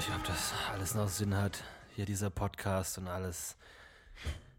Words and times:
Nicht, 0.00 0.16
ob 0.16 0.24
das 0.24 0.54
alles 0.72 0.94
noch 0.94 1.08
Sinn 1.08 1.36
hat. 1.36 1.62
Hier 1.94 2.06
dieser 2.06 2.30
Podcast 2.30 2.96
und 2.96 3.06
alles. 3.06 3.58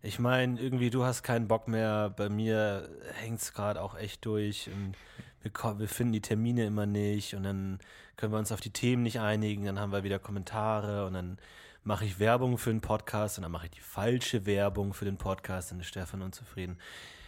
Ich 0.03 0.19
meine, 0.19 0.62
irgendwie, 0.62 0.91
du 0.91 1.03
hast 1.03 1.24
keinen 1.24 1.47
Bock 1.47 1.68
mehr. 1.68 2.12
Bei 2.16 2.29
mir 2.29 2.88
hängt 3.16 3.41
es 3.41 3.52
gerade 3.52 3.81
auch 3.81 3.97
echt 3.97 4.24
durch. 4.24 4.69
Und 4.69 4.94
wir, 5.41 5.79
wir 5.79 5.88
finden 5.88 6.13
die 6.13 6.22
Termine 6.22 6.68
immer 6.68 6.85
nicht. 6.85 7.34
Und 7.34 7.41
dann 7.41 7.79
können 8.18 8.31
wir 8.31 8.38
uns 8.38 8.52
auf 8.52 8.62
die 8.62 8.69
Themen 8.69 9.02
nicht 9.02 9.19
einigen. 9.19 9.66
Dann 9.66 9.79
haben 9.79 9.91
wir 9.91 10.03
wieder 10.03 10.19
Kommentare. 10.19 11.07
Und 11.07 11.13
dann 11.13 11.40
mache 11.84 12.06
ich 12.06 12.19
Werbung 12.19 12.59
für 12.59 12.69
den 12.69 12.81
Podcast. 12.81 13.40
Und 13.40 13.41
dann 13.41 13.52
mache 13.52 13.66
ich 13.66 13.72
die 13.72 13.79
falsche 13.79 14.46
Werbung 14.46 14.94
für 14.94 15.06
den 15.06 15.18
Podcast. 15.18 15.72
Dann 15.72 15.79
ist 15.79 15.88
Stefan 15.88 16.22
unzufrieden. 16.22 16.78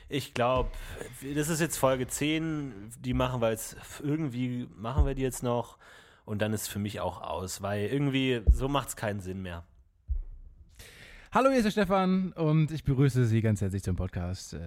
Ich 0.07 0.35
glaube, 0.35 0.69
das 1.34 1.50
ist 1.50 1.62
jetzt 1.62 1.78
Folge 1.78 2.06
10. 2.06 2.91
Die 3.00 3.16
machen 3.16 3.41
wir 3.41 3.50
jetzt, 3.50 3.75
irgendwie 4.03 4.69
machen 4.75 5.07
wir 5.07 5.16
die 5.16 5.24
jetzt 5.24 5.41
noch. 5.41 5.80
Und 6.25 6.41
dann 6.41 6.53
ist 6.53 6.67
für 6.67 6.79
mich 6.79 7.00
auch 7.01 7.22
aus, 7.22 7.61
weil 7.61 7.88
irgendwie 7.88 8.41
so 8.51 8.67
macht 8.67 8.89
es 8.89 8.95
keinen 8.95 9.19
Sinn 9.19 9.41
mehr. 9.41 9.66
Hallo, 11.34 11.50
hier 11.50 11.57
ist 11.57 11.66
der 11.66 11.72
Stefan 11.72 12.31
und 12.34 12.69
ich 12.72 12.84
begrüße 12.84 13.25
Sie 13.25 13.41
ganz 13.41 13.59
herzlich 13.59 13.81
zum 13.81 13.95
Podcast. 13.95 14.53
Äh, 14.53 14.59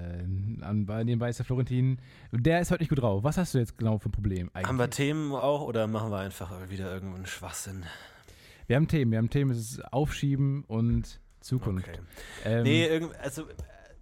an, 0.63 0.85
bei 0.85 1.05
nebenbei 1.05 1.29
ist 1.29 1.39
der 1.39 1.47
Florentin. 1.47 2.01
Der 2.33 2.61
ist 2.61 2.73
heute 2.73 2.83
nicht 2.83 2.89
gut 2.89 3.01
drauf. 3.01 3.23
Was 3.23 3.39
hast 3.39 3.55
du 3.55 3.59
jetzt 3.59 3.79
genau 3.79 3.99
für 3.99 4.09
ein 4.09 4.13
Problem 4.13 4.51
eigentlich? 4.53 4.67
Haben 4.67 4.79
wir 4.79 4.91
Themen 4.91 5.33
auch 5.33 5.63
oder 5.63 5.87
machen 5.87 6.11
wir 6.11 6.19
einfach 6.19 6.69
wieder 6.69 6.93
irgendeinen 6.93 7.27
Schwachsinn? 7.27 7.85
wir 8.67 8.77
haben 8.77 8.89
Themen. 8.89 9.13
Wir 9.13 9.19
haben 9.19 9.31
Themen, 9.31 9.53
es 9.53 9.59
ist 9.59 9.93
Aufschieben 9.93 10.65
und 10.65 11.21
Zukunft. 11.41 11.89
Okay. 11.89 12.01
Ähm, 12.45 12.63
Nee, 12.65 13.01
also 13.23 13.43
äh, 13.43 13.55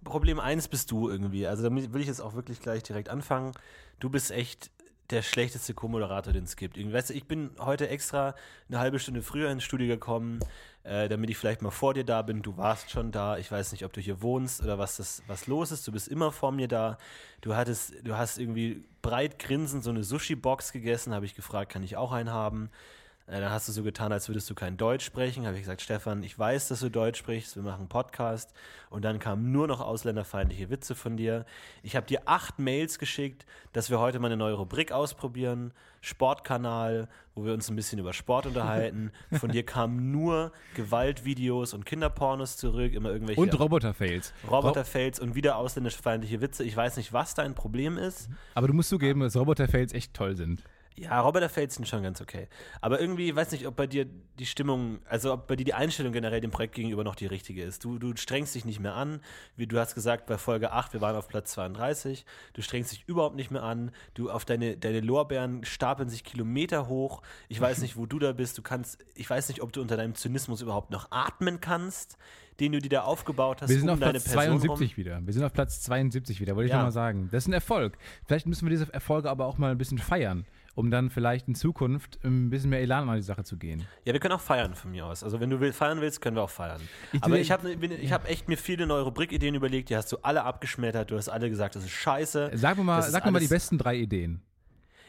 Problem 0.03 0.39
1 0.39 0.67
bist 0.67 0.89
du 0.89 1.07
irgendwie. 1.07 1.45
Also 1.45 1.61
damit 1.61 1.93
will 1.93 2.01
ich 2.01 2.07
jetzt 2.07 2.19
auch 2.21 2.33
wirklich 2.33 2.61
gleich 2.61 2.81
direkt 2.81 3.09
anfangen. 3.09 3.51
Du 3.99 4.09
bist 4.09 4.31
echt 4.31 4.71
der 5.09 5.21
schlechteste 5.21 5.73
Co-Moderator, 5.73 6.33
den 6.33 6.45
es 6.45 6.55
gibt. 6.55 6.77
Weißt 6.77 7.11
du, 7.11 7.13
ich 7.13 7.27
bin 7.27 7.51
heute 7.59 7.87
extra 7.89 8.35
eine 8.67 8.79
halbe 8.79 8.99
Stunde 8.99 9.21
früher 9.21 9.51
ins 9.51 9.63
Studio 9.63 9.87
gekommen, 9.87 10.39
äh, 10.83 11.07
damit 11.07 11.29
ich 11.29 11.37
vielleicht 11.37 11.61
mal 11.61 11.71
vor 11.71 11.93
dir 11.93 12.03
da 12.03 12.21
bin. 12.21 12.41
Du 12.41 12.57
warst 12.57 12.89
schon 12.89 13.11
da. 13.11 13.37
Ich 13.37 13.51
weiß 13.51 13.71
nicht, 13.71 13.85
ob 13.85 13.93
du 13.93 14.01
hier 14.01 14.21
wohnst 14.21 14.63
oder 14.63 14.77
was 14.77 14.97
das, 14.97 15.21
was 15.27 15.47
los 15.47 15.71
ist. 15.71 15.87
Du 15.87 15.91
bist 15.91 16.07
immer 16.07 16.31
vor 16.31 16.51
mir 16.51 16.67
da. 16.67 16.97
Du 17.41 17.55
hattest, 17.55 17.93
du 18.03 18.17
hast 18.17 18.39
irgendwie 18.39 18.83
breit 19.01 19.37
grinsend 19.37 19.83
so 19.83 19.91
eine 19.91 20.03
Sushi-Box 20.03 20.71
gegessen. 20.71 21.13
Habe 21.13 21.25
ich 21.25 21.35
gefragt, 21.35 21.71
kann 21.71 21.83
ich 21.83 21.97
auch 21.97 22.11
einen 22.11 22.31
haben? 22.31 22.69
Äh, 23.27 23.39
Dann 23.41 23.49
hast 23.51 23.67
du 23.67 23.71
so 23.71 23.81
getan, 23.83 24.11
als 24.11 24.29
würdest 24.29 24.49
du 24.49 24.55
kein 24.55 24.77
Deutsch 24.77 25.03
sprechen. 25.05 25.45
Habe 25.45 25.55
ich 25.55 25.63
gesagt, 25.63 25.81
Stefan, 25.81 26.21
ich 26.23 26.37
weiß, 26.37 26.67
dass 26.67 26.79
du 26.79 26.89
Deutsch 26.89 27.17
sprichst. 27.19 27.55
Wir 27.55 27.63
machen 27.63 27.79
einen 27.81 27.89
Podcast. 27.89 28.53
Und 28.89 29.03
dann 29.03 29.19
kamen 29.19 29.51
nur 29.51 29.67
noch 29.67 29.81
ausländerfeindliche 29.81 30.69
Witze 30.69 30.93
von 30.95 31.17
dir. 31.17 31.45
Ich 31.81 31.95
habe 31.95 32.05
dir 32.05 32.21
acht 32.25 32.59
Mails 32.59 32.99
geschickt, 32.99 33.45
dass 33.73 33.89
wir 33.89 33.99
heute 33.99 34.19
mal 34.19 34.27
eine 34.27 34.37
neue 34.37 34.53
Rubrik 34.53 34.91
ausprobieren. 34.91 35.73
Sportkanal, 36.01 37.09
wo 37.33 37.45
wir 37.45 37.53
uns 37.53 37.67
ein 37.69 37.75
bisschen 37.75 37.97
über 37.97 38.13
Sport 38.13 38.45
unterhalten. 38.45 39.11
Von 39.39 39.49
dir 39.51 39.65
kamen 39.65 40.11
nur 40.11 40.51
Gewaltvideos 40.75 41.73
und 41.73 41.83
Kinderpornos 41.85 42.57
zurück. 42.57 42.93
Immer 42.93 43.09
irgendwelche 43.09 43.41
und 43.41 43.59
Roboter-Fails. 43.59 44.33
Roboterfails 44.49 45.19
und 45.19 45.33
wieder 45.33 45.57
ausländerfeindliche 45.57 46.41
Witze. 46.41 46.63
Ich 46.63 46.77
weiß 46.77 46.97
nicht, 46.97 47.11
was 47.11 47.33
dein 47.33 47.55
Problem 47.55 47.97
ist. 47.97 48.29
Aber 48.53 48.67
du 48.67 48.73
musst 48.73 48.89
zugeben, 48.89 49.21
dass 49.21 49.35
Roboter-Fails 49.35 49.93
echt 49.93 50.13
toll 50.13 50.35
sind. 50.35 50.63
Ja, 50.97 51.19
Roboterfails 51.19 51.75
sind 51.75 51.87
schon 51.89 52.03
ganz 52.03 52.21
okay. 52.21 52.47
Aber 52.79 53.01
irgendwie, 53.01 53.27
ich 53.29 53.35
weiß 53.35 53.51
nicht, 53.51 53.67
ob 53.67 53.75
bei 53.75 53.85
dir 53.85 54.05
die 54.39 54.45
Stimmung, 54.45 54.99
also 55.09 55.33
ob 55.33 55.45
bei 55.45 55.57
dir 55.57 55.65
die 55.65 55.73
Einstellung 55.73 56.13
generell 56.13 56.39
dem 56.39 56.51
Projekt 56.51 56.73
gegenüber 56.75 57.03
noch 57.03 57.15
die 57.15 57.25
richtige 57.25 57.63
ist. 57.63 57.83
Du, 57.83 57.99
du 57.99 58.15
strengst 58.15 58.55
dich 58.55 58.63
nicht 58.63 58.79
mehr 58.79 58.93
an. 58.95 59.19
Wie 59.57 59.67
du 59.67 59.77
hast 59.77 59.93
gesagt, 59.93 60.25
bei 60.25 60.37
Folge 60.37 60.71
8, 60.71 60.93
wir 60.93 61.01
waren 61.01 61.17
auf 61.17 61.27
Platz 61.27 61.51
32. 61.51 62.25
Du 62.53 62.61
strengst 62.61 62.93
dich 62.93 63.03
überhaupt 63.07 63.35
nicht 63.35 63.51
mehr 63.51 63.63
an. 63.63 63.91
Du 64.13 64.31
auf 64.31 64.45
deine, 64.45 64.77
deine 64.77 65.01
Lorbeeren 65.01 65.65
stapeln 65.65 66.07
sich 66.07 66.23
Kilometer 66.23 66.87
hoch. 66.87 67.21
Ich 67.49 67.59
weiß 67.59 67.79
nicht, 67.81 67.97
wo 67.97 68.05
du 68.05 68.17
da 68.17 68.31
bist. 68.31 68.57
Du 68.57 68.61
kannst, 68.61 68.97
ich 69.15 69.29
weiß 69.29 69.49
nicht, 69.49 69.61
ob 69.61 69.73
du 69.73 69.81
unter 69.81 69.97
deinem 69.97 70.15
Zynismus 70.15 70.61
überhaupt 70.61 70.91
noch 70.91 71.11
atmen 71.11 71.59
kannst, 71.59 72.17
den 72.61 72.71
du 72.71 72.79
dir 72.79 72.87
da 72.87 73.01
aufgebaut 73.01 73.61
hast, 73.61 73.69
Wir 73.69 73.77
sind 73.79 73.89
um 73.89 73.95
auf 73.95 73.99
deine 73.99 74.13
Platz 74.13 74.31
Person 74.31 74.61
72 74.61 74.91
rum. 74.91 74.97
wieder. 74.97 75.19
Wir 75.25 75.33
sind 75.33 75.43
auf 75.43 75.51
Platz 75.51 75.81
72 75.81 76.39
wieder, 76.39 76.55
wollte 76.55 76.67
ich 76.67 76.71
Ja. 76.71 76.77
nochmal 76.77 76.93
sagen. 76.93 77.27
Das 77.33 77.43
ist 77.43 77.47
ein 77.49 77.53
Erfolg. 77.53 77.97
Vielleicht 78.25 78.47
müssen 78.47 78.65
wir 78.65 78.69
diese 78.69 78.93
Erfolge 78.93 79.29
aber 79.29 79.45
auch 79.45 79.57
mal 79.57 79.71
ein 79.71 79.77
bisschen 79.77 79.97
feiern. 79.97 80.45
Um 80.75 80.91
dann 80.91 81.09
vielleicht 81.09 81.47
in 81.47 81.55
Zukunft 81.55 82.19
ein 82.23 82.49
bisschen 82.49 82.69
mehr 82.69 82.81
Elan 82.81 83.09
an 83.09 83.15
die 83.15 83.21
Sache 83.21 83.43
zu 83.43 83.57
gehen. 83.57 83.87
Ja, 84.03 84.13
wir 84.13 84.19
können 84.19 84.33
auch 84.33 84.41
feiern 84.41 84.75
von 84.75 84.91
mir 84.91 85.05
aus. 85.05 85.23
Also 85.23 85.39
wenn 85.39 85.49
du 85.49 85.59
will, 85.59 85.73
feiern 85.73 86.01
willst, 86.01 86.21
können 86.21 86.35
wir 86.35 86.43
auch 86.43 86.49
feiern. 86.49 86.81
Ich- 87.13 87.23
Aber 87.23 87.39
ich 87.39 87.49
habe 87.51 87.71
ich 87.73 88.11
hab 88.11 88.29
echt 88.29 88.47
mir 88.47 88.57
viele 88.57 88.85
neue 88.85 89.01
Rubrikideen 89.03 89.55
überlegt, 89.55 89.89
die 89.89 89.95
hast 89.95 90.11
du 90.11 90.17
alle 90.21 90.43
abgeschmettert, 90.43 91.09
du 91.11 91.17
hast 91.17 91.29
alle 91.29 91.49
gesagt, 91.49 91.75
das 91.75 91.83
ist 91.85 91.91
scheiße. 91.91 92.51
Sag 92.53 92.77
mir 92.77 92.83
mal, 92.83 93.01
sag 93.01 93.25
mir 93.25 93.31
mal 93.31 93.39
die 93.39 93.47
besten 93.47 93.77
drei 93.77 93.95
Ideen. 93.95 94.41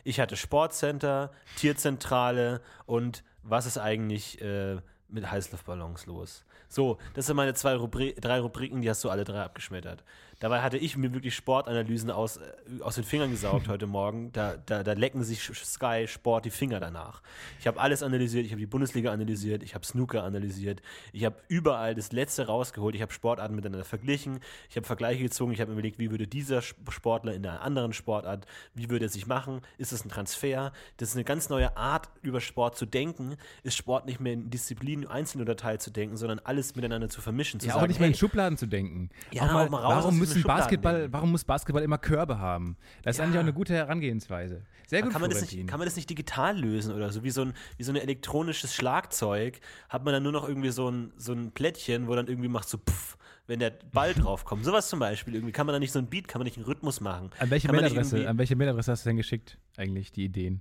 Ich 0.05 0.21
hatte 0.21 0.37
Sportcenter, 0.37 1.33
Tierzentrale 1.57 2.61
und 2.87 3.23
was 3.43 3.67
ist 3.67 3.79
eigentlich 3.79 4.41
äh, 4.41 4.77
mit 5.09 5.31
Heißluftballons 5.31 6.07
los? 6.07 6.45
So, 6.69 6.99
das 7.15 7.27
sind 7.27 7.37
meine 7.37 7.55
zwei 7.55 7.75
Rubri 7.77 8.15
drei 8.21 8.41
Rubriken, 8.41 8.83
die 8.83 8.91
hast 8.91 9.05
du 9.05 9.11
alle 9.11 9.25
drei 9.25 9.43
abgeschmettert. 9.43 10.05
Dabei 10.39 10.61
hatte 10.61 10.77
ich 10.77 10.97
mir 10.97 11.15
wirklich 11.15 11.35
Sportanalysen 11.35 12.11
aus, 12.11 12.37
äh, 12.37 12.83
aus 12.83 12.97
den 12.97 13.05
Fingern 13.05 13.31
gesaugt 13.31 13.69
heute 13.69 13.87
Morgen. 13.87 14.33
Da, 14.33 14.57
da, 14.67 14.83
da 14.83 14.93
lecken 14.93 15.25
sich 15.25 15.43
Sky 15.43 16.07
Sport 16.07 16.45
die 16.45 16.51
Finger 16.51 16.79
danach. 16.79 17.23
Ich 17.59 17.67
habe 17.67 17.81
alles 17.81 18.03
analysiert, 18.03 18.45
ich 18.45 18.53
habe 18.53 18.61
die 18.61 18.67
Bundesliga 18.67 19.13
analysiert, 19.13 19.63
ich 19.63 19.75
habe 19.75 19.87
Snooker 19.87 20.25
analysiert, 20.25 20.83
ich 21.13 21.25
habe 21.25 21.37
überall 21.49 21.95
das 21.95 22.13
Letzte 22.13 22.47
rausgeholt, 22.47 22.95
ich 22.95 23.03
habe 23.03 23.13
Sportarten 23.13 23.55
miteinander 23.55 23.85
verglichen, 23.85 24.41
ich 24.69 24.77
habe 24.77 24.87
Vergleiche 24.87 25.23
gezogen, 25.23 25.53
ich 25.53 25.61
habe 25.61 25.71
mir 25.71 25.79
überlegt, 25.79 25.99
wie 25.99 26.11
würde 26.11 26.27
dieser 26.27 26.61
Sportler 26.61 27.33
in 27.35 27.47
einer 27.47 27.63
anderen 27.63 27.93
Sportart, 27.93 28.47
wie 28.75 28.91
würde 28.91 29.07
er 29.07 29.09
sich 29.09 29.27
machen? 29.27 29.63
Ist 29.79 29.93
es 29.93 30.05
ein 30.05 30.11
Transfer? 30.11 30.73
Das 30.99 31.11
ist 31.11 31.15
eine 31.15 31.25
ganz 31.25 31.49
neue 31.49 31.77
Art, 31.77 32.11
über 32.23 32.41
Sport 32.41 32.77
zu 32.77 32.85
denken. 32.85 33.37
Ist 33.63 33.77
Sport 33.77 34.07
nicht 34.07 34.21
mehr 34.21 34.35
in 34.35 34.51
Disziplinen 34.51 35.07
einzeln 35.07 35.41
oder 35.41 35.57
Teil 35.57 35.81
zu 35.81 35.91
denken, 35.91 36.17
sondern 36.17 36.41
alles 36.41 36.75
miteinander 36.77 37.09
zu 37.09 37.21
vermischen. 37.21 37.61
Zu 37.61 37.69
Ja, 37.69 37.75
sagen, 37.75 37.85
auch 37.85 37.89
nicht 37.89 38.01
mehr 38.01 38.09
in 38.09 38.13
hey, 38.13 38.19
Schubladen 38.19 38.59
zu 38.59 38.67
denken. 38.67 39.11
Ja, 39.33 39.43
auch 39.43 39.53
mal, 39.53 39.67
auch 39.67 39.71
mal 39.71 39.83
raus 39.83 39.97
aus 39.97 40.05
warum, 40.05 40.19
müssen 40.29 40.41
Schubladen 40.43 40.61
Basketball, 40.63 40.95
denken. 41.01 41.13
warum 41.13 41.31
muss 41.33 41.45
Basketball 41.45 41.83
immer 41.83 41.99
Körbe 41.99 42.39
haben? 42.39 42.77
Das 43.03 43.15
ist 43.15 43.19
Ja. 43.19 43.25
eigentlich 43.25 43.37
auch 43.39 43.43
eine 43.43 43.53
gute 43.53 43.75
Herangehensweise. 43.75 44.63
Sehr 44.87 45.03
gut, 45.03 45.13
kann 45.13 45.21
man, 45.21 45.31
das 45.31 45.41
nicht, 45.41 45.67
kann 45.67 45.79
man 45.79 45.87
das 45.87 45.97
nicht 45.97 46.09
digital 46.09 46.59
lösen 46.59 46.95
oder 46.95 47.11
so? 47.11 47.25
Wie 47.25 47.31
so 47.31 47.43
ein, 47.43 47.55
wie 47.77 47.83
so 47.83 47.93
ein 47.93 47.97
elektronisches 47.97 48.75
Schlagzeug 48.75 49.61
hat 49.89 50.05
man 50.05 50.13
dann 50.15 50.23
nur 50.23 50.33
noch 50.33 50.49
irgendwie 50.49 50.71
so 50.71 50.89
ein, 50.91 51.13
so 51.17 51.33
ein 51.33 51.51
Plättchen, 51.53 52.07
wo 52.09 52.15
dann 52.15 52.29
irgendwie 52.29 52.49
macht 52.49 52.69
so 52.69 52.79
pff, 52.79 53.17
wenn 53.47 53.59
der 53.59 53.71
Ball 53.93 54.15
draufkommt. 54.15 54.65
Sowas 54.65 54.89
zum 54.89 54.99
Beispiel. 55.01 55.35
Irgendwie 55.35 55.53
kann 55.53 55.67
man 55.67 55.73
da 55.73 55.79
nicht 55.79 55.93
so 55.93 55.99
ein 55.99 56.07
Beat, 56.07 56.29
kann 56.29 56.39
man 56.41 56.45
nicht 56.45 56.57
einen 56.57 56.67
Rhythmus 56.67 57.01
machen. 57.01 57.31
An 57.39 57.51
welche, 57.51 57.67
Mailadresse, 57.73 58.29
an 58.29 58.39
welche 58.39 58.55
Mailadresse 58.57 58.93
hast 58.93 59.05
du 59.05 59.09
denn 59.11 59.17
geschickt, 59.17 59.59
eigentlich, 59.77 60.13
die 60.13 60.25
Ideen? 60.25 60.61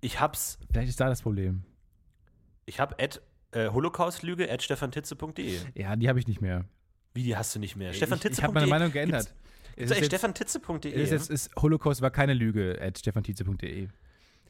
Ich 0.00 0.20
hab's, 0.20 0.58
Vielleicht 0.70 0.88
ist 0.90 1.00
da 1.00 1.08
das 1.08 1.22
Problem. 1.22 1.62
ich 2.66 2.78
hab 2.80 3.00
at 3.02 3.20
äh, 3.52 3.68
holocaustlüge 3.70 4.50
at 4.50 4.62
stefantitze.de. 4.62 5.58
Ja, 5.74 5.96
die 5.96 6.08
habe 6.08 6.18
ich 6.18 6.26
nicht 6.26 6.40
mehr. 6.40 6.64
Wie, 7.18 7.24
die 7.24 7.36
hast 7.36 7.52
du 7.52 7.58
nicht 7.58 7.74
mehr? 7.74 7.90
ich 7.90 7.96
Stefantitze.de. 7.96 8.38
ich 8.38 8.44
habe 8.44 8.54
meine 8.54 8.68
Meinung 8.68 8.92
geändert. 8.92 9.24
Gibt's, 9.24 9.34
gibt's 9.76 9.90
ist 9.90 10.00
es 10.94 11.02
ist, 11.02 11.10
jetzt- 11.10 11.30
ist, 11.30 11.50
Holocaust 11.60 12.00
war 12.00 12.12
keine 12.12 12.32
Lüge 12.32 12.78
at 12.80 12.96
stefantitze.de. 12.96 13.88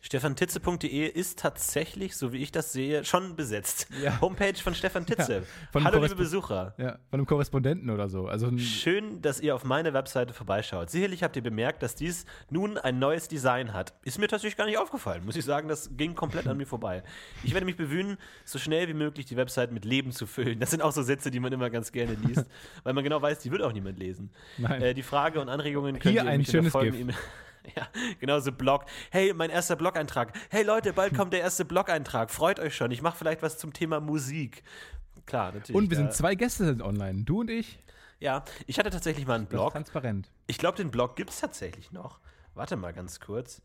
Stefantitze.de 0.00 1.06
ist 1.08 1.38
tatsächlich, 1.38 2.16
so 2.16 2.32
wie 2.32 2.38
ich 2.38 2.52
das 2.52 2.72
sehe, 2.72 3.04
schon 3.04 3.36
besetzt. 3.36 3.86
Ja. 3.98 4.20
Homepage 4.20 4.54
von 4.54 4.74
Stefan 4.74 5.06
Titze. 5.06 5.32
Ja, 5.38 5.42
von 5.72 5.82
Hallo, 5.82 6.00
liebe 6.00 6.14
Besucher. 6.14 6.74
Ja, 6.78 6.98
von 7.10 7.18
einem 7.18 7.26
Korrespondenten 7.26 7.90
oder 7.90 8.08
so. 8.08 8.28
Also 8.28 8.56
Schön, 8.58 9.20
dass 9.22 9.40
ihr 9.40 9.56
auf 9.56 9.64
meine 9.64 9.92
Webseite 9.92 10.32
vorbeischaut. 10.32 10.88
Sicherlich 10.88 11.24
habt 11.24 11.34
ihr 11.34 11.42
bemerkt, 11.42 11.82
dass 11.82 11.96
dies 11.96 12.26
nun 12.48 12.78
ein 12.78 13.00
neues 13.00 13.26
Design 13.26 13.72
hat. 13.72 13.94
Ist 14.04 14.18
mir 14.18 14.28
tatsächlich 14.28 14.56
gar 14.56 14.66
nicht 14.66 14.78
aufgefallen, 14.78 15.24
muss 15.24 15.34
ich 15.34 15.44
sagen. 15.44 15.68
Das 15.68 15.90
ging 15.96 16.14
komplett 16.14 16.46
an 16.46 16.56
mir 16.56 16.66
vorbei. 16.66 17.02
Ich 17.42 17.54
werde 17.54 17.66
mich 17.66 17.76
bemühen, 17.76 18.18
so 18.44 18.58
schnell 18.60 18.86
wie 18.86 18.94
möglich 18.94 19.26
die 19.26 19.36
Website 19.36 19.72
mit 19.72 19.84
Leben 19.84 20.12
zu 20.12 20.26
füllen. 20.26 20.60
Das 20.60 20.70
sind 20.70 20.80
auch 20.80 20.92
so 20.92 21.02
Sätze, 21.02 21.32
die 21.32 21.40
man 21.40 21.52
immer 21.52 21.70
ganz 21.70 21.90
gerne 21.90 22.14
liest, 22.14 22.46
weil 22.84 22.92
man 22.92 23.02
genau 23.02 23.20
weiß, 23.20 23.40
die 23.40 23.50
wird 23.50 23.62
auch 23.62 23.72
niemand 23.72 23.98
lesen. 23.98 24.30
Äh, 24.62 24.94
die 24.94 25.02
Frage 25.02 25.40
und 25.40 25.48
Anregungen 25.48 25.98
könnt 25.98 26.12
Hier 26.12 26.22
ihr 26.24 26.28
ein 26.30 26.38
mich 26.38 26.54
in 26.54 26.62
der 26.62 26.70
schönes 26.70 26.94
E-Mail- 26.94 27.16
Ja, 27.76 27.87
genau 28.20 28.41
so 28.41 28.53
Blog. 28.53 28.85
Hey, 29.11 29.32
mein 29.35 29.50
erster 29.50 29.76
Blog-Eintrag. 29.76 30.32
Hey 30.50 30.62
Leute, 30.62 30.93
bald 30.93 31.15
kommt 31.15 31.32
der 31.32 31.41
erste 31.41 31.65
Blog-Eintrag. 31.65 32.31
Freut 32.31 32.59
euch 32.61 32.75
schon. 32.76 32.91
Ich 32.91 33.03
mache 33.03 33.17
vielleicht 33.17 33.43
was 33.43 33.59
zum 33.59 33.73
Thema 33.73 34.00
Musik. 34.00 34.62
Klar, 35.26 35.53
natürlich. 35.53 35.75
und 35.76 35.91
wir 35.91 35.97
sind 35.97 36.12
zwei 36.15 36.35
Gäste 36.35 36.65
sind 36.65 36.82
online. 36.82 37.25
Du 37.25 37.41
und 37.41 37.50
ich. 37.50 37.79
ja, 38.20 38.44
ich 38.67 38.79
hatte 38.79 38.91
tatsächlich 38.91 39.26
mal 39.26 39.35
einen 39.35 39.47
Blog. 39.47 39.73
transparent. 39.73 40.31
Ich 40.47 40.59
glaube, 40.59 40.76
den 40.79 40.91
Blog 40.91 41.17
gibt 41.17 41.31
es 41.31 41.41
tatsächlich 41.41 41.93
noch. 41.93 42.20
Warte 42.55 42.76
mal 42.76 42.93
ganz 42.93 43.20
kurz. 43.20 43.61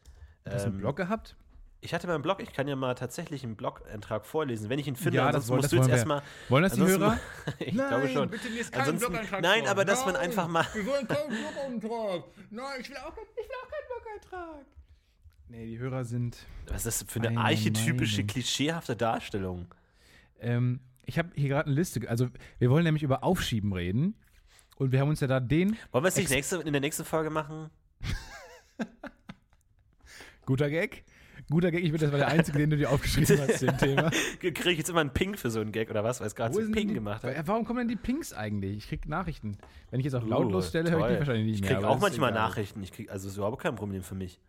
Hast 0.45 0.65
du 0.65 0.67
einen 0.67 0.73
Ähm, 0.75 0.79
Blog 0.81 0.97
gehabt? 0.97 1.35
Ich 1.83 1.93
hatte 1.93 2.07
mal 2.07 2.13
einen 2.13 2.23
Blog, 2.23 2.41
ich 2.41 2.53
kann 2.53 2.67
ja 2.67 2.75
mal 2.77 2.95
tatsächlich 2.95 3.43
einen 3.43 3.55
Blog-Eintrag 3.57 4.25
vorlesen, 4.25 4.69
wenn 4.69 4.79
ich 4.79 4.87
ihn 4.87 4.95
finde. 4.95 5.17
Ja, 5.17 5.31
das 5.31 5.49
ansonsten 5.49 5.51
wollen- 5.51 5.57
musst 5.57 5.65
das 5.65 5.71
du 5.71 5.77
jetzt 5.91 5.97
erstmal. 5.97 6.21
Wollen 6.49 6.63
das 6.63 6.73
die 6.73 6.81
Hörer? 6.81 7.19
ich 7.59 7.73
glaube 7.73 8.07
schon. 8.09 8.29
bitte 8.29 8.47
lies 8.47 8.71
keinen 8.71 8.81
Ansonsten, 8.81 9.09
Blog-Eintrag 9.11 9.41
nein, 9.41 9.61
vor. 9.63 9.71
aber 9.71 9.85
dass 9.85 10.05
man 10.05 10.13
Nein, 10.13 10.23
einfach 10.23 10.47
mal. 10.47 10.65
Wir 10.73 10.85
wollen 10.85 11.07
keinen 11.07 11.29
Blog-Eintrag. 11.29 12.23
Nein, 12.51 12.81
ich 12.81 12.89
will 12.89 12.97
auch, 12.97 13.13
kein- 13.15 13.25
ich 13.31 13.49
will 13.49 13.55
auch 13.61 13.69
keinen 13.69 13.87
Blog-Eintrag. 14.31 14.65
Nee, 15.49 15.65
die 15.65 15.77
Hörer 15.77 16.05
sind. 16.05 16.37
Was 16.67 16.85
ist 16.85 17.01
das 17.01 17.11
für 17.11 17.19
eine 17.19 17.27
Eine 17.27 17.41
archetypische, 17.41 18.15
Meinung. 18.17 18.27
klischeehafte 18.27 18.95
Darstellung? 18.95 19.67
Ähm, 20.39 20.79
ich 21.05 21.19
habe 21.19 21.29
hier 21.35 21.49
gerade 21.49 21.65
eine 21.67 21.75
Liste. 21.75 21.99
ge- 21.99 22.09
Also, 22.09 22.29
wir 22.59 22.69
wollen 22.69 22.85
nämlich 22.85 23.03
über 23.03 23.23
Aufschieben 23.25 23.73
reden. 23.73 24.15
Und 24.77 24.91
wir 24.93 25.01
haben 25.01 25.09
uns 25.09 25.19
ja 25.19 25.27
da 25.27 25.39
den. 25.41 25.77
Wollen 25.91 26.05
wir 26.05 26.07
es 26.07 26.15
nicht 26.15 26.29
nächste, 26.29 26.57
in 26.61 26.71
der 26.71 26.79
nächsten 26.81 27.03
Folge 27.05 27.29
machen? 27.29 27.69
Guter 30.45 30.69
Gag. 30.69 31.03
Guter 31.53 31.71
Gag. 31.71 31.83
Ich 31.83 31.91
bin 31.91 32.01
das 32.01 32.11
war 32.11 32.17
der 32.17 32.27
einzige, 32.29 32.57
den 32.57 32.69
du 32.71 32.77
dir 32.77 32.89
aufgeschrieben 32.89 33.37
hast 33.39 33.59
zu 33.59 33.65
dem 33.67 33.77
Thema. 33.77 34.09
Kriege 34.39 34.71
ich 34.71 34.77
jetzt 34.79 34.89
immer 34.89 35.01
einen 35.01 35.13
Ping 35.13 35.35
für 35.37 35.49
so 35.51 35.59
einen 35.61 35.71
Gag 35.71 35.89
oder 35.89 36.03
was, 36.03 36.19
weil 36.19 36.27
es 36.27 36.35
gerade 36.35 36.53
so 36.53 36.59
Ping 36.71 36.87
die- 36.87 36.93
gemacht 36.95 37.23
hat? 37.23 37.47
Warum 37.47 37.63
kommen 37.65 37.79
denn 37.79 37.87
die 37.89 37.95
Pings 37.95 38.33
eigentlich? 38.33 38.77
Ich 38.77 38.87
krieg 38.89 39.07
Nachrichten. 39.07 39.57
Wenn 39.91 39.99
ich 39.99 40.03
jetzt 40.05 40.15
auf 40.15 40.25
lautlos 40.25 40.65
Uh, 40.65 40.69
stelle, 40.69 40.91
höre 40.91 40.99
ich 41.07 41.13
die 41.13 41.19
wahrscheinlich 41.19 41.45
nicht 41.45 41.55
Ich 41.55 41.61
mehr. 41.61 41.71
kriege 41.75 41.85
aber 41.85 41.95
auch 41.95 42.01
manchmal 42.01 42.31
egal. 42.31 42.41
Nachrichten. 42.49 42.81
Ich 42.83 42.91
krieg, 42.91 43.09
also 43.11 43.27
ist 43.29 43.37
überhaupt 43.37 43.61
kein 43.61 43.75
Problem 43.75 44.01
für 44.03 44.15
mich. 44.15 44.39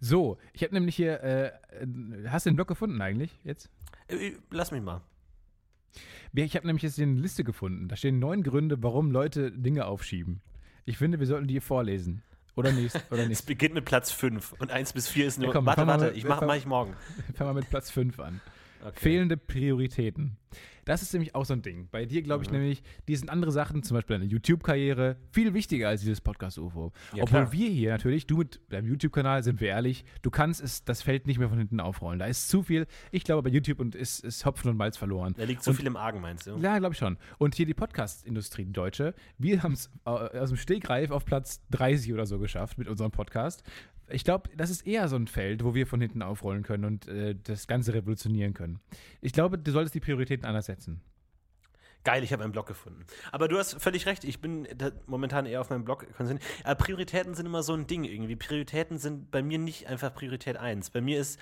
So, 0.00 0.38
ich 0.52 0.62
habe 0.62 0.74
nämlich 0.74 0.96
hier. 0.96 1.22
Äh, 1.22 1.46
äh, 1.46 1.52
hast 2.28 2.46
du 2.46 2.50
den 2.50 2.56
Blog 2.56 2.68
gefunden 2.68 3.00
eigentlich 3.00 3.38
jetzt? 3.44 3.70
Äh, 4.08 4.32
Lass 4.50 4.72
mich 4.72 4.82
mal. 4.82 5.02
Ich 6.32 6.56
habe 6.56 6.66
nämlich 6.66 6.82
jetzt 6.82 6.98
eine 6.98 7.20
Liste 7.20 7.44
gefunden. 7.44 7.88
Da 7.88 7.96
stehen 7.96 8.18
neun 8.18 8.42
Gründe, 8.42 8.82
warum 8.82 9.10
Leute 9.10 9.50
Dinge 9.50 9.86
aufschieben. 9.86 10.40
Ich 10.84 10.96
finde, 10.96 11.18
wir 11.20 11.26
sollten 11.26 11.48
die 11.48 11.60
vorlesen. 11.60 12.22
Oder 12.56 12.72
nicht? 12.72 12.94
Oder 13.10 13.22
Es 13.22 13.28
nicht? 13.28 13.46
beginnt 13.46 13.74
mit 13.74 13.84
Platz 13.84 14.10
5 14.10 14.52
und 14.58 14.70
1 14.70 14.92
bis 14.92 15.08
4 15.08 15.26
ist 15.26 15.38
nur. 15.38 15.48
Ja, 15.48 15.52
komm, 15.52 15.66
warte, 15.66 15.82
mal 15.84 15.92
warte, 15.92 16.04
mit- 16.06 16.16
ich 16.16 16.24
mache 16.24 16.44
mach 16.46 16.56
ich 16.56 16.66
morgen. 16.66 16.94
Fangen 17.36 17.50
wir 17.50 17.54
mit 17.54 17.70
Platz 17.70 17.90
5 17.90 18.18
an. 18.20 18.40
Okay. 18.82 18.92
Fehlende 18.98 19.36
Prioritäten. 19.36 20.36
Das 20.86 21.02
ist 21.02 21.12
nämlich 21.12 21.34
auch 21.34 21.44
so 21.44 21.52
ein 21.52 21.62
Ding. 21.62 21.88
Bei 21.92 22.06
dir 22.06 22.22
glaube 22.22 22.42
ich 22.42 22.50
Mhm. 22.50 22.56
nämlich, 22.58 22.82
die 23.06 23.14
sind 23.14 23.28
andere 23.28 23.52
Sachen, 23.52 23.82
zum 23.82 23.96
Beispiel 23.96 24.14
deine 24.18 24.24
YouTube-Karriere, 24.28 25.16
viel 25.30 25.54
wichtiger 25.54 25.88
als 25.88 26.00
dieses 26.00 26.20
Podcast-UFO. 26.20 26.92
Ja, 27.14 27.22
Obwohl 27.22 27.40
klar. 27.42 27.52
wir 27.52 27.68
hier 27.68 27.90
natürlich, 27.90 28.26
du 28.26 28.38
mit 28.38 28.60
deinem 28.70 28.88
YouTube-Kanal, 28.88 29.42
sind 29.44 29.60
wir 29.60 29.68
ehrlich, 29.68 30.04
du 30.22 30.30
kannst 30.30 30.60
es, 30.62 30.82
das 30.84 31.02
Feld 31.02 31.26
nicht 31.26 31.38
mehr 31.38 31.48
von 31.48 31.58
hinten 31.58 31.78
aufrollen. 31.80 32.18
Da 32.18 32.24
ist 32.26 32.48
zu 32.48 32.62
viel, 32.62 32.86
ich 33.12 33.22
glaube, 33.24 33.42
bei 33.42 33.50
YouTube 33.54 33.78
und 33.78 33.94
ist, 33.94 34.24
ist 34.24 34.44
Hopfen 34.46 34.70
und 34.70 34.76
Malz 34.78 34.96
verloren. 34.96 35.34
Da 35.36 35.44
liegt 35.44 35.62
so 35.62 35.72
viel 35.72 35.86
im 35.86 35.96
Argen, 35.96 36.20
meinst 36.20 36.46
du? 36.46 36.56
Ja, 36.56 36.78
glaube 36.78 36.94
ich 36.94 36.98
schon. 36.98 37.18
Und 37.38 37.54
hier 37.54 37.66
die 37.66 37.74
Podcast-Industrie, 37.74 38.64
die 38.64 38.72
deutsche, 38.72 39.14
wir 39.38 39.62
haben 39.62 39.74
es 39.74 39.90
aus 40.04 40.48
dem 40.48 40.56
Stegreif 40.56 41.10
auf 41.10 41.24
Platz 41.24 41.60
30 41.70 42.12
oder 42.14 42.26
so 42.26 42.38
geschafft 42.38 42.78
mit 42.78 42.88
unserem 42.88 43.10
Podcast. 43.12 43.62
Ich 44.10 44.24
glaube, 44.24 44.50
das 44.56 44.70
ist 44.70 44.86
eher 44.86 45.08
so 45.08 45.16
ein 45.16 45.26
Feld, 45.26 45.64
wo 45.64 45.74
wir 45.74 45.86
von 45.86 46.00
hinten 46.00 46.22
aufrollen 46.22 46.62
können 46.62 46.84
und 46.84 47.08
äh, 47.08 47.34
das 47.42 47.66
Ganze 47.66 47.94
revolutionieren 47.94 48.54
können. 48.54 48.80
Ich 49.20 49.32
glaube, 49.32 49.58
du 49.58 49.70
solltest 49.70 49.94
die 49.94 50.00
Prioritäten 50.00 50.44
anders 50.46 50.66
setzen. 50.66 51.00
Geil, 52.02 52.24
ich 52.24 52.32
habe 52.32 52.42
einen 52.42 52.52
Blog 52.52 52.66
gefunden. 52.66 53.04
Aber 53.30 53.46
du 53.46 53.58
hast 53.58 53.74
völlig 53.80 54.06
recht, 54.06 54.24
ich 54.24 54.40
bin 54.40 54.66
momentan 55.06 55.44
eher 55.44 55.60
auf 55.60 55.68
meinem 55.68 55.84
Blog 55.84 56.06
konzentriert. 56.16 56.78
Prioritäten 56.78 57.34
sind 57.34 57.44
immer 57.44 57.62
so 57.62 57.74
ein 57.74 57.86
Ding 57.86 58.04
irgendwie. 58.04 58.36
Prioritäten 58.36 58.98
sind 58.98 59.30
bei 59.30 59.42
mir 59.42 59.58
nicht 59.58 59.86
einfach 59.86 60.14
Priorität 60.14 60.56
1. 60.56 60.90
Bei 60.90 61.02
mir 61.02 61.20
ist 61.20 61.38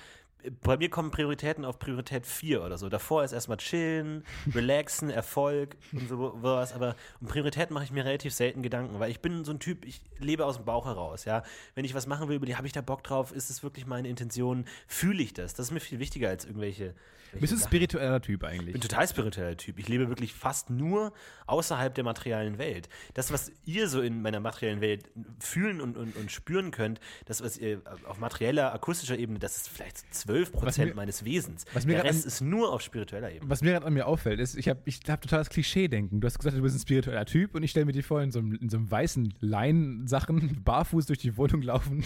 bei 0.62 0.76
mir 0.76 0.88
kommen 0.88 1.10
Prioritäten 1.10 1.64
auf 1.64 1.78
Priorität 1.78 2.26
4 2.26 2.62
oder 2.62 2.78
so. 2.78 2.88
Davor 2.88 3.24
ist 3.24 3.32
erstmal 3.32 3.58
chillen, 3.58 4.24
relaxen, 4.54 5.10
Erfolg 5.10 5.76
und 5.92 6.08
so 6.08 6.32
was. 6.40 6.72
Aber 6.72 6.96
um 7.20 7.26
Prioritäten 7.26 7.74
mache 7.74 7.84
ich 7.84 7.90
mir 7.90 8.04
relativ 8.04 8.32
selten 8.32 8.62
Gedanken, 8.62 9.00
weil 9.00 9.10
ich 9.10 9.20
bin 9.20 9.44
so 9.44 9.52
ein 9.52 9.58
Typ, 9.58 9.84
ich 9.84 10.00
lebe 10.18 10.44
aus 10.44 10.56
dem 10.56 10.64
Bauch 10.64 10.86
heraus, 10.86 11.24
ja. 11.24 11.42
Wenn 11.74 11.84
ich 11.84 11.94
was 11.94 12.06
machen 12.06 12.28
will, 12.28 12.36
über 12.36 12.46
die 12.46 12.56
habe 12.56 12.66
ich 12.66 12.72
da 12.72 12.80
Bock 12.80 13.02
drauf, 13.02 13.32
ist 13.32 13.50
es 13.50 13.62
wirklich 13.62 13.86
meine 13.86 14.08
Intention, 14.08 14.64
fühle 14.86 15.22
ich 15.22 15.32
das? 15.32 15.54
Das 15.54 15.66
ist 15.66 15.72
mir 15.72 15.80
viel 15.80 15.98
wichtiger 15.98 16.28
als 16.28 16.44
irgendwelche. 16.44 16.94
Bist 17.32 17.52
du 17.52 17.56
ein 17.56 17.62
spiritueller 17.62 18.20
Typ 18.20 18.42
Ich 18.42 18.48
eigentlich? 18.48 18.72
bin 18.72 18.80
total 18.80 19.06
spiritueller 19.06 19.56
Typ. 19.56 19.78
Ich 19.78 19.88
lebe 19.88 20.08
wirklich 20.08 20.32
fast 20.32 20.70
nur 20.70 21.12
außerhalb 21.46 21.94
der 21.94 22.04
materiellen 22.04 22.58
Welt. 22.58 22.88
Das, 23.14 23.32
was 23.32 23.52
ihr 23.64 23.88
so 23.88 24.00
in 24.00 24.22
meiner 24.22 24.40
materiellen 24.40 24.80
Welt 24.80 25.10
fühlen 25.38 25.80
und, 25.80 25.96
und, 25.96 26.16
und 26.16 26.32
spüren 26.32 26.70
könnt, 26.70 27.00
das, 27.26 27.42
was 27.42 27.58
ihr 27.58 27.82
auf 28.06 28.18
materieller, 28.18 28.72
akustischer 28.72 29.18
Ebene, 29.18 29.38
das 29.38 29.56
ist 29.58 29.68
vielleicht 29.68 30.14
12 30.14 30.27
Was 30.28 30.50
Prozent 30.50 30.90
mir- 30.90 30.94
meines 30.96 31.24
Wesens. 31.24 31.64
was 31.72 31.86
mir 31.86 31.94
Der 31.94 32.04
Rest 32.04 32.22
an- 32.24 32.28
ist 32.28 32.40
nur 32.40 32.72
auf 32.72 32.82
spiritueller 32.82 33.30
Ebene. 33.32 33.50
Was 33.50 33.62
mir 33.62 33.72
gerade 33.72 33.86
an 33.86 33.94
mir 33.94 34.06
auffällt, 34.06 34.40
ist, 34.40 34.56
ich 34.56 34.68
habe 34.68 34.80
ich 34.84 35.00
hab 35.08 35.20
total 35.22 35.40
das 35.40 35.50
Klischee-Denken. 35.50 36.20
Du 36.20 36.26
hast 36.26 36.38
gesagt, 36.38 36.56
du 36.56 36.62
bist 36.62 36.76
ein 36.76 36.80
spiritueller 36.80 37.24
Typ 37.26 37.54
und 37.54 37.62
ich 37.62 37.70
stelle 37.70 37.86
mir 37.86 37.92
dir 37.92 38.04
vor, 38.04 38.22
in 38.22 38.30
so 38.30 38.38
einem, 38.38 38.54
in 38.54 38.68
so 38.68 38.76
einem 38.76 38.90
weißen 38.90 39.34
Leinsachen, 39.40 40.60
barfuß 40.64 41.06
durch 41.06 41.18
die 41.18 41.36
Wohnung 41.36 41.62
laufen 41.62 42.04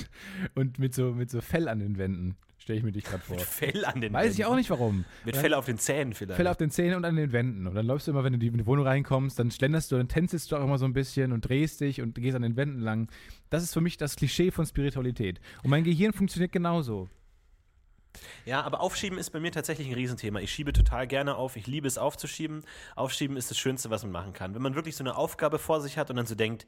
und 0.55 0.79
mit 0.79 0.95
so, 0.95 1.13
mit 1.13 1.31
so 1.31 1.41
Fell 1.41 1.69
an 1.69 1.79
den 1.79 1.99
Wänden. 1.99 2.37
Stelle 2.59 2.79
ich 2.79 2.85
mir 2.85 2.93
dich 2.93 3.03
gerade 3.03 3.25
vor. 3.25 3.39
Fell 3.41 3.85
an 3.85 4.01
den 4.01 4.13
Weiß 4.13 4.35
ich 4.39 4.45
auch 4.45 4.55
nicht 4.55 4.71
warum. 4.71 5.05
Mit 5.25 5.37
Fell 5.37 5.53
auf 5.53 5.67
den 5.67 5.79
Zähnen 5.79 6.13
vielleicht. 6.15 6.37
Fell 6.37 6.47
auf 6.47 6.57
den 6.57 6.71
Zähnen 6.71 6.95
und 6.95 7.05
an 7.05 7.17
den 7.17 7.33
Wänden. 7.33 7.67
Und 7.67 7.75
dann 7.75 7.85
läufst 7.85 8.07
du 8.07 8.13
immer, 8.13 8.23
wenn 8.23 8.39
du 8.39 8.47
in 8.47 8.57
die 8.57 8.67
Wohnung 8.67 8.87
reinkommst, 8.87 9.37
dann 9.37 9.51
schlenderst 9.51 9.91
du, 9.91 9.97
dann 9.97 10.07
tänzelst 10.07 10.53
du 10.53 10.57
auch 10.57 10.63
immer 10.63 10.79
so 10.79 10.85
ein 10.85 10.93
bisschen 10.93 11.33
und 11.33 11.41
drehst 11.49 11.81
dich 11.81 12.01
und 12.01 12.15
gehst 12.15 12.37
an 12.37 12.43
den 12.43 12.55
Wänden 12.57 12.79
lang. 12.79 13.11
Das 13.51 13.65
ist 13.65 13.75
für 13.75 13.81
mich 13.81 13.97
das 13.97 14.15
Klischee 14.15 14.53
von 14.53 14.65
Spiritualität. 14.65 15.41
Und 15.65 15.71
mein 15.71 15.83
Gehirn 15.83 16.13
funktioniert 16.13 16.53
genauso. 16.53 17.09
Ja, 18.45 18.63
aber 18.63 18.81
Aufschieben 18.81 19.19
ist 19.19 19.31
bei 19.31 19.41
mir 19.41 19.53
tatsächlich 19.53 19.89
ein 19.89 19.95
Riesenthema. 19.95 20.41
Ich 20.41 20.53
schiebe 20.53 20.73
total 20.73 21.07
gerne 21.07 21.37
auf. 21.37 21.57
Ich 21.57 21.67
liebe 21.67 21.89
es 21.89 21.99
aufzuschieben. 21.99 22.65
Aufschieben 22.97 23.37
ist 23.37 23.51
das 23.51 23.59
Schönste, 23.59 23.91
was 23.91 24.03
man 24.03 24.13
machen 24.13 24.33
kann. 24.33 24.55
Wenn 24.55 24.63
man 24.63 24.75
wirklich 24.75 24.97
so 24.97 25.05
eine 25.05 25.17
Aufgabe 25.17 25.59
vor 25.59 25.81
sich 25.81 25.99
hat 25.99 26.11
und 26.11 26.17
dann 26.17 26.27
so 26.27 26.35
denkt, 26.35 26.67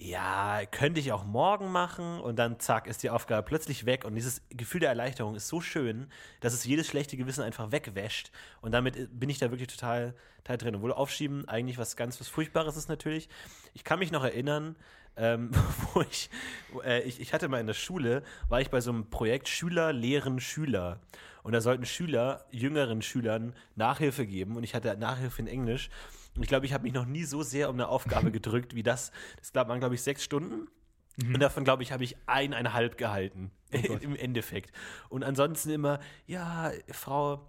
ja, 0.00 0.64
könnte 0.70 1.00
ich 1.00 1.10
auch 1.10 1.24
morgen 1.24 1.72
machen 1.72 2.20
und 2.20 2.36
dann 2.36 2.60
zack, 2.60 2.86
ist 2.86 3.02
die 3.02 3.10
Aufgabe 3.10 3.44
plötzlich 3.44 3.84
weg 3.84 4.04
und 4.04 4.14
dieses 4.14 4.42
Gefühl 4.50 4.80
der 4.80 4.90
Erleichterung 4.90 5.34
ist 5.34 5.48
so 5.48 5.60
schön, 5.60 6.06
dass 6.38 6.54
es 6.54 6.64
jedes 6.64 6.86
schlechte 6.86 7.16
Gewissen 7.16 7.42
einfach 7.42 7.72
wegwäscht 7.72 8.30
und 8.60 8.70
damit 8.70 8.96
äh, 8.96 9.08
bin 9.10 9.28
ich 9.28 9.38
da 9.38 9.50
wirklich 9.50 9.66
total, 9.66 10.14
total 10.44 10.58
drin. 10.58 10.76
Obwohl 10.76 10.92
Aufschieben 10.92 11.48
eigentlich 11.48 11.78
was 11.78 11.96
ganz 11.96 12.20
was 12.20 12.28
Furchtbares 12.28 12.76
ist 12.76 12.88
natürlich. 12.88 13.28
Ich 13.74 13.82
kann 13.82 13.98
mich 13.98 14.12
noch 14.12 14.22
erinnern, 14.22 14.76
ähm, 15.18 15.50
wo 15.92 16.02
ich, 16.02 16.30
äh, 16.84 17.02
ich, 17.02 17.20
ich 17.20 17.32
hatte 17.32 17.48
mal 17.48 17.60
in 17.60 17.66
der 17.66 17.74
Schule, 17.74 18.22
war 18.48 18.60
ich 18.60 18.70
bei 18.70 18.80
so 18.80 18.90
einem 18.90 19.10
Projekt 19.10 19.48
Schüler 19.48 19.92
lehren 19.92 20.40
Schüler. 20.40 21.00
Und 21.42 21.52
da 21.52 21.60
sollten 21.60 21.86
Schüler 21.86 22.44
jüngeren 22.50 23.00
Schülern 23.02 23.54
Nachhilfe 23.74 24.26
geben 24.26 24.56
und 24.56 24.64
ich 24.64 24.74
hatte 24.74 24.96
Nachhilfe 24.96 25.40
in 25.40 25.48
Englisch. 25.48 25.88
Und 26.36 26.42
ich 26.42 26.48
glaube, 26.48 26.66
ich 26.66 26.72
habe 26.72 26.84
mich 26.84 26.92
noch 26.92 27.06
nie 27.06 27.24
so 27.24 27.42
sehr 27.42 27.68
um 27.68 27.76
eine 27.76 27.88
Aufgabe 27.88 28.30
gedrückt 28.32 28.74
wie 28.74 28.82
das. 28.82 29.12
Das 29.38 29.54
waren, 29.54 29.80
glaube 29.80 29.94
ich, 29.94 30.02
sechs 30.02 30.22
Stunden. 30.22 30.68
Und 31.20 31.40
davon, 31.40 31.64
glaube 31.64 31.82
ich, 31.82 31.90
habe 31.90 32.04
ich 32.04 32.16
eineinhalb 32.26 32.96
gehalten. 32.96 33.50
Im 33.70 34.14
Endeffekt. 34.14 34.72
Und 35.08 35.24
ansonsten 35.24 35.70
immer, 35.70 35.98
ja, 36.26 36.70
Frau 36.92 37.44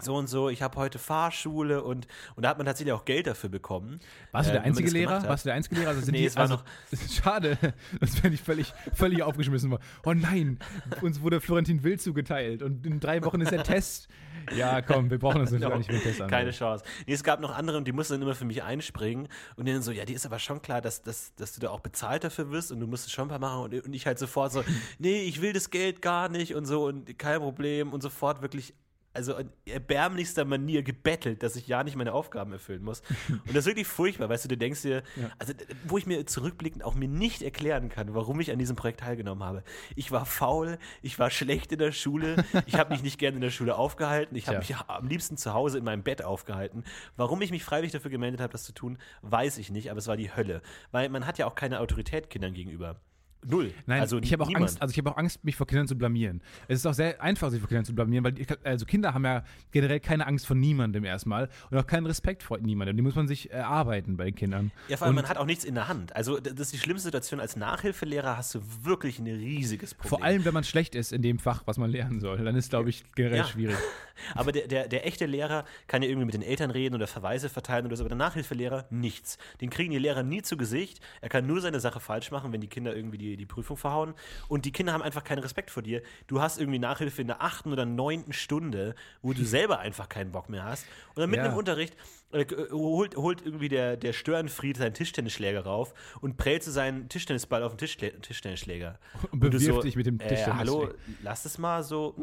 so 0.00 0.16
und 0.16 0.26
so, 0.26 0.48
ich 0.48 0.62
habe 0.62 0.76
heute 0.76 0.98
Fahrschule 0.98 1.82
und, 1.84 2.06
und 2.34 2.42
da 2.42 2.48
hat 2.48 2.56
man 2.58 2.66
tatsächlich 2.66 2.92
auch 2.92 3.04
Geld 3.04 3.26
dafür 3.26 3.50
bekommen. 3.50 4.00
Warst 4.32 4.48
du 4.48 4.50
äh, 4.50 4.52
der 4.54 4.60
man 4.62 4.68
einzige 4.70 4.86
das 4.86 4.92
Lehrer? 4.94 5.28
Warst 5.28 5.44
du 5.44 5.48
der 5.48 5.54
einzige 5.54 5.76
Lehrer? 5.76 5.88
Also 5.90 6.00
sind 6.04 6.12
Nee, 6.12 6.18
die, 6.20 6.26
es 6.26 6.34
war 6.34 6.42
also, 6.42 6.54
noch- 6.56 6.64
Schade, 7.22 7.58
sonst 8.00 8.22
wäre 8.24 8.34
ich 8.34 8.40
völlig, 8.42 8.72
völlig 8.94 9.22
aufgeschmissen 9.22 9.70
worden. 9.70 9.82
Oh 10.04 10.14
nein, 10.14 10.58
uns 11.02 11.20
wurde 11.20 11.40
Florentin 11.40 11.82
Will 11.84 12.00
zugeteilt 12.00 12.62
und 12.62 12.84
in 12.86 13.00
drei 13.00 13.22
Wochen 13.24 13.40
ist 13.42 13.52
der 13.52 13.62
Test. 13.64 14.08
Ja, 14.56 14.82
komm, 14.82 15.08
wir 15.08 15.20
brauchen 15.20 15.40
uns 15.40 15.52
natürlich 15.52 15.68
No, 15.68 15.74
auch 15.74 15.78
nicht 15.78 15.92
mit 15.92 16.00
dem 16.00 16.08
Test 16.08 16.20
an. 16.20 16.28
Keine 16.28 16.50
Chance. 16.50 16.84
Nee, 17.06 17.12
es 17.12 17.22
gab 17.22 17.38
noch 17.38 17.54
andere 17.54 17.76
und 17.78 17.86
die 17.86 17.92
mussten 17.92 18.14
dann 18.14 18.22
immer 18.22 18.34
für 18.34 18.44
mich 18.44 18.64
einspringen 18.64 19.28
und 19.54 19.66
denen 19.66 19.82
so, 19.82 19.92
ja, 19.92 20.04
die 20.04 20.14
ist 20.14 20.26
aber 20.26 20.40
schon 20.40 20.60
klar, 20.62 20.80
dass, 20.80 21.02
dass, 21.02 21.32
dass 21.36 21.52
du 21.52 21.60
da 21.60 21.70
auch 21.70 21.78
bezahlt 21.78 22.24
dafür 22.24 22.50
wirst 22.50 22.72
und 22.72 22.80
du 22.80 22.88
musst 22.88 23.06
es 23.06 23.12
schon 23.12 23.28
paar 23.28 23.38
machen 23.38 23.60
und, 23.62 23.84
und 23.86 23.92
ich 23.92 24.04
halt 24.04 24.18
sofort 24.18 24.50
so, 24.50 24.64
nee, 24.98 25.22
ich 25.22 25.42
will 25.42 25.52
das 25.52 25.70
Geld 25.70 26.02
gar 26.02 26.28
nicht 26.28 26.56
und 26.56 26.64
so 26.66 26.86
und 26.86 27.16
kein 27.20 27.38
Problem 27.38 27.92
und 27.92 28.00
sofort 28.02 28.42
wirklich 28.42 28.74
also 29.14 29.36
in 29.36 29.50
erbärmlichster 29.66 30.44
Manier 30.44 30.82
gebettelt, 30.82 31.42
dass 31.42 31.56
ich 31.56 31.66
ja 31.66 31.84
nicht 31.84 31.96
meine 31.96 32.12
Aufgaben 32.12 32.52
erfüllen 32.52 32.82
muss. 32.82 33.00
Und 33.28 33.48
das 33.48 33.58
ist 33.58 33.66
wirklich 33.66 33.86
furchtbar, 33.86 34.28
weißt 34.28 34.44
du, 34.44 34.48
du 34.48 34.56
denkst 34.56 34.82
dir, 34.82 35.02
also 35.38 35.52
wo 35.84 35.98
ich 35.98 36.06
mir 36.06 36.26
zurückblickend 36.26 36.84
auch 36.84 36.94
mir 36.94 37.08
nicht 37.08 37.42
erklären 37.42 37.88
kann, 37.88 38.14
warum 38.14 38.40
ich 38.40 38.50
an 38.50 38.58
diesem 38.58 38.76
Projekt 38.76 39.00
teilgenommen 39.00 39.44
habe. 39.44 39.62
Ich 39.96 40.12
war 40.12 40.26
faul, 40.26 40.78
ich 41.02 41.18
war 41.18 41.30
schlecht 41.30 41.72
in 41.72 41.78
der 41.78 41.92
Schule, 41.92 42.44
ich 42.66 42.74
habe 42.74 42.92
mich 42.92 43.02
nicht 43.02 43.18
gerne 43.18 43.36
in 43.36 43.42
der 43.42 43.50
Schule 43.50 43.76
aufgehalten, 43.76 44.36
ich 44.36 44.48
habe 44.48 44.58
mich 44.58 44.74
am 44.76 45.08
liebsten 45.08 45.36
zu 45.36 45.52
Hause 45.52 45.78
in 45.78 45.84
meinem 45.84 46.02
Bett 46.02 46.22
aufgehalten. 46.22 46.84
Warum 47.16 47.42
ich 47.42 47.50
mich 47.50 47.64
freiwillig 47.64 47.92
dafür 47.92 48.10
gemeldet 48.10 48.40
habe, 48.40 48.52
das 48.52 48.64
zu 48.64 48.72
tun, 48.72 48.98
weiß 49.22 49.58
ich 49.58 49.70
nicht, 49.70 49.90
aber 49.90 49.98
es 49.98 50.06
war 50.06 50.16
die 50.16 50.34
Hölle. 50.34 50.62
Weil 50.90 51.08
man 51.08 51.26
hat 51.26 51.38
ja 51.38 51.46
auch 51.46 51.54
keine 51.54 51.80
Autorität 51.80 52.30
Kindern 52.30 52.54
gegenüber. 52.54 53.00
Null. 53.44 53.72
Nein, 53.86 54.00
also 54.00 54.18
ich 54.18 54.32
habe 54.32 54.44
auch 54.44 54.48
niemand. 54.48 54.64
Angst, 54.70 54.82
also 54.82 54.92
ich 54.92 54.98
habe 54.98 55.10
auch 55.10 55.16
Angst, 55.16 55.44
mich 55.44 55.56
vor 55.56 55.66
Kindern 55.66 55.88
zu 55.88 55.96
blamieren. 55.96 56.40
Es 56.68 56.78
ist 56.78 56.86
auch 56.86 56.94
sehr 56.94 57.20
einfach, 57.22 57.50
sich 57.50 57.60
vor 57.60 57.68
Kindern 57.68 57.84
zu 57.84 57.94
blamieren, 57.94 58.24
weil 58.24 58.32
die, 58.32 58.46
also 58.64 58.86
Kinder 58.86 59.14
haben 59.14 59.24
ja 59.24 59.42
generell 59.72 60.00
keine 60.00 60.26
Angst 60.26 60.46
vor 60.46 60.56
niemandem 60.56 61.04
erstmal 61.04 61.48
und 61.70 61.78
auch 61.78 61.86
keinen 61.86 62.06
Respekt 62.06 62.42
vor 62.42 62.58
niemandem. 62.58 62.96
Die 62.96 63.02
muss 63.02 63.14
man 63.14 63.26
sich 63.28 63.50
erarbeiten 63.50 64.16
bei 64.16 64.24
den 64.26 64.34
Kindern. 64.34 64.70
Ja, 64.88 64.96
vor 64.96 65.06
allem, 65.06 65.16
Und 65.16 65.22
man 65.22 65.28
hat 65.30 65.38
auch 65.38 65.46
nichts 65.46 65.64
in 65.64 65.74
der 65.74 65.88
Hand. 65.88 66.14
Also, 66.14 66.38
das 66.38 66.52
ist 66.60 66.72
die 66.74 66.78
schlimmste 66.78 67.06
Situation. 67.08 67.40
Als 67.40 67.56
Nachhilfelehrer 67.56 68.36
hast 68.36 68.54
du 68.54 68.60
wirklich 68.82 69.18
ein 69.18 69.26
riesiges 69.26 69.94
Problem. 69.94 70.08
vor 70.08 70.22
allem, 70.24 70.44
wenn 70.44 70.54
man 70.54 70.64
schlecht 70.64 70.94
ist 70.94 71.12
in 71.12 71.22
dem 71.22 71.38
Fach, 71.38 71.62
was 71.66 71.78
man 71.78 71.90
lernen 71.90 72.20
soll, 72.20 72.38
dann 72.38 72.54
ist, 72.56 72.70
glaube 72.70 72.90
ich, 72.90 73.04
generell 73.14 73.38
Ja. 73.38 73.44
schwierig. 73.44 73.76
Aber 74.34 74.52
der, 74.52 74.68
der, 74.68 74.88
der 74.88 75.06
echte 75.06 75.26
Lehrer 75.26 75.64
kann 75.88 76.02
ja 76.02 76.08
irgendwie 76.08 76.26
mit 76.26 76.34
den 76.34 76.42
Eltern 76.42 76.70
reden 76.70 76.94
oder 76.94 77.06
Verweise 77.06 77.48
verteilen 77.48 77.86
oder 77.86 77.96
so, 77.96 78.02
aber 78.02 78.10
der 78.10 78.18
Nachhilfelehrer 78.18 78.86
nichts. 78.90 79.38
Den 79.60 79.70
kriegen 79.70 79.90
die 79.90 79.98
Lehrer 79.98 80.22
nie 80.22 80.42
zu 80.42 80.56
Gesicht. 80.56 81.00
Er 81.22 81.28
kann 81.28 81.46
nur 81.46 81.60
seine 81.60 81.80
Sache 81.80 81.98
falsch 81.98 82.30
machen, 82.30 82.52
wenn 82.52 82.60
die 82.60 82.68
Kinder 82.68 82.94
irgendwie 82.94 83.18
die, 83.18 83.31
die 83.36 83.46
Prüfung 83.46 83.76
verhauen. 83.76 84.14
Und 84.48 84.64
die 84.64 84.72
Kinder 84.72 84.92
haben 84.92 85.02
einfach 85.02 85.24
keinen 85.24 85.40
Respekt 85.40 85.70
vor 85.70 85.82
dir. 85.82 86.02
Du 86.26 86.40
hast 86.40 86.58
irgendwie 86.58 86.78
Nachhilfe 86.78 87.20
in 87.22 87.28
der 87.28 87.42
achten 87.42 87.72
oder 87.72 87.84
neunten 87.84 88.32
Stunde, 88.32 88.94
wo 89.22 89.32
du 89.32 89.44
selber 89.44 89.78
einfach 89.80 90.08
keinen 90.08 90.32
Bock 90.32 90.48
mehr 90.48 90.64
hast. 90.64 90.86
Und 91.14 91.20
dann 91.20 91.30
mitten 91.30 91.44
Ja. 91.44 91.50
im 91.52 91.56
Unterricht 91.58 91.96
äh, 92.32 92.46
holt, 92.70 93.16
holt 93.16 93.44
irgendwie 93.44 93.68
der, 93.68 93.96
der 93.96 94.12
Störenfried 94.12 94.76
seinen 94.76 94.94
Tischtennisschläger 94.94 95.64
rauf 95.64 95.94
und 96.20 96.36
prellt 96.36 96.62
so 96.62 96.70
seinen 96.70 97.08
Tischtennisball 97.08 97.62
auf 97.62 97.72
den 97.72 97.78
Tischschlä 97.78 98.10
Tischtennisschläger. 98.20 98.98
Und 99.30 99.40
bewirft 99.40 99.84
dich 99.84 99.96
mit 99.96 100.06
dem 100.06 100.18
äh, 100.18 100.28
Tischtennisschläger. 100.28 100.58
Hallo, 100.58 100.94
lass 101.22 101.44
es 101.44 101.58
mal 101.58 101.82
so. 101.82 102.16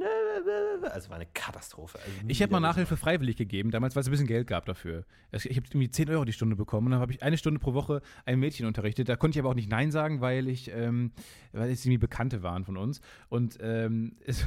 Also 0.90 1.10
war 1.10 1.18
eine 1.18 1.28
Katastrophe. 1.34 2.00
Also 2.00 2.12
Ich 2.28 2.42
habe 2.42 2.52
mal 2.52 2.60
Nachhilfe 2.60 2.98
freiwillig 2.98 3.38
gegeben, 3.38 3.72
damals, 3.72 3.96
weil 3.96 4.02
es 4.02 4.08
ein 4.08 4.12
bisschen 4.12 4.28
Geld 4.28 4.48
gab 4.48 4.66
dafür. 4.66 5.06
Ich 5.32 5.46
habe 5.46 5.68
irgendwie 5.70 5.92
10 5.92 6.10
Euro 6.10 6.26
die 6.26 6.34
Stunde 6.34 6.56
bekommen 6.56 6.88
und 6.88 6.92
dann 6.94 7.02
habe 7.02 7.12
ich 7.12 7.22
eine 7.22 7.38
Stunde 7.38 7.60
pro 7.60 7.74
Woche 7.74 8.02
ein 8.26 8.40
Mädchen 8.40 8.66
unterrichtet. 8.66 9.10
Da 9.10 9.16
konnte 9.16 9.38
ich 9.38 9.42
aber 9.42 9.50
auch 9.50 9.56
nicht 9.56 9.70
Nein 9.70 9.92
sagen, 9.92 10.22
weil 10.22 10.48
ich, 10.48 10.72
ähm, 10.72 11.12
weil 11.52 11.70
es 11.70 11.86
irgendwie 11.86 12.00
Bekannte 12.00 12.42
waren 12.42 12.66
von 12.66 12.78
uns. 12.78 13.02
Und 13.30 13.58
ähm, 13.62 14.16
es, 14.26 14.46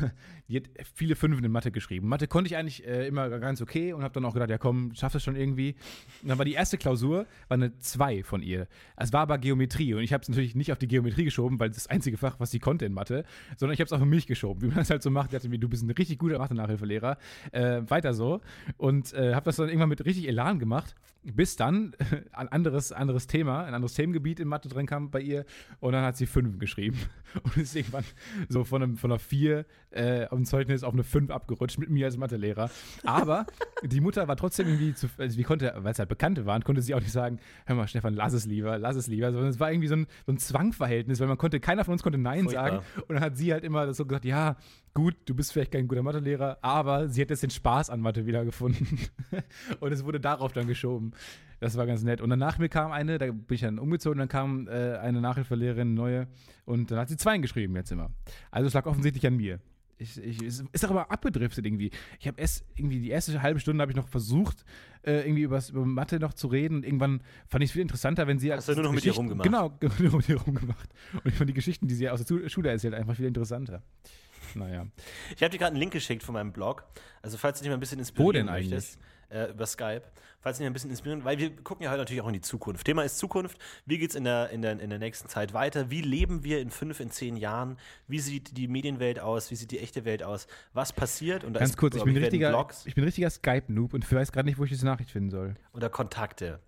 die 0.49 0.57
hat 0.57 0.65
viele 0.95 1.15
Fünfen 1.15 1.45
in 1.45 1.53
Mathe 1.53 1.71
geschrieben. 1.71 2.09
Mathe 2.09 2.27
konnte 2.27 2.49
ich 2.49 2.57
eigentlich 2.57 2.87
äh, 2.87 3.07
immer 3.07 3.29
ganz 3.39 3.61
okay 3.61 3.93
und 3.93 4.03
habe 4.03 4.15
dann 4.15 4.25
auch 4.25 4.35
gedacht, 4.35 4.51
ja 4.51 4.59
komm, 4.59 4.95
schaff 4.95 5.13
das 5.13 5.23
schon 5.23 5.37
irgendwie. 5.37 5.52
Und 6.23 6.29
dann 6.29 6.39
war 6.39 6.45
die 6.45 6.55
erste 6.55 6.79
Klausur, 6.79 7.27
war 7.49 7.55
eine 7.57 7.79
2 7.79 8.23
von 8.23 8.43
ihr. 8.43 8.67
Es 8.97 9.13
war 9.13 9.21
aber 9.21 9.39
Geometrie 9.39 9.93
und 9.95 10.03
ich 10.03 10.13
habe 10.13 10.23
es 10.23 10.29
natürlich 10.29 10.55
nicht 10.55 10.73
auf 10.73 10.79
die 10.79 10.89
Geometrie 10.89 11.25
geschoben, 11.25 11.61
weil 11.61 11.69
das 11.69 11.83
das 11.83 11.91
einzige 11.91 12.17
Fach, 12.17 12.37
was 12.39 12.51
sie 12.51 12.59
konnte 12.59 12.85
in 12.85 12.93
Mathe, 12.93 13.25
sondern 13.57 13.75
ich 13.75 13.81
habe 13.81 13.87
es 13.87 13.93
auf 13.93 14.05
mich 14.05 14.27
geschoben, 14.27 14.63
wie 14.63 14.67
man 14.67 14.77
das 14.77 14.91
halt 14.91 15.03
so 15.03 15.11
macht. 15.11 15.27
Ich 15.27 15.33
dachte 15.33 15.49
mir, 15.49 15.59
du 15.59 15.69
bist 15.69 15.83
ein 15.83 15.91
richtig 15.91 16.19
guter 16.19 16.39
Mathe-Nachhilfelehrer. 16.39 17.19
Äh, 17.51 17.83
weiter 17.89 18.15
so. 18.15 18.41
Und 18.77 19.13
äh, 19.15 19.35
habe 19.35 19.45
das 19.45 19.57
dann 19.57 19.69
irgendwann 19.69 19.89
mit 19.89 20.05
richtig 20.05 20.29
Elan 20.29 20.59
gemacht, 20.59 20.95
bis 21.25 21.57
dann 21.57 21.95
ein 22.33 22.49
anderes, 22.49 22.93
anderes 22.93 23.27
Thema, 23.27 23.65
ein 23.65 23.75
anderes 23.75 23.95
Themengebiet 23.95 24.41
in 24.41 24.49
Mathe 24.49 24.69
drin 24.69 24.87
kam 24.87 25.11
bei 25.11 25.21
ihr 25.21 25.45
und 25.81 25.93
dann 25.93 26.05
hat 26.05 26.17
sie 26.17 26.27
fünf 26.27 26.59
geschrieben 26.59 26.99
und 27.43 27.57
ist 27.57 27.77
irgendwann 27.77 28.05
so 28.49 28.65
von, 28.65 28.83
einem, 28.83 28.97
von 28.97 29.11
einer 29.11 29.19
vier 29.19 29.67
äh, 29.91 30.25
auf 30.27 30.39
dem 30.39 30.45
Zeugnis 30.45 30.83
auf 30.83 30.93
eine 30.93 31.05
fünf 31.05 31.31
abgerutscht 31.31 31.79
mit 31.79 31.91
mir 31.91 32.07
als 32.07 32.17
Mathelehrer. 32.17 32.71
Aber 33.05 33.47
die 33.85 34.01
Mutter 34.01 34.27
war 34.29 34.37
trotzdem 34.37 34.67
irgendwie 34.67 34.95
zu, 34.95 35.09
also 35.19 35.37
wie 35.43 35.45
konnte, 35.45 35.73
weil 35.77 35.91
es 35.91 35.99
halt 35.99 36.09
Bekannte 36.09 36.47
waren, 36.47 36.63
konnte 36.63 36.83
sie 36.83 36.95
auch 36.95 37.01
nicht 37.01 37.11
sagen, 37.11 37.41
hör 37.67 37.75
mal 37.75 37.89
Stefan, 37.89 38.15
lass 38.15 38.33
es 38.33 38.47
lieber, 38.47 38.79
lass 38.79 38.95
es 38.95 39.09
lieber, 39.09 39.33
sondern 39.33 39.51
es 39.51 39.59
war 39.59 39.73
irgendwie 39.73 39.89
so 39.89 39.97
ein, 39.97 40.07
so 40.25 40.33
ein 40.33 40.39
Zwangverhältnis, 40.39 41.19
weil 41.19 41.27
man 41.27 41.37
konnte, 41.37 41.59
keiner 41.59 41.85
von 41.85 41.93
uns 41.93 42.03
konnte 42.05 42.19
Nein 42.19 42.45
Furchtbar. 42.45 42.65
sagen 42.65 42.85
und 43.09 43.17
dann 43.17 43.21
hat 43.21 43.37
sie 43.37 43.53
halt 43.53 43.65
immer 43.65 43.93
so 43.93 44.07
gesagt, 44.07 44.25
ja, 44.25 44.57
gut, 44.95 45.17
du 45.27 45.35
bist 45.35 45.53
vielleicht 45.53 45.73
kein 45.73 45.89
guter 45.89 46.05
Mathelehrer, 46.05 46.59
aber 46.63 47.09
sie 47.09 47.21
hat 47.23 47.31
jetzt 47.31 47.43
den 47.43 47.51
Spaß 47.51 47.91
an 47.91 48.01
Mathe 48.01 48.25
wiedergefunden. 48.25 48.87
und 49.81 49.93
es 49.93 50.05
wurde 50.05 50.21
darauf 50.21 50.53
dann 50.53 50.69
geschoben. 50.69 51.13
Das 51.59 51.77
war 51.77 51.87
ganz 51.87 52.03
nett. 52.03 52.21
Und 52.21 52.31
danach 52.31 52.59
mir 52.59 52.69
kam 52.69 52.93
eine, 52.93 53.19
da 53.19 53.27
bin 53.27 53.45
ich 53.51 53.61
dann 53.61 53.79
umgezogen, 53.79 54.19
dann 54.19 54.29
kam 54.29 54.69
äh, 54.69 54.97
eine 54.99 55.21
Nachhilfelehrerin, 55.21 55.95
neue, 55.95 56.29
und 56.65 56.91
dann 56.91 56.99
hat 56.99 57.09
sie 57.09 57.17
zwei 57.17 57.39
geschrieben 57.39 57.75
jetzt 57.75 57.91
immer. 57.91 58.11
Also 58.51 58.69
es 58.69 58.75
lag 58.75 58.87
offensichtlich 58.87 59.27
an 59.27 59.37
mir. 59.37 59.59
Ich, 59.99 60.19
ich, 60.19 60.43
es 60.43 60.65
ist 60.73 60.85
auch 60.85 60.91
aber 60.91 61.11
abgedriftet 61.11 61.65
irgendwie. 61.65 61.91
Ich 62.19 62.27
habe 62.27 62.41
erst 62.41 62.65
irgendwie 62.75 63.01
die 63.01 63.11
erste 63.11 63.41
halbe 63.41 63.61
Stunde 63.61 63.83
habe 63.83 63.93
ich 63.93 63.97
noch 63.97 64.09
versucht, 64.09 64.65
äh, 65.03 65.21
irgendwie 65.21 65.43
übers, 65.43 65.71
über 65.71 65.85
Mathe 65.85 66.19
noch 66.19 66.35
zu 66.35 66.49
reden. 66.49 66.77
Und 66.77 66.85
irgendwann 66.85 67.23
fand 67.47 67.63
ich 67.63 67.71
es 67.71 67.73
viel 67.73 67.83
interessanter, 67.83 68.27
wenn 68.27 68.39
sie 68.39 68.53
Hast 68.53 68.69
du 68.69 68.75
nur 68.75 68.85
noch 68.85 68.93
mit 68.93 69.05
ihr 69.05 69.13
rumgemacht? 69.13 69.45
Genau, 69.45 69.79
nur 69.99 70.17
mit 70.17 70.29
ihr 70.29 70.41
rumgemacht. 70.41 70.91
Und 71.13 71.27
ich 71.27 71.35
fand 71.35 71.49
die 71.51 71.55
Geschichten, 71.55 71.87
die 71.87 71.95
sie 71.95 72.09
aus 72.09 72.25
der 72.25 72.49
Schule 72.49 72.71
erzählt, 72.71 72.95
einfach 72.95 73.17
viel 73.17 73.27
interessanter. 73.27 73.83
Naja. 74.55 74.87
Ich 75.37 75.43
habe 75.43 75.51
dir 75.51 75.59
gerade 75.59 75.73
einen 75.73 75.81
Link 75.81 75.93
geschickt 75.93 76.23
von 76.23 76.35
meinem 76.35 76.53
Blog. 76.53 76.85
Also, 77.23 77.39
falls 77.39 77.59
du 77.59 77.63
dich 77.65 77.71
mal 77.71 77.77
ein 77.77 77.81
bisschen 77.81 77.99
inspirieren 77.99 78.27
Wo 78.27 78.33
denn 78.33 78.47
möchtest, 78.47 78.99
äh, 79.31 79.51
über 79.51 79.67
Skype, 79.67 80.03
falls 80.41 80.59
du 80.59 80.63
dich 80.63 80.67
ein 80.67 80.73
bisschen 80.73 80.91
inspirieren, 80.91 81.25
weil 81.25 81.39
wir 81.39 81.55
gucken 81.57 81.85
ja 81.85 81.91
heute 81.91 82.01
natürlich 82.01 82.21
auch 82.23 82.27
in 82.27 82.35
die 82.35 82.41
Zukunft. 82.41 82.85
Thema 82.85 83.03
ist 83.03 83.19
Zukunft. 83.19 83.59
Wie 83.87 83.99
geht 83.99 84.11
es 84.11 84.17
in 84.17 84.25
der, 84.25 84.51
in, 84.51 84.61
der, 84.63 84.79
in 84.79 84.91
der 84.91 84.99
nächsten 84.99 85.29
Zeit 85.29 85.55
weiter? 85.55 85.91
Wie 85.91 86.03
leben 86.03 86.45
wir 86.45 86.61
in 86.61 86.71
fünf, 86.71 87.01
in 87.01 87.11
zehn 87.11 87.37
Jahren? 87.37 87.79
Wie 88.09 88.19
sieht 88.19 88.57
die 88.57 88.69
Medienwelt 88.69 89.21
aus? 89.21 89.51
Wie 89.51 89.55
sieht 89.57 89.71
die 89.71 89.79
echte 89.79 90.05
Welt 90.05 90.23
aus? 90.23 90.47
Was 90.73 90.93
passiert? 90.93 91.45
Und 91.45 91.55
da 91.55 91.61
Ganz 91.61 91.71
ist, 91.71 91.77
kurz, 91.77 91.95
ich 91.95 92.03
glaub 92.03 92.13
bin, 92.13 92.23
richtiger, 92.23 92.51
Blogs 92.51 92.85
ich 92.87 92.95
bin 92.95 93.05
richtiger 93.05 93.31
Skype-Noob 93.31 93.95
und 93.95 94.11
weiß 94.11 94.33
gerade 94.33 94.47
nicht, 94.49 94.59
wo 94.59 94.65
ich 94.65 94.71
diese 94.71 94.85
Nachricht 94.85 95.11
finden 95.11 95.31
soll. 95.31 95.55
oder 95.73 95.89
Kontakte. 95.89 96.61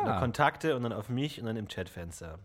Oder 0.00 0.12
Da. 0.12 0.18
Kontakte 0.20 0.74
und 0.74 0.84
dann 0.84 0.92
auf 0.92 1.08
mich 1.10 1.38
und 1.38 1.46
dann 1.46 1.56
im 1.56 1.68
Chatfenster. 1.68 2.38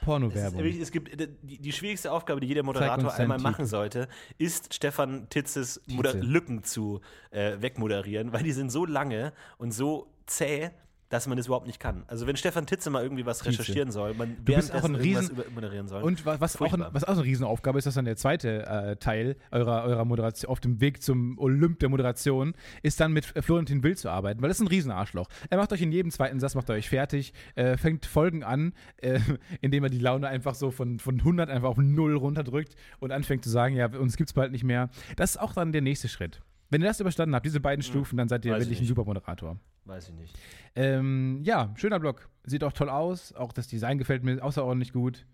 Es, 0.00 0.04
Porno-Werbung. 0.04 0.58
wirklich- 0.64 0.80
es 0.80 0.90
gibt 0.92 1.20
äh, 1.20 1.28
die, 1.42 1.58
die 1.58 1.72
schwierigste 1.72 2.12
Aufgabe, 2.12 2.40
die 2.40 2.46
jeder 2.46 2.62
Moderator 2.62 3.12
einmal 3.14 3.38
machen 3.38 3.66
sollte, 3.66 4.08
ist 4.38 4.74
Stefan 4.74 5.28
Titzes 5.28 5.80
Moder. 5.86 6.14
Lücken 6.14 6.62
zu 6.64 7.00
äh, 7.30 7.56
wegmoderieren, 7.60 8.32
weil 8.32 8.42
die 8.42 8.52
sind 8.52 8.70
so 8.70 8.84
lange 8.86 9.32
und 9.58 9.72
so 9.72 10.12
zäh, 10.26 10.70
dass 11.10 11.26
man 11.26 11.36
das 11.38 11.46
überhaupt 11.46 11.66
nicht 11.66 11.80
kann. 11.80 12.04
Also 12.06 12.26
wenn 12.26 12.36
Stefan 12.36 12.66
Titze 12.66 12.90
mal 12.90 13.02
irgendwie 13.02 13.24
was 13.24 13.38
Tietze. 13.40 13.60
recherchieren 13.60 13.90
soll, 13.90 14.12
man 14.14 14.36
Du 14.44 14.54
bist 14.54 14.74
auch 14.74 14.84
ein 14.84 14.94
Riesen- 14.94 15.30
über 15.30 15.44
moderieren 15.54 15.88
soll. 15.88 16.02
Und 16.02 16.26
wa- 16.26 16.36
was 16.38 16.60
auch, 16.60 16.72
ein, 16.74 16.84
was 16.92 17.04
auch 17.04 17.14
eine 17.14 17.24
Riesenaufgabe 17.24 17.78
ist, 17.78 17.86
das 17.86 17.92
ist 17.92 17.96
dann 17.96 18.04
der 18.04 18.16
zweite 18.16 18.66
äh, 18.66 18.96
Teil 18.96 19.36
eurer, 19.50 19.84
eurer 19.84 20.04
Moderation, 20.04 20.50
auf 20.50 20.60
dem 20.60 20.80
Weg 20.80 21.02
zum 21.02 21.38
Olymp 21.38 21.78
der 21.78 21.88
Moderation, 21.88 22.52
ist 22.82 23.00
dann 23.00 23.12
mit 23.12 23.24
Florentin 23.24 23.82
Will 23.82 23.96
zu 23.96 24.10
arbeiten, 24.10 24.42
weil 24.42 24.48
das 24.48 24.58
ist 24.58 24.64
ein 24.64 24.68
Riesenarschloch. 24.68 25.28
Er 25.48 25.56
macht 25.58 25.72
euch 25.72 25.80
in 25.82 25.92
jedem 25.92 26.10
zweiten 26.10 26.40
Satz, 26.40 26.54
macht 26.54 26.68
er 26.68 26.74
euch 26.74 26.88
fertig, 26.90 27.32
äh, 27.54 27.76
fängt 27.78 28.04
Folgen 28.06 28.42
an, 28.44 28.72
äh, 28.98 29.18
indem 29.62 29.84
er 29.84 29.90
die 29.90 29.98
Laune 30.00 30.28
einfach 30.28 30.54
so 30.54 30.70
von, 30.70 30.98
von 30.98 31.16
100 31.18 31.48
einfach 31.48 31.68
auf 31.70 31.78
0 31.78 32.16
runterdrückt 32.16 32.74
und 33.00 33.12
anfängt 33.12 33.44
zu 33.44 33.50
sagen, 33.50 33.74
ja, 33.76 33.86
uns 33.86 34.16
gibt's 34.18 34.34
bald 34.34 34.52
nicht 34.52 34.64
mehr. 34.64 34.90
Das 35.16 35.30
ist 35.30 35.36
auch 35.38 35.54
dann 35.54 35.72
der 35.72 35.80
nächste 35.82 36.08
Schritt. 36.08 36.40
Wenn 36.70 36.82
ihr 36.82 36.88
das 36.88 37.00
überstanden 37.00 37.34
habt, 37.34 37.46
diese 37.46 37.60
beiden 37.60 37.82
Stufen, 37.82 38.16
dann 38.16 38.28
seid 38.28 38.44
ihr 38.44 38.52
Weiß 38.52 38.62
ich 38.62 38.68
wirklich 38.68 38.80
ein 38.80 38.86
super 38.86 39.04
Moderator. 39.04 39.58
Weiß 39.84 40.10
ich 40.10 40.14
nicht. 40.14 40.38
Ähm, 40.74 41.40
ja, 41.44 41.72
schöner 41.76 41.98
Blog. 41.98 42.28
Sieht 42.44 42.62
auch 42.62 42.72
toll 42.72 42.90
aus. 42.90 43.32
Auch 43.32 43.52
das 43.52 43.68
Design 43.68 43.96
gefällt 43.96 44.22
mir 44.22 44.42
außerordentlich 44.42 44.92
gut. 44.92 45.26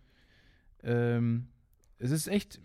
Ähm, 0.83 1.49
es 1.99 2.11
ist 2.11 2.29
echt. 2.29 2.61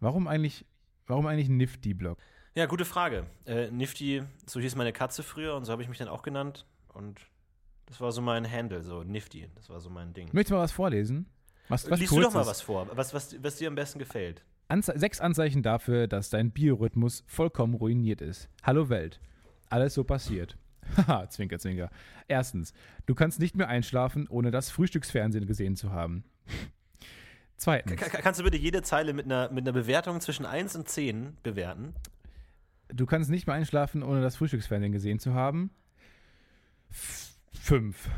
Warum 0.00 0.26
eigentlich, 0.26 0.66
warum 1.06 1.26
eigentlich 1.26 1.48
ein 1.48 1.56
Nifty-Blog? 1.56 2.18
Ja, 2.54 2.66
gute 2.66 2.84
Frage. 2.84 3.26
Äh, 3.46 3.70
Nifty, 3.70 4.22
so 4.46 4.60
hieß 4.60 4.74
meine 4.76 4.92
Katze 4.92 5.22
früher 5.22 5.54
und 5.54 5.64
so 5.64 5.72
habe 5.72 5.82
ich 5.82 5.88
mich 5.88 5.98
dann 5.98 6.08
auch 6.08 6.22
genannt. 6.22 6.66
Und 6.92 7.20
das 7.86 8.00
war 8.00 8.12
so 8.12 8.20
mein 8.20 8.50
Handle, 8.50 8.82
so 8.82 9.02
Nifty. 9.02 9.48
Das 9.54 9.70
war 9.70 9.80
so 9.80 9.90
mein 9.90 10.12
Ding. 10.14 10.28
Möchtest 10.32 10.50
du 10.50 10.54
mal 10.56 10.62
was 10.62 10.72
vorlesen? 10.72 11.26
Was, 11.68 11.90
was 11.90 11.98
Liest 11.98 12.12
du 12.12 12.20
doch 12.20 12.34
mal 12.34 12.46
was 12.46 12.60
vor, 12.60 12.88
was, 12.94 13.14
was, 13.14 13.42
was 13.42 13.56
dir 13.56 13.68
am 13.68 13.74
besten 13.74 13.98
gefällt. 13.98 14.44
Anze 14.68 14.92
sechs 14.98 15.20
Anzeichen 15.20 15.62
dafür, 15.62 16.06
dass 16.06 16.30
dein 16.30 16.50
Biorhythmus 16.50 17.24
vollkommen 17.26 17.74
ruiniert 17.74 18.20
ist. 18.20 18.48
Hallo 18.62 18.88
Welt. 18.88 19.20
Alles 19.68 19.94
so 19.94 20.04
passiert. 20.04 20.56
Haha, 20.96 21.28
zwinker, 21.30 21.58
zwinker. 21.58 21.90
Erstens, 22.28 22.72
du 23.06 23.14
kannst 23.14 23.40
nicht 23.40 23.56
mehr 23.56 23.68
einschlafen, 23.68 24.26
ohne 24.28 24.50
das 24.50 24.70
Frühstücksfernsehen 24.70 25.46
gesehen 25.46 25.76
zu 25.76 25.90
haben. 25.92 26.24
Zweitens, 27.56 28.00
ka- 28.00 28.20
kannst 28.20 28.40
du 28.40 28.44
bitte 28.44 28.56
jede 28.56 28.82
Zeile 28.82 29.12
mit 29.12 29.26
einer, 29.26 29.50
mit 29.50 29.64
einer 29.64 29.72
Bewertung 29.72 30.20
zwischen 30.20 30.44
1 30.44 30.74
und 30.76 30.88
10 30.88 31.36
bewerten? 31.42 31.94
Du 32.88 33.06
kannst 33.06 33.30
nicht 33.30 33.46
mehr 33.46 33.54
einschlafen, 33.56 34.02
ohne 34.02 34.20
das 34.22 34.36
Frühstücksfernsehen 34.36 34.92
gesehen 34.92 35.18
zu 35.18 35.34
haben. 35.34 35.70
F- 36.90 37.36
Fünf. 37.52 38.10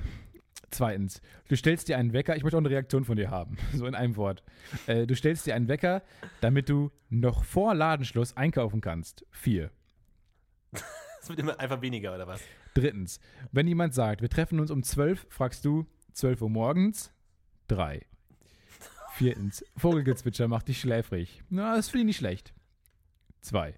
Zweitens, 0.71 1.23
du 1.49 1.57
stellst 1.57 1.89
dir 1.89 1.97
einen 1.97 2.13
Wecker, 2.13 2.37
ich 2.37 2.43
möchte 2.43 2.57
auch 2.57 2.61
eine 2.61 2.71
Reaktion 2.71 3.05
von 3.05 3.17
dir 3.17 3.31
haben, 3.31 3.57
so 3.73 3.87
in 3.87 3.95
einem 3.95 4.17
Wort. 4.17 4.43
Äh, 4.87 5.07
du 5.07 5.15
stellst 5.15 5.47
dir 5.47 5.55
einen 5.55 5.69
Wecker, 5.69 6.03
damit 6.41 6.69
du 6.69 6.91
noch 7.09 7.45
vor 7.45 7.75
Ladenschluss 7.75 8.37
einkaufen 8.37 8.81
kannst. 8.81 9.25
Vier. 9.31 9.71
Das 11.19 11.31
wird 11.31 11.41
immer 11.41 11.59
einfach 11.59 11.83
weniger, 11.83 12.15
oder 12.15 12.29
was? 12.29 12.41
Drittens, 12.75 13.19
wenn 13.51 13.67
jemand 13.67 13.95
sagt, 13.95 14.23
wir 14.23 14.29
treffen 14.29 14.61
uns 14.61 14.71
um 14.71 14.85
12, 14.85 15.27
fragst 15.29 15.65
du 15.65 15.85
12 16.13 16.43
Uhr 16.43 16.51
morgens? 16.51 17.13
Drei. 17.67 18.07
Viertens, 19.15 19.65
Vogelgezwitscher 19.77 20.47
macht 20.47 20.69
dich 20.69 20.79
schläfrig. 20.79 21.43
Na, 21.49 21.75
das 21.75 21.89
finde 21.89 22.03
ich 22.03 22.07
nicht 22.07 22.17
schlecht. 22.19 22.55
Zwei. 23.41 23.75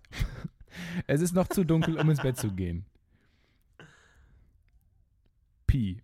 Es 1.07 1.23
ist 1.23 1.33
noch 1.35 1.49
zu 1.49 1.65
dunkel, 1.65 1.99
um 1.99 2.11
ins 2.11 2.21
Bett 2.21 2.37
zu 2.37 2.53
gehen. 2.53 2.85
Pi. 5.67 6.03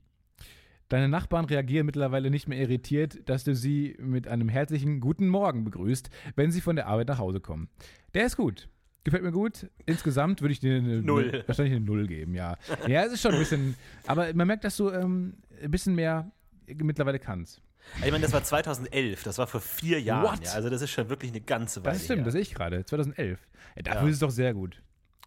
Deine 0.89 1.09
Nachbarn 1.09 1.47
reagieren 1.47 1.87
mittlerweile 1.87 2.31
nicht 2.31 2.47
mehr 2.49 2.59
irritiert, 2.59 3.29
dass 3.29 3.45
du 3.45 3.55
sie 3.55 3.97
mit 3.99 4.29
einem 4.29 4.49
herzlichen 4.49 5.01
Guten 5.01 5.29
Morgen 5.29 5.65
begrüßt, 5.65 6.11
wenn 6.37 6.51
sie 6.53 6.61
von 6.61 6.77
der 6.77 6.87
Arbeit 6.87 7.09
nach 7.09 7.19
Hause 7.19 7.41
kommen. 7.41 7.69
Der 8.13 8.27
ist 8.27 8.37
gut. 8.37 8.69
Gefällt 9.03 9.23
mir 9.23 9.33
gut. 9.33 9.69
Insgesamt 9.87 10.41
würde 10.41 10.53
ich 10.53 10.61
dir 10.61 10.77
eine, 10.77 11.03
Null. 11.03 11.43
Wahrscheinlich 11.47 11.75
eine 11.77 11.85
Null 11.85 12.07
geben, 12.07 12.35
ja. 12.35 12.57
Ja, 12.87 13.05
es 13.05 13.13
ist 13.13 13.23
schon 13.23 13.33
ein 13.33 13.39
bisschen, 13.39 13.75
aber 14.07 14.33
man 14.35 14.47
merkt, 14.47 14.65
dass 14.65 14.77
du 14.77 14.91
ähm, 14.91 15.35
ein 15.63 15.71
bisschen 15.71 15.95
mehr 15.95 16.31
mittlerweile 16.67 17.19
kannst. 17.19 17.61
Ich 18.03 18.11
meine, 18.11 18.21
das 18.21 18.33
war 18.33 18.43
2011, 18.43 19.25
das 19.25 19.37
war 19.37 19.47
vor 19.47 19.61
vier 19.61 20.01
Jahren. 20.01 20.41
Ja, 20.43 20.53
also 20.53 20.71
das 20.71 20.81
ist 20.81 20.91
schon 20.91 21.11
wirklich 21.11 21.33
eine 21.33 21.43
ganze 21.43 21.85
Weile 21.85 21.93
Das 21.95 22.05
stimmt, 22.05 22.19
her. 22.21 22.25
das 22.25 22.33
sehe 22.33 22.41
ich 22.43 22.55
gerade. 22.55 22.83
2011. 22.85 23.39
Ja, 23.77 23.83
dafür 23.83 24.03
Ja. 24.03 24.09
ist 24.09 24.15
es 24.15 24.21
doch 24.21 24.31
sehr 24.31 24.55
gut. 24.55 24.81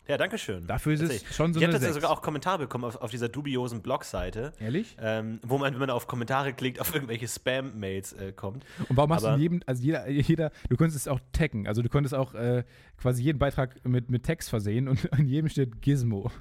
Ja, 0.08 0.18
danke 0.18 0.38
schön. 0.38 0.66
Dafür 0.68 0.94
ist 0.94 1.02
es 1.02 1.10
Tatsächlich. 1.10 1.36
schon 1.36 1.54
so 1.54 1.60
Ich 1.60 1.64
habe 1.64 1.70
eine 1.72 1.74
tatsächlich 1.74 1.94
Sechs. 1.96 2.04
sogar 2.06 2.18
auch 2.18 2.22
Kommentare 2.22 2.60
bekommen 2.60 2.86
auf, 2.86 2.96
auf 3.02 3.12
dieser 3.12 3.30
dubiosen 3.30 3.82
Blogseite, 3.82 4.54
Ehrlich? 4.60 4.96
ähm, 5.02 5.40
wo 5.44 5.58
man, 5.58 5.74
wenn 5.74 5.80
man 5.80 5.90
auf 5.90 6.08
Kommentare 6.08 6.54
klickt, 6.54 6.80
auf 6.80 6.94
irgendwelche 6.94 7.28
Spam-Mails 7.28 8.14
äh, 8.14 8.32
kommt. 8.32 8.64
Und 8.90 8.96
warum 8.98 9.14
hast 9.14 9.24
du 9.24 9.28
Aber- 9.28 9.36
in 9.36 9.42
jedem, 9.42 9.64
also 9.66 9.84
jeder, 9.84 10.08
jeder, 10.10 10.52
du 10.70 10.78
konntest 10.78 10.98
es 10.98 11.08
auch 11.08 11.20
taggen, 11.34 11.68
also 11.68 11.82
du 11.82 11.90
konntest 11.90 12.16
auch 12.16 12.34
äh, 12.34 12.64
quasi 12.98 13.22
jeden 13.24 13.40
Beitrag 13.40 13.84
mit, 13.86 14.10
mit 14.10 14.24
Text 14.24 14.50
versehen 14.50 14.88
und 14.88 15.04
in 15.18 15.28
jedem 15.28 15.50
steht 15.50 15.82
Gizmo. 15.82 16.32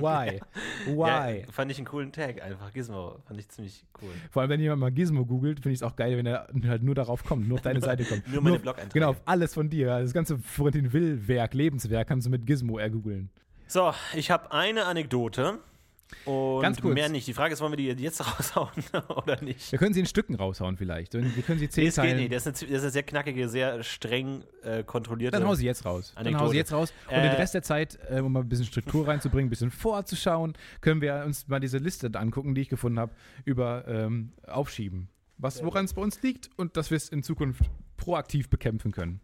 Why? 0.00 0.40
Why? 0.86 1.40
Ja, 1.40 1.52
fand 1.52 1.70
ich 1.70 1.78
einen 1.78 1.86
coolen 1.86 2.12
Tag 2.12 2.42
einfach. 2.42 2.72
Gizmo, 2.72 3.18
fand 3.26 3.40
ich 3.40 3.48
ziemlich 3.48 3.84
cool. 4.02 4.08
Vor 4.30 4.42
allem, 4.42 4.50
wenn 4.50 4.60
jemand 4.60 4.80
mal 4.80 4.90
Gizmo 4.92 5.24
googelt, 5.24 5.60
finde 5.60 5.74
ich 5.74 5.78
es 5.80 5.82
auch 5.82 5.96
geil, 5.96 6.16
wenn 6.16 6.26
er 6.26 6.48
halt 6.66 6.82
nur 6.82 6.94
darauf 6.94 7.24
kommt, 7.24 7.48
nur 7.48 7.56
auf 7.56 7.62
deine 7.62 7.80
Seite 7.80 8.04
kommt. 8.04 8.26
nur 8.32 8.42
meine 8.42 8.56
auf- 8.56 8.62
Blog-Einträge. 8.62 9.04
Genau, 9.06 9.16
alles 9.24 9.54
von 9.54 9.68
dir. 9.70 9.86
Das 10.00 10.12
ganze 10.12 10.38
Florentin 10.38 10.92
Will-Werk, 10.92 11.54
Lebenswerk 11.54 12.08
kannst 12.08 12.26
du 12.26 12.30
mit 12.30 12.46
Gizmo 12.46 12.78
ergoogeln. 12.78 13.30
So, 13.66 13.92
ich 14.14 14.30
habe 14.30 14.50
eine 14.52 14.86
Anekdote 14.86 15.58
und 16.24 16.62
Ganz 16.62 16.80
kurz. 16.80 16.94
mehr 16.94 17.08
nicht. 17.08 17.26
Die 17.26 17.34
Frage 17.34 17.52
ist, 17.54 17.60
wollen 17.60 17.76
wir 17.76 17.94
die 17.94 18.02
jetzt 18.02 18.20
raushauen 18.38 18.70
oder 19.08 19.40
nicht? 19.42 19.70
Wir 19.72 19.78
können 19.78 19.92
sie 19.94 20.00
in 20.00 20.06
Stücken 20.06 20.34
raushauen 20.34 20.76
vielleicht. 20.76 21.14
Wir 21.14 21.22
können 21.42 21.58
sie 21.58 21.66
Nee, 21.66 21.70
zehn 21.70 21.86
es 21.88 21.94
geht 21.96 22.04
teilen. 22.04 22.16
nicht. 22.18 22.32
Das 22.32 22.46
ist, 22.46 22.62
eine, 22.62 22.70
das 22.72 22.78
ist 22.78 22.82
eine 22.82 22.90
sehr 22.90 23.02
knackige, 23.02 23.48
sehr 23.48 23.82
streng 23.82 24.44
äh, 24.62 24.82
kontrollierte. 24.84 25.38
Dann 25.38 25.46
hau 25.48 25.54
sie 25.54 25.66
jetzt 25.66 25.84
raus. 25.84 26.12
Dann 26.14 26.24
hau 26.24 26.28
Anekdote. 26.28 26.50
sie 26.52 26.56
jetzt 26.56 26.72
raus. 26.72 26.92
Und 27.08 27.14
Äh, 27.14 27.22
den 27.22 27.32
Rest 27.32 27.54
der 27.54 27.62
Zeit, 27.62 27.98
äh, 28.10 28.20
um 28.20 28.32
mal 28.32 28.40
ein 28.40 28.48
bisschen 28.48 28.66
Struktur 28.66 29.06
reinzubringen, 29.06 29.46
ein 29.46 29.50
bisschen 29.50 29.70
vorzuschauen, 29.70 30.54
können 30.80 31.00
wir 31.00 31.22
uns 31.26 31.46
mal 31.48 31.60
diese 31.60 31.78
Liste 31.78 32.10
angucken, 32.14 32.54
die 32.54 32.62
ich 32.62 32.68
gefunden 32.68 32.98
habe, 32.98 33.12
über 33.44 33.86
ähm, 33.88 34.32
Aufschieben. 34.46 35.08
Was, 35.36 35.62
woran 35.64 35.84
es 35.84 35.94
bei 35.94 36.02
uns 36.02 36.20
liegt 36.22 36.50
und 36.56 36.76
dass 36.76 36.90
wir 36.90 36.96
es 36.96 37.08
in 37.10 37.22
Zukunft 37.22 37.62
proaktiv 37.96 38.48
bekämpfen 38.50 38.90
können. 38.92 39.20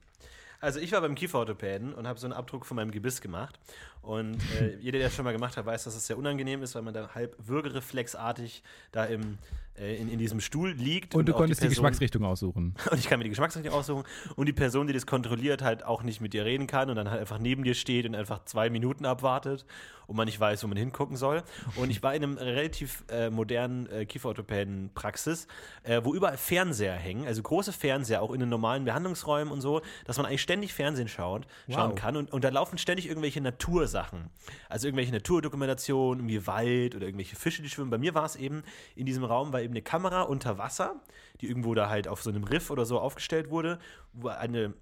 Also 0.61 0.81
ich 0.81 0.93
war 0.93 1.01
beim 1.03 1.15
Kieferorthopäden 1.15 1.93
und 1.93 2.07
habe 2.09 2.19
so 2.19 2.27
einen 2.27 2.33
Abdruck 2.33 2.65
von 2.65 2.77
meinem 2.77 2.91
Gebiss 2.91 3.21
gemacht. 3.21 3.59
Und 4.05 4.37
äh, 4.61 4.77
jeder, 4.81 4.99
der 4.99 5.09
das 5.09 5.17
schon 5.17 5.25
mal 5.25 5.33
gemacht 5.33 5.57
hat, 5.57 5.65
weiß, 5.67 5.85
dass 5.85 5.97
es 5.97 6.07
sehr 6.07 6.19
unangenehm 6.19 6.63
ist, 6.63 6.75
weil 6.75 6.83
man 6.83 6.93
da 6.95 7.11
halb 7.15 7.37
würgereflexartig 7.39 8.63
da 8.93 9.05
im, 9.07 9.39
äh, 9.79 9.97
in, 9.97 10.11
in 10.11 10.19
diesem 10.19 10.41
Stuhl 10.41 10.71
liegt. 10.73 11.15
Und, 11.15 11.27
du 11.29 11.33
auch 11.35 11.39
konntest 11.39 11.61
die, 11.63 11.67
Person- 11.67 11.83
Geschmacksrichtung 11.83 12.25
aussuchen. 12.25 12.75
Und 12.91 12.99
ich 12.99 13.09
kann 13.09 13.19
mir 13.19 13.25
die 13.25 13.31
Geschmacksrichtung 13.31 13.73
aussuchen. 13.73 14.05
Und 14.37 14.47
die 14.47 14.53
Person, 14.53 14.87
die 14.87 14.93
das 14.93 15.07
kontrolliert, 15.07 15.63
halt 15.63 15.85
auch 15.85 16.03
nicht 16.03 16.21
mit 16.21 16.33
dir 16.35 16.45
reden 16.45 16.67
kann 16.67 16.91
und 16.91 16.97
dann 16.97 17.11
halt 17.11 17.21
einfach 17.21 17.39
neben 17.39 17.65
dir 17.65 17.75
steht 17.75 18.05
und 18.07 18.15
einfach 18.15 18.45
zwei 18.45 18.69
Minuten 18.71 19.07
abwartet 19.07 19.65
und 20.07 20.17
man 20.17 20.27
nicht 20.27 20.39
weiß, 20.39 20.63
wo 20.63 20.67
man 20.69 20.77
hingucken 20.77 21.17
soll. 21.17 21.43
Und 21.77 21.89
ich 21.91 22.03
war 22.03 22.15
in 22.15 22.23
einem 22.23 22.37
relativ 22.37 23.05
äh, 23.11 23.31
modernen 23.31 23.89
äh, 23.91 24.05
Kieferorthopäden-Praxis, 24.05 25.47
äh, 25.83 26.01
wo 26.05 26.15
überall 26.15 26.37
Fernseher 26.37 26.95
hängen, 26.95 27.27
also 27.27 27.43
große 27.43 27.73
Fernseher, 27.73 28.23
auch 28.23 28.33
in 28.33 28.41
den 28.41 28.49
normalen 28.49 28.85
Behandlungsräumen 28.85 29.53
und 29.53 29.61
so, 29.61 29.81
dass 30.05 30.17
man 30.19 30.27
eigentlich 30.27 30.43
ständig 30.43 30.75
Fernsehen 30.75 31.09
schaut, 31.09 31.47
schauen 31.71 31.91
Wow. 31.93 31.95
kann. 31.99 32.17
Und, 32.17 32.33
und 32.33 32.45
da 32.45 32.51
laufen 32.51 32.79
ständig 32.79 33.09
irgendwelche 33.09 33.41
Natursachen. 33.95 34.31
Also 34.69 34.89
irgendwelche 34.89 35.13
Naturdokumentationen, 35.13 36.21
irgendwie 36.21 36.47
Wald 36.47 36.95
oder 36.95 37.07
irgendwelche 37.07 37.37
Fische, 37.37 37.63
die 37.63 37.69
schwimmen. 37.69 37.91
Bei 37.91 37.99
mir 37.99 38.15
war 38.15 38.25
es 38.25 38.37
eben, 38.37 38.63
in 38.97 39.07
diesem 39.07 39.25
Raum 39.25 39.53
war 39.53 39.63
eben 39.63 39.73
eine 39.73 39.83
Kamera 39.83 40.23
unter 40.23 40.59
Wasser, 40.59 41.01
die 41.41 41.49
irgendwo 41.49 41.75
da 41.75 41.89
halt 41.89 42.09
auf 42.09 42.23
so 42.23 42.31
einem 42.31 42.45
Riff 42.45 42.71
oder 42.71 42.85
so 42.85 42.99
aufgestellt 42.99 43.51
wurde, 43.51 43.79
wo 44.13 44.29
eine 44.29 44.75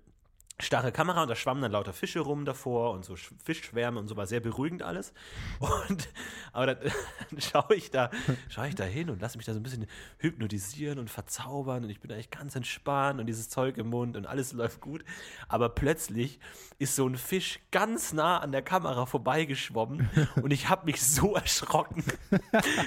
starre 0.60 0.92
Kamera 0.92 1.22
und 1.22 1.28
da 1.28 1.34
schwammen 1.34 1.62
dann 1.62 1.72
lauter 1.72 1.92
Fische 1.92 2.20
rum 2.20 2.44
davor 2.44 2.92
und 2.92 3.04
so 3.04 3.14
Sch- 3.14 3.32
Fischschwärme 3.44 3.98
und 3.98 4.08
so 4.08 4.16
war 4.16 4.26
sehr 4.26 4.40
beruhigend 4.40 4.82
alles. 4.82 5.12
Und 5.60 6.08
aber 6.52 6.66
dann, 6.74 6.78
dann 7.30 7.40
schaue 7.40 7.74
ich 7.74 7.90
da, 7.90 8.10
schaue 8.48 8.68
ich 8.68 8.74
da 8.74 8.84
hin 8.84 9.08
und 9.10 9.20
lasse 9.22 9.36
mich 9.38 9.46
da 9.46 9.54
so 9.54 9.60
ein 9.60 9.62
bisschen 9.62 9.86
hypnotisieren 10.18 10.98
und 10.98 11.08
verzaubern 11.10 11.84
und 11.84 11.90
ich 11.90 12.00
bin 12.00 12.12
eigentlich 12.12 12.30
ganz 12.30 12.54
entspannt 12.56 13.20
und 13.20 13.26
dieses 13.26 13.48
Zeug 13.48 13.78
im 13.78 13.88
Mund 13.88 14.16
und 14.16 14.26
alles 14.26 14.52
läuft 14.52 14.80
gut. 14.80 15.04
Aber 15.48 15.68
plötzlich 15.70 16.38
ist 16.78 16.94
so 16.96 17.06
ein 17.08 17.16
Fisch 17.16 17.60
ganz 17.70 18.12
nah 18.12 18.38
an 18.38 18.52
der 18.52 18.62
Kamera 18.62 19.06
vorbeigeschwommen 19.06 20.10
und 20.42 20.50
ich 20.50 20.68
habe 20.68 20.84
mich 20.86 21.02
so 21.02 21.34
erschrocken. 21.34 22.04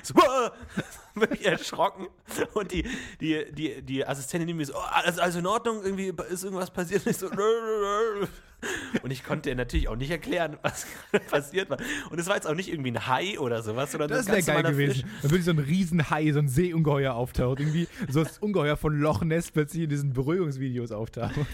so, 0.04 0.14
"Uah!" 0.16 0.52
wirklich 1.16 1.46
erschrocken. 1.46 2.08
Und 2.54 2.72
die, 2.72 2.84
die, 3.22 3.52
die, 3.52 3.82
die 3.82 4.06
Assistentin 4.06 4.48
neben 4.48 4.58
mir 4.58 4.66
so, 4.66 4.76
oh, 4.76 4.80
alles, 4.92 5.18
alles 5.18 5.36
in 5.38 5.48
Ordnung, 5.48 5.82
irgendwie 5.84 6.14
ist 6.30 6.44
irgendwas 6.44 6.70
passiert. 6.72 7.06
Und 7.06 7.12
ich 7.12 7.18
so, 7.18 7.30
"Nö, 7.30 7.36
nö, 7.36 7.38
nö." 7.38 7.55
Und 9.04 9.12
ich 9.12 9.24
konnte 9.24 9.54
natürlich 9.56 9.88
auch 9.88 9.96
nicht 9.96 10.12
erklären, 10.12 10.58
was 10.62 10.88
gerade 11.12 11.26
passiert 11.30 11.70
war. 11.70 11.78
Und 12.10 12.20
es 12.20 12.28
war 12.28 12.36
jetzt 12.36 12.48
auch 12.48 12.56
nicht 12.56 12.72
irgendwie 12.72 12.92
ein 12.92 13.08
Hai 13.08 13.40
oder 13.40 13.62
sowas, 13.62 13.92
sondern 13.92 14.10
Das 14.10 14.28
wäre 14.28 14.42
geil 14.42 14.64
gewesen. 14.64 15.02
Fisch. 15.02 15.06
Dann 15.22 15.32
würde 15.32 15.44
so 15.44 15.52
ein 15.52 15.60
Riesenhai, 15.60 16.32
so 16.32 16.40
ein 16.40 16.48
Seeungeheuer 16.50 17.14
auftaucht. 17.14 17.60
Irgendwie 17.60 17.88
so 18.10 18.24
das 18.24 18.40
Ungeheuer 18.40 18.78
von 18.78 19.00
Loch 19.00 19.24
Ness 19.24 19.52
plötzlich 19.52 19.84
in 19.84 19.90
diesen 19.90 20.14
Beruhigungsvideos 20.14 20.92
auftaucht. 20.92 21.36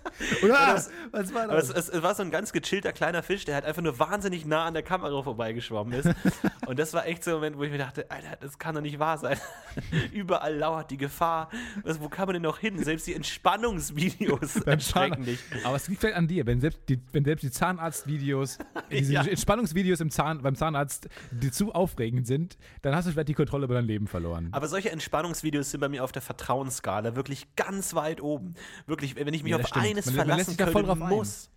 Oder? 0.42 0.54
das- 0.74 0.90
was 1.10 1.34
war 1.34 1.44
Aber 1.44 1.58
es, 1.58 1.68
es, 1.70 2.02
war 2.02 2.14
so 2.14 2.22
ein 2.22 2.30
ganz 2.30 2.52
gechillter 2.52 2.92
kleiner 2.92 3.22
Fisch, 3.22 3.44
der 3.44 3.54
halt 3.56 3.64
einfach 3.64 3.82
nur 3.82 3.98
wahnsinnig 3.98 4.46
nah 4.46 4.64
an 4.64 4.74
der 4.74 4.82
Kamera 4.82 5.22
vorbeigeschwommen 5.22 5.92
ist. 5.92 6.08
Und 6.66 6.78
das 6.78 6.92
war 6.94 7.06
echt 7.06 7.24
so 7.24 7.30
ein 7.30 7.34
Moment, 7.36 7.58
wo 7.58 7.64
ich 7.64 7.70
mir 7.70 7.78
dachte, 7.78 8.10
Alter, 8.10 8.36
das 8.40 8.58
kann 8.58 8.74
doch 8.74 8.82
nicht 8.82 8.98
wahr 8.98 9.18
sein. 9.18 9.38
Überall 10.12 10.56
lauert 10.56 10.90
die 10.90 10.96
Gefahr. 10.96 11.50
Was, 11.82 12.00
wo 12.00 12.08
kann 12.08 12.26
man 12.26 12.34
denn 12.34 12.42
noch 12.42 12.58
hin? 12.58 12.82
Selbst 12.82 13.06
die 13.06 13.14
Entspannungsvideos 13.14 14.56
erschrecken 14.56 15.24
dich. 15.24 15.38
Aber 15.64 15.76
es 15.76 15.88
liegt 15.88 16.00
vielleicht 16.00 16.16
an 16.16 16.28
dir, 16.28 16.46
wenn 16.46 16.60
selbst 16.60 16.80
die, 16.88 17.00
wenn 17.12 17.24
selbst 17.24 17.42
die 17.42 17.50
Zahnarztvideos, 17.50 18.58
diese 18.90 19.12
Ja. 19.12 19.22
Entspannungsvideos 19.24 20.00
im 20.00 20.10
Zahn, 20.10 20.42
beim 20.42 20.54
Zahnarzt, 20.54 21.08
die 21.30 21.50
zu 21.50 21.72
aufregend 21.72 22.26
sind, 22.26 22.56
dann 22.82 22.94
hast 22.94 23.06
du 23.06 23.12
vielleicht 23.12 23.28
die 23.28 23.34
Kontrolle 23.34 23.64
über 23.64 23.74
dein 23.74 23.84
Leben 23.86 24.06
verloren. 24.06 24.48
Aber 24.52 24.68
solche 24.68 24.90
Entspannungsvideos 24.90 25.70
sind 25.70 25.80
bei 25.80 25.88
mir 25.88 26.04
auf 26.04 26.12
der 26.12 26.22
Vertrauensskala 26.22 27.16
wirklich 27.16 27.54
ganz 27.56 27.94
weit 27.94 28.20
oben. 28.20 28.54
Wirklich, 28.86 29.16
wenn 29.16 29.32
ich 29.34 29.42
mich 29.42 29.52
Ja, 29.52 29.58
das 29.58 29.72
auf. 29.72 29.81
Eines 29.90 30.06
Man- 30.06 30.16
man 30.16 30.26
verlassen 30.26 30.56
voll 30.56 30.84
können 30.84 31.02
ein. 31.02 31.08
muss. 31.08 31.50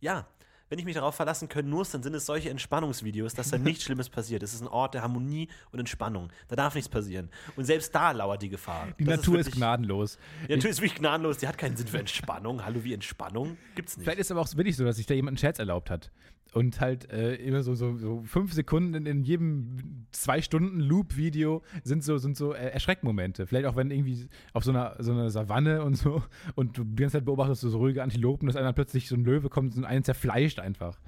Ja, 0.00 0.26
wenn 0.70 0.78
ich 0.78 0.84
mich 0.86 0.94
darauf 0.94 1.14
verlassen 1.14 1.48
können 1.48 1.68
muss, 1.70 1.90
dann 1.90 2.02
sind 2.02 2.14
es 2.14 2.26
solche 2.26 2.50
Entspannungsvideos, 2.50 3.34
dass 3.34 3.50
da 3.50 3.58
nichts 3.58 3.84
Schlimmes 3.84 4.08
passiert. 4.08 4.42
Es 4.42 4.54
ist 4.54 4.62
ein 4.62 4.66
Ort 4.66 4.94
der 4.94 5.02
Harmonie 5.02 5.48
und 5.70 5.78
Entspannung. 5.78 6.30
Da 6.48 6.56
darf 6.56 6.74
nichts 6.74 6.88
passieren. 6.88 7.30
Und 7.56 7.64
selbst 7.64 7.94
da 7.94 8.10
lauert 8.12 8.42
die 8.42 8.48
Gefahr. 8.48 8.88
Die 8.98 9.04
Das 9.04 9.18
Natur 9.18 9.38
ist, 9.38 9.46
wirklich- 9.46 9.56
gnadenlos. 9.56 10.18
Die 10.48 10.54
Natur 10.56 10.70
ist 10.70 10.78
wirklich 10.80 10.94
gnadenlos. 10.98 11.38
Die 11.38 11.46
hat 11.48 11.58
keinen 11.58 11.76
Sinn 11.76 11.86
für 11.86 11.98
Entspannung. 11.98 12.64
Hallo, 12.64 12.82
wie 12.82 12.94
Entspannung? 12.94 13.56
Gibt's 13.74 13.96
nicht. 13.96 14.04
Vielleicht 14.04 14.20
ist 14.20 14.30
aber 14.30 14.40
auch 14.40 14.56
wirklich 14.56 14.76
so, 14.76 14.84
dass 14.84 14.96
sich 14.96 15.06
da 15.06 15.14
jemand 15.14 15.32
einen 15.32 15.38
Scherz 15.38 15.58
erlaubt 15.58 15.90
hat. 15.90 16.10
Und 16.54 16.80
halt 16.80 17.10
äh, 17.10 17.34
immer 17.34 17.64
so, 17.64 17.74
so, 17.74 17.96
so 17.96 18.22
fünf 18.22 18.52
Sekunden 18.52 18.94
in, 18.94 19.06
in 19.06 19.24
jedem 19.24 20.06
zwei 20.12 20.40
Stunden 20.40 20.78
Loop-Video 20.78 21.62
sind 21.82 22.04
so, 22.04 22.16
sind 22.18 22.36
so 22.36 22.52
äh, 22.54 22.68
Erschreckmomente. 22.68 23.48
Vielleicht 23.48 23.66
auch 23.66 23.74
wenn 23.74 23.90
irgendwie 23.90 24.28
auf 24.52 24.62
so 24.62 24.70
einer, 24.70 24.94
so 25.00 25.10
einer 25.10 25.30
Savanne 25.30 25.82
und 25.82 25.96
so 25.96 26.22
und 26.54 26.78
du 26.78 26.84
die 26.84 27.02
ganze 27.02 27.18
Zeit 27.18 27.24
beobachtest 27.24 27.60
so, 27.60 27.70
so 27.70 27.78
ruhige 27.78 28.04
Antilopen, 28.04 28.46
dass 28.46 28.54
einer 28.54 28.72
plötzlich 28.72 29.08
so 29.08 29.16
ein 29.16 29.24
Löwe 29.24 29.48
kommt 29.48 29.76
und 29.76 29.84
einen 29.84 30.04
zerfleischt 30.04 30.60
einfach. 30.60 31.00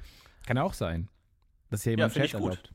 Kann 0.47 0.59
auch 0.59 0.75
sein. 0.75 1.09
Dass 1.71 1.85
hier 1.85 1.93
jemand 1.93 2.17
ich 2.17 2.33
gut. 2.33 2.43
erlaubt. 2.43 2.73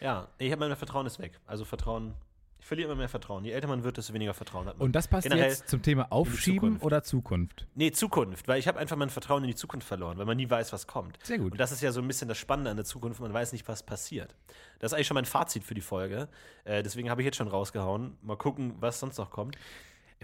Ja, 0.00 0.28
ich 0.38 0.52
habe 0.52 0.68
mein 0.68 0.76
Vertrauen 0.76 1.06
ist 1.06 1.18
weg. 1.18 1.40
Also 1.46 1.64
Vertrauen. 1.64 2.14
Ich 2.60 2.66
verliere 2.66 2.88
immer 2.88 2.96
mehr 2.98 3.08
Vertrauen. 3.08 3.44
Je 3.44 3.52
älter 3.52 3.68
man 3.68 3.84
wird, 3.84 3.96
desto 3.96 4.12
weniger 4.12 4.34
Vertrauen 4.34 4.66
hat 4.66 4.78
man. 4.78 4.86
Und 4.86 4.92
das 4.92 5.08
passt 5.08 5.24
Generell 5.28 5.48
jetzt 5.50 5.68
zum 5.68 5.80
Thema 5.80 6.10
Aufschieben 6.12 6.60
Zukunft. 6.60 6.84
oder 6.84 7.02
Zukunft. 7.02 7.66
Nee, 7.74 7.92
Zukunft, 7.92 8.48
weil 8.48 8.58
ich 8.58 8.66
habe 8.68 8.78
einfach 8.78 8.96
mein 8.96 9.10
Vertrauen 9.10 9.42
in 9.44 9.48
die 9.48 9.54
Zukunft 9.54 9.86
verloren, 9.86 10.18
weil 10.18 10.26
man 10.26 10.36
nie 10.36 10.50
weiß, 10.50 10.72
was 10.72 10.86
kommt. 10.86 11.18
Sehr 11.22 11.38
gut. 11.38 11.52
Und 11.52 11.58
das 11.58 11.72
ist 11.72 11.80
ja 11.82 11.92
so 11.92 12.00
ein 12.00 12.06
bisschen 12.08 12.28
das 12.28 12.36
Spannende 12.38 12.70
an 12.70 12.76
der 12.76 12.84
Zukunft, 12.84 13.20
man 13.20 13.32
weiß 13.32 13.52
nicht, 13.52 13.66
was 13.68 13.82
passiert. 13.84 14.34
Das 14.80 14.90
ist 14.92 14.94
eigentlich 14.96 15.06
schon 15.06 15.14
mein 15.14 15.24
Fazit 15.24 15.64
für 15.64 15.74
die 15.74 15.80
Folge. 15.80 16.28
Äh, 16.64 16.82
deswegen 16.82 17.10
habe 17.10 17.22
ich 17.22 17.26
jetzt 17.26 17.36
schon 17.36 17.48
rausgehauen. 17.48 18.18
Mal 18.22 18.36
gucken, 18.36 18.74
was 18.80 19.00
sonst 19.00 19.18
noch 19.18 19.30
kommt. 19.30 19.56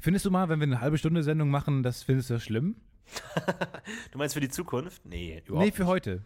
Findest 0.00 0.24
du 0.26 0.30
mal, 0.30 0.48
wenn 0.48 0.58
wir 0.58 0.64
eine 0.66 0.80
halbe 0.80 0.98
Stunde 0.98 1.22
Sendung 1.22 1.50
machen, 1.50 1.82
das 1.82 2.02
findest 2.02 2.30
du 2.30 2.34
das 2.34 2.42
schlimm? 2.42 2.76
Du 4.12 4.18
meinst 4.18 4.34
für 4.34 4.40
die 4.40 4.48
Zukunft? 4.48 5.04
Nee, 5.04 5.42
überhaupt 5.46 5.66
Nee, 5.66 5.72
für 5.72 5.86
heute. 5.86 6.22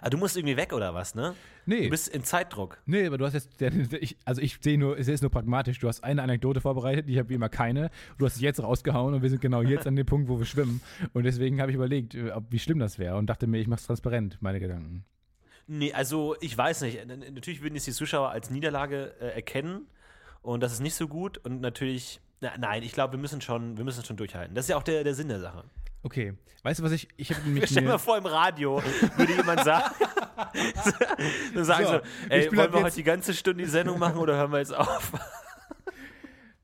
Ah, 0.00 0.10
du 0.10 0.18
musst 0.18 0.36
irgendwie 0.36 0.56
weg 0.56 0.72
oder 0.72 0.94
was, 0.94 1.14
ne? 1.14 1.34
Nee. 1.66 1.84
Du 1.84 1.90
bist 1.90 2.08
in 2.08 2.24
Zeitdruck. 2.24 2.78
Nee, 2.86 3.06
aber 3.06 3.18
du 3.18 3.24
hast 3.24 3.34
jetzt, 3.34 3.50
also 4.24 4.40
ich 4.40 4.58
sehe 4.60 4.78
nur, 4.78 4.98
es 4.98 5.06
ist 5.08 5.20
nur 5.20 5.30
pragmatisch. 5.30 5.78
Du 5.78 5.88
hast 5.88 6.02
eine 6.02 6.22
Anekdote 6.22 6.60
vorbereitet, 6.60 7.08
ich 7.08 7.18
habe 7.18 7.28
wie 7.28 7.34
immer 7.34 7.48
keine. 7.48 7.90
Du 8.16 8.26
hast 8.26 8.36
sie 8.36 8.44
jetzt 8.44 8.62
rausgehauen 8.62 9.14
und 9.14 9.22
wir 9.22 9.30
sind 9.30 9.40
genau 9.40 9.62
jetzt 9.62 9.86
an 9.86 9.94
dem 9.94 10.06
Punkt, 10.06 10.28
wo 10.28 10.38
wir 10.38 10.46
schwimmen. 10.46 10.80
Und 11.12 11.24
deswegen 11.24 11.60
habe 11.60 11.70
ich 11.70 11.76
überlegt, 11.76 12.14
äh, 12.14 12.30
ob, 12.30 12.44
wie 12.50 12.58
schlimm 12.58 12.78
das 12.78 12.98
wäre 12.98 13.16
und 13.16 13.26
dachte 13.26 13.46
mir, 13.46 13.58
ich 13.58 13.68
mache 13.68 13.80
es 13.80 13.86
transparent, 13.86 14.38
meine 14.40 14.60
Gedanken. 14.60 15.04
Nee, 15.66 15.92
also 15.92 16.34
ich 16.40 16.56
weiß 16.56 16.80
nicht. 16.82 17.06
Natürlich 17.06 17.62
würden 17.62 17.76
es 17.76 17.84
die 17.84 17.92
Zuschauer 17.92 18.30
als 18.30 18.50
Niederlage 18.50 19.14
äh, 19.20 19.26
erkennen 19.34 19.86
und 20.42 20.62
das 20.62 20.72
ist 20.72 20.80
nicht 20.80 20.94
so 20.94 21.06
gut 21.08 21.38
und 21.38 21.60
natürlich. 21.60 22.20
Na, 22.40 22.52
nein, 22.56 22.82
ich 22.84 22.92
glaube, 22.92 23.14
wir 23.14 23.18
müssen 23.18 23.40
schon, 23.40 23.76
wir 23.76 23.84
müssen 23.84 24.04
schon 24.04 24.16
durchhalten. 24.16 24.54
Das 24.54 24.64
ist 24.64 24.68
ja 24.70 24.76
auch 24.76 24.82
der, 24.82 25.02
der 25.04 25.14
Sinn 25.14 25.28
der 25.28 25.40
Sache. 25.40 25.64
Okay, 26.02 26.34
weißt 26.62 26.80
du, 26.80 26.84
was 26.84 26.92
ich, 26.92 27.08
ich 27.16 27.32
habe 27.32 27.42
nämlich 27.42 27.64
Stell 27.70 27.82
dir 27.82 27.88
mal 27.88 27.94
mir, 27.94 27.98
vor, 27.98 28.18
im 28.18 28.26
Radio 28.26 28.82
würde 29.16 29.34
jemand 29.34 29.64
sagen, 29.64 29.94
dann 31.54 31.64
sagen 31.64 31.86
So, 31.86 31.92
so, 31.92 32.00
ey, 32.28 32.46
wollen 32.50 32.60
ab 32.60 32.72
wir 32.72 32.82
heute 32.82 32.96
die 32.96 33.02
ganze 33.02 33.34
Stunde 33.34 33.64
die 33.64 33.70
Sendung 33.70 33.98
machen 33.98 34.18
oder 34.18 34.36
hören 34.36 34.52
wir 34.52 34.58
jetzt 34.58 34.74
auf? 34.74 35.12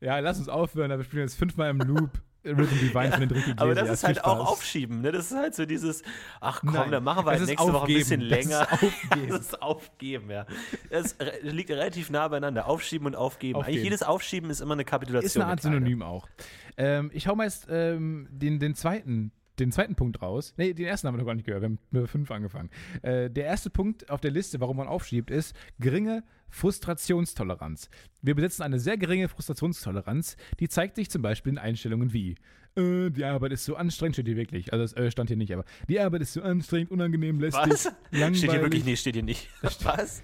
ja, 0.00 0.18
lass 0.20 0.38
uns 0.38 0.48
aufhören, 0.48 0.90
aber 0.92 1.00
wir 1.00 1.04
spielen 1.04 1.22
jetzt 1.22 1.36
fünfmal 1.36 1.70
im 1.70 1.78
Loop 1.78 2.10
Rhythm 2.44 2.78
Divine 2.78 3.10
von 3.12 3.20
den 3.20 3.30
Ricky 3.30 3.52
Aber 3.56 3.74
das 3.74 3.88
ist 3.88 4.04
halt 4.04 4.18
Viel 4.18 4.24
auch 4.24 4.36
Spaß. 4.36 4.48
Aufschieben, 4.48 5.00
ne? 5.00 5.12
Das 5.12 5.30
ist 5.30 5.36
halt 5.36 5.54
so 5.54 5.64
dieses, 5.66 6.02
ach 6.40 6.60
komm, 6.60 6.74
Nein, 6.74 6.90
dann 6.90 7.04
machen 7.04 7.24
wir 7.24 7.30
das 7.32 7.40
halt 7.40 7.48
nächste 7.50 7.66
Woche 7.72 7.72
ein 7.72 7.82
aufgeben. 7.82 7.98
bisschen 7.98 8.28
Das 8.28 8.38
ist 8.38 8.44
länger. 8.48 8.72
aufgeben. 8.72 9.28
Das 9.28 9.40
ist 9.40 9.62
Aufgeben, 9.62 10.30
ja. 10.30 10.46
Das 10.90 11.16
liegt 11.42 11.70
relativ 11.70 12.10
nah 12.10 12.28
beieinander. 12.28 12.66
Aufschieben 12.68 13.06
und 13.06 13.16
Aufgeben. 13.16 13.56
Aufgeben. 13.56 13.74
Eigentlich 13.74 13.84
jedes 13.84 14.02
Aufschieben 14.02 14.50
ist 14.50 14.60
immer 14.60 14.74
eine 14.74 14.84
Kapitulation. 14.84 15.26
Ist 15.26 15.36
eine 15.36 15.46
Art. 15.46 15.62
Synonym 15.62 16.02
auch. 16.02 16.28
Ähm, 16.76 17.10
ich 17.14 17.26
hau 17.28 17.34
mal 17.34 17.44
jetzt 17.44 17.66
ähm, 17.70 18.28
den, 18.30 18.58
den, 18.58 18.74
zweiten, 18.74 19.32
den 19.58 19.72
zweiten 19.72 19.94
Punkt 19.94 20.22
raus. 20.22 20.54
Nee, 20.56 20.74
den 20.74 20.86
ersten 20.86 21.08
haben 21.08 21.14
wir 21.14 21.18
noch 21.18 21.26
gar 21.26 21.34
nicht 21.34 21.46
gehört. 21.46 21.62
Wir 21.62 21.68
haben 21.68 21.78
mit 21.90 22.08
fünf 22.08 22.30
angefangen. 22.30 22.70
Äh, 23.02 23.30
der 23.30 23.44
erste 23.44 23.70
Punkt 23.70 24.10
auf 24.10 24.20
der 24.20 24.30
Liste, 24.30 24.60
warum 24.60 24.76
man 24.76 24.88
aufschiebt, 24.88 25.30
ist 25.30 25.54
geringe 25.78 26.24
Frustrationstoleranz. 26.48 27.90
Wir 28.22 28.34
besitzen 28.34 28.62
eine 28.62 28.78
sehr 28.78 28.96
geringe 28.96 29.28
Frustrationstoleranz. 29.28 30.36
Die 30.60 30.68
zeigt 30.68 30.96
sich 30.96 31.10
zum 31.10 31.22
Beispiel 31.22 31.52
in 31.52 31.58
Einstellungen 31.58 32.12
wie 32.12 32.36
äh, 32.76 33.10
die 33.10 33.24
Arbeit 33.24 33.52
ist 33.52 33.64
so 33.64 33.76
anstrengend, 33.76 34.16
steht 34.16 34.26
hier 34.26 34.36
wirklich. 34.36 34.72
Also 34.72 34.82
das 34.82 34.92
äh, 34.94 35.10
stand 35.10 35.30
hier 35.30 35.36
nicht, 35.36 35.52
aber 35.52 35.64
die 35.88 36.00
Arbeit 36.00 36.22
ist 36.22 36.32
so 36.32 36.42
anstrengend, 36.42 36.90
unangenehm, 36.90 37.38
lästig, 37.40 37.72
Was? 37.72 37.92
langweilig. 38.10 38.38
Steht 38.38 38.50
hier 38.50 38.62
wirklich? 38.62 38.84
Nee, 38.84 38.96
steht 38.96 39.14
hier 39.14 39.22
nicht. 39.22 39.48
Was? 39.62 40.22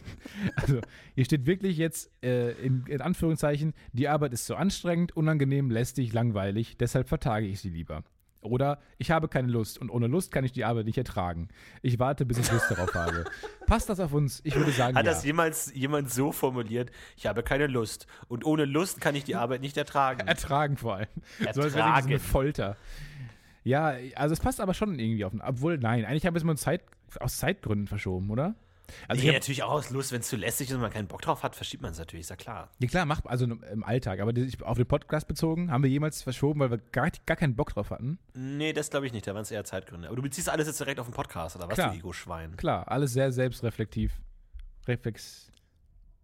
Also, 0.57 0.81
hier 1.15 1.25
steht 1.25 1.47
wirklich 1.47 1.77
jetzt 1.77 2.11
äh, 2.23 2.53
in, 2.53 2.85
in 2.87 3.01
Anführungszeichen, 3.01 3.75
die 3.93 4.09
Arbeit 4.09 4.33
ist 4.33 4.47
so 4.47 4.55
anstrengend, 4.55 5.17
unangenehm, 5.17 5.71
lästig, 5.71 6.13
langweilig, 6.13 6.77
deshalb 6.77 7.09
vertage 7.09 7.47
ich 7.47 7.61
sie 7.61 7.71
lieber. 7.71 8.03
Oder 8.43 8.81
ich 8.97 9.11
habe 9.11 9.29
keine 9.29 9.49
Lust 9.49 9.79
und 9.79 9.91
ohne 9.91 10.07
Lust 10.07 10.33
kann 10.33 10.45
ich 10.45 10.53
die 10.53 10.65
Arbeit 10.65 10.87
nicht 10.87 10.97
ertragen. 10.97 11.49
Ich 11.83 11.99
warte, 11.99 12.25
bis 12.25 12.39
ich 12.39 12.51
Lust 12.51 12.71
darauf 12.71 12.95
habe. 12.95 13.27
Passt 13.67 13.89
das 13.91 14.01
auf 14.01 14.13
uns? 14.15 14.41
Ich 14.45 14.55
würde 14.55 14.73
sagen, 14.73 14.97
Hat 14.97 15.05
ja. 15.05 15.13
das 15.13 15.25
jemals 15.25 15.75
jemand 15.75 16.11
so 16.11 16.33
formuliert? 16.33 16.91
Ich 17.17 17.27
habe 17.27 17.43
keine 17.43 17.67
Lust. 17.67 18.07
Und 18.29 18.47
ohne 18.47 18.65
Lust 18.65 19.01
kann 19.01 19.15
ich 19.15 19.25
die 19.25 19.37
Arbeit 19.37 19.61
nicht 19.61 19.77
ertragen. 19.77 20.27
Ertragen 20.27 20.79
vor 20.79 20.97
allem. 20.97 21.09
So 21.39 21.47
als 21.47 21.57
wäre 21.57 21.67
Ertragen. 21.69 22.03
so 22.03 22.09
eine 22.09 22.19
Folter. 22.19 22.77
Ja, 23.63 23.95
also 24.15 24.33
es 24.33 24.41
passt 24.41 24.61
aber 24.61 24.73
schon 24.73 24.99
irgendwie 24.99 25.25
auf. 25.25 25.33
Obwohl, 25.45 25.77
nein, 25.77 26.07
eigentlich 26.07 26.25
habe 26.25 26.39
ich 26.39 26.43
es 26.43 26.47
mal 26.47 26.57
Zeit, 26.57 26.83
aus 27.19 27.37
Zeitgründen 27.37 27.89
verschoben, 27.89 28.31
oder? 28.31 28.55
Also 29.09 29.21
nee, 29.21 29.29
ich 29.29 29.35
hab, 29.35 29.41
natürlich 29.41 29.63
auch 29.63 29.71
aus 29.71 29.91
Lust, 29.91 30.13
wenn 30.13 30.21
es 30.21 30.29
zu 30.29 30.37
lästig 30.37 30.69
ist 30.69 30.75
und 30.75 30.81
man 30.81 30.93
keinen 30.93 31.09
Bock 31.09 31.23
drauf 31.23 31.43
hat, 31.43 31.57
verschiebt 31.57 31.83
man 31.83 31.93
es 31.93 31.99
natürlich, 31.99 32.23
ist 32.23 32.31
ja 32.31 32.37
klar. 32.37 32.71
ja 32.79 32.89
klar, 32.89 33.07
mach, 33.07 33.25
also 33.25 33.45
im 33.45 33.85
Alltag, 33.85 34.21
aber 34.21 34.33
auf 34.63 34.77
den 34.77 34.87
Podcast 34.87 35.29
bezogen, 35.29 35.71
haben 35.71 35.83
wir 35.83 35.91
jemals 35.91 36.23
verschoben, 36.23 36.61
weil 36.61 36.71
wir 36.71 36.79
gar, 36.79 37.11
gar 37.27 37.37
keinen 37.37 37.57
Bock 37.57 37.73
drauf 37.73 37.91
hatten. 37.91 38.19
Nee, 38.35 38.73
das 38.73 38.91
glaube 38.91 39.07
ich 39.07 39.13
nicht, 39.13 39.27
da 39.27 39.35
waren 39.35 39.43
es 39.43 39.51
eher 39.51 39.65
Zeitgründe. 39.65 40.09
Aber 40.09 40.17
du 40.17 40.23
beziehst 40.23 40.49
alles 40.49 40.67
jetzt 40.67 40.81
direkt 40.81 41.01
auf 41.01 41.07
den 41.07 41.15
Podcast, 41.15 41.57
oder 41.57 41.69
was, 41.69 41.75
Klar. 41.75 41.93
du 41.93 41.99
Ego-Schwein? 41.99 42.57
Klar, 42.57 42.89
alles 42.89 43.13
sehr 43.13 43.33
selbstreflektiv. 43.33 44.21
Reflex. 44.87 45.51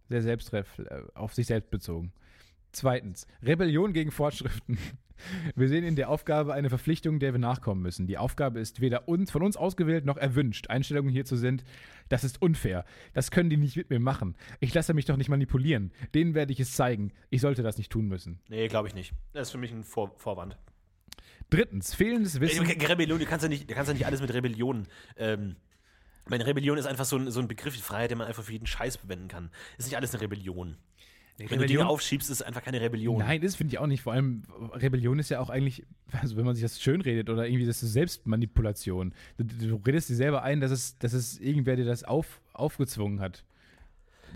Sehr 0.09 0.21
selbstref 0.21 0.79
äh, 0.79 1.01
auf 1.15 1.33
sich 1.33 1.47
selbst 1.47 1.69
bezogen. 1.69 2.13
Zweitens, 2.77 3.25
Rebellion 3.41 3.91
gegen 3.91 4.11
Fortschriften. 4.11 4.77
Wir 5.55 5.67
sehen 5.67 5.83
in 5.83 5.95
der 5.95 6.11
Aufgabe 6.11 6.53
eine 6.53 6.69
Verpflichtung, 6.69 7.17
der 7.17 7.33
wir 7.33 7.39
nachkommen 7.39 7.81
müssen. 7.81 8.05
Die 8.05 8.19
Aufgabe 8.19 8.59
ist 8.59 8.81
weder 8.81 9.07
uns, 9.07 9.31
von 9.31 9.41
uns 9.41 9.57
ausgewählt 9.57 10.05
noch 10.05 10.15
erwünscht. 10.15 10.69
Einstellungen 10.69 11.11
hierzu 11.11 11.37
sind, 11.37 11.63
das 12.07 12.23
ist 12.23 12.39
unfair. 12.39 12.85
Das 13.15 13.31
können 13.31 13.49
die 13.49 13.57
nicht 13.57 13.77
mit 13.77 13.89
mir 13.89 13.99
machen. 13.99 14.35
Ich 14.59 14.75
lasse 14.75 14.93
mich 14.93 15.05
doch 15.05 15.17
nicht 15.17 15.27
manipulieren. 15.27 15.91
Denen 16.13 16.35
werde 16.35 16.53
ich 16.53 16.59
es 16.59 16.73
zeigen. 16.73 17.13
Ich 17.31 17.41
sollte 17.41 17.63
das 17.63 17.79
nicht 17.79 17.91
tun 17.91 18.07
müssen. 18.07 18.41
Nee, 18.47 18.67
glaube 18.67 18.89
ich 18.89 18.93
nicht. 18.93 19.11
Das 19.33 19.47
ist 19.47 19.51
für 19.53 19.57
mich 19.57 19.71
ein 19.71 19.83
Vor 19.83 20.13
Vorwand. 20.17 20.55
Drittens, 21.49 21.95
fehlendes 21.95 22.39
Wissen. 22.39 22.63
Ey, 22.63 22.85
Rebellion, 22.85 23.17
du 23.17 23.25
kannst 23.25 23.41
ja 23.41 23.49
nicht, 23.49 23.67
du 23.67 23.73
kannst 23.73 23.87
ja 23.87 23.95
nicht 23.95 24.05
alles 24.05 24.21
mit 24.21 24.31
Rebellion. 24.31 24.87
Ähm, 25.15 25.55
meine 26.27 26.45
Rebellion 26.45 26.77
ist 26.77 26.85
einfach 26.85 27.05
so 27.05 27.17
ein, 27.17 27.31
so 27.31 27.39
ein 27.39 27.47
Begriff, 27.47 27.75
die 27.75 27.81
Freiheit, 27.81 28.11
den 28.11 28.19
man 28.19 28.27
einfach 28.27 28.43
für 28.43 28.51
jeden 28.51 28.67
Scheiß 28.67 28.97
verwenden 28.97 29.29
kann. 29.29 29.49
Ist 29.79 29.87
nicht 29.87 29.97
alles 29.97 30.13
eine 30.13 30.21
Rebellion. 30.21 30.77
Wenn 31.37 31.45
du 31.47 31.49
Dinge 31.49 31.61
Rebellion- 31.63 31.87
aufschiebst, 31.87 32.29
ist 32.29 32.37
es 32.37 32.41
einfach 32.41 32.63
keine 32.63 32.81
Rebellion. 32.81 33.19
Nein, 33.19 33.41
das 33.41 33.55
finde 33.55 33.73
ich 33.73 33.79
auch 33.79 33.85
nicht. 33.87 34.01
Vor 34.01 34.13
allem, 34.13 34.43
Rebellion 34.73 35.19
ist 35.19 35.29
ja 35.29 35.39
auch 35.39 35.49
eigentlich, 35.49 35.85
also 36.11 36.35
wenn 36.35 36.45
man 36.45 36.55
sich 36.55 36.63
das 36.63 36.81
schön 36.81 37.01
redet 37.01 37.29
oder 37.29 37.47
irgendwie, 37.47 37.65
das 37.65 37.83
ist 37.83 37.93
Selbstmanipulation. 37.93 39.13
Du, 39.37 39.43
du 39.43 39.75
redest 39.85 40.09
dir 40.09 40.15
selber 40.15 40.41
ein, 40.43 40.61
dass 40.61 40.71
es, 40.71 40.97
dass 40.97 41.13
es 41.13 41.39
irgendwer 41.39 41.75
dir 41.75 41.85
das 41.85 42.03
auf, 42.03 42.41
aufgezwungen 42.53 43.19
hat. 43.19 43.43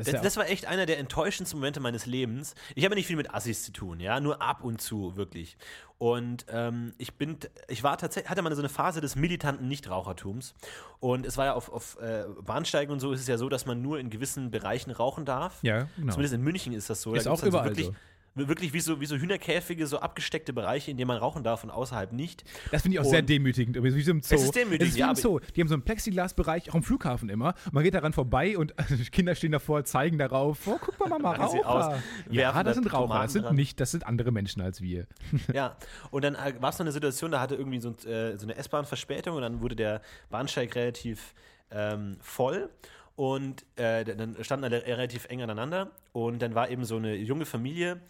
Das 0.03 0.21
Das, 0.21 0.37
war 0.37 0.49
echt 0.49 0.65
einer 0.65 0.85
der 0.85 0.99
enttäuschendsten 0.99 1.59
Momente 1.59 1.79
meines 1.79 2.05
Lebens. 2.05 2.55
Ich 2.75 2.85
habe 2.85 2.95
nicht 2.95 3.07
viel 3.07 3.15
mit 3.15 3.33
Assis 3.33 3.63
zu 3.63 3.71
tun, 3.71 3.99
ja, 3.99 4.19
nur 4.19 4.41
ab 4.41 4.63
und 4.63 4.81
zu, 4.81 5.15
wirklich. 5.15 5.57
Und 5.97 6.47
ähm, 6.49 6.93
ich 6.97 7.13
bin, 7.13 7.37
ich 7.67 7.83
war 7.83 7.95
tatsächlich, 7.97 8.29
hatte 8.29 8.41
mal 8.41 8.53
so 8.55 8.61
eine 8.61 8.69
Phase 8.69 9.01
des 9.01 9.15
militanten 9.15 9.67
Nichtrauchertums. 9.67 10.55
Und 10.99 11.27
es 11.27 11.37
war 11.37 11.45
ja 11.45 11.53
auf, 11.53 11.71
auf 11.71 11.99
äh, 12.01 12.25
Bahnsteigen 12.43 12.91
und 12.91 12.99
so 12.99 13.11
ist 13.11 13.21
es 13.21 13.27
ja 13.27 13.37
so, 13.37 13.49
dass 13.49 13.67
man 13.67 13.83
nur 13.83 13.99
in 13.99 14.09
gewissen 14.09 14.49
Bereichen 14.49 14.89
rauchen 14.89 15.25
darf. 15.25 15.59
ja, 15.61 15.87
genau. 15.97 16.11
Zumindest 16.11 16.33
in 16.33 16.41
München 16.41 16.73
ist 16.73 16.89
das 16.89 17.03
so. 17.03 17.13
Ist 17.13 17.25
gibt's 17.25 17.41
auch 17.41 17.45
überall 17.45 17.65
wirklich, 17.67 17.87
so. 17.87 17.95
Wirklich 18.33 18.71
wie 18.71 18.79
so, 18.79 19.01
wie 19.01 19.05
so 19.05 19.17
Hühnerkäfige, 19.17 19.85
so 19.87 19.99
abgesteckte 19.99 20.53
Bereiche, 20.53 20.89
in 20.89 20.95
denen 20.95 21.09
man 21.09 21.17
rauchen 21.17 21.43
darf 21.43 21.65
und 21.65 21.69
außerhalb 21.69 22.13
nicht. 22.13 22.45
Das 22.71 22.83
finde 22.83 22.95
ich 22.95 22.99
auch 23.01 23.03
Und- 23.03 23.09
sehr 23.11 23.21
demütigend. 23.21 23.75
übrigens, 23.75 23.97
Wie 23.97 24.01
so 24.03 24.11
im 24.11 24.21
Zoo. 24.21 24.35
Es 24.35 24.43
ist 24.43 24.55
demütigend, 24.55 24.81
Es 24.83 24.89
ist 24.89 24.95
wie 24.95 24.99
ja, 25.01 25.09
im 25.09 25.15
Zoo. 25.15 25.39
Die 25.55 25.59
haben 25.59 25.67
so 25.67 25.73
einen 25.73 25.83
Plexiglasbereich, 25.83 26.69
auch 26.69 26.75
im 26.75 26.83
Flughafen 26.83 27.27
immer. 27.29 27.55
Man 27.73 27.83
geht 27.83 27.93
daran 27.93 28.13
vorbei 28.13 28.57
und 28.57 28.73
Kinder 29.11 29.35
stehen 29.35 29.51
davor, 29.51 29.83
zeigen 29.83 30.17
darauf. 30.17 30.65
Oh, 30.65 30.77
guck 30.79 30.97
mal, 30.99 31.09
Mama, 31.09 31.33
Raucher. 31.35 31.67
aus, 31.69 32.01
ja, 32.29 32.51
das 32.53 32.63
da 32.63 32.73
sind 32.81 32.93
Raucher. 32.93 33.21
Das 33.21 33.33
sind 33.33 33.51
nicht, 33.51 33.79
das 33.81 33.91
sind 33.91 34.05
andere 34.07 34.31
Menschen 34.31 34.61
als 34.61 34.81
wir. 34.81 35.07
Ja, 35.53 35.75
und 36.11 36.23
dann 36.23 36.35
war 36.59 36.69
es 36.69 36.77
so 36.77 36.83
eine 36.83 36.91
Situation, 36.93 37.31
da 37.31 37.41
hatte 37.41 37.55
irgendwie 37.55 37.81
so, 37.81 37.89
äh, 38.07 38.37
so 38.37 38.45
eine 38.45 38.55
S-Bahn-Verspätung 38.55 39.35
und 39.35 39.41
dann 39.41 39.61
wurde 39.61 39.75
der 39.75 40.01
Bahnsteig 40.29 40.73
relativ 40.75 41.33
ähm, 41.69 42.17
voll 42.21 42.69
und 43.17 43.65
äh, 43.75 44.05
dann 44.05 44.37
standen 44.41 44.65
alle 44.65 44.85
relativ 44.85 45.25
eng 45.25 45.41
aneinander 45.41 45.91
und 46.13 46.41
dann 46.41 46.55
war 46.55 46.69
eben 46.69 46.83
so 46.83 46.97
eine 46.97 47.15
junge 47.15 47.45
Familie, 47.45 48.01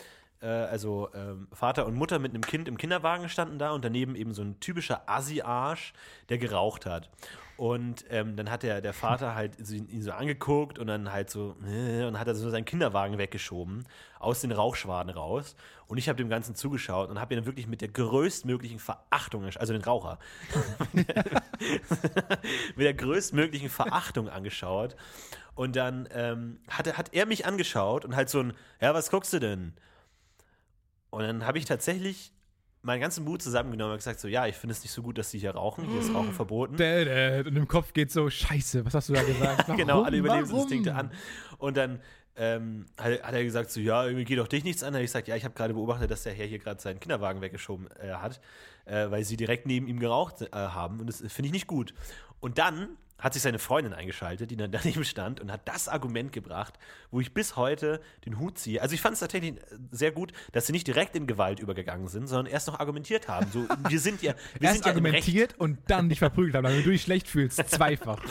äh, 0.42 0.48
also 0.48 1.10
ähm, 1.14 1.48
Vater 1.54 1.86
und 1.86 1.96
Mutter 1.96 2.20
mit 2.20 2.34
einem 2.34 2.42
Kind 2.42 2.68
im 2.68 2.78
Kinderwagen 2.78 3.30
standen 3.30 3.60
da 3.60 3.72
und 3.72 3.86
daneben 3.86 4.16
eben 4.16 4.34
so 4.34 4.42
ein 4.42 4.60
typischer 4.60 5.08
Assi-Arsch, 5.08 5.94
der 6.30 6.38
geraucht 6.38 6.86
hat. 6.86 7.10
Und 7.58 8.06
ähm, 8.10 8.36
dann 8.36 8.50
hat 8.50 8.64
der, 8.64 8.82
der 8.82 8.94
Vater 8.94 9.36
halt 9.36 9.64
so 9.64 9.76
ihn, 9.76 10.02
so 10.02 10.12
angeguckt 10.12 10.80
und 10.80 10.88
dann 10.88 11.12
halt 11.12 11.30
so, 11.30 11.56
äh, 11.68 12.06
und 12.06 12.20
hat 12.20 12.28
er 12.28 12.34
so 12.34 12.50
seinen 12.50 12.66
Kinderwagen 12.66 13.20
weggeschoben, 13.20 13.86
aus 14.20 14.42
den 14.42 14.52
Rauchschwaden 14.52 15.12
raus. 15.12 15.56
Und 15.88 15.98
ich 15.98 16.10
habe 16.10 16.18
dem 16.18 16.30
Ganzen 16.30 16.56
zugeschaut 16.56 17.10
und 17.10 17.20
habe 17.20 17.34
ihn 17.34 17.38
dann 17.38 17.46
wirklich 17.46 17.68
mit 17.68 17.82
der 17.82 17.90
größtmöglichen 17.90 18.80
Verachtung, 18.80 19.44
also 19.44 19.74
den 19.74 19.84
Raucher, 19.84 20.18
mit 20.94 22.86
der 22.86 22.94
größtmöglichen 22.94 23.70
Verachtung 23.70 24.30
angeschaut. 24.30 24.96
Und 25.56 25.76
dann 25.76 26.08
ähm, 26.12 26.60
hat, 26.70 26.88
er, 26.88 26.98
hat 26.98 27.14
er 27.14 27.26
mich 27.26 27.46
angeschaut 27.46 28.06
und 28.06 28.16
halt 28.16 28.30
so 28.30 28.40
ein, 28.40 28.54
ja, 28.80 28.94
was 28.94 29.12
guckst 29.12 29.34
du 29.34 29.40
denn? 29.40 29.74
Und 31.10 31.24
dann 31.24 31.46
habe 31.46 31.58
ich 31.58 31.66
tatsächlich 31.66 32.32
meinen 32.84 33.02
ganzen 33.02 33.24
Mut 33.24 33.42
zusammengenommen 33.42 33.94
und 33.94 33.98
gesagt 33.98 34.20
so, 34.20 34.28
ja, 34.28 34.48
ich 34.48 34.56
finde 34.56 34.74
es 34.74 34.82
nicht 34.82 34.92
so 34.92 35.04
gut, 35.04 35.18
dass 35.18 35.30
sie 35.30 35.40
hier 35.40 35.52
rauchen. 35.52 35.86
Hier 35.88 36.00
ist 36.00 36.14
Rauchen 36.14 36.34
verboten. 36.34 36.76
Und 36.76 37.56
im 37.56 37.68
Kopf 37.68 37.94
geht 37.94 38.12
so, 38.12 38.30
scheiße, 38.30 38.86
was 38.86 38.94
hast 38.94 39.10
du 39.10 39.14
da 39.14 39.24
gesagt? 39.24 39.68
Warum? 39.68 39.78
genau, 39.78 40.02
alle 40.04 40.18
Überlebensinstinkte 40.18 40.96
an. 40.96 41.12
Und 41.58 41.78
dann 41.78 42.02
ähm, 42.36 42.86
hat, 42.98 43.22
hat 43.22 43.34
er 43.34 43.44
gesagt, 43.44 43.70
so, 43.70 43.80
ja, 43.80 44.06
irgendwie 44.06 44.24
geht 44.24 44.40
doch 44.40 44.48
dich 44.48 44.64
nichts 44.64 44.84
an. 44.84 44.94
Da 44.94 44.98
habe 44.98 45.04
ich 45.04 45.10
gesagt, 45.10 45.28
ja, 45.28 45.36
ich 45.36 45.44
habe 45.44 45.54
gerade 45.54 45.74
beobachtet, 45.74 46.10
dass 46.10 46.24
der 46.24 46.34
Herr 46.34 46.48
hier 46.48 46.60
gerade 46.60 46.82
seinen 46.82 47.00
Kinderwagen 47.00 47.42
weggeschoben 47.42 47.88
äh, 48.00 48.14
hat, 48.14 48.42
äh, 48.86 49.12
weil 49.12 49.24
sie 49.26 49.38
direkt 49.38 49.68
neben 49.68 49.88
ihm 49.88 50.00
geraucht 50.00 50.42
äh, 50.42 50.48
haben. 50.52 51.00
Und 51.00 51.08
das 51.08 51.18
finde 51.18 51.48
ich 51.48 51.52
nicht 51.54 51.68
gut. 51.68 51.94
Und 52.40 52.58
dann 52.58 52.98
hat 53.22 53.34
sich 53.34 53.44
seine 53.44 53.60
Freundin 53.60 53.94
eingeschaltet, 53.94 54.52
die 54.52 54.58
dann 54.58 54.72
daneben 54.72 55.06
stand 55.06 55.40
und 55.40 55.52
hat 55.52 55.62
das 55.66 55.88
Argument 55.88 56.34
gebracht, 56.34 56.78
wo 57.12 57.22
ich 57.22 57.34
bis 57.34 57.56
heute 57.56 58.02
den 58.26 58.40
Hut 58.40 58.58
ziehe. 58.58 58.82
Also 58.82 58.94
ich 58.94 59.02
fand 59.02 59.14
es 59.14 59.20
tatsächlich 59.22 59.56
äh, 59.56 59.78
sehr 59.92 60.12
gut, 60.12 60.34
dass 60.52 60.68
sie 60.68 60.74
nicht 60.74 60.88
direkt 60.88 61.16
in 61.16 61.28
Gewalt 61.28 61.60
übergegangen 61.60 62.08
sind, 62.08 62.28
sondern 62.28 62.52
erst 62.52 62.68
noch 62.68 62.80
argumentiert 62.80 63.30
haben. 63.30 63.50
So, 63.52 63.66
wir 63.88 64.00
sind 64.00 64.22
ja, 64.22 64.34
wir 64.60 64.64
Erst 64.64 64.76
sind 64.76 64.86
ja 64.86 64.92
argumentiert 64.92 65.58
und 65.58 65.80
dann 65.88 66.10
dich 66.10 66.20
verprügelt 66.20 66.56
haben, 66.56 66.64
damit 66.64 66.86
du 66.86 66.90
dich 66.90 67.04
schlecht 67.04 67.28
fühlst. 67.28 67.58
Zweifach. 67.70 68.22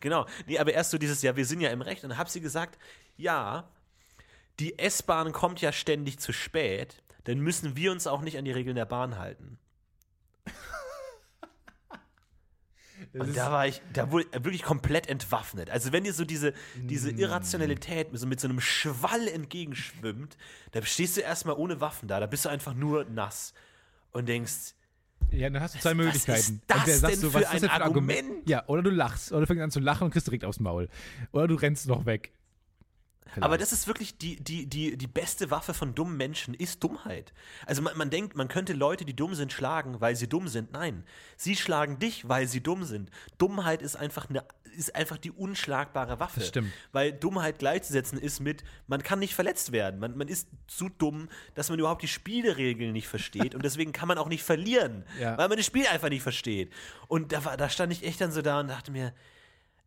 Genau. 0.00 0.26
Nee, 0.46 0.58
aber 0.58 0.72
erst 0.72 0.90
so 0.90 0.98
dieses, 0.98 1.22
ja, 1.22 1.36
wir 1.36 1.46
sind 1.46 1.60
ja 1.60 1.70
im 1.70 1.80
Recht. 1.80 2.02
Und 2.04 2.10
dann 2.10 2.18
habe 2.18 2.28
sie 2.28 2.40
gesagt, 2.40 2.78
ja, 3.16 3.68
die 4.58 4.78
S-Bahn 4.78 5.32
kommt 5.32 5.60
ja 5.60 5.72
ständig 5.72 6.18
zu 6.18 6.32
spät, 6.32 7.02
dann 7.24 7.38
müssen 7.38 7.76
wir 7.76 7.92
uns 7.92 8.06
auch 8.06 8.20
nicht 8.20 8.36
an 8.36 8.44
die 8.44 8.52
Regeln 8.52 8.76
der 8.76 8.84
Bahn 8.84 9.18
halten. 9.18 9.58
Und 13.12 13.36
da 13.36 13.50
war 13.50 13.66
ich, 13.66 13.80
da 13.92 14.10
wurde 14.10 14.26
wirklich 14.32 14.62
komplett 14.62 15.08
entwaffnet. 15.08 15.70
Also 15.70 15.92
wenn 15.92 16.04
dir 16.04 16.12
so 16.12 16.24
diese, 16.24 16.52
diese 16.76 17.10
Irrationalität 17.10 18.12
mit 18.12 18.20
so, 18.20 18.26
mit 18.26 18.40
so 18.40 18.48
einem 18.48 18.60
Schwall 18.60 19.28
entgegenschwimmt, 19.28 20.36
da 20.72 20.82
stehst 20.82 21.16
du 21.16 21.20
erstmal 21.20 21.56
ohne 21.56 21.80
Waffen 21.80 22.08
da, 22.08 22.20
da 22.20 22.26
bist 22.26 22.44
du 22.44 22.48
einfach 22.48 22.74
nur 22.74 23.04
nass 23.04 23.54
und 24.12 24.28
denkst, 24.28 24.74
Ja, 25.30 25.48
dann 25.50 25.62
hast 25.62 25.74
du 25.74 25.78
zwei 25.80 25.90
Was 25.90 25.96
Möglichkeiten. 25.96 26.38
ist 26.38 26.54
das 26.66 27.00
denn 27.00 27.20
du, 27.20 27.30
für 27.30 27.34
was 27.34 27.42
ist 27.42 27.48
ein 27.48 27.52
das 27.52 27.60
für 27.60 27.70
ein 27.76 27.82
Argument? 27.82 28.18
Argument? 28.20 28.48
Ja, 28.48 28.64
oder 28.66 28.82
du 28.82 28.90
lachst. 28.90 29.32
Oder 29.32 29.40
du 29.42 29.46
fängst 29.46 29.62
an 29.62 29.70
zu 29.70 29.80
lachen 29.80 30.04
und 30.04 30.10
kriegst 30.10 30.26
direkt 30.26 30.44
aufs 30.44 30.60
Maul. 30.60 30.88
Oder 31.32 31.48
du 31.48 31.54
rennst 31.54 31.86
noch 31.88 32.06
weg. 32.06 32.32
Aber 33.40 33.58
das 33.58 33.72
ist 33.72 33.86
wirklich 33.86 34.18
die, 34.18 34.36
die, 34.42 34.66
die, 34.66 34.96
die 34.96 35.06
beste 35.06 35.50
Waffe 35.50 35.74
von 35.74 35.94
dummen 35.94 36.16
Menschen, 36.16 36.54
ist 36.54 36.82
Dummheit. 36.82 37.32
Also 37.66 37.82
man, 37.82 37.96
man 37.96 38.10
denkt, 38.10 38.34
man 38.36 38.48
könnte 38.48 38.72
Leute, 38.72 39.04
die 39.04 39.14
dumm 39.14 39.34
sind, 39.34 39.52
schlagen, 39.52 40.00
weil 40.00 40.16
sie 40.16 40.28
dumm 40.28 40.48
sind. 40.48 40.72
Nein, 40.72 41.04
sie 41.36 41.56
schlagen 41.56 41.98
dich, 41.98 42.28
weil 42.28 42.46
sie 42.48 42.60
dumm 42.62 42.84
sind. 42.84 43.10
Dummheit 43.38 43.82
ist 43.82 43.96
einfach, 43.96 44.28
eine, 44.30 44.44
ist 44.76 44.94
einfach 44.96 45.16
die 45.16 45.30
unschlagbare 45.30 46.18
Waffe. 46.20 46.40
Das 46.40 46.48
stimmt. 46.48 46.72
Weil 46.92 47.12
Dummheit 47.12 47.58
gleichzusetzen 47.58 48.18
ist 48.18 48.40
mit, 48.40 48.64
man 48.86 49.02
kann 49.02 49.18
nicht 49.18 49.34
verletzt 49.34 49.72
werden. 49.72 50.00
Man, 50.00 50.16
man 50.16 50.28
ist 50.28 50.48
zu 50.66 50.88
dumm, 50.88 51.28
dass 51.54 51.70
man 51.70 51.78
überhaupt 51.78 52.02
die 52.02 52.08
Spielregeln 52.08 52.92
nicht 52.92 53.08
versteht. 53.08 53.54
und 53.54 53.64
deswegen 53.64 53.92
kann 53.92 54.08
man 54.08 54.18
auch 54.18 54.28
nicht 54.28 54.42
verlieren, 54.42 55.04
Ja. 55.20 55.36
weil 55.38 55.48
man 55.48 55.56
das 55.56 55.66
Spiel 55.66 55.86
einfach 55.86 56.08
nicht 56.08 56.22
versteht. 56.22 56.72
Und 57.08 57.32
da, 57.32 57.44
war, 57.44 57.56
da 57.56 57.68
stand 57.68 57.92
ich 57.92 58.04
echt 58.04 58.20
dann 58.20 58.32
so 58.32 58.42
da 58.42 58.60
und 58.60 58.68
dachte 58.68 58.90
mir, 58.90 59.12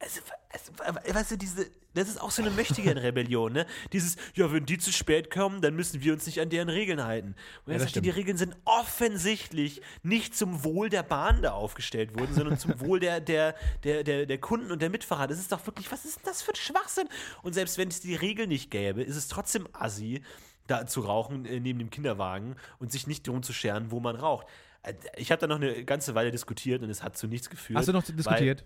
also, 0.03 0.21
also, 0.49 1.15
weißt 1.15 1.31
du, 1.31 1.37
diese, 1.37 1.65
das 1.93 2.07
ist 2.09 2.21
auch 2.21 2.31
so 2.31 2.41
eine 2.41 2.51
Möchtegern-Rebellion, 2.51 3.53
ne? 3.53 3.65
Dieses, 3.91 4.17
ja, 4.35 4.51
wenn 4.51 4.65
die 4.65 4.77
zu 4.77 4.91
spät 4.91 5.31
kommen, 5.31 5.61
dann 5.61 5.75
müssen 5.75 6.03
wir 6.03 6.13
uns 6.13 6.25
nicht 6.25 6.39
an 6.41 6.49
deren 6.49 6.69
Regeln 6.69 7.03
halten. 7.03 7.35
Und 7.65 7.73
das 7.73 7.83
sagte, 7.83 8.01
die. 8.01 8.09
Regeln 8.09 8.37
sind 8.37 8.55
offensichtlich 8.65 9.81
nicht 10.03 10.35
zum 10.35 10.63
Wohl 10.63 10.89
der 10.89 11.03
Bahn 11.03 11.41
da 11.41 11.51
aufgestellt 11.53 12.17
worden, 12.17 12.33
sondern 12.33 12.57
zum 12.57 12.79
Wohl 12.79 12.99
der, 12.99 13.19
der, 13.21 13.55
der, 13.83 14.03
der, 14.03 14.25
der 14.25 14.37
Kunden 14.39 14.71
und 14.71 14.81
der 14.81 14.89
Mitfahrer. 14.89 15.27
Das 15.27 15.39
ist 15.39 15.51
doch 15.51 15.65
wirklich, 15.65 15.91
was 15.91 16.05
ist 16.05 16.17
denn 16.17 16.23
das 16.25 16.41
für 16.41 16.51
ein 16.51 16.55
Schwachsinn? 16.55 17.07
Und 17.41 17.53
selbst 17.53 17.77
wenn 17.77 17.87
es 17.89 18.01
die 18.01 18.15
Regel 18.15 18.47
nicht 18.47 18.71
gäbe, 18.71 19.01
ist 19.03 19.15
es 19.15 19.27
trotzdem 19.27 19.67
assi, 19.73 20.21
da 20.67 20.85
zu 20.85 21.01
rauchen 21.01 21.45
äh, 21.45 21.59
neben 21.59 21.79
dem 21.79 21.89
Kinderwagen 21.89 22.55
und 22.79 22.91
sich 22.91 23.07
nicht 23.07 23.27
drum 23.27 23.43
zu 23.43 23.51
scheren, 23.53 23.91
wo 23.91 23.99
man 23.99 24.15
raucht. 24.15 24.47
Äh, 24.83 24.93
Ich 25.17 25.31
habe 25.31 25.39
da 25.41 25.47
noch 25.47 25.57
eine 25.57 25.83
ganze 25.85 26.15
Weile 26.15 26.31
diskutiert 26.31 26.81
und 26.81 26.89
es 26.89 27.03
hat 27.03 27.17
zu 27.17 27.27
nichts 27.27 27.49
geführt. 27.49 27.77
Hast 27.77 27.87
du 27.89 27.93
noch 27.93 28.07
weil- 28.07 28.15
diskutiert? 28.15 28.63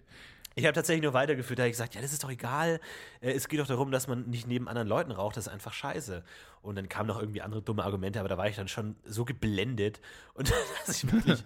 Ich 0.57 0.65
habe 0.65 0.73
tatsächlich 0.73 1.03
nur 1.03 1.13
weitergeführt, 1.13 1.59
da 1.59 1.63
habe 1.63 1.69
ich 1.69 1.73
gesagt, 1.73 1.93
ja, 1.93 2.01
das 2.01 2.11
ist 2.11 2.23
doch 2.23 2.31
egal. 2.31 2.79
Äh, 3.21 3.31
Es 3.33 3.47
geht 3.47 3.59
doch 3.59 3.67
darum, 3.67 3.91
dass 3.91 4.07
man 4.07 4.27
nicht 4.27 4.47
neben 4.47 4.67
anderen 4.67 4.87
Leuten 4.87 5.11
raucht, 5.11 5.37
das 5.37 5.45
ist 5.45 5.53
einfach 5.53 5.71
scheiße. 5.71 6.23
Und 6.63 6.75
dann 6.75 6.89
kamen 6.89 7.07
noch 7.07 7.19
irgendwie 7.19 7.43
andere 7.43 7.61
dumme 7.61 7.83
Argumente, 7.83 8.19
aber 8.19 8.27
da 8.27 8.37
war 8.39 8.47
ich 8.49 8.55
dann 8.55 8.67
schon 8.67 8.95
so 9.05 9.23
geblendet 9.23 10.01
und 10.33 10.51
dass 10.87 11.03
ich 11.03 11.11
wirklich 11.11 11.43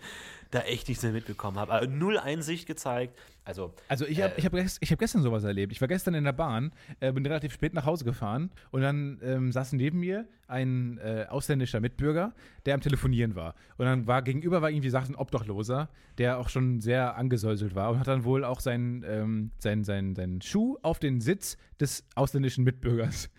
da 0.52 0.60
echt 0.62 0.88
nichts 0.88 1.04
mehr 1.04 1.14
mitbekommen 1.14 1.58
habe. 1.58 1.74
Aber 1.74 1.88
null 1.88 2.18
Einsicht 2.18 2.68
gezeigt. 2.68 3.18
Also, 3.44 3.74
Also 3.88 4.06
ich 4.06 4.22
habe 4.22 4.34
ich 4.38 4.46
hab, 4.46 4.54
ich 4.54 4.92
hab 4.92 5.00
gestern 5.00 5.24
sowas 5.24 5.44
erlebt. 5.44 5.72
Ich 5.72 5.82
war 5.82 5.88
gestern 5.88 6.14
in 6.14 6.24
der 6.24 6.32
Bahn, 6.32 6.72
äh, 7.00 7.12
bin 7.12 7.26
relativ 7.26 7.54
spät 7.54 7.74
nach 7.74 7.86
Hause 7.86 8.06
gefahren 8.06 8.52
und 8.70 8.82
dann 8.82 9.20
ähm, 9.24 9.52
saß 9.52 9.74
neben 9.74 10.00
mir 10.00 10.28
ein 10.48 11.00
äh, 11.00 11.26
ausländischer 11.28 11.80
Mitbürger, 11.80 12.34
der 12.66 12.76
am 12.76 12.82
Telefonieren 12.82 13.36
war. 13.36 13.56
Und 13.78 13.86
dann 13.86 14.06
war 14.06 14.22
gegenüber 14.22 14.62
war 14.62 14.70
irgendwie 14.70 14.96
ein 14.96 15.16
Obdachloser, 15.16 15.90
der 16.20 16.38
auch 16.38 16.50
schon 16.50 16.82
sehr 16.82 17.16
angesäuselt 17.16 17.74
war 17.74 17.90
und 17.90 18.00
hat 18.00 18.08
dann 18.08 18.26
wohl 18.26 18.44
auch 18.44 18.60
seinen, 18.60 19.04
ähm, 19.08 19.52
seinen, 19.58 19.84
seinen, 19.84 20.16
seinen 20.16 20.42
Schuh 20.42 20.78
auf 20.84 21.00
den 21.00 21.20
Sitz 21.20 21.58
des 21.80 22.06
ausländischen 22.16 22.64
Mitbürgers 22.64 23.30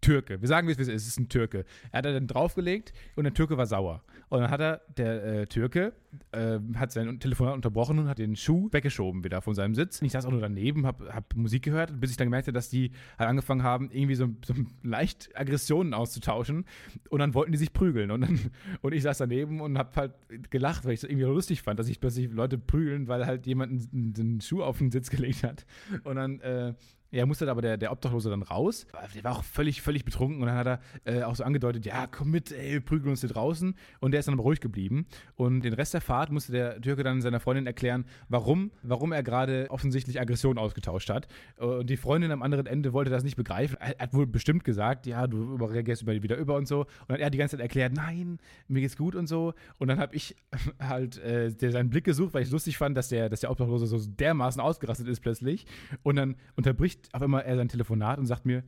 Türke. 0.00 0.40
Wir 0.40 0.48
sagen, 0.48 0.66
wie 0.66 0.72
es 0.72 0.78
ist. 0.78 0.88
Es 0.88 1.06
ist 1.06 1.18
ein 1.18 1.28
Türke. 1.28 1.64
Er 1.92 1.98
hat 1.98 2.06
er 2.06 2.12
dann 2.12 2.26
draufgelegt 2.26 2.92
und 3.16 3.24
der 3.24 3.34
Türke 3.34 3.56
war 3.56 3.66
sauer. 3.66 4.02
Und 4.28 4.40
dann 4.40 4.50
hat 4.50 4.60
er, 4.60 4.80
der 4.96 5.24
äh, 5.24 5.46
Türke, 5.46 5.92
äh, 6.32 6.58
hat 6.74 6.92
sein 6.92 7.20
Telefonat 7.20 7.54
unterbrochen 7.54 7.98
und 7.98 8.08
hat 8.08 8.18
den 8.18 8.36
Schuh 8.36 8.68
weggeschoben 8.72 9.24
wieder 9.24 9.42
von 9.42 9.54
seinem 9.54 9.74
Sitz. 9.74 10.00
Und 10.00 10.06
ich 10.06 10.12
saß 10.12 10.24
auch 10.24 10.30
nur 10.30 10.40
daneben, 10.40 10.86
hab, 10.86 11.00
hab 11.12 11.34
Musik 11.34 11.62
gehört, 11.62 12.00
bis 12.00 12.10
ich 12.10 12.16
dann 12.16 12.28
gemerkt 12.28 12.46
habe, 12.46 12.54
dass 12.54 12.70
die 12.70 12.92
halt 13.18 13.28
angefangen 13.28 13.62
haben, 13.62 13.90
irgendwie 13.90 14.14
so, 14.14 14.28
so 14.44 14.54
leicht 14.82 15.30
Aggressionen 15.34 15.94
auszutauschen. 15.94 16.64
Und 17.08 17.18
dann 17.18 17.34
wollten 17.34 17.52
die 17.52 17.58
sich 17.58 17.72
prügeln. 17.72 18.10
Und, 18.10 18.22
dann, 18.22 18.38
und 18.80 18.94
ich 18.94 19.02
saß 19.02 19.18
daneben 19.18 19.60
und 19.60 19.76
hab 19.76 19.96
halt 19.96 20.14
gelacht, 20.50 20.84
weil 20.84 20.92
ich 20.92 21.02
es 21.02 21.04
irgendwie 21.04 21.24
lustig 21.24 21.62
fand, 21.62 21.78
dass 21.78 21.86
sich 21.86 22.00
plötzlich 22.00 22.30
Leute 22.30 22.58
prügeln, 22.58 23.08
weil 23.08 23.26
halt 23.26 23.46
jemand 23.46 23.92
einen 23.92 24.40
Schuh 24.40 24.62
auf 24.62 24.78
den 24.78 24.90
Sitz 24.90 25.10
gelegt 25.10 25.42
hat. 25.42 25.66
Und 26.04 26.16
dann, 26.16 26.40
äh, 26.40 26.74
ja, 27.10 27.26
musste 27.26 27.50
aber 27.50 27.62
der, 27.62 27.76
der 27.76 27.92
Obdachlose 27.92 28.30
dann 28.30 28.42
raus. 28.42 28.86
Der 29.14 29.24
war 29.24 29.38
auch 29.38 29.44
völlig, 29.44 29.82
völlig 29.82 30.04
betrunken 30.04 30.40
und 30.40 30.46
dann 30.46 30.56
hat 30.56 30.66
er 30.66 30.80
äh, 31.04 31.22
auch 31.22 31.34
so 31.34 31.44
angedeutet, 31.44 31.84
ja, 31.84 32.06
komm 32.06 32.30
mit, 32.30 32.52
ey, 32.52 32.80
prügeln 32.80 33.10
uns 33.10 33.20
hier 33.20 33.30
draußen. 33.30 33.74
Und 34.00 34.12
der 34.12 34.20
ist 34.20 34.26
dann 34.26 34.34
aber 34.34 34.44
ruhig 34.44 34.60
geblieben. 34.60 35.06
Und 35.34 35.62
den 35.62 35.72
Rest 35.72 35.94
der 35.94 36.00
Fahrt 36.00 36.30
musste 36.30 36.52
der 36.52 36.80
Türke 36.80 37.02
dann 37.02 37.20
seiner 37.20 37.40
Freundin 37.40 37.66
erklären, 37.66 38.04
warum, 38.28 38.70
warum 38.82 39.12
er 39.12 39.22
gerade 39.22 39.66
offensichtlich 39.70 40.20
Aggression 40.20 40.58
ausgetauscht 40.58 41.10
hat. 41.10 41.26
Und 41.56 41.90
die 41.90 41.96
Freundin 41.96 42.30
am 42.30 42.42
anderen 42.42 42.66
Ende 42.66 42.92
wollte 42.92 43.10
das 43.10 43.24
nicht 43.24 43.36
begreifen. 43.36 43.76
Er 43.80 43.96
hat 43.98 44.14
wohl 44.14 44.26
bestimmt 44.26 44.64
gesagt, 44.64 45.06
ja, 45.06 45.26
du 45.26 45.56
reagierst 45.56 46.06
wieder 46.06 46.36
über 46.36 46.56
und 46.56 46.68
so. 46.68 46.80
Und 46.80 46.88
dann 47.08 47.16
hat 47.16 47.22
er 47.22 47.30
die 47.30 47.38
ganze 47.38 47.56
Zeit 47.56 47.62
erklärt, 47.62 47.92
nein, 47.92 48.38
mir 48.68 48.80
geht's 48.80 48.96
gut 48.96 49.14
und 49.14 49.26
so. 49.26 49.54
Und 49.78 49.88
dann 49.88 49.98
habe 49.98 50.14
ich 50.14 50.36
halt 50.80 51.18
äh, 51.18 51.52
der 51.52 51.72
seinen 51.72 51.90
Blick 51.90 52.04
gesucht, 52.04 52.34
weil 52.34 52.42
ich 52.42 52.50
lustig 52.50 52.78
fand, 52.78 52.96
dass 52.96 53.08
der, 53.08 53.28
dass 53.28 53.40
der 53.40 53.50
Obdachlose 53.50 53.86
so 53.86 53.98
dermaßen 53.98 54.60
ausgerastet 54.60 55.08
ist 55.08 55.20
plötzlich. 55.20 55.66
Und 56.02 56.16
dann 56.16 56.36
unterbricht 56.56 56.99
auf 57.12 57.22
einmal 57.22 57.42
er 57.42 57.56
sein 57.56 57.68
Telefonat 57.68 58.18
und 58.18 58.26
sagt 58.26 58.46
mir, 58.46 58.62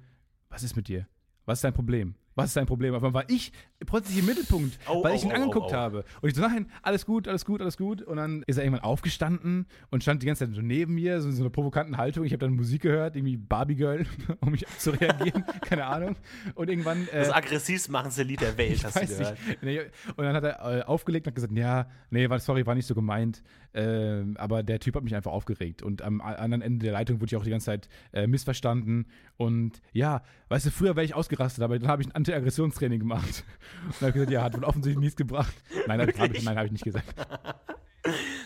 was 0.49 0.63
ist 0.63 0.77
mit 0.77 0.89
dir? 0.89 1.07
Was 1.45 1.59
ist 1.59 1.65
dein 1.65 1.75
Problem? 1.75 2.15
Was 2.35 2.47
ist 2.47 2.57
dein 2.57 2.65
Problem? 2.67 2.95
Aber 2.95 3.09
dann 3.09 3.13
war 3.15 3.29
ich 3.29 3.53
plötzlich 3.85 4.19
im 4.21 4.25
Mittelpunkt, 4.25 4.79
Au, 4.87 5.05
weil 5.05 5.17
ich 5.17 5.23
ihn 5.25 5.33
au, 5.33 5.35
angeguckt 5.35 5.73
au. 5.75 5.77
habe. 5.77 6.05
Und 6.23 6.31
ich 6.31 6.35
so, 6.35 6.41
nein, 6.41 6.67
alles 6.81 7.05
gut, 7.05 7.29
alles 7.29 7.45
gut, 7.45 7.61
alles 7.61 7.77
gut. 7.77 8.01
Und 8.01 8.17
dann 8.17 8.43
ist 8.47 8.57
er 8.57 8.65
irgendwann 8.65 8.85
aufgestanden 8.85 9.67
und 9.91 10.03
stand 10.03 10.23
die 10.23 10.27
ganze 10.29 10.47
Zeit 10.47 10.55
so 10.55 10.63
neben 10.63 10.95
mir, 10.95 11.21
so 11.21 11.29
in 11.29 11.35
so 11.35 11.43
einer 11.43 11.51
provokanten 11.51 11.99
Haltung. 11.99 12.25
Ich 12.25 12.33
habe 12.33 12.39
dann 12.39 12.55
Musik 12.55 12.83
gehört, 12.83 13.17
irgendwie 13.17 13.37
Barbie 13.37 13.75
Girl, 13.75 14.07
um 14.41 14.53
mich 14.53 14.65
zu 14.79 14.93
reagieren, 14.93 15.45
keine 15.61 15.85
Ahnung. 15.85 16.17
Und 16.55 16.71
irgendwann. 16.71 17.07
Äh, 17.09 17.19
Das 17.19 17.31
aggressivst 17.33 17.91
machendste 17.91 18.23
Lied 18.23 18.41
der 18.41 18.57
Welt, 18.57 18.83
hast 18.83 18.97
du 18.97 19.07
gehört. 19.07 19.39
nicht. 19.63 19.81
Und 20.17 20.25
dann 20.25 20.35
hat 20.35 20.45
er 20.45 20.79
äh, 20.79 20.83
aufgelegt 20.85 21.27
und 21.27 21.33
hat 21.33 21.35
gesagt, 21.35 21.53
ja, 21.53 21.87
nee, 22.11 22.31
war, 22.31 22.39
sorry, 22.39 22.65
war 22.65 22.75
nicht 22.75 22.87
so 22.87 22.95
gemeint. 22.95 23.43
Ähm, 23.75 24.37
aber 24.39 24.63
der 24.63 24.81
Typ 24.81 24.97
hat 24.97 25.05
mich 25.05 25.15
einfach 25.15 25.33
aufgeregt. 25.33 25.83
Und 25.83 26.03
am 26.03 26.21
anderen 26.21 26.63
Ende 26.63 26.85
der 26.85 26.93
Leitung 26.93 27.21
wurde 27.21 27.27
ich 27.27 27.37
auch 27.37 27.45
die 27.45 27.51
ganze 27.51 27.67
Zeit 27.67 27.89
äh, 28.13 28.27
missverstanden. 28.27 29.07
Und 29.37 29.81
ja, 29.93 30.23
weißt 30.49 30.67
du, 30.67 30.71
früher 30.71 30.97
wäre 30.97 31.05
ich 31.05 31.15
ausgerastet, 31.15 31.65
aber 31.65 31.79
dann 31.79 31.89
habe 31.89 32.03
ich 32.03 32.09
ein 32.09 32.15
Anti-Aggressionstraining 32.15 33.01
gemacht. 33.01 33.45
Und 33.87 34.01
habe 34.01 34.13
gesagt, 34.13 34.31
ja, 34.31 34.43
hat 34.43 34.57
wohl 34.57 34.65
offensichtlich 34.65 35.01
nichts 35.03 35.17
gebracht. 35.17 35.55
Nein, 35.87 36.01
habe 36.01 36.13
hab 36.13 36.33
ich, 36.33 36.47
hab 36.47 36.65
ich 36.65 36.73
nicht 36.73 36.85
gesagt. 36.85 37.15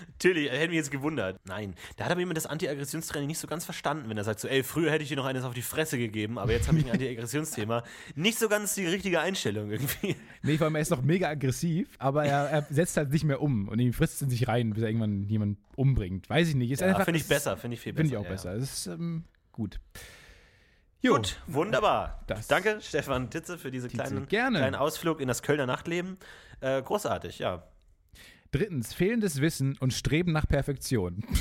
Natürlich, 0.09 0.51
hätte 0.51 0.69
mich 0.69 0.77
jetzt 0.77 0.91
gewundert. 0.91 1.39
Nein, 1.45 1.75
da 1.97 2.05
hat 2.05 2.11
aber 2.11 2.21
jemand 2.21 2.37
das 2.37 2.47
Anti-Aggressionstraining 2.47 3.27
nicht 3.27 3.39
so 3.39 3.47
ganz 3.47 3.65
verstanden, 3.65 4.09
wenn 4.09 4.17
er 4.17 4.25
sagt 4.25 4.41
so, 4.41 4.49
ey, 4.49 4.63
früher 4.63 4.91
hätte 4.91 5.03
ich 5.03 5.09
dir 5.09 5.17
noch 5.17 5.25
eines 5.25 5.45
auf 5.45 5.55
die 5.55 5.63
Fresse 5.63 5.99
gegeben, 5.99 6.39
aber 6.39 6.53
jetzt 6.53 6.69
habe 6.69 6.79
ich 6.79 6.85
ein 6.87 6.91
Anti-Aggressionsthema. 6.93 7.83
Nicht 8.15 8.39
so 8.39 8.49
ganz 8.49 8.75
die 8.75 8.87
richtige 8.87 9.21
Einstellung 9.21 9.71
irgendwie. 9.71 10.17
Nee, 10.43 10.57
vor 10.59 10.67
allem, 10.67 10.75
er 10.75 10.83
ist 10.83 10.91
noch 10.91 11.03
mega 11.03 11.29
aggressiv, 11.29 11.89
aber 11.99 12.25
er, 12.25 12.49
er 12.51 12.67
setzt 12.71 12.97
halt 12.97 13.11
nicht 13.11 13.25
mehr 13.25 13.41
um 13.43 13.69
und 13.69 13.79
ihm 13.79 13.93
frisst 13.93 14.17
es 14.17 14.23
in 14.23 14.31
sich 14.31 14.49
rein, 14.49 14.71
bis 14.75 14.83
er 14.83 14.89
irgendwann 14.89 15.29
jemanden 15.29 15.59
umbringt. 15.75 16.29
Weiß 16.31 16.49
ich 16.49 16.55
nicht. 16.55 16.71
Ist 16.71 16.81
Ja, 16.81 16.89
einfach- 16.89 17.05
finde 17.05 17.21
ich 17.21 17.29
besser, 17.29 17.57
finde 17.57 17.75
ich 17.75 17.81
viel 17.81 17.93
besser. 17.93 18.03
Finde 18.09 18.15
ich 18.15 18.19
auch 18.21 18.25
ja, 18.25 18.31
besser. 18.31 18.53
Ja. 18.55 18.59
Das 18.59 18.73
ist 18.73 18.87
ähm, 18.87 19.25
gut. 19.53 19.81
Jo. 21.03 21.15
Gut, 21.15 21.41
wunderbar. 21.47 22.23
Das- 22.27 22.47
Danke, 22.47 22.79
Stefan 22.81 23.31
Titze, 23.31 23.59
für 23.59 23.71
diesen 23.71 23.91
kleinen, 23.91 24.27
kleinen 24.29 24.75
Ausflug 24.75 25.21
in 25.21 25.29
das 25.29 25.43
Kölner 25.43 25.67
Nachtleben. 25.67 26.19
Äh, 26.61 26.83
großartig, 26.83 27.39
ja. 27.39 27.65
Drittens, 28.57 28.95
fehlendes 28.95 29.43
Wissen 29.43 29.77
und 29.81 29.93
Streben 29.93 30.33
nach 30.33 30.49
Perfektion. 30.49 31.23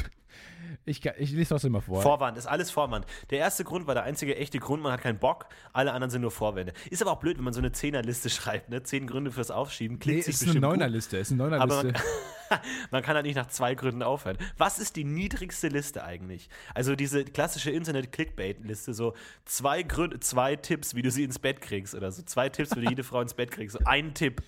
Ich, 0.87 1.03
ich 1.03 1.31
lese 1.31 1.49
trotzdem 1.49 1.71
mal 1.71 1.81
vor. 1.81 2.03
Vorwand, 2.03 2.37
ist 2.37 2.45
alles 2.45 2.69
Vorwand. 2.69 3.07
Der 3.31 3.39
erste 3.39 3.63
Grund 3.63 3.87
war 3.87 3.95
der 3.95 4.03
einzige 4.03 4.35
echte 4.35 4.59
Grund, 4.59 4.83
man 4.83 4.91
hat 4.91 5.01
keinen 5.01 5.17
Bock, 5.17 5.47
alle 5.73 5.91
anderen 5.93 6.11
sind 6.11 6.21
nur 6.21 6.29
Vorwände. 6.29 6.73
Ist 6.91 7.01
aber 7.01 7.13
auch 7.13 7.19
blöd, 7.19 7.37
wenn 7.37 7.43
man 7.43 7.53
so 7.53 7.59
eine 7.59 7.71
Zehnerliste 7.71 8.29
schreibt, 8.29 8.69
ne? 8.69 8.83
Zehn 8.83 9.07
Gründe 9.07 9.31
fürs 9.31 9.49
Aufschieben, 9.49 9.97
klingt 9.97 10.17
nee, 10.17 10.21
sich 10.21 10.35
ist 10.35 10.43
eine 10.43 10.51
bestimmt 10.51 10.65
gut. 10.65 10.77
Neunerliste. 10.77 11.17
Ist 11.17 11.31
eine 11.31 11.41
Neunerliste. 11.41 11.93
man, 12.91 13.03
kann 13.03 13.15
halt 13.15 13.25
nicht 13.25 13.35
nach 13.35 13.47
zwei 13.47 13.75
Gründen 13.75 14.03
aufhören. 14.03 14.37
Was 14.57 14.79
ist 14.79 14.95
die 14.95 15.03
niedrigste 15.03 15.67
Liste 15.67 16.03
eigentlich? 16.03 16.49
Also 16.73 16.95
diese 16.95 17.23
klassische 17.25 17.71
Internet-Clickbait-Liste, 17.71 18.93
so 18.93 19.13
zwei 19.45 19.83
Gründe, 19.83 20.19
zwei 20.19 20.55
Tipps, 20.55 20.95
wie 20.95 21.01
du 21.01 21.11
sie 21.11 21.23
ins 21.23 21.39
Bett 21.39 21.61
kriegst 21.61 21.95
oder 21.95 22.11
so 22.11 22.23
zwei 22.23 22.49
Tipps, 22.49 22.75
wie 22.75 22.81
du 22.81 22.89
jede 22.89 23.03
Frau 23.03 23.21
ins 23.21 23.33
Bett 23.33 23.51
kriegst. 23.51 23.77
So 23.77 23.85
ein 23.85 24.13
Tipp, 24.13 24.41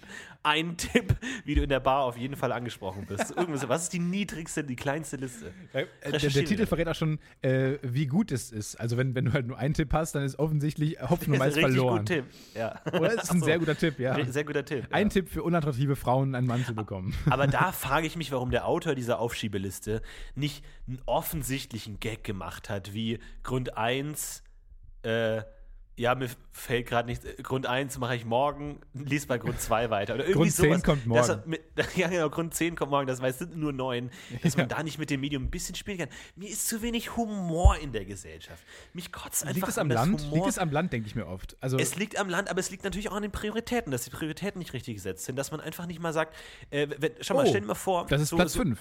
ein 0.44 0.78
Tipp, 0.78 1.16
wie 1.46 1.56
du 1.56 1.64
in 1.64 1.70
der 1.70 1.80
Bar 1.80 2.04
auf 2.04 2.18
jeden 2.18 2.36
Fall 2.36 2.52
angesprochen 2.52 3.06
bist. 3.08 3.36
Irgendwas, 3.36 3.68
was 3.68 3.84
ist 3.84 3.94
die 3.94 4.00
niedrigste, 4.00 4.64
die 4.64 4.76
kleinste 4.76 5.18
Liste? 5.18 5.48
Äh, 5.48 5.52
der, 5.74 5.86
der 6.04 6.14
Recherchieren 6.14 6.46
Titel 6.48 6.66
verrät 6.66 6.88
auch 6.88 6.96
schon, 6.96 7.20
äh, 7.42 7.78
wie 7.82 8.08
gut 8.08 8.32
es 8.32 8.52
ist. 8.52 8.76
Also 8.80 8.98
wenn, 8.98 9.16
wenn 9.16 9.26
du 9.26 9.34
halt 9.34 9.48
nur 9.48 9.58
einen 9.58 9.74
Tipp 9.74 9.94
hast, 9.94 10.16
dann 10.16 10.24
ist 10.24 10.40
offensichtlich 10.40 11.02
Hopfen 11.02 11.34
und 11.34 11.40
Das 11.40 11.40
Malz 11.40 11.58
ist 11.58 11.58
ein 11.58 11.66
richtig 11.66 11.82
verloren. 11.82 12.06
guter 12.06 12.16
Tipp. 12.16 12.26
Ja. 12.56 12.82
Oder? 12.94 13.16
Das 13.16 13.24
ist 13.24 13.32
ein 13.32 13.40
so. 13.40 13.46
sehr 13.46 13.60
guter 13.60 13.78
Tipp, 13.78 14.00
ja. 14.00 14.26
Sehr 14.26 14.44
guter 14.44 14.66
Tipp. 14.66 14.84
ja. 14.84 14.96
Ein 14.96 15.10
Tipp 15.10 15.30
für 15.30 15.44
unattraktive 15.44 15.96
Frauen, 15.96 16.36
einen 16.36 16.48
Mann 16.48 16.64
zu 16.66 16.74
bekommen. 16.74 17.14
Aber 17.30 17.48
da 17.48 17.72
frage 17.98 18.06
ich 18.06 18.16
mich, 18.16 18.32
warum 18.32 18.52
der 18.52 18.68
Autor 18.68 18.94
dieser 18.94 19.18
Aufschiebeliste 19.18 20.04
nicht 20.36 20.64
einen 20.88 21.02
offensichtlichen 21.08 22.00
Gag 22.00 22.24
gemacht 22.24 22.70
hat, 22.70 22.94
wie 22.94 23.18
Grund 23.42 23.76
1, 23.76 24.44
äh, 25.02 25.42
ja, 25.98 26.14
mir 26.14 26.30
fällt 26.52 26.88
gerade 26.88 27.10
nicht, 27.10 27.26
äh, 27.26 27.42
Grund 27.42 27.66
1 27.66 27.98
mache 27.98 28.16
ich 28.16 28.24
morgen, 28.24 28.80
lies 28.94 29.26
bei 29.26 29.40
Grund 29.40 29.60
2 29.60 29.90
weiter. 29.90 30.14
Oder 30.14 30.26
irgendwie 30.26 30.50
Grund 30.50 30.54
10 30.54 30.66
sowas. 30.66 30.84
kommt 30.84 31.16
Dass 31.16 31.28
morgen. 31.28 31.50
Mit, 31.50 31.62
ja, 31.96 32.08
genau, 32.08 32.30
Grund 32.30 32.54
10 32.54 32.76
kommt 32.76 32.92
morgen, 32.92 33.08
das 33.08 33.20
weiß, 33.20 33.40
sind 33.40 33.58
nur 33.58 33.74
neun. 33.74 34.12
Dass 34.44 34.56
man 34.56 34.70
da 34.70 34.84
nicht 34.84 35.00
mit 35.00 35.10
dem 35.10 35.22
Medium 35.22 35.46
ein 35.46 35.50
bisschen 35.50 35.74
spielen 35.74 35.98
kann. 35.98 36.10
Mir 36.36 36.50
ist 36.50 36.68
zu 36.68 36.84
wenig 36.84 37.18
Humor 37.18 37.78
in 37.80 37.92
der 37.92 38.06
Gesellschaft. 38.06 38.64
Mich 38.94 39.12
kotzt 39.12 39.44
einfach 39.44 39.56
Liegt 39.56 39.68
es 39.68 39.78
am 39.80 39.90
Land? 39.90 40.22
Humor. 40.22 40.36
Liegt 40.36 40.48
es 40.48 40.60
am 40.60 40.72
Land, 40.72 40.94
denke 40.94 41.08
ich 41.08 41.16
mir 41.16 41.26
oft. 41.26 41.58
Also 41.62 41.80
Es 41.80 41.96
liegt 41.96 42.20
am 42.20 42.30
Land, 42.30 42.52
aber 42.52 42.60
es 42.60 42.70
liegt 42.70 42.84
natürlich 42.84 43.10
auch 43.10 43.16
an 43.16 43.24
den 43.24 43.32
Prioritäten, 43.32 43.92
dass 43.92 44.04
die 44.04 44.12
Prioritäten 44.12 44.60
nicht 44.60 44.74
richtig 44.74 44.96
gesetzt 44.96 45.26
sind, 45.26 45.36
dass 45.36 45.50
man 45.50 45.62
einfach 45.62 45.88
nicht 45.88 46.00
mal 46.00 46.14
sagt, 46.14 46.36
äh, 46.70 46.88
wenn, 47.00 47.14
schau 47.22 47.34
mal, 47.34 47.46
Oh, 47.46 47.50
stell 47.50 47.62
dir 47.62 47.68
mal 47.68 47.76
vor, 47.76 48.06
das 48.08 48.22
ist 48.22 48.30
so, 48.30 48.36
Platz 48.36 48.54
so, 48.54 48.60
5. 48.60 48.80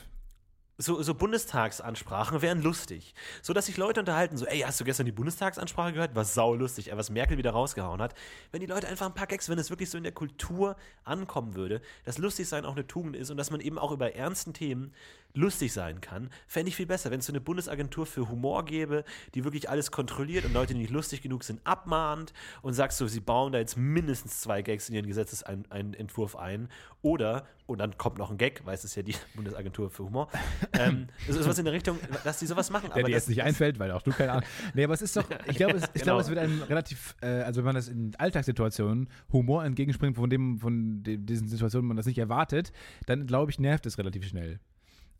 so, 0.78 1.02
so 1.02 1.14
Bundestagsansprachen 1.14 2.42
wären 2.42 2.62
lustig. 2.62 3.14
So 3.42 3.52
dass 3.52 3.66
sich 3.66 3.76
Leute 3.76 4.00
unterhalten, 4.00 4.36
so, 4.36 4.44
ey, 4.46 4.60
hast 4.60 4.78
du 4.78 4.84
gestern 4.84 5.06
die 5.06 5.12
Bundestagsansprache 5.12 5.92
gehört? 5.92 6.14
War 6.14 6.24
saulustig, 6.24 6.90
ey, 6.90 6.96
was 6.96 7.10
Merkel 7.10 7.38
wieder 7.38 7.52
rausgehauen 7.52 8.02
hat. 8.02 8.14
Wenn 8.52 8.60
die 8.60 8.66
Leute 8.66 8.86
einfach 8.86 9.06
ein 9.06 9.14
paar 9.14 9.26
Gags, 9.26 9.48
wenn 9.48 9.58
es 9.58 9.70
wirklich 9.70 9.88
so 9.88 9.96
in 9.96 10.04
der 10.04 10.12
Kultur 10.12 10.76
ankommen 11.04 11.54
würde, 11.54 11.80
dass 12.04 12.18
lustig 12.18 12.48
sein 12.48 12.66
auch 12.66 12.74
eine 12.74 12.86
Tugend 12.86 13.16
ist 13.16 13.30
und 13.30 13.38
dass 13.38 13.50
man 13.50 13.60
eben 13.60 13.78
auch 13.78 13.90
über 13.90 14.14
ernsten 14.14 14.52
Themen 14.52 14.92
lustig 15.34 15.72
sein 15.72 16.00
kann, 16.00 16.30
fände 16.46 16.70
ich 16.70 16.76
viel 16.76 16.86
besser, 16.86 17.10
wenn 17.10 17.18
es 17.20 17.26
so 17.26 17.32
eine 17.32 17.40
Bundesagentur 17.42 18.06
für 18.06 18.28
Humor 18.30 18.64
gäbe, 18.64 19.04
die 19.34 19.44
wirklich 19.44 19.68
alles 19.68 19.90
kontrolliert 19.90 20.44
und 20.46 20.54
Leute, 20.54 20.72
die 20.72 20.80
nicht 20.80 20.90
lustig 20.90 21.20
genug 21.20 21.44
sind, 21.44 21.60
abmahnt 21.64 22.32
und 22.62 22.72
sagst 22.72 22.96
so, 22.98 23.06
sie 23.06 23.20
bauen 23.20 23.52
da 23.52 23.58
jetzt 23.58 23.76
mindestens 23.76 24.40
zwei 24.40 24.62
Gags 24.62 24.88
in 24.88 24.94
ihren 24.94 25.06
Gesetzesentwurf 25.06 26.36
ein 26.36 26.68
oder, 27.02 27.46
und 27.66 27.78
dann 27.78 27.98
kommt 27.98 28.18
noch 28.18 28.30
ein 28.30 28.38
Gag, 28.38 28.62
weil 28.64 28.74
es 28.74 28.84
ist 28.84 28.94
ja 28.96 29.02
die 29.02 29.14
Bundesagentur 29.34 29.90
für 29.90 30.04
Humor, 30.04 30.28
ähm, 30.72 31.08
das 31.26 31.36
ist 31.36 31.46
was 31.48 31.58
in 31.58 31.64
der 31.66 31.74
Richtung, 31.74 31.98
dass 32.24 32.38
die 32.38 32.46
sowas 32.46 32.70
machen. 32.70 32.90
Der 32.94 33.02
dir 33.04 33.12
das- 33.12 33.22
jetzt 33.24 33.28
nicht 33.28 33.42
einfällt, 33.42 33.78
weil 33.78 33.90
auch 33.90 34.02
du 34.02 34.12
keine 34.12 34.32
Ahnung. 34.32 34.44
Nee, 34.74 34.84
aber 34.84 34.94
es 34.94 35.02
ist 35.02 35.16
doch, 35.16 35.24
ich 35.46 35.56
glaube, 35.56 35.76
es, 35.76 35.84
ich 35.84 35.92
Genau. 36.02 36.04
glaube, 36.04 36.22
es 36.22 36.28
wird 36.28 36.38
einem 36.38 36.62
relativ, 36.62 37.14
äh, 37.20 37.26
also 37.42 37.58
wenn 37.58 37.66
man 37.66 37.74
das 37.74 37.88
in 37.88 38.14
Alltagssituationen 38.16 39.08
Humor 39.32 39.64
entgegenspringt, 39.64 40.16
von 40.16 40.30
dem, 40.30 40.58
von 40.58 41.02
diesen 41.02 41.48
Situationen 41.48 41.86
man 41.88 41.96
das 41.98 42.06
nicht 42.06 42.18
erwartet, 42.18 42.72
dann 43.06 43.26
glaube 43.26 43.50
ich, 43.50 43.58
nervt 43.58 43.84
es 43.86 43.98
relativ 43.98 44.26
schnell. 44.26 44.60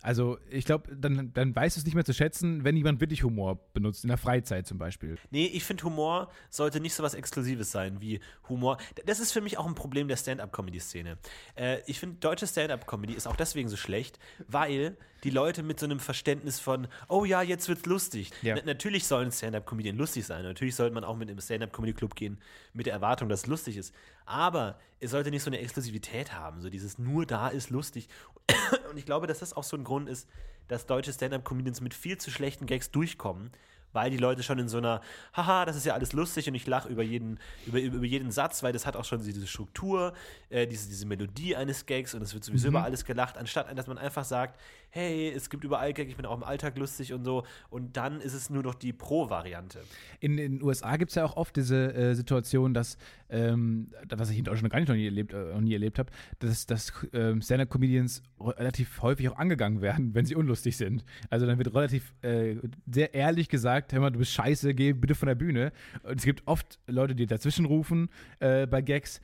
Also 0.03 0.39
ich 0.51 0.65
glaube, 0.65 0.95
dann, 0.95 1.33
dann 1.33 1.55
weißt 1.55 1.77
du 1.77 1.81
es 1.81 1.85
nicht 1.85 1.95
mehr 1.95 2.05
zu 2.05 2.13
schätzen, 2.13 2.65
wenn 2.65 2.77
jemand 2.77 3.01
wirklich 3.01 3.23
Humor 3.25 3.59
benutzt, 3.73 4.05
in 4.05 4.09
der 4.09 4.19
Freizeit 4.19 4.67
zum 4.67 4.79
Beispiel. 4.79 5.19
Nee, 5.31 5.47
ich 5.47 5.65
finde, 5.65 5.85
Humor 5.85 6.31
sollte 6.51 6.81
nicht 6.81 6.95
so 6.95 7.03
was 7.03 7.15
Exklusives 7.15 7.71
sein 7.71 8.01
wie 8.01 8.21
Humor. 8.49 8.79
Das 9.05 9.21
ist 9.21 9.33
für 9.33 9.41
mich 9.41 9.59
auch 9.59 9.67
ein 9.67 9.75
Problem 9.75 10.09
der 10.09 10.17
Stand-up-Comedy-Szene. 10.17 11.19
Äh, 11.57 11.79
ich 11.87 11.99
finde, 11.99 12.17
deutsche 12.17 12.47
Stand-up-Comedy 12.47 13.15
ist 13.15 13.27
auch 13.27 13.37
deswegen 13.37 13.69
so 13.69 13.77
schlecht, 13.77 14.19
weil 14.47 14.97
die 15.25 15.31
Leute 15.31 15.63
mit 15.63 15.81
so 15.81 15.87
einem 15.87 15.99
Verständnis 15.99 16.61
von, 16.61 16.89
oh 17.09 17.25
ja, 17.25 17.43
jetzt 17.43 17.69
wird's 17.69 17.87
lustig. 17.87 18.31
Ja. 18.43 18.55
Na, 18.55 18.63
natürlich 18.65 19.07
sollen 19.07 19.33
Stand-up-Comedien 19.33 19.97
lustig 19.97 20.25
sein. 20.25 20.43
Natürlich 20.45 20.77
sollte 20.77 20.95
man 20.95 21.05
auch 21.05 21.17
mit 21.17 21.29
einem 21.29 21.41
Stand-up-Comedy-Club 21.41 22.15
gehen 22.15 22.39
mit 22.75 22.87
der 22.87 22.93
Erwartung, 22.93 23.29
dass 23.29 23.41
es 23.41 23.47
lustig 23.47 23.77
ist. 23.77 23.95
Aber 24.27 24.79
es 25.01 25.13
sollte 25.13 25.31
nicht 25.31 25.43
so 25.43 25.51
eine 25.51 25.59
Exklusivität 25.59 26.33
haben, 26.33 26.61
so 26.61 26.69
dieses 26.69 26.99
nur 26.99 27.25
da 27.27 27.49
ist 27.49 27.71
lustig. 27.71 28.09
Und 28.91 28.97
ich 28.97 29.07
glaube, 29.07 29.27
dass 29.27 29.39
das 29.39 29.53
auch 29.53 29.65
so 29.65 29.77
ein 29.77 29.85
Grund 29.85 30.09
ist, 30.09 30.29
dass 30.69 30.87
deutsche 30.87 31.13
Stand-up-Comedians 31.13 31.81
mit 31.81 31.95
viel 31.95 32.19
zu 32.19 32.31
schlechten 32.31 32.67
Gags 32.67 32.91
durchkommen, 32.91 33.53
weil 33.93 34.11
die 34.11 34.17
Leute 34.17 34.43
schon 34.43 34.59
in 34.59 34.69
so 34.69 34.79
einer, 34.79 35.01
haha, 35.33 35.65
das 35.65 35.77
ist 35.77 35.87
ja 35.87 35.95
alles 35.95 36.13
lustig 36.13 36.49
und 36.49 36.55
ich 36.55 36.67
lache 36.67 36.89
über 36.89 37.03
jeden, 37.03 37.39
über, 37.67 37.81
über 37.81 38.05
jeden 38.05 38.31
Satz, 38.31 38.63
weil 38.63 38.73
das 38.73 38.85
hat 38.85 38.97
auch 38.97 39.05
schon 39.05 39.23
diese 39.23 39.47
Struktur, 39.47 40.13
äh, 40.51 40.67
diese, 40.67 40.89
diese 40.89 41.07
Melodie 41.07 41.57
eines 41.57 41.87
Gags 41.87 42.13
und 42.13 42.21
es 42.21 42.35
wird 42.35 42.45
sowieso 42.45 42.69
über 42.69 42.83
alles 42.83 43.05
gelacht, 43.05 43.39
anstatt 43.39 43.77
dass 43.79 43.87
man 43.87 43.97
einfach 43.97 44.25
sagt, 44.25 44.61
hey, 44.97 45.31
es 45.31 45.51
gibt 45.51 45.63
überall 45.63 45.93
Gag, 45.93 46.09
ich 46.09 46.17
bin 46.17 46.25
auch 46.25 46.35
im 46.35 46.43
Alltag 46.43 46.79
lustig 46.79 47.13
und 47.13 47.23
so 47.23 47.45
und 47.69 47.99
dann 47.99 48.23
ist 48.23 48.33
es 48.33 48.49
nur 48.49 48.63
noch 48.63 48.75
die 48.75 48.95
Pro-Variante. 48.95 49.81
In 50.21 50.39
den 50.39 50.63
USA 50.63 50.97
gibt 50.97 51.11
es 51.11 51.17
ja 51.17 51.25
auch 51.27 51.37
oft 51.37 51.55
diese 51.55 51.93
äh, 51.95 52.15
Situation, 52.15 52.73
dass, 52.73 52.97
ähm, 53.29 53.89
was 54.09 54.31
ich 54.31 54.39
in 54.39 54.45
Deutschland 54.45 54.73
gar 54.73 54.81
nicht 54.81 54.89
noch 54.89 54.95
nie 54.95 55.05
erlebt, 55.05 55.35
äh, 55.35 55.53
noch 55.53 55.61
nie 55.61 55.75
erlebt 55.75 55.99
habe, 55.99 56.11
dass, 56.39 56.65
dass 56.65 56.95
ähm, 57.13 57.43
Stand-Up-Comedians 57.43 58.23
relativ 58.41 59.03
häufig 59.03 59.29
auch 59.29 59.37
angegangen 59.37 59.83
werden, 59.83 60.15
wenn 60.15 60.25
sie 60.25 60.35
unlustig 60.35 60.79
sind. 60.79 61.05
Also 61.29 61.45
dann 61.45 61.59
wird 61.59 61.75
relativ 61.75 62.15
äh, 62.23 62.57
sehr 62.91 63.13
ehrlich 63.13 63.51
gesagt, 63.51 63.93
hör 63.93 64.01
mal, 64.01 64.11
du 64.11 64.19
bist 64.19 64.33
scheiße, 64.33 64.73
geh 64.75 64.95
bitte 64.95 65.15
von 65.15 65.27
der 65.27 65.35
Bühne. 65.35 65.73
Und 66.05 66.19
es 66.19 66.25
gibt 66.25 66.43
oft 66.47 66.79
Leute, 66.87 67.15
die 67.15 67.27
dazwischen 67.27 67.67
rufen 67.67 68.09
äh, 68.41 68.67
bei 68.67 68.81
Gags. 68.81 69.21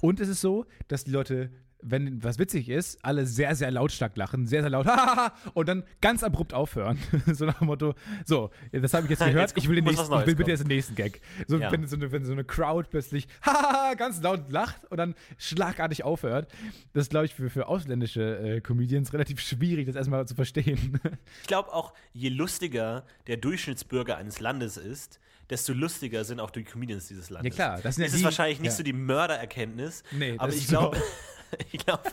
Und 0.00 0.18
es 0.18 0.28
ist 0.28 0.40
so, 0.40 0.66
dass 0.88 1.04
die 1.04 1.12
Leute 1.12 1.50
wenn 1.82 2.22
was 2.22 2.38
witzig 2.38 2.68
ist, 2.68 3.04
alle 3.04 3.26
sehr, 3.26 3.54
sehr 3.56 3.70
lautstark 3.70 4.16
lachen, 4.16 4.46
sehr, 4.46 4.62
sehr 4.62 4.70
laut, 4.70 4.86
hahaha, 4.88 5.32
und 5.54 5.68
dann 5.68 5.82
ganz 6.00 6.22
abrupt 6.22 6.54
aufhören. 6.54 6.98
so 7.32 7.44
nach 7.44 7.58
dem 7.58 7.66
Motto, 7.66 7.94
so, 8.24 8.50
das 8.70 8.94
habe 8.94 9.04
ich 9.06 9.10
jetzt 9.10 9.18
gehört, 9.24 9.50
Jetzt 9.50 9.58
ich 9.58 9.68
will, 9.68 9.76
den 9.76 9.84
nächsten, 9.84 10.12
ich 10.12 10.26
will 10.26 10.34
bitte 10.36 10.50
jetzt 10.50 10.60
den 10.60 10.68
nächsten 10.68 10.94
Gag. 10.94 11.20
So, 11.48 11.58
Ja. 11.58 11.70
wenn, 11.72 11.86
so 11.86 11.96
eine, 11.96 12.10
wenn 12.12 12.24
so 12.24 12.32
eine 12.32 12.44
Crowd 12.44 12.88
plötzlich, 12.90 13.26
hahaha, 13.44 13.94
ganz 13.94 14.22
laut 14.22 14.50
lacht 14.50 14.84
und 14.90 14.96
dann 14.98 15.14
schlagartig 15.38 16.04
aufhört, 16.04 16.50
das 16.92 17.02
ist, 17.04 17.10
glaube 17.10 17.26
ich, 17.26 17.34
für, 17.34 17.50
für 17.50 17.66
ausländische 17.66 18.38
äh, 18.38 18.60
Comedians 18.60 19.12
relativ 19.12 19.40
schwierig, 19.40 19.86
das 19.86 19.96
erstmal 19.96 20.26
zu 20.26 20.34
verstehen. 20.34 21.00
Ich 21.42 21.48
glaube 21.48 21.72
auch, 21.72 21.92
je 22.12 22.28
lustiger 22.28 23.04
der 23.26 23.36
Durchschnittsbürger 23.38 24.16
eines 24.16 24.40
Landes 24.40 24.76
ist, 24.76 25.18
desto 25.50 25.72
lustiger 25.72 26.24
sind 26.24 26.40
auch 26.40 26.50
die 26.50 26.62
Comedians 26.64 27.08
dieses 27.08 27.28
Landes. 27.28 27.56
Ja, 27.56 27.64
klar, 27.70 27.80
das 27.82 27.96
sind 27.96 28.04
ja 28.04 28.08
ist 28.08 28.18
die- 28.18 28.24
wahrscheinlich 28.24 28.60
nicht 28.60 28.70
ja. 28.70 28.76
so 28.76 28.82
die 28.82 28.92
Mördererkenntnis, 28.92 30.02
Nee, 30.12 30.34
aber 30.38 30.46
das 30.46 30.56
ich 30.56 30.68
glaube, 30.68 30.96
so. 30.96 31.02
ich 31.72 31.84
glaube, 31.84 32.10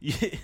je, 0.00 0.38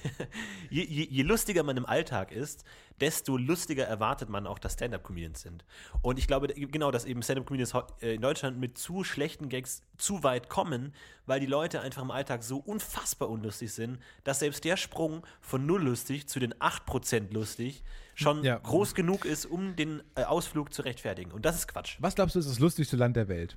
je, 0.70 0.82
je, 0.84 1.22
lustiger 1.22 1.62
man 1.62 1.76
im 1.76 1.86
Alltag 1.86 2.32
ist, 2.32 2.64
desto 3.00 3.36
lustiger 3.36 3.84
erwartet 3.84 4.28
man 4.28 4.46
auch, 4.46 4.58
dass 4.58 4.74
Stand-Up-Comedians 4.74 5.40
sind. 5.42 5.64
Und 6.02 6.18
ich 6.18 6.26
glaube 6.26 6.48
genau, 6.48 6.90
dass 6.90 7.04
eben 7.04 7.22
Stand-Up-Comedians 7.22 7.74
äh, 8.00 8.14
in 8.14 8.20
Deutschland 8.20 8.58
mit 8.58 8.78
zu 8.78 9.04
schlechten 9.04 9.48
Gags 9.48 9.82
zu 9.96 10.22
weit 10.22 10.48
kommen, 10.48 10.94
weil 11.26 11.40
die 11.40 11.46
Leute 11.46 11.80
einfach 11.80 12.02
im 12.02 12.10
Alltag 12.10 12.42
so 12.42 12.58
unfassbar 12.58 13.28
unlustig 13.30 13.72
sind, 13.72 13.98
dass 14.24 14.40
selbst 14.40 14.64
der 14.64 14.76
Sprung 14.76 15.26
von 15.40 15.66
null 15.66 15.82
lustig 15.82 16.28
zu 16.28 16.40
den 16.40 16.54
8% 16.54 17.32
lustig 17.32 17.82
schon 18.14 18.44
Ja. 18.44 18.58
groß 18.58 18.94
genug 18.94 19.24
ist, 19.24 19.46
um 19.46 19.76
den 19.76 20.02
äh, 20.14 20.24
Ausflug 20.24 20.72
zu 20.72 20.82
rechtfertigen. 20.82 21.32
Und 21.32 21.44
das 21.44 21.56
ist 21.56 21.68
Quatsch. 21.68 21.96
Was 22.00 22.14
glaubst 22.14 22.34
du, 22.34 22.40
ist 22.40 22.48
das 22.48 22.58
lustigste 22.58 22.96
Land 22.96 23.16
der 23.16 23.28
Welt? 23.28 23.56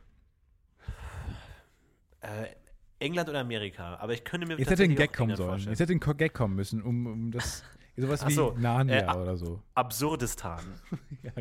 Äh, 2.22 2.48
England 3.00 3.30
oder 3.30 3.40
Amerika, 3.42 3.96
aber 3.98 4.14
ich 4.14 4.24
könnte 4.24 4.48
mir 4.48 4.58
Jetzt 4.58 4.70
hätte 4.70 4.84
ein 4.84 4.96
Gag 4.96 5.14
kommen 5.14 5.36
sollen. 5.36 5.50
vorstellen. 5.50 5.72
Jetzt 5.74 5.80
hätte 5.82 5.94
ein 5.94 6.18
Gag 6.18 6.34
kommen 6.34 6.56
müssen, 6.56 6.82
um, 6.82 7.06
um 7.08 7.32
das. 7.32 7.64
Sowas 7.98 8.22
Ach 8.24 8.28
wie 8.28 8.34
so, 8.34 8.54
Narnia 8.58 9.14
äh, 9.14 9.18
oder 9.18 9.38
so. 9.38 9.62
Absurdistan. 9.74 10.60
Ja, 11.24 11.32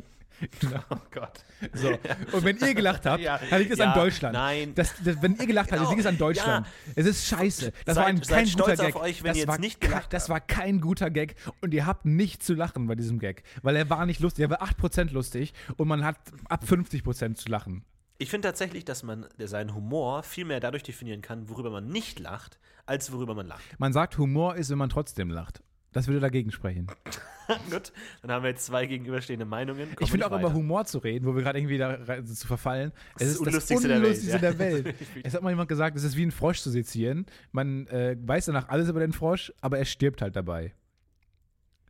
genau. 0.60 0.80
Oh 0.90 0.96
Gott. 1.12 1.44
So. 1.74 1.90
Und 2.32 2.42
wenn 2.44 2.56
ihr 2.58 2.74
gelacht 2.74 3.06
habt, 3.06 3.22
Ja. 3.22 3.38
dann 3.50 3.60
liegt 3.60 3.70
es 3.72 3.78
Ja, 3.78 3.92
an 3.92 3.98
Deutschland. 3.98 4.34
nein. 4.34 4.72
Das, 4.74 4.92
das, 5.04 5.22
wenn 5.22 5.36
ihr 5.36 5.46
gelacht 5.46 5.70
habt, 5.70 5.78
Genau. 5.78 5.84
dann 5.84 5.90
liegt 5.90 6.00
es 6.00 6.06
an 6.06 6.18
Deutschland. 6.18 6.66
Es 6.96 7.06
ist 7.06 7.26
scheiße. 7.26 7.72
Das 7.84 7.94
Seid- 7.94 8.02
war 8.02 8.06
ein, 8.06 8.20
kein 8.20 8.46
guter 8.48 8.72
auf 8.72 8.78
Gag. 8.78 8.96
euch, 8.96 9.22
wenn 9.22 9.28
das 9.28 9.36
ihr 9.36 9.40
jetzt 9.42 9.48
war 9.48 9.58
nicht 9.58 9.80
ke- 9.80 9.86
gelacht 9.88 10.12
Das 10.12 10.28
war 10.28 10.40
kein 10.40 10.80
guter 10.80 11.10
Gag 11.10 11.36
und 11.60 11.72
ihr 11.72 11.86
habt 11.86 12.04
nicht 12.04 12.42
zu 12.42 12.54
lachen 12.54 12.88
bei 12.88 12.96
diesem 12.96 13.20
Gag, 13.20 13.44
weil 13.62 13.76
er 13.76 13.88
war 13.90 14.06
nicht 14.06 14.18
lustig. 14.20 14.42
Er 14.42 14.50
war 14.50 14.60
8% 14.62 15.12
lustig 15.12 15.54
und 15.76 15.86
man 15.86 16.04
hat 16.04 16.16
ab 16.48 16.64
50% 16.64 17.36
zu 17.36 17.48
lachen. 17.48 17.84
Ich 18.18 18.30
finde 18.30 18.48
tatsächlich, 18.48 18.84
dass 18.84 19.02
man 19.02 19.26
seinen 19.38 19.74
Humor 19.74 20.22
viel 20.22 20.44
mehr 20.44 20.60
dadurch 20.60 20.82
definieren 20.84 21.20
kann, 21.20 21.48
worüber 21.48 21.70
man 21.70 21.88
nicht 21.88 22.20
lacht, 22.20 22.58
als 22.86 23.10
worüber 23.12 23.34
man 23.34 23.46
lacht. 23.46 23.64
Man 23.78 23.92
sagt, 23.92 24.18
Humor 24.18 24.54
ist, 24.56 24.70
wenn 24.70 24.78
man 24.78 24.88
trotzdem 24.88 25.30
lacht. 25.30 25.62
Das 25.92 26.08
würde 26.08 26.18
dagegen 26.20 26.50
sprechen. 26.50 26.88
Gut, 27.70 27.92
dann 28.22 28.32
haben 28.32 28.42
wir 28.42 28.50
jetzt 28.50 28.66
zwei 28.66 28.86
gegenüberstehende 28.86 29.44
Meinungen. 29.44 29.94
Kommen 29.94 29.96
Ich 30.00 30.10
finde 30.10 30.26
auch 30.26 30.30
nicht 30.30 30.38
über 30.40 30.48
weiter. 30.48 30.54
Humor 30.58 30.84
zu 30.86 30.98
reden, 30.98 31.24
wo 31.24 31.36
wir 31.36 31.42
gerade 31.42 31.58
irgendwie 31.58 31.78
da 31.78 31.90
rein- 32.02 32.26
zu 32.26 32.46
verfallen. 32.48 32.90
Es 33.16 33.28
ist 33.28 33.46
das 33.46 33.52
das 33.54 33.70
Unlustigste 33.70 33.88
der 33.88 34.02
Welt, 34.02 34.42
der 34.42 34.58
Welt. 34.58 34.94
Es 35.22 35.34
hat 35.34 35.42
mal 35.42 35.50
jemand 35.50 35.68
gesagt, 35.68 35.96
es 35.96 36.02
ist 36.02 36.16
wie 36.16 36.24
ein 36.24 36.32
Frosch 36.32 36.60
zu 36.62 36.70
sezieren. 36.70 37.26
Man 37.52 37.86
äh, 37.88 38.16
weiß 38.20 38.46
danach 38.46 38.68
alles 38.68 38.88
über 38.88 39.00
den 39.00 39.12
Frosch, 39.12 39.52
aber 39.60 39.78
er 39.78 39.84
stirbt 39.84 40.20
halt 40.20 40.34
dabei. 40.34 40.74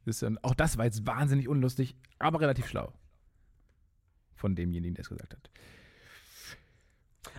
Das 0.04 0.20
ist 0.22 0.38
auch 0.44 0.54
das 0.54 0.76
war 0.76 0.84
jetzt 0.84 1.06
wahnsinnig 1.06 1.48
unlustig, 1.48 1.96
aber 2.18 2.40
relativ 2.40 2.66
schlau. 2.66 2.92
Von 4.34 4.54
demjenigen, 4.54 4.94
der 4.94 5.02
es 5.02 5.08
gesagt 5.08 5.32
hat. 5.32 5.50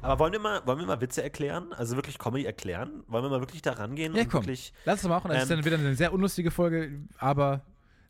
Aber 0.01 0.19
wollen 0.19 0.33
wir, 0.33 0.39
mal, 0.39 0.61
wollen 0.65 0.79
wir 0.79 0.85
mal 0.85 1.01
Witze 1.01 1.21
erklären? 1.23 1.71
Also 1.73 1.95
wirklich 1.95 2.17
Comedy 2.19 2.45
erklären? 2.45 3.03
Wollen 3.07 3.23
wir 3.23 3.29
mal 3.29 3.39
wirklich 3.39 3.61
da 3.61 3.73
rangehen 3.73 4.15
Ja, 4.15 4.23
und 4.23 4.29
komm. 4.29 4.41
wirklich. 4.41 4.73
Lass 4.85 4.99
es 4.99 5.03
mal 5.07 5.15
machen. 5.15 5.29
Das 5.31 5.43
ist 5.43 5.49
Ähm, 5.51 5.57
dann 5.57 5.65
wieder 5.65 5.77
eine 5.77 5.95
sehr 5.95 6.13
unlustige 6.13 6.51
Folge, 6.51 7.01
aber 7.17 7.61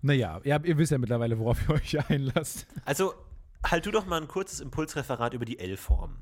naja, 0.02 0.40
ihr, 0.44 0.54
habt- 0.54 0.66
ihr 0.68 0.78
wisst 0.78 0.92
ja 0.92 0.98
mittlerweile, 0.98 1.38
worauf 1.40 1.68
ihr 1.68 1.76
euch 1.76 1.98
einlasst. 2.10 2.68
Also, 2.86 3.14
halt 3.66 3.86
du 3.86 3.92
doch 3.92 4.06
mal 4.06 4.22
ein 4.22 4.28
kurzes 4.28 4.60
Impulsreferat 4.60 5.34
über 5.34 5.46
die 5.46 5.60
L-Form. 5.60 6.18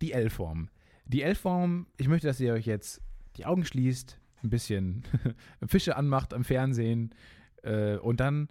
Die 0.00 0.12
L-Form. 0.12 0.68
Die 1.06 1.22
L-Form, 1.22 1.86
ich 1.96 2.08
möchte, 2.08 2.26
dass 2.26 2.38
ihr 2.40 2.52
euch 2.52 2.66
jetzt 2.66 3.00
die 3.36 3.46
Augen 3.46 3.64
schließt, 3.64 4.18
ein 4.44 4.50
bisschen 4.50 5.02
Fische 5.66 5.96
anmacht 5.96 6.34
am 6.34 6.44
Fernsehen 6.44 7.14
äh, 7.62 7.96
und 7.96 8.20
dann 8.20 8.48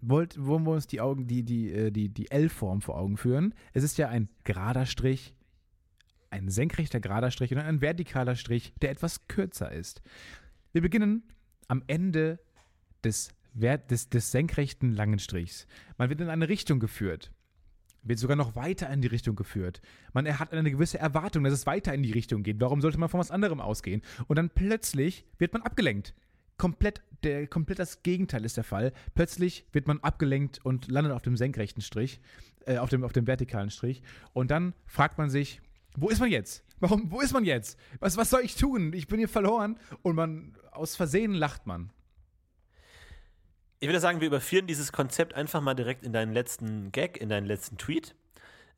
wollt, 0.00 0.42
wollen 0.44 0.64
wir 0.64 0.72
uns 0.72 0.86
die 0.86 1.00
Augen, 1.00 1.26
die, 1.26 1.42
die, 1.42 1.70
äh, 1.72 1.90
die, 1.90 2.08
die 2.08 2.30
L-Form 2.30 2.80
vor 2.80 2.96
Augen 2.96 3.16
führen. 3.18 3.54
Es 3.74 3.82
ist 3.84 3.98
ja 3.98 4.08
ein 4.08 4.28
gerader 4.44 4.86
Strich, 4.86 5.34
ein 6.30 6.48
senkrechter 6.48 7.00
gerader 7.00 7.30
Strich 7.30 7.52
und 7.52 7.58
ein 7.58 7.80
vertikaler 7.80 8.36
Strich, 8.36 8.72
der 8.80 8.90
etwas 8.90 9.26
kürzer 9.28 9.70
ist. 9.72 10.02
Wir 10.72 10.82
beginnen 10.82 11.22
am 11.68 11.82
Ende 11.86 12.38
des, 13.04 13.30
des, 13.54 14.08
des 14.08 14.30
senkrechten 14.30 14.94
langen 14.94 15.18
Strichs. 15.18 15.66
Man 15.98 16.08
wird 16.08 16.20
in 16.20 16.28
eine 16.28 16.48
Richtung 16.48 16.80
geführt 16.80 17.32
wird 18.02 18.18
sogar 18.18 18.36
noch 18.36 18.56
weiter 18.56 18.88
in 18.90 19.02
die 19.02 19.08
Richtung 19.08 19.36
geführt. 19.36 19.80
Man 20.12 20.26
hat 20.38 20.52
eine 20.52 20.70
gewisse 20.70 20.98
Erwartung, 20.98 21.44
dass 21.44 21.52
es 21.52 21.66
weiter 21.66 21.92
in 21.94 22.02
die 22.02 22.12
Richtung 22.12 22.42
geht. 22.42 22.60
Warum 22.60 22.80
sollte 22.80 22.98
man 22.98 23.08
von 23.08 23.20
was 23.20 23.30
anderem 23.30 23.60
ausgehen? 23.60 24.02
Und 24.26 24.36
dann 24.36 24.50
plötzlich 24.50 25.24
wird 25.38 25.52
man 25.52 25.62
abgelenkt. 25.62 26.14
Komplett, 26.56 27.02
der, 27.22 27.46
komplett 27.46 27.78
das 27.78 28.02
Gegenteil 28.02 28.44
ist 28.44 28.56
der 28.56 28.64
Fall. 28.64 28.92
Plötzlich 29.14 29.66
wird 29.72 29.86
man 29.86 30.00
abgelenkt 30.00 30.64
und 30.64 30.90
landet 30.90 31.12
auf 31.12 31.22
dem 31.22 31.36
senkrechten 31.36 31.82
Strich, 31.82 32.20
äh, 32.66 32.78
auf, 32.78 32.90
dem, 32.90 33.02
auf 33.02 33.12
dem 33.12 33.26
vertikalen 33.26 33.70
Strich. 33.70 34.02
Und 34.32 34.50
dann 34.50 34.74
fragt 34.86 35.18
man 35.18 35.30
sich, 35.30 35.60
wo 35.96 36.08
ist 36.08 36.20
man 36.20 36.30
jetzt? 36.30 36.64
Warum, 36.78 37.10
wo 37.10 37.20
ist 37.20 37.32
man 37.32 37.44
jetzt? 37.44 37.78
Was, 37.98 38.16
was 38.16 38.30
soll 38.30 38.40
ich 38.42 38.56
tun? 38.56 38.92
Ich 38.94 39.06
bin 39.06 39.18
hier 39.18 39.28
verloren. 39.28 39.78
Und 40.02 40.16
man, 40.16 40.56
aus 40.70 40.96
Versehen 40.96 41.34
lacht 41.34 41.66
man. 41.66 41.90
Ich 43.80 43.88
würde 43.88 44.00
sagen, 44.00 44.20
wir 44.20 44.26
überführen 44.26 44.66
dieses 44.66 44.92
Konzept 44.92 45.34
einfach 45.34 45.60
mal 45.60 45.74
direkt 45.74 46.04
in 46.04 46.12
deinen 46.12 46.32
letzten 46.32 46.92
Gag, 46.92 47.16
in 47.18 47.28
deinen 47.28 47.46
letzten 47.46 47.78
Tweet. 47.78 48.14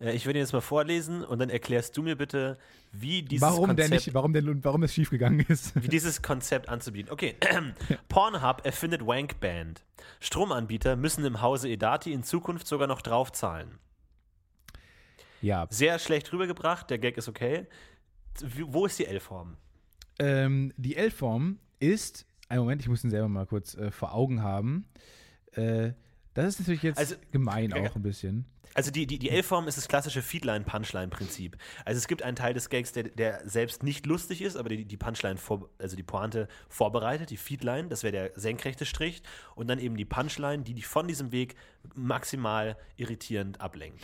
Äh, 0.00 0.12
Ich 0.14 0.26
würde 0.26 0.38
ihn 0.38 0.42
jetzt 0.42 0.52
mal 0.52 0.60
vorlesen 0.60 1.24
und 1.24 1.38
dann 1.40 1.50
erklärst 1.50 1.96
du 1.96 2.02
mir 2.02 2.16
bitte, 2.16 2.58
wie 2.92 3.22
dieses 3.22 3.42
Warum 3.42 3.66
Konzept 3.66 3.78
der 3.78 3.96
nicht, 3.98 4.14
warum 4.14 4.32
der, 4.32 4.44
warum 4.64 4.82
es 4.84 4.94
schiefgegangen 4.94 5.40
ist. 5.48 5.74
wie 5.80 5.88
dieses 5.88 6.22
Konzept 6.22 6.68
anzubieten. 6.68 7.12
Okay, 7.12 7.36
Pornhub 8.08 8.64
erfindet 8.64 9.04
Wankband. 9.06 9.84
Stromanbieter 10.20 10.94
müssen 10.96 11.24
im 11.24 11.40
Hause 11.40 11.68
Edati 11.68 12.12
in 12.12 12.22
Zukunft 12.22 12.66
sogar 12.68 12.86
noch 12.86 13.02
draufzahlen. 13.02 13.78
Ja, 15.42 15.66
Sehr 15.70 15.98
schlecht 15.98 16.32
rübergebracht, 16.32 16.88
der 16.88 16.98
Gag 16.98 17.16
ist 17.18 17.28
okay. 17.28 17.66
Wo 18.40 18.86
ist 18.86 18.98
die 18.98 19.06
L-Form? 19.06 19.56
Ähm, 20.18 20.72
die 20.76 20.96
L-Form 20.96 21.58
ist, 21.80 22.26
einen 22.48 22.60
Moment, 22.60 22.80
ich 22.82 22.88
muss 22.88 23.04
ihn 23.04 23.10
selber 23.10 23.28
mal 23.28 23.46
kurz 23.46 23.74
äh, 23.74 23.90
vor 23.90 24.14
Augen 24.14 24.42
haben. 24.42 24.86
Äh, 25.52 25.92
das 26.34 26.46
ist 26.54 26.60
natürlich 26.60 26.82
jetzt 26.82 26.98
Also- 26.98 27.16
gemein 27.30 27.72
auch 27.74 27.94
ein 27.96 28.02
bisschen. 28.02 28.46
Also 28.74 28.90
die, 28.90 29.06
die, 29.06 29.18
die 29.18 29.28
L-Form 29.28 29.68
ist 29.68 29.76
das 29.76 29.86
klassische 29.86 30.22
Feedline-Punchline-Prinzip. 30.22 31.58
Also 31.84 31.98
es 31.98 32.08
gibt 32.08 32.22
einen 32.22 32.36
Teil 32.36 32.54
des 32.54 32.70
Gags, 32.70 32.92
der, 32.92 33.02
der 33.04 33.46
selbst 33.46 33.82
nicht 33.82 34.06
lustig 34.06 34.40
ist, 34.40 34.56
aber 34.56 34.70
die, 34.70 34.86
die 34.86 34.96
Punchline, 34.96 35.36
vor, 35.36 35.68
also 35.78 35.94
die 35.94 36.02
Pointe 36.02 36.48
vorbereitet, 36.70 37.28
die 37.28 37.36
Feedline, 37.36 37.88
das 37.88 38.02
wäre 38.02 38.12
der 38.12 38.30
senkrechte 38.34 38.86
Strich 38.86 39.22
und 39.56 39.68
dann 39.68 39.78
eben 39.78 39.96
die 39.98 40.06
Punchline, 40.06 40.62
die 40.62 40.72
dich 40.72 40.86
von 40.86 41.06
diesem 41.06 41.32
Weg 41.32 41.54
maximal 41.94 42.78
irritierend 42.96 43.60
ablenkt. 43.60 44.00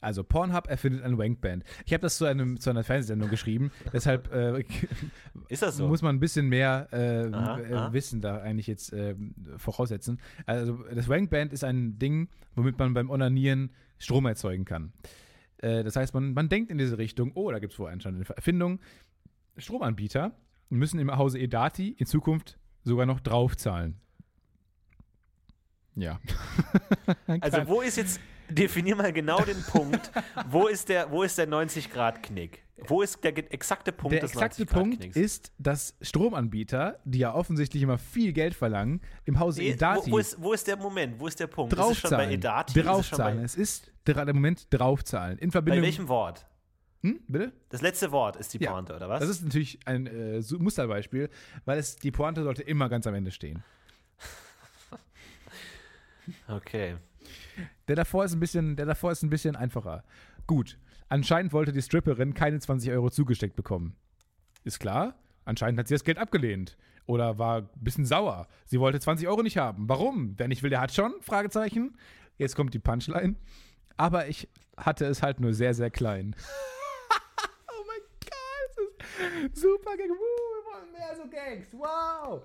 Also 0.00 0.24
Pornhub 0.24 0.66
erfindet 0.66 1.02
eine 1.02 1.18
Wankband. 1.18 1.64
Ich 1.84 1.92
habe 1.92 2.00
das 2.00 2.16
zu, 2.16 2.24
einem, 2.24 2.58
zu 2.58 2.70
einer 2.70 2.84
Fernsehsendung 2.84 3.28
geschrieben, 3.28 3.70
deshalb 3.92 4.32
äh, 4.32 4.64
Ist 5.48 5.62
das 5.62 5.76
so? 5.76 5.88
muss 5.88 6.02
man 6.02 6.16
ein 6.16 6.20
bisschen 6.20 6.48
mehr 6.48 6.88
äh, 6.92 7.34
Aha, 7.34 7.60
äh, 7.60 7.74
aha. 7.74 7.92
Wissen 7.92 8.20
da 8.20 8.38
eigentlich 8.38 8.66
jetzt 8.66 8.92
äh, 8.92 9.14
voraussetzen. 9.56 10.20
Also 10.46 10.84
das 10.94 11.08
Wankband 11.08 11.52
ist 11.52 11.64
ein 11.64 11.98
Ding, 11.98 12.28
womit 12.54 12.78
man 12.78 12.94
beim 12.94 13.10
Onanieren 13.10 13.70
Strom 13.98 14.26
erzeugen 14.26 14.64
kann. 14.64 14.92
Äh, 15.58 15.84
das 15.84 15.96
heißt, 15.96 16.14
man, 16.14 16.32
man 16.32 16.48
denkt 16.48 16.70
in 16.70 16.78
diese 16.78 16.98
Richtung, 16.98 17.32
oh, 17.34 17.50
da 17.50 17.58
gibt 17.58 17.72
es 17.72 17.78
wohl 17.78 17.90
anscheinend 17.90 18.26
eine 18.26 18.36
Erfindung. 18.36 18.80
Stromanbieter 19.56 20.32
müssen 20.70 20.98
im 20.98 21.14
Hause 21.16 21.38
Edati 21.38 21.90
in 21.90 22.06
Zukunft 22.06 22.58
sogar 22.84 23.06
noch 23.06 23.20
draufzahlen. 23.20 23.96
Ja. 25.94 26.20
Also 27.26 27.66
wo 27.66 27.80
ist 27.80 27.96
jetzt, 27.96 28.20
definier 28.50 28.96
mal 28.96 29.12
genau 29.12 29.40
den 29.42 29.62
Punkt, 29.64 30.10
wo 30.48 30.66
ist 30.66 30.88
der, 30.88 31.10
wo 31.10 31.22
ist 31.22 31.38
der 31.38 31.48
90-Grad-Knick? 31.48 32.62
Wo 32.86 33.02
ist 33.02 33.22
der 33.22 33.36
exakte 33.52 33.92
Punkt 33.92 34.14
Der 34.14 34.20
des 34.20 34.32
exakte 34.32 34.64
Punkt 34.64 34.94
90-Grad-Knicks? 35.02 35.16
ist, 35.16 35.52
dass 35.58 35.94
Stromanbieter, 36.00 36.98
die 37.04 37.18
ja 37.18 37.34
offensichtlich 37.34 37.82
immer 37.82 37.98
viel 37.98 38.32
Geld 38.32 38.54
verlangen, 38.54 39.00
im 39.26 39.38
Hause 39.38 39.60
Nee, 39.60 39.72
Edati 39.72 40.10
wo, 40.10 40.12
wo, 40.12 40.18
ist, 40.18 40.42
wo 40.42 40.52
ist 40.52 40.66
der 40.66 40.76
Moment? 40.76 41.20
Wo 41.20 41.26
ist 41.26 41.38
der 41.38 41.46
Punkt? 41.46 41.72
Ist 41.72 41.78
es 41.78 41.98
schon 41.98 42.10
bei 42.10 42.16
draufzahlen. 42.16 42.30
Edati? 42.32 42.72
Ist 42.72 42.76
es 42.78 42.84
draufzahlen. 42.86 43.38
bei, 43.38 43.44
Es 43.44 43.54
ist 43.54 43.92
der 44.06 44.34
Moment 44.34 44.66
draufzahlen. 44.70 45.38
In 45.38 45.50
bei 45.50 45.52
Verbindung. 45.52 45.82
welchem 45.84 46.08
Wort? 46.08 46.46
Hm, 47.02 47.20
bitte? 47.28 47.52
Das 47.70 47.80
letzte 47.82 48.12
Wort 48.12 48.36
ist 48.36 48.52
die 48.54 48.58
Ja. 48.58 48.72
Pointe, 48.72 48.94
oder 48.94 49.08
was? 49.08 49.20
Das 49.20 49.28
ist 49.28 49.42
natürlich 49.44 49.78
ein 49.86 50.06
äh, 50.06 50.42
Musterbeispiel, 50.58 51.28
weil 51.64 51.78
es 51.78 51.96
die 51.96 52.10
Pointe 52.10 52.42
sollte 52.42 52.62
immer 52.62 52.88
ganz 52.88 53.06
am 53.06 53.14
Ende 53.14 53.30
stehen. 53.30 53.62
okay. 56.48 56.96
Der 57.88 57.96
davor 57.96 58.24
ist 58.24 58.32
ein 58.32 58.40
bisschen, 58.40 58.76
der 58.76 58.86
davor 58.86 59.12
ist 59.12 59.22
ein 59.22 59.30
bisschen 59.30 59.56
einfacher. 59.56 60.04
Gut. 60.46 60.78
Anscheinend 61.08 61.52
wollte 61.52 61.72
die 61.72 61.82
Stripperin 61.82 62.34
keine 62.34 62.60
20 62.60 62.90
Euro 62.92 63.10
zugesteckt 63.10 63.56
bekommen. 63.56 63.96
Ist 64.64 64.78
klar. 64.78 65.14
Anscheinend 65.44 65.78
hat 65.80 65.88
sie 65.88 65.94
das 65.94 66.04
Geld 66.04 66.18
abgelehnt. 66.18 66.76
Oder 67.06 67.38
war 67.38 67.62
ein 67.62 67.68
bisschen 67.74 68.06
sauer. 68.06 68.46
Sie 68.66 68.78
wollte 68.78 69.00
20 69.00 69.26
Euro 69.26 69.42
nicht 69.42 69.56
haben. 69.56 69.88
Warum? 69.88 70.34
Wer 70.36 70.46
nicht 70.46 70.62
will, 70.62 70.70
der 70.70 70.80
hat 70.80 70.94
schon? 70.94 71.14
Fragezeichen. 71.20 71.96
Jetzt 72.36 72.54
kommt 72.54 72.72
die 72.74 72.78
Punchline. 72.78 73.34
Aber 73.96 74.28
ich 74.28 74.48
hatte 74.76 75.06
es 75.06 75.22
halt 75.22 75.40
nur 75.40 75.52
sehr, 75.52 75.74
sehr 75.74 75.90
klein. 75.90 76.36
oh 77.68 77.84
mein 77.86 78.00
Gott, 78.20 78.88
das 79.18 79.52
ist 79.52 79.60
super 79.60 79.96
Gag. 79.96 80.06
Wir 80.06 80.14
wollen 80.14 80.92
mehr 80.92 81.16
so 81.16 81.28
Gags. 81.28 81.72
Wow. 81.72 82.42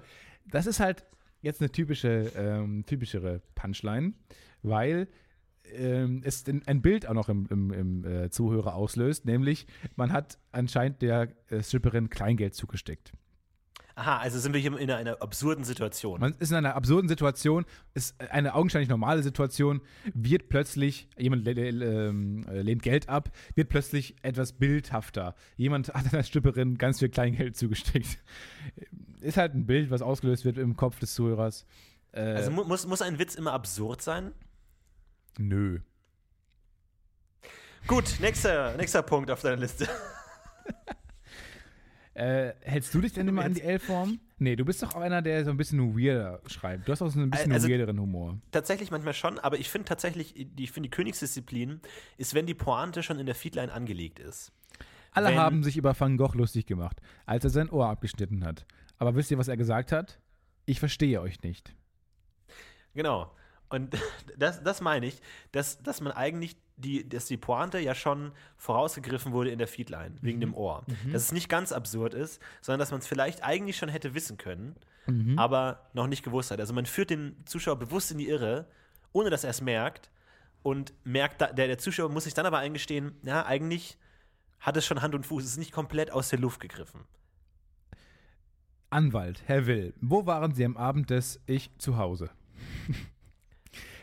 Das 0.48 0.66
ist 0.66 0.80
halt 0.80 1.06
jetzt 1.42 1.62
eine 1.62 1.72
typische, 1.72 2.32
ähm, 2.36 2.84
typischere 2.86 3.42
Punchline, 3.54 4.14
weil 4.68 5.08
ähm, 5.74 6.22
es 6.24 6.44
ein 6.48 6.82
Bild 6.82 7.08
auch 7.08 7.14
noch 7.14 7.30
im, 7.30 7.48
im, 7.50 7.72
im 7.72 8.06
äh, 8.06 8.30
Zuhörer 8.30 8.76
auslöst, 8.76 9.26
nämlich 9.26 9.68
man 9.96 10.12
hat 10.12 10.38
anscheinend 10.52 11.02
der 11.02 11.30
äh, 11.50 11.62
Stripperin 11.62 12.10
Kleingeld 12.10 12.56
zugesteckt. 12.56 13.14
Aha, 13.98 14.18
also 14.18 14.40
sind 14.40 14.52
wir 14.52 14.60
hier 14.60 14.78
in 14.78 14.92
einer 14.92 15.22
absurden 15.22 15.64
Situation. 15.64 16.20
Man 16.20 16.36
ist 16.40 16.52
in 16.52 16.58
einer 16.58 16.76
absurden 16.76 17.08
Situation, 17.08 17.66
ist 17.94 18.20
eine 18.30 18.54
augenscheinlich 18.54 18.90
normale 18.90 19.24
Situation, 19.24 19.80
wird 20.14 20.50
plötzlich, 20.50 21.08
jemand 21.18 21.48
ähm, 21.48 22.46
äh, 22.50 22.62
lehnt 22.62 22.84
Geld 22.84 23.08
ab, 23.08 23.32
wird 23.56 23.70
plötzlich 23.70 24.16
etwas 24.22 24.52
bildhafter. 24.52 25.34
Jemand 25.56 25.94
hat 25.94 26.14
einer 26.14 26.24
Stripperin 26.24 26.78
ganz 26.78 27.00
viel 27.00 27.08
Kleingeld 27.08 27.56
zugesteckt. 27.56 28.22
Ist 29.22 29.38
halt 29.38 29.54
ein 29.56 29.66
Bild, 29.66 29.92
was 29.92 30.02
ausgelöst 30.02 30.44
wird 30.44 30.58
im 30.58 30.76
Kopf 30.76 31.00
des 31.00 31.14
Zuhörers. 31.14 31.66
Äh, 32.12 32.20
also 32.20 32.52
mu 32.52 32.66
muss, 32.66 32.86
muss 32.86 33.02
ein 33.02 33.18
Witz 33.18 33.36
immer 33.36 33.54
absurd 33.54 34.02
sein? 34.02 34.34
Nö. 35.40 35.80
Gut, 37.88 38.18
nächster, 38.20 38.76
nächster 38.78 39.04
Punkt 39.04 39.30
auf 39.32 39.42
deiner 39.42 39.58
Liste. 39.58 39.88
Äh, 42.14 42.54
hältst 42.62 42.94
du 42.94 43.02
dich 43.02 43.12
denn 43.12 43.28
immer 43.28 43.44
an 43.44 43.54
die 43.54 43.62
L-Form? 43.62 44.22
Nee, 44.38 44.56
du 44.56 44.64
bist 44.64 44.82
doch 44.82 44.96
auch 44.96 45.02
einer, 45.02 45.22
der 45.22 45.44
so 45.44 45.52
ein 45.52 45.58
bisschen 45.58 45.98
weirder 46.00 46.40
schreibt. 46.48 46.88
Du 46.88 46.94
hast 46.94 47.02
auch 47.02 47.10
so 47.10 47.20
ein 47.20 47.30
bisschen 47.30 47.52
Also- 47.52 47.68
weirderen 47.68 48.00
Humor. 48.00 48.40
Tatsächlich 48.52 48.90
manchmal 48.90 49.14
schon, 49.14 49.38
aber 49.38 49.58
ich 49.60 49.70
finde 49.70 49.84
tatsächlich, 49.90 50.34
die, 50.34 50.64
ich 50.64 50.72
finde 50.72 50.88
die 50.88 50.92
Königsdisziplin 50.96 51.82
ist, 52.16 52.34
wenn 52.34 52.46
die 52.46 52.54
Pointe 52.54 53.04
schon 53.04 53.20
in 53.20 53.26
der 53.26 53.36
Feedline 53.36 53.70
angelegt 53.70 54.20
ist. 54.20 54.54
Alle 55.12 55.28
Wenn- 55.28 55.38
haben 55.38 55.62
sich 55.64 55.76
über 55.76 55.94
Van 56.00 56.16
Gogh 56.16 56.36
lustig 56.38 56.66
gemacht, 56.66 57.02
als 57.26 57.44
er 57.44 57.50
sein 57.50 57.70
Ohr 57.70 57.90
abgeschnitten 57.90 58.46
hat. 58.46 58.66
Aber 58.98 59.16
wisst 59.16 59.30
ihr, 59.32 59.38
was 59.38 59.50
er 59.50 59.58
gesagt 59.58 59.92
hat? 59.92 60.18
Ich 60.66 60.80
verstehe 60.80 61.20
euch 61.20 61.42
nicht. 61.44 61.76
Genau. 62.94 63.30
Und 63.76 63.96
das, 64.38 64.64
das 64.64 64.82
meine 64.82 65.06
ich, 65.06 65.22
dass, 65.52 65.82
dass 65.84 66.02
man 66.02 66.14
eigentlich 66.14 66.58
die, 66.78 67.08
dass 67.08 67.26
die 67.26 67.38
Pointe 67.38 67.80
ja 67.80 67.96
schon 67.96 68.32
vorausgegriffen 68.58 69.32
wurde 69.32 69.50
in 69.50 69.60
der 69.60 69.68
Feedline, 69.68 70.16
wegen 70.22 70.42
dem 70.42 70.54
Ohr. 70.54 70.84
Dass 71.12 71.24
es 71.24 71.32
nicht 71.32 71.48
ganz 71.48 71.72
absurd 71.72 72.14
ist, 72.14 72.42
sondern 72.62 72.80
dass 72.80 72.92
man 72.92 73.00
es 73.00 73.08
vielleicht 73.08 73.44
eigentlich 73.44 73.78
schon 73.78 73.90
hätte 73.90 74.14
wissen 74.14 74.38
können, 74.38 74.76
aber 75.38 75.88
noch 75.94 76.08
nicht 76.08 76.24
gewusst 76.24 76.52
hat. 76.52 76.60
Also 76.60 76.74
man 76.74 76.86
führt 76.86 77.12
den 77.12 77.38
Zuschauer 77.46 77.78
bewusst 77.78 78.12
in 78.12 78.18
die 78.18 78.28
Irre, 78.28 78.68
ohne 79.14 79.30
dass 79.30 79.44
er 79.44 79.52
es 79.52 79.62
merkt. 79.62 80.10
Und 80.64 80.94
merkt, 81.04 81.42
da, 81.42 81.54
der, 81.54 81.68
der 81.68 81.78
Zuschauer 81.78 82.10
muss 82.10 82.24
sich 82.24 82.34
dann 82.34 82.48
aber 82.48 82.58
eingestehen, 82.58 83.12
ja, 83.22 83.46
eigentlich 83.46 84.00
hat 84.60 84.76
es 84.78 84.86
schon 84.86 85.04
Hand 85.04 85.14
und 85.14 85.24
Fuß, 85.24 85.44
es 85.44 85.52
ist 85.52 85.58
nicht 85.58 85.72
komplett 85.72 86.12
aus 86.12 86.30
der 86.30 86.40
Luft 86.40 86.60
gegriffen. 86.60 87.02
Anwalt, 88.90 89.44
Herr 89.46 89.68
Will, 89.68 89.94
wo 90.02 90.26
waren 90.26 90.56
Sie 90.56 90.66
am 90.66 90.76
Abend 90.76 91.12
des 91.12 91.40
Ich 91.46 91.70
zu 91.78 91.98
Hause? 91.98 92.32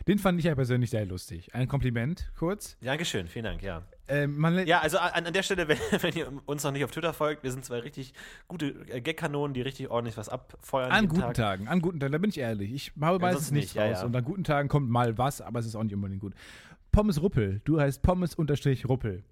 Den 0.09 0.19
fand 0.19 0.39
ich 0.39 0.47
ja 0.47 0.55
persönlich 0.55 0.91
sehr 0.91 1.07
lustig. 1.07 1.55
Ein 1.55 1.69
Kompliment, 1.69 2.33
kurz. 2.37 2.77
Dankeschön, 2.81 3.29
vielen 3.29 3.45
Dank, 3.45 3.63
ja. 3.63 3.83
Ähm, 4.09 4.67
Ja, 4.67 4.81
also 4.81 4.99
an, 4.99 5.27
an 5.27 5.33
der 5.33 5.43
Stelle, 5.43 5.69
wenn, 5.69 5.79
wenn 6.01 6.15
ihr 6.15 6.33
uns 6.47 6.65
noch 6.65 6.73
nicht 6.73 6.85
auf 6.85 6.91
Twitter 6.91 7.13
folgt, 7.13 7.45
wir 7.45 7.53
sind 7.53 7.65
zwei 7.65 7.79
richtig 7.79 8.13
gute 8.49 8.67
äh, 8.89 9.01
Gag-Kanonen, 9.01 9.55
die 9.55 9.63
richtig 9.63 9.91
ordentlich 9.91 10.17
was 10.17 10.29
abfeuern. 10.29 10.91
An 10.91 11.09
guten 11.09 11.21
Tag. 11.21 11.35
Tagen, 11.35 11.69
an 11.69 11.81
guten 11.81 12.01
Tagen, 12.01 12.13
da 12.13 12.19
bin 12.19 12.31
ich 12.31 12.39
ehrlich. 12.39 12.73
Ich 12.73 12.93
habe 13.01 13.19
meistens 13.21 13.53
nichts 13.53 13.75
nicht, 13.75 13.77
ja, 13.77 13.87
raus. 13.87 13.99
ja. 14.01 14.07
Und 14.07 14.17
an 14.17 14.25
guten 14.25 14.45
Tagen 14.45 14.69
kommt 14.69 14.91
mal 14.91 15.17
was, 15.19 15.41
aber 15.41 15.61
es 15.61 15.67
ist 15.67 15.77
auch 15.77 15.85
nicht 15.85 15.95
unbedingt 15.95 16.21
gut. 16.21 16.35
Pommes 16.91 17.23
Ruppel, 17.23 17.61
du 17.65 17.81
heißt 17.81 18.03
Pommes 18.03 18.35
unterstrich 18.35 18.89
Ruppel. 18.89 19.23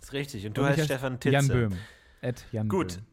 ist 0.00 0.12
richtig. 0.12 0.46
Und 0.46 0.56
du 0.56 0.62
Und 0.62 0.68
heißt 0.68 0.84
Stefan 0.84 1.20
Titze. 1.20 1.34
Jan 1.34 1.48
Böhm. 1.48 1.72
Ed 2.20 2.44
Jan 2.50 2.68
Gut. 2.68 2.96
Böhm. 2.96 3.04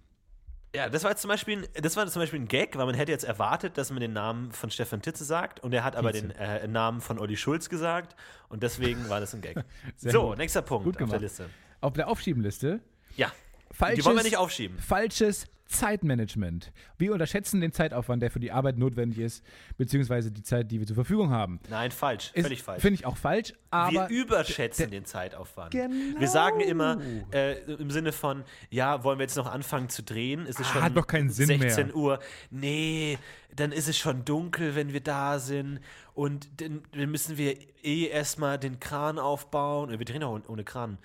Ja, 0.76 0.90
das 0.90 1.04
war 1.04 1.12
jetzt 1.12 1.22
zum 1.22 1.30
Beispiel, 1.30 1.60
ein- 1.60 1.84
das 1.84 1.96
war 1.96 2.06
zum 2.08 2.22
Beispiel 2.22 2.40
ein 2.40 2.48
Gag, 2.48 2.78
weil 2.78 2.86
man 2.86 2.96
hätte 2.96 3.12
jetzt 3.12 3.24
erwartet, 3.24 3.78
dass 3.78 3.90
man 3.92 4.00
den 4.02 4.14
Namen 4.14 4.52
von 4.52 4.70
Stefan 4.70 5.02
Titze 5.02 5.24
sagt 5.24 5.60
und 5.62 5.74
er 5.74 5.84
hat 5.84 5.96
aber 5.96 6.12
Titze. 6.12 6.28
den 6.28 6.38
äh, 6.38 6.68
Namen 6.68 7.02
von 7.02 7.18
Olli 7.20 7.38
Schulz 7.38 7.70
gesagt 7.70 8.16
und 8.50 8.62
deswegen 8.64 9.08
war 9.10 9.20
das 9.20 9.34
ein 9.34 9.42
Gag. 9.42 9.58
So, 9.98 10.30
gut. 10.30 10.38
nächster 10.38 10.62
Punkt 10.62 10.84
Gut 10.86 11.02
auf 11.02 11.10
der. 11.10 11.20
Liste. 11.20 11.50
Auf 11.82 11.94
der 11.94 12.08
Aufschiebenliste 12.08 12.80
Ja, 13.16 13.32
falsches, 13.72 14.00
die 14.00 14.06
wollen 14.06 14.18
wir 14.18 14.24
nicht 14.24 14.38
aufschieben. 14.38 14.78
falsches 14.80 15.48
Zeitmanagement. 15.68 16.72
Wir 16.98 17.14
unterschätzen 17.14 17.62
den 17.62 17.72
Zeitaufwand, 17.72 18.22
der 18.22 18.32
für 18.32 18.40
die 18.40 18.52
Arbeit 18.52 18.78
notwendig 18.78 19.20
ist, 19.20 19.44
beziehungsweise 19.78 20.32
die 20.32 20.44
Zeit, 20.44 20.72
die 20.72 20.80
wir 20.80 20.88
zur 20.88 20.96
Verfügung 20.96 21.30
haben. 21.32 21.60
Nein, 21.70 21.92
falsch. 21.92 22.32
Ist- 22.34 22.44
Völlig 22.44 22.64
falsch. 22.64 22.82
Finde 22.82 22.96
ich 23.00 23.06
auch 23.06 23.18
falsch, 23.18 23.54
aber 23.72 24.10
wir 24.10 24.18
überschätzen 24.22 24.90
den 24.92 25.06
Zeitaufwand. 25.06 25.72
Genau. 25.72 26.20
Wir 26.20 26.28
sagen 26.28 26.60
immer 26.62 27.00
äh, 27.32 27.60
im 27.74 27.92
Sinne 27.92 28.12
von, 28.12 28.44
ja, 28.70 29.04
wollen 29.04 29.20
wir 29.20 29.24
jetzt 29.24 29.38
noch 29.38 29.52
anfangen 29.52 29.90
zu 29.90 30.04
drehen? 30.04 30.46
Ist 30.46 30.60
es 30.60 30.68
Ah, 30.68 30.74
schon 30.74 30.82
hat 30.84 30.98
doch 30.98 31.08
keinen 31.08 31.30
Sinn 31.30 31.48
16 31.48 31.88
mehr. 31.88 31.96
Uhr? 31.96 32.20
Nee, 32.52 33.18
dann 33.56 33.72
ist 33.72 33.88
es 33.88 33.98
schon 33.98 34.26
dunkel, 34.26 34.76
wenn 34.76 34.94
wir 34.94 35.02
da 35.02 35.40
sind. 35.40 35.80
Und 36.14 36.62
dann, 36.62 36.84
dann 36.92 37.10
müssen 37.12 37.38
wir 37.38 37.58
eh 37.84 38.08
erstmal 38.08 38.58
den 38.60 38.80
Kran 38.80 39.20
aufbauen. 39.20 39.90
Wir 39.90 40.06
drehen 40.06 40.24
auch 40.24 40.40
ohne 40.48 40.64
Kran. 40.64 40.98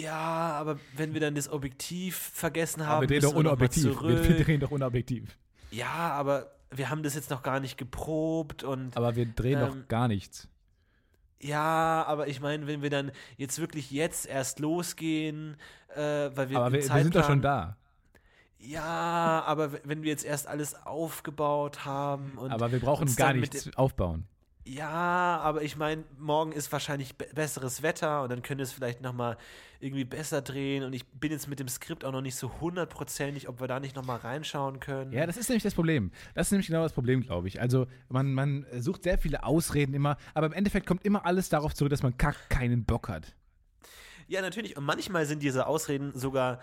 Ja, 0.00 0.52
aber 0.58 0.78
wenn 0.96 1.14
wir 1.14 1.20
dann 1.20 1.34
das 1.34 1.48
Objektiv 1.48 2.16
vergessen 2.16 2.86
haben, 2.86 2.98
aber 2.98 3.08
wir 3.08 3.20
drehen 3.20 3.22
doch 3.22 3.34
ohne 3.34 3.44
noch 3.44 3.58
mal 3.58 3.64
Objektiv. 3.64 4.00
Wir, 4.02 4.28
wir 4.28 4.44
drehen 4.44 4.60
doch 4.60 4.70
ohne 4.70 4.86
Objektiv. 4.86 5.36
Ja, 5.70 5.88
aber 5.88 6.52
wir 6.70 6.90
haben 6.90 7.02
das 7.02 7.14
jetzt 7.14 7.30
noch 7.30 7.42
gar 7.42 7.60
nicht 7.60 7.76
geprobt 7.76 8.62
und 8.62 8.96
Aber 8.96 9.16
wir 9.16 9.26
drehen 9.26 9.60
Ähm, 9.60 9.66
doch 9.66 9.88
gar 9.88 10.08
nichts. 10.08 10.48
Ja, 11.42 12.04
aber 12.06 12.28
ich 12.28 12.40
meine, 12.40 12.66
wenn 12.66 12.82
wir 12.82 12.90
dann 12.90 13.12
jetzt 13.36 13.58
wirklich 13.58 13.90
jetzt 13.90 14.26
erst 14.26 14.58
losgehen, 14.58 15.56
äh, 15.94 16.00
weil 16.34 16.50
wir 16.50 16.58
Aber 16.58 16.72
wir, 16.72 16.82
wir 16.82 17.02
sind 17.02 17.14
doch 17.14 17.26
schon 17.26 17.40
da. 17.40 17.76
Ja, 18.58 19.42
aber 19.46 19.72
wenn 19.84 20.02
wir 20.02 20.10
jetzt 20.10 20.24
erst 20.24 20.46
alles 20.46 20.74
aufgebaut 20.86 21.86
haben 21.86 22.32
und 22.36 22.50
Aber 22.50 22.70
wir 22.70 22.80
brauchen 22.80 23.14
gar 23.16 23.32
nichts 23.32 23.74
aufbauen. 23.74 24.26
Ja, 24.74 25.40
aber 25.42 25.62
ich 25.62 25.76
meine, 25.76 26.04
morgen 26.18 26.52
ist 26.52 26.70
wahrscheinlich 26.70 27.16
be 27.16 27.26
besseres 27.34 27.82
Wetter 27.82 28.22
und 28.22 28.30
dann 28.30 28.42
können 28.42 28.58
wir 28.58 28.64
es 28.64 28.72
vielleicht 28.72 29.00
noch 29.00 29.12
mal 29.12 29.36
irgendwie 29.80 30.04
besser 30.04 30.42
drehen 30.42 30.84
und 30.84 30.92
ich 30.92 31.06
bin 31.06 31.32
jetzt 31.32 31.48
mit 31.48 31.58
dem 31.58 31.68
Skript 31.68 32.04
auch 32.04 32.12
noch 32.12 32.20
nicht 32.20 32.36
so 32.36 32.60
hundertprozentig, 32.60 33.48
ob 33.48 33.60
wir 33.60 33.66
da 33.66 33.80
nicht 33.80 33.96
noch 33.96 34.04
mal 34.04 34.16
reinschauen 34.16 34.78
können. 34.78 35.12
Ja, 35.12 35.26
das 35.26 35.36
ist 35.36 35.48
nämlich 35.48 35.62
das 35.62 35.74
Problem. 35.74 36.12
Das 36.34 36.48
ist 36.48 36.52
nämlich 36.52 36.68
genau 36.68 36.82
das 36.82 36.92
Problem, 36.92 37.22
glaube 37.22 37.48
ich. 37.48 37.60
Also 37.60 37.86
man, 38.08 38.32
man 38.32 38.66
sucht 38.78 39.02
sehr 39.02 39.18
viele 39.18 39.42
Ausreden 39.42 39.94
immer, 39.94 40.16
aber 40.34 40.46
im 40.46 40.52
Endeffekt 40.52 40.86
kommt 40.86 41.04
immer 41.04 41.26
alles 41.26 41.48
darauf 41.48 41.74
zurück, 41.74 41.90
dass 41.90 42.02
man 42.02 42.16
kack 42.16 42.48
keinen 42.48 42.84
Bock 42.84 43.08
hat. 43.08 43.34
Ja, 44.28 44.42
natürlich. 44.42 44.76
Und 44.76 44.84
manchmal 44.84 45.26
sind 45.26 45.42
diese 45.42 45.66
Ausreden 45.66 46.12
sogar, 46.14 46.60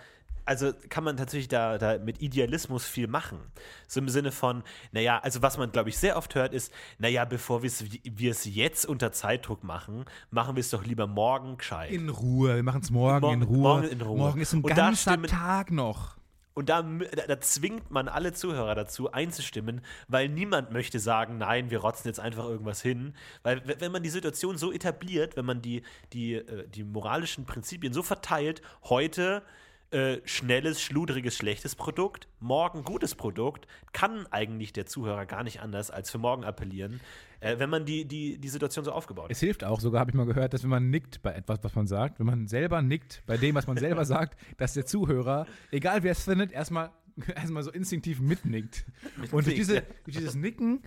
also 0.47 0.71
kann 0.89 1.03
man 1.03 1.17
tatsächlich 1.17 1.47
da, 1.49 1.77
da 1.77 1.97
mit 1.97 2.21
Idealismus 2.21 2.85
viel 2.85 3.07
machen. 3.07 3.39
So 3.87 3.99
im 3.99 4.09
Sinne 4.09 4.31
von, 4.31 4.63
naja, 4.91 5.19
also 5.19 5.41
was 5.41 5.57
man, 5.57 5.71
glaube 5.71 5.89
ich, 5.89 5.97
sehr 5.97 6.17
oft 6.17 6.33
hört, 6.35 6.53
ist, 6.53 6.73
naja, 6.97 7.25
bevor 7.25 7.61
wir 7.63 8.31
es 8.31 8.45
jetzt 8.45 8.85
unter 8.85 9.11
Zeitdruck 9.11 9.63
machen, 9.63 10.05
machen 10.31 10.55
wir 10.55 10.61
es 10.61 10.69
doch 10.69 10.83
lieber 10.85 11.05
morgen 11.05 11.57
gescheit. 11.57 11.91
In 11.91 12.09
Ruhe, 12.09 12.55
wir 12.55 12.63
machen 12.63 12.81
es 12.81 12.89
morgen, 12.89 13.21
Morgen- 13.21 13.41
in 13.41 13.47
Ruhe. 13.47 13.57
morgen 13.57 13.87
in 13.89 14.01
Ruhe. 14.01 14.17
Morgen 14.17 14.41
ist 14.41 14.53
ein 14.53 14.63
Und 14.63 14.73
ganzer 14.75 15.11
stimmen- 15.11 15.27
Tag 15.27 15.71
noch. 15.71 16.15
Und 16.53 16.69
da, 16.69 16.81
da, 16.81 17.27
da 17.27 17.39
zwingt 17.39 17.91
man 17.91 18.07
alle 18.07 18.33
Zuhörer 18.33 18.73
dazu, 18.73 19.11
einzustimmen, 19.11 19.81
weil 20.07 20.27
niemand 20.27 20.71
möchte 20.71 20.99
sagen, 20.99 21.37
nein, 21.37 21.69
wir 21.69 21.77
rotzen 21.79 22.07
jetzt 22.07 22.19
einfach 22.19 22.45
irgendwas 22.45 22.81
hin. 22.81 23.13
Weil 23.43 23.61
wenn 23.79 23.91
man 23.91 24.01
die 24.01 24.09
Situation 24.09 24.57
so 24.57 24.71
etabliert, 24.71 25.37
wenn 25.37 25.45
man 25.45 25.61
die, 25.61 25.83
die, 26.13 26.33
äh, 26.33 26.67
die 26.67 26.83
moralischen 26.83 27.45
Prinzipien 27.45 27.93
so 27.93 28.01
verteilt, 28.01 28.63
heute 28.85 29.43
äh, 29.91 30.17
schnelles, 30.25 30.81
schludriges, 30.81 31.35
schlechtes 31.37 31.75
Produkt, 31.75 32.27
morgen 32.39 32.83
gutes 32.83 33.15
Produkt, 33.15 33.67
kann 33.93 34.27
eigentlich 34.31 34.73
der 34.73 34.85
Zuhörer 34.85 35.25
gar 35.25 35.43
nicht 35.43 35.61
anders 35.61 35.91
als 35.91 36.11
für 36.11 36.17
morgen 36.17 36.43
appellieren, 36.43 36.99
äh, 37.39 37.57
wenn 37.59 37.69
man 37.69 37.85
die, 37.85 38.05
die, 38.05 38.37
die 38.37 38.49
Situation 38.49 38.83
so 38.83 38.91
aufgebaut 38.91 39.27
Es 39.29 39.37
hat. 39.37 39.41
hilft 39.45 39.63
auch, 39.63 39.79
sogar 39.79 40.01
habe 40.01 40.11
ich 40.11 40.15
mal 40.15 40.25
gehört, 40.25 40.53
dass 40.53 40.63
wenn 40.63 40.69
man 40.69 40.89
nickt 40.89 41.21
bei 41.21 41.33
etwas, 41.33 41.59
was 41.63 41.73
man 41.75 41.87
sagt, 41.87 42.19
wenn 42.19 42.25
man 42.25 42.47
selber 42.47 42.81
nickt 42.81 43.23
bei 43.25 43.37
dem, 43.37 43.55
was 43.55 43.65
man 43.67 43.77
selber 43.77 44.03
sagt, 44.05 44.37
dass 44.57 44.73
der 44.73 44.85
Zuhörer, 44.85 45.45
egal 45.71 46.03
wer 46.03 46.11
es 46.11 46.23
findet, 46.23 46.51
erstmal 46.51 46.91
erstmal 47.35 47.63
so 47.63 47.71
instinktiv 47.71 48.19
mitnickt. 48.19 48.85
Und 49.31 49.45
durch, 49.47 49.55
diese, 49.55 49.75
ja. 49.77 49.81
durch 50.03 50.17
dieses 50.17 50.35
Nicken 50.35 50.83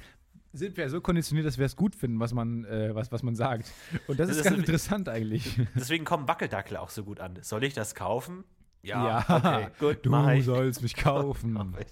sind 0.53 0.76
wir 0.76 0.88
so 0.90 1.01
konditioniert, 1.01 1.46
dass 1.46 1.59
wir 1.59 1.66
es 1.66 1.74
gut 1.74 1.94
finden, 1.96 2.20
was 2.20 2.34
man, 2.34 2.64
äh, 2.66 2.94
was, 2.94 3.11
was 3.12 3.22
man 3.22 3.34
sagt. 3.34 3.70
Und 4.09 4.20
das, 4.20 4.28
Das 4.28 4.30
ist 4.30 4.36
ist 4.38 4.44
ganz 4.44 4.55
eine- 4.55 4.62
interessant 4.62 5.09
eigentlich. 5.09 5.59
Deswegen 5.74 6.05
kommen 6.05 6.28
Wackeldackel 6.28 6.76
auch 6.76 6.90
so 6.90 7.03
gut 7.05 7.18
an. 7.20 7.38
Soll 7.40 7.64
ich 7.64 7.72
das 7.74 7.94
kaufen? 7.94 8.44
Ja, 8.83 9.24
okay, 9.28 9.68
gut, 9.78 10.07
du 10.07 10.43
sollst 10.43 10.83
mich 10.83 10.95
kaufen. 10.97 11.74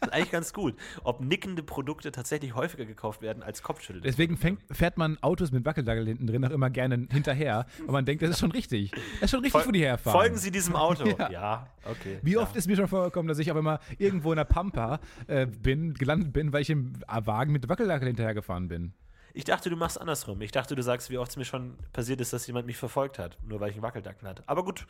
Das 0.00 0.08
ist 0.08 0.14
eigentlich 0.14 0.30
ganz 0.32 0.52
gut. 0.52 0.74
Ob 1.04 1.20
nickende 1.20 1.62
Produkte 1.62 2.10
tatsächlich 2.10 2.56
häufiger 2.56 2.84
gekauft 2.84 3.22
werden 3.22 3.44
als 3.44 3.62
Kopfschüttel. 3.62 4.02
Deswegen 4.02 4.36
fängt, 4.36 4.60
fährt 4.72 4.96
man 4.96 5.16
Autos 5.22 5.52
mit 5.52 5.64
Wackeldackel 5.64 6.04
hinten 6.06 6.26
drin 6.26 6.44
auch 6.44 6.50
immer 6.50 6.70
gerne 6.70 7.06
hinterher, 7.08 7.66
und 7.78 7.92
man 7.92 8.04
denkt, 8.04 8.22
das 8.24 8.30
ist 8.30 8.40
schon 8.40 8.50
richtig. 8.50 8.90
Das 8.90 9.02
ist 9.22 9.30
schon 9.30 9.40
richtig, 9.40 9.62
Fol- 9.62 9.68
wo 9.68 9.70
die 9.70 9.82
herfahren. 9.84 10.18
Folgen 10.18 10.36
Sie 10.38 10.50
diesem 10.50 10.74
Auto. 10.74 11.04
Ja. 11.18 11.30
ja. 11.30 11.66
okay. 11.84 12.18
Wie 12.22 12.32
ja. 12.32 12.40
oft 12.40 12.56
ist 12.56 12.66
mir 12.66 12.74
schon 12.74 12.88
vorgekommen, 12.88 13.28
dass 13.28 13.38
ich 13.38 13.50
auf 13.52 13.56
einmal 13.56 13.78
irgendwo 13.98 14.32
in 14.32 14.36
der 14.38 14.44
Pampa 14.44 14.98
äh, 15.28 15.46
bin, 15.46 15.94
gelandet 15.94 16.32
bin, 16.32 16.52
weil 16.52 16.62
ich 16.62 16.70
im 16.70 16.94
Wagen 17.06 17.52
mit 17.52 17.68
Wackeldackel 17.68 18.08
hinterhergefahren 18.08 18.66
bin. 18.66 18.92
Ich 19.34 19.44
dachte, 19.44 19.70
du 19.70 19.76
machst 19.76 19.98
andersrum. 20.00 20.40
Ich 20.42 20.50
dachte, 20.52 20.74
du 20.74 20.82
sagst, 20.82 21.08
wie 21.10 21.16
oft 21.18 21.30
es 21.30 21.36
mir 21.36 21.44
schon 21.44 21.76
passiert 21.92 22.20
ist, 22.20 22.32
dass 22.34 22.46
jemand 22.46 22.66
mich 22.66 22.76
verfolgt 22.76 23.18
hat, 23.18 23.38
nur 23.46 23.60
weil 23.60 23.70
ich 23.70 23.76
einen 23.76 23.82
Wackeldackel 23.82 24.28
hatte. 24.28 24.42
Aber 24.46 24.62
gut, 24.64 24.86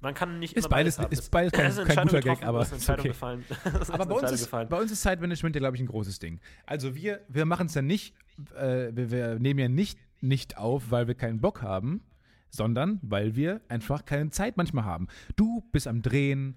man 0.00 0.12
kann 0.12 0.38
nicht 0.40 0.54
Ist 0.56 0.64
immer 0.66 0.76
beides- 0.76 0.98
haben. 0.98 1.12
ist 1.12 1.20
Es- 1.20 1.28
beides 1.30 1.52
kein- 1.52 1.70
eine 1.72 1.84
kein 1.84 2.06
guter 2.08 2.20
Gag, 2.20 2.42
aber 2.44 2.62
ist 2.62 2.68
eine 2.68 2.76
ist 2.78 2.88
Entscheidung 2.88 3.00
okay. 3.00 3.08
gefallen. 3.08 3.44
Ist 3.80 3.90
Aber 3.90 4.06
bei 4.06 4.14
uns, 4.16 4.30
ist, 4.32 4.42
gefallen. 4.44 4.68
bei 4.68 4.80
uns 4.80 4.90
ist 4.90 5.02
Zeitmanagement 5.02 5.54
ja, 5.54 5.60
glaube 5.60 5.76
ich, 5.76 5.82
ein 5.82 5.86
großes 5.86 6.18
Ding. 6.18 6.40
Also 6.66 6.94
wir, 6.96 7.20
wir 7.28 7.44
machen 7.44 7.66
es 7.68 7.74
ja 7.74 7.82
nicht, 7.82 8.14
äh, 8.56 8.90
wir, 8.92 9.10
wir 9.10 9.38
nehmen 9.38 9.60
ja 9.60 9.68
nicht, 9.68 9.98
nicht 10.20 10.58
auf, 10.58 10.90
weil 10.90 11.06
wir 11.06 11.14
keinen 11.14 11.40
Bock 11.40 11.62
haben, 11.62 12.02
sondern 12.50 12.98
weil 13.02 13.36
wir 13.36 13.60
einfach 13.68 14.04
keine 14.04 14.30
Zeit 14.30 14.56
manchmal 14.56 14.84
haben. 14.84 15.06
Du 15.36 15.62
bist 15.72 15.86
am 15.86 16.02
Drehen, 16.02 16.56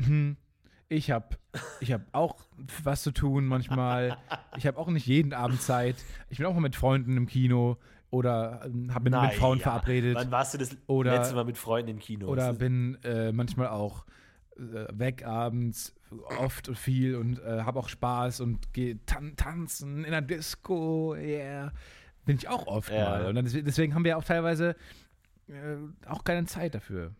hm, 0.00 0.36
Ich 0.88 1.10
habe 1.10 1.36
ich 1.80 1.92
hab 1.92 2.02
auch 2.12 2.36
was 2.84 3.02
zu 3.02 3.10
tun 3.10 3.46
manchmal. 3.46 4.16
Ich 4.56 4.66
habe 4.66 4.78
auch 4.78 4.88
nicht 4.88 5.06
jeden 5.06 5.32
Abend 5.32 5.60
Zeit. 5.60 5.96
Ich 6.30 6.38
bin 6.38 6.46
auch 6.46 6.54
mal 6.54 6.60
mit 6.60 6.76
Freunden 6.76 7.16
im 7.16 7.26
Kino 7.26 7.76
oder 8.10 8.62
ähm, 8.64 8.94
hab, 8.94 9.02
bin 9.02 9.12
mit 9.12 9.32
Frauen 9.34 9.58
ja. 9.58 9.64
verabredet. 9.64 10.14
Wann 10.14 10.30
warst 10.30 10.54
du 10.54 10.58
das 10.58 10.76
Oder- 10.86 11.16
letzte 11.16 11.34
Mal 11.34 11.44
mit 11.44 11.58
Freunden 11.58 11.90
im 11.90 11.98
Kino? 11.98 12.28
Oder 12.28 12.52
bin 12.52 12.98
äh, 13.02 13.32
manchmal 13.32 13.68
auch 13.68 14.06
äh, 14.56 14.86
weg 14.92 15.26
abends, 15.26 15.94
oft 16.38 16.68
und 16.68 16.78
viel 16.78 17.16
und 17.16 17.40
äh, 17.40 17.62
habe 17.62 17.80
auch 17.80 17.88
Spaß 17.88 18.40
und 18.40 18.72
gehe 18.72 19.04
tan 19.06 19.34
tanzen 19.36 20.04
in 20.04 20.12
der 20.12 20.22
Disco, 20.22 21.14
yeah. 21.16 21.72
Bin 22.24 22.36
ich 22.36 22.48
auch 22.48 22.66
oft 22.68 22.90
Ja. 22.92 23.10
mal. 23.10 23.26
Und 23.26 23.34
dann, 23.34 23.44
deswegen- 23.44 23.94
haben 23.94 24.04
wir 24.04 24.16
auch 24.16 24.24
teilweise 24.24 24.76
äh, 25.48 25.76
auch 26.08 26.22
keine 26.24 26.46
Zeit 26.46 26.74
dafür. 26.76 27.12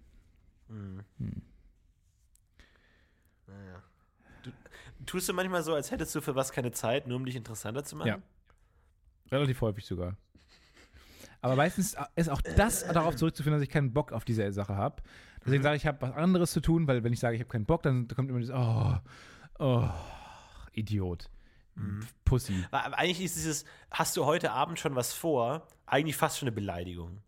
Hm. 0.69 1.01
Naja. 3.47 3.83
Du, 4.43 4.51
tust 5.05 5.29
du 5.29 5.33
manchmal 5.33 5.63
so, 5.63 5.75
als 5.75 5.91
hättest 5.91 6.15
du 6.15 6.21
für 6.21 6.35
was 6.35 6.53
keine 6.53 6.73
Zeit, 6.73 7.07
nur 7.07 7.17
um 7.17 7.25
dich 7.25 7.37
interessanter 7.37 7.85
zu 7.85 7.97
machen? 7.97 8.09
Ja. 8.09 8.19
Relativ 9.31 9.61
häufig 9.61 9.85
sogar. 9.85 10.17
Aber 11.41 11.57
meistens 11.57 11.97
ist 12.17 12.29
auch 12.29 12.41
das 12.41 12.87
darauf 12.87 13.17
zurückzuführen, 13.17 13.55
dass 13.59 13.63
ich 13.63 13.71
keinen 13.71 13.93
Bock 13.93 14.13
auf 14.13 14.25
diese 14.25 14.51
Sache 14.53 14.75
habe. 14.75 15.03
Deswegen 15.45 15.63
sage 15.63 15.77
ich, 15.77 15.83
ich 15.83 15.87
habe 15.87 16.01
was 16.01 16.13
anderes 16.13 16.51
zu 16.51 16.61
tun, 16.61 16.89
weil 16.89 17.05
wenn 17.05 17.13
ich 17.13 17.21
sage, 17.21 17.37
ich 17.37 17.41
habe 17.41 17.51
keinen 17.51 17.67
Bock, 17.67 17.83
dann 17.83 18.09
kommt 18.09 18.31
immer 18.31 18.41
dieses, 18.41 18.55
oh, 18.55 18.97
oh, 19.59 19.89
Idiot. 20.73 21.31
Pussy. 22.25 22.65
Aber 22.71 22.99
eigentlich 22.99 23.21
ist 23.21 23.37
dieses, 23.37 23.65
hast 23.91 24.17
du 24.17 24.25
heute 24.25 24.53
Abend 24.53 24.81
schon 24.81 24.97
was 24.97 25.13
vor, 25.13 25.69
eigentlich 25.85 26.17
fast 26.17 26.39
schon 26.39 26.49
eine 26.49 26.55
Beleidigung. 26.55 27.21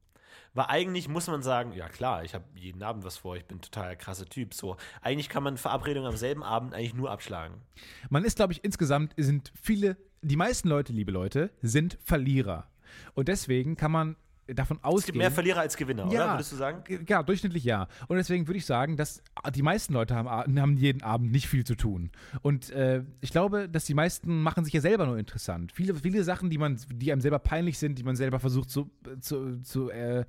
Weil 0.59 0.67
eigentlich 0.71 1.09
muss 1.09 1.29
man 1.29 1.41
sagen, 1.41 1.73
ja 1.73 1.89
klar, 1.89 2.25
ich 2.25 2.35
habe 2.35 2.45
jeden 2.57 2.83
Abend 2.83 3.05
was 3.05 3.19
vor, 3.19 3.37
ich 3.37 3.45
bin 3.45 3.61
total 3.61 3.97
krasser 3.97 4.27
Typ. 4.27 4.55
So, 4.55 4.77
eigentlich 5.03 5.29
kann 5.29 5.45
man 5.45 5.57
Verabredungen 5.57 6.11
am 6.11 6.17
selben 6.17 6.43
Abend 6.43 6.75
eigentlich 6.75 6.95
nur 6.95 7.13
abschlagen. 7.13 7.63
Man 8.11 8.25
ist, 8.25 8.35
glaube 8.39 8.55
ich, 8.55 8.65
insgesamt 8.65 9.15
sind 9.17 9.53
viele, 9.55 9.97
die 10.21 10.35
meisten 10.35 10.69
Leute, 10.69 10.93
liebe 10.93 11.13
Leute, 11.13 11.53
sind 11.63 11.97
Verlierer. 12.03 12.67
Und 13.15 13.29
deswegen 13.29 13.77
kann 13.77 13.93
man 13.93 14.17
davon 14.55 14.79
Es 14.79 14.85
ausgehen. 14.85 15.05
gibt 15.07 15.19
mehr 15.19 15.31
Verlierer 15.31 15.61
als 15.61 15.77
Gewinner, 15.77 16.07
oder? 16.07 16.33
Würdest 16.33 16.53
du 16.53 16.57
sagen? 16.57 16.83
Ja, 17.07 17.23
durchschnittlich 17.23 17.65
ja. 17.65 17.87
Und 18.07 18.17
deswegen 18.17 18.47
würde 18.47 18.59
ich 18.59 18.67
sagen, 18.67 18.97
dass 18.97 19.23
die 19.55 19.63
meisten 19.63 19.93
Leute 19.93 20.15
haben, 20.15 20.29
haben 20.61 20.77
jeden 20.77 21.03
Abend 21.03 21.31
nicht 21.33 21.49
viel 21.49 21.65
zu 21.65 21.75
tun. 21.75 22.11
Und 22.43 22.71
äh, 22.71 23.03
ich 23.21 23.31
glaube, 23.31 23.69
dass 23.69 23.85
die 23.85 23.95
meisten 23.95 24.43
machen 24.43 24.65
sich 24.65 24.73
ja 24.75 24.81
selber 24.81 25.07
nur 25.07 25.19
interessant. 25.19 25.73
Viele, 25.73 25.95
viele 25.95 26.25
Sachen, 26.25 26.51
die 26.51 26.59
man, 26.59 26.79
die 26.93 27.13
einem 27.13 27.21
selber 27.21 27.39
peinlich 27.39 27.79
sind, 27.79 27.99
die 27.99 28.03
man 28.05 28.17
selber 28.17 28.41
versucht 28.41 28.71
zu, 28.71 28.91
zu, 29.21 29.61
zu 29.63 29.91
äh, 29.91 30.25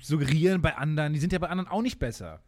suggerieren 0.00 0.62
bei 0.62 0.76
anderen, 0.76 1.12
die 1.12 1.18
sind 1.18 1.32
ja 1.32 1.38
bei 1.38 1.48
anderen 1.48 1.70
auch 1.70 1.82
nicht 1.82 1.98
besser. 1.98 2.40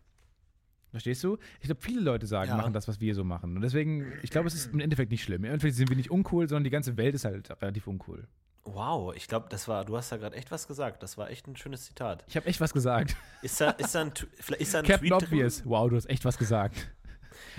Verstehst 0.90 1.24
du? 1.24 1.38
Ich 1.60 1.66
glaube, 1.66 1.80
viele 1.80 2.00
Leute 2.02 2.26
sagen, 2.26 2.50
Ja. 2.50 2.56
machen 2.56 2.74
das, 2.74 2.86
was 2.86 3.00
wir 3.00 3.14
so 3.14 3.24
machen. 3.24 3.56
Und 3.56 3.62
deswegen, 3.62 4.12
ich 4.22 4.30
glaube, 4.30 4.46
es 4.48 4.54
ist 4.54 4.74
im 4.74 4.80
Endeffekt 4.80 5.10
nicht 5.10 5.22
schlimm. 5.22 5.44
Im 5.44 5.50
Endeffekt 5.50 5.74
sind 5.74 5.88
wir 5.88 5.96
nicht 5.96 6.10
uncool, 6.10 6.48
sondern 6.48 6.64
die 6.64 6.70
ganze 6.70 6.98
Welt 6.98 7.14
ist 7.14 7.24
halt 7.24 7.50
relativ 7.62 7.86
uncool. 7.86 8.28
Wow, 8.64 9.14
ich 9.14 9.26
glaube, 9.26 9.48
das 9.48 9.66
war, 9.66 9.84
du 9.84 9.96
hast 9.96 10.12
da 10.12 10.16
gerade 10.16 10.36
echt 10.36 10.50
was 10.50 10.68
gesagt. 10.68 11.02
Das 11.02 11.18
war 11.18 11.30
echt 11.30 11.48
ein 11.48 11.56
schönes 11.56 11.84
Zitat. 11.84 12.24
Ich 12.28 12.36
habe 12.36 12.46
echt 12.46 12.60
was 12.60 12.72
gesagt. 12.72 13.16
Ist 13.42 13.60
da, 13.60 13.70
ist 13.70 13.94
da 13.94 14.02
ein, 14.02 14.12
ist 14.58 14.74
da 14.74 14.78
ein 14.78 14.84
Captain 14.84 15.08
Tweet 15.08 15.12
Obvious. 15.12 15.62
Wow, 15.64 15.90
du 15.90 15.96
hast 15.96 16.08
echt 16.08 16.24
was 16.24 16.38
gesagt. 16.38 16.76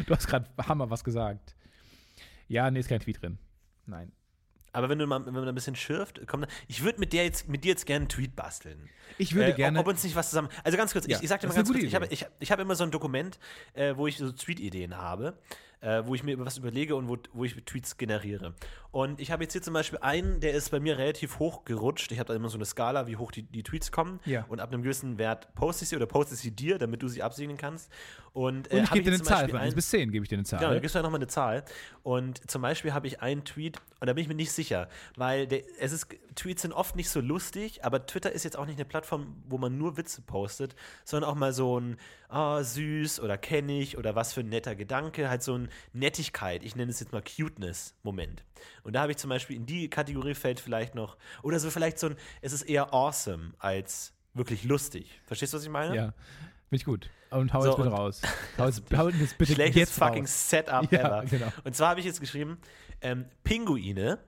Du 0.08 0.16
hast 0.16 0.28
gerade 0.28 0.48
Hammer 0.58 0.90
was 0.90 1.04
gesagt. 1.04 1.56
Ja, 2.48 2.72
nee, 2.72 2.80
ist 2.80 2.90
kein 2.90 3.00
Tweet 3.00 3.22
drin. 3.22 3.38
Nein. 3.86 4.12
Aber 4.72 4.90
wenn 4.90 4.98
du 4.98 5.06
mal, 5.06 5.24
wenn 5.26 5.34
man 5.34 5.48
ein 5.48 5.54
bisschen 5.56 5.76
schürft, 5.76 6.22
komm, 6.26 6.46
ich 6.68 6.84
würde 6.84 7.00
mit 7.00 7.14
dir 7.14 7.24
jetzt, 7.24 7.48
mit 7.48 7.64
dir 7.64 7.70
jetzt 7.70 7.86
gerne 7.86 8.04
einen 8.04 8.10
Tweet 8.10 8.36
basteln. 8.36 8.90
Ich 9.20 9.36
würde 9.36 9.52
äh, 9.52 9.56
gerne. 9.56 9.80
Ob, 9.80 9.88
uns 9.88 10.04
nicht 10.04 10.16
was 10.16 10.32
zusammen. 10.32 10.50
Also 10.64 10.78
ganz 10.78 10.94
kurz, 10.94 11.06
Ja, 11.06 11.18
ich, 11.18 11.24
ich 11.24 11.30
sag 11.30 11.42
dir 11.42 11.48
mal 11.48 11.54
ganz 11.54 11.68
kurz, 11.68 11.78
gute 11.78 11.88
ich 11.88 11.94
habe 11.94 12.08
ich, 12.08 12.26
ich 12.40 12.52
hab 12.52 12.60
immer 12.60 12.76
so 12.76 12.84
ein 12.84 12.90
Dokument, 12.90 13.38
äh, 13.74 13.96
wo 13.96 14.08
ich 14.08 14.18
so 14.18 14.32
Tweet-Ideen 14.32 14.98
habe, 14.98 15.38
äh, 15.84 16.06
wo 16.06 16.16
ich 16.16 16.24
mir 16.24 16.40
was 16.40 16.58
überlege 16.58 16.96
und 16.96 17.10
wo, 17.10 17.18
wo 17.34 17.44
ich 17.44 17.56
Tweets 17.66 17.98
generiere. 17.98 18.54
Und 18.92 19.20
ich 19.20 19.32
habe 19.32 19.44
jetzt 19.44 19.54
hier 19.54 19.62
zum 19.62 19.74
Beispiel 19.74 20.00
einen, 20.02 20.40
der 20.40 20.54
ist 20.54 20.70
bei 20.70 20.80
mir 20.80 20.98
relativ 20.98 21.40
hoch 21.40 21.66
gerutscht. 21.66 22.12
Ich 22.12 22.20
habe 22.20 22.28
da 22.28 22.36
immer 22.36 22.48
so 22.50 22.58
eine 22.58 22.66
Skala, 22.66 23.08
wie 23.08 23.18
hoch 23.18 23.32
die, 23.32 23.42
die 23.44 23.64
Tweets 23.64 23.92
kommen. 23.92 24.20
Ja. 24.26 24.46
Und 24.48 24.60
ab 24.60 24.72
einem 24.72 24.84
gewissen 24.84 25.18
Wert 25.18 25.54
poste 25.56 25.84
ich 25.84 25.90
sie 25.90 25.96
oder 25.96 26.06
poste 26.06 26.36
ich 26.36 26.42
sie 26.42 26.52
dir, 26.52 26.78
damit 26.78 27.02
du 27.02 27.08
sie 27.08 27.22
absegnen 27.22 27.58
kannst. 27.58 27.92
Und, 28.34 28.72
äh, 28.72 28.78
und 28.78 28.84
ich 28.84 28.92
gebe 28.92 29.06
dir 29.06 29.14
eine 29.16 29.24
Zahl 29.24 29.50
von 29.50 29.58
1 29.58 29.68
einen- 29.68 29.76
bis 29.76 29.90
10, 29.90 30.12
gebe 30.12 30.24
ich 30.24 30.30
dir 30.30 30.38
eine 30.38 30.46
Zahl. 30.46 30.60
Genau, 30.60 30.74
da 30.74 30.80
gibst 30.80 30.96
du 30.96 31.00
ja 31.00 31.04
nochmal 31.04 31.20
eine 31.20 31.28
Zahl. 31.28 31.66
Und 32.02 32.50
zum 32.50 32.62
Beispiel 32.62 32.94
habe 32.94 33.08
ich 33.08 33.22
einen 33.22 33.44
Tweet, 33.44 33.78
und 34.00 34.08
da 34.08 34.14
bin 34.14 34.22
ich 34.22 34.28
mir 34.28 34.36
nicht 34.36 34.52
sicher, 34.52 34.90
weil 35.18 35.48
der, 35.48 35.64
es 35.80 35.92
ist, 35.92 36.08
Tweets 36.36 36.62
sind 36.62 36.72
oft 36.72 36.96
nicht 36.96 37.10
so 37.10 37.20
lustig, 37.20 37.84
aber 37.84 38.06
Twitter 38.06 38.32
ist 38.32 38.44
jetzt 38.44 38.58
auch 38.58 38.66
nicht 38.66 38.78
eine 38.78 38.86
Plattform, 38.86 39.44
wo 39.48 39.58
man 39.58 39.78
nur 39.78 39.98
Witze 39.98 40.22
postet, 40.22 40.76
sondern 41.04 41.30
auch 41.30 41.36
mal 41.36 41.54
so 41.54 41.80
ein 41.80 41.98
ah, 42.34 42.64
süß 42.64 43.20
oder 43.20 43.38
kenne 43.38 43.80
ich 43.80 43.98
oder 43.98 44.16
was 44.16 44.34
für 44.34 44.42
ein 44.42 44.50
netter 44.50 44.76
Gedanke, 44.76 45.30
halt 45.30 45.44
so 45.44 45.56
ein 45.56 45.70
Nettigkeit, 45.94 46.64
ich 46.64 46.76
nenne 46.76 46.92
es 46.92 47.00
jetzt 47.00 47.12
mal 47.12 47.22
Cuteness-Moment. 47.22 48.44
Und 48.84 48.94
da 48.94 49.02
habe 49.02 49.12
ich 49.12 49.18
zum 49.18 49.30
Beispiel 49.30 49.56
in 49.56 49.66
die 49.66 49.90
Kategorie 49.90 50.34
fällt 50.36 50.60
vielleicht 50.60 50.96
noch, 50.96 51.18
oder 51.42 51.60
so 51.60 51.70
vielleicht 51.70 52.00
so 52.00 52.08
ein, 52.08 52.16
es 52.42 52.54
ist 52.54 52.64
eher 52.64 52.94
awesome 52.94 53.54
als 53.60 54.14
wirklich 54.34 54.64
lustig. 54.64 55.22
Verstehst 55.26 55.54
du, 55.54 55.58
was 55.58 55.64
ich 55.64 55.70
meine? 55.70 55.96
Ja. 55.96 56.06
Bin 56.70 56.78
ich 56.78 56.86
gut. 56.86 57.10
Und 57.30 57.54
hau 57.54 57.62
So, 57.62 57.68
jetzt 57.70 57.78
bitte 57.78 57.90
raus. 57.90 58.22
Hau 58.58 58.66
jetzt, 58.66 58.84
hau 58.96 59.10
jetzt 59.10 59.38
bitte 59.38 59.54
Schlechtes 59.54 59.76
jetzt 59.80 59.94
fucking 59.94 60.24
raus. 60.24 60.50
Setup 60.50 60.92
Ja, 60.92 61.00
ever. 61.22 61.26
genau. 61.30 61.48
Und 61.64 61.76
zwar 61.76 61.90
habe 61.90 62.00
ich 62.00 62.06
jetzt 62.06 62.20
geschrieben, 62.20 62.58
ähm, 63.02 63.26
Pinguine 63.44 64.20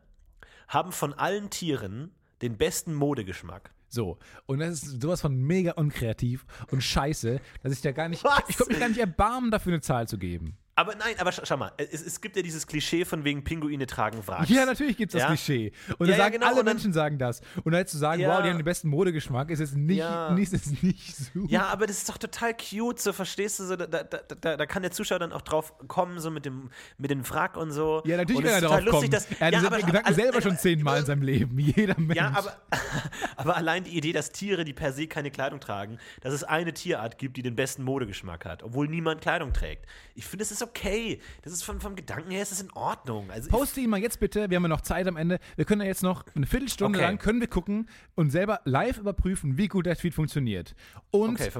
haben 0.68 0.92
von 0.92 1.14
allen 1.14 1.50
Tieren 1.52 2.12
den 2.42 2.58
besten 2.58 2.94
Modegeschmack. 2.96 3.72
So. 3.88 4.18
Und 4.46 4.60
das 4.60 4.84
ist 4.84 5.02
sowas 5.02 5.22
von 5.22 5.36
mega 5.36 5.74
unkreativ 5.74 6.46
und 6.72 6.82
scheiße, 6.82 7.40
dass 7.64 7.72
ich 7.72 7.82
da 7.82 7.92
gar 7.92 8.10
nicht. 8.10 8.24
Was? 8.24 8.42
Ich 8.48 8.58
konnte 8.58 8.74
mich 8.74 8.80
gar 8.80 8.90
nicht 8.90 9.00
erbarmen, 9.00 9.52
dafür 9.52 9.74
eine 9.74 9.82
Zahl 9.82 10.08
zu 10.08 10.18
geben. 10.18 10.58
Aber 10.78 10.94
nein, 10.96 11.16
aber 11.20 11.32
sch 11.32 11.40
schau 11.46 11.56
mal, 11.56 11.72
es, 11.78 12.02
es 12.06 12.20
gibt 12.20 12.36
ja 12.36 12.42
dieses 12.42 12.68
Klischee 12.68 13.06
von 13.06 13.24
wegen 13.24 13.46
Pinguine 13.46 13.86
tragen 13.86 14.18
Wracks. 14.28 14.50
Ja, 14.50 14.66
natürlich 14.66 14.98
gibt 14.98 15.14
es 15.14 15.14
das 15.14 15.22
Ja? 15.22 15.28
Klischee. 15.28 15.72
Und 15.98 16.08
Ja, 16.08 16.12
da 16.14 16.18
ja, 16.18 16.18
sagen 16.18 16.34
genau, 16.34 16.48
alle 16.48 16.60
und 16.60 16.66
dann- 16.66 16.76
Menschen 16.76 16.92
sagen 16.92 17.18
das. 17.18 17.40
Und 17.64 17.72
da 17.72 17.78
jetzt 17.78 17.92
zu 17.92 17.98
sagen, 17.98 18.22
wow, 18.24 18.42
die 18.44 18.50
haben 18.50 18.58
den 18.58 18.66
besten 18.66 18.90
Modegeschmack, 18.90 19.50
ist 19.52 19.60
jetzt 19.60 19.76
nicht, 19.78 20.04
nicht, 20.32 20.52
ist 20.54 20.84
nicht 20.84 21.16
so. 21.16 21.46
Ja, 21.48 21.68
aber 21.68 21.88
das 21.88 22.00
ist 22.00 22.10
doch 22.10 22.18
total 22.18 22.54
cute, 22.56 23.00
so 23.00 23.14
verstehst 23.14 23.60
du, 23.60 23.64
so, 23.64 23.76
da, 23.78 23.88
da, 23.88 24.04
da, 24.04 24.58
da 24.58 24.66
kann 24.66 24.82
der 24.82 24.92
Zuschauer 24.92 25.20
dann 25.20 25.32
auch 25.32 25.44
drauf 25.44 25.74
kommen, 25.88 26.20
so 26.20 26.30
mit 26.30 26.44
dem, 26.46 26.70
mit 26.98 27.10
dem 27.10 27.28
Wrack 27.30 27.56
und 27.56 27.72
so. 27.72 28.02
Ja, 28.06 28.18
natürlich 28.18 28.42
kann 28.44 28.50
es 28.50 28.56
er 28.56 28.62
darauf 28.62 28.80
total 28.80 28.92
lustig, 29.02 29.12
kommen. 29.12 29.30
dass, 29.30 29.40
er 29.40 29.48
hat 29.62 29.66
aber- 29.66 29.78
Gedanken 29.78 30.06
alle- 30.08 30.16
selber 30.16 30.42
schon 30.42 30.58
zehnmal 30.58 31.00
in 31.00 31.06
seinem 31.06 31.22
Leben. 31.22 31.58
Jeder 31.60 31.98
Mensch. 31.98 32.16
Ja, 32.18 32.34
aber, 32.36 32.54
aber 33.38 33.56
allein 33.56 33.86
die 33.86 33.96
Idee, 33.98 34.12
dass 34.12 34.32
Tiere, 34.34 34.66
die 34.66 34.74
per 34.74 34.92
se 34.92 35.08
keine 35.08 35.32
Kleidung 35.32 35.62
tragen, 35.62 36.00
dass 36.22 36.34
es 36.34 36.44
eine 36.44 36.74
Tierart 36.74 37.18
gibt, 37.18 37.38
die 37.38 37.44
den 37.44 37.56
besten 37.56 37.84
Modegeschmack 37.84 38.44
hat, 38.44 38.62
obwohl 38.64 38.90
niemand 38.90 39.22
Kleidung 39.22 39.54
trägt. 39.54 39.86
Ich 40.16 40.26
finde, 40.26 40.44
das 40.44 40.52
ist 40.52 40.65
okay. 40.66 41.20
Das 41.44 41.54
ist 41.54 41.64
vom, 41.64 41.80
vom 41.80 41.96
Gedanken 41.96 42.32
her, 42.32 42.42
ist 42.42 42.52
das 42.52 42.62
in 42.62 42.72
Ordnung. 42.72 43.30
Also 43.32 43.50
Poste 43.50 43.82
ihn 43.82 43.90
mal 43.90 44.00
jetzt 44.00 44.20
bitte, 44.20 44.50
wir 44.50 44.56
haben 44.58 44.64
ja 44.64 44.70
noch 44.70 44.82
Zeit 44.82 45.08
am 45.08 45.18
Ende. 45.18 45.40
Wir 45.56 45.66
können 45.66 45.82
ja 45.82 45.88
jetzt 45.88 46.04
noch 46.04 46.24
eine 46.36 46.46
Viertelstunde 46.46 47.00
Okay. 47.00 47.08
lang 47.08 47.18
können 47.18 47.40
wir 47.40 47.48
gucken 47.48 47.90
und 48.16 48.30
selber 48.32 48.60
live 48.66 48.98
überprüfen, 48.98 49.58
wie 49.58 49.68
gut 49.68 49.86
der 49.86 49.96
Tweet 49.96 50.14
funktioniert. 50.14 50.76
Und 51.12 51.40
okay, 51.40 51.52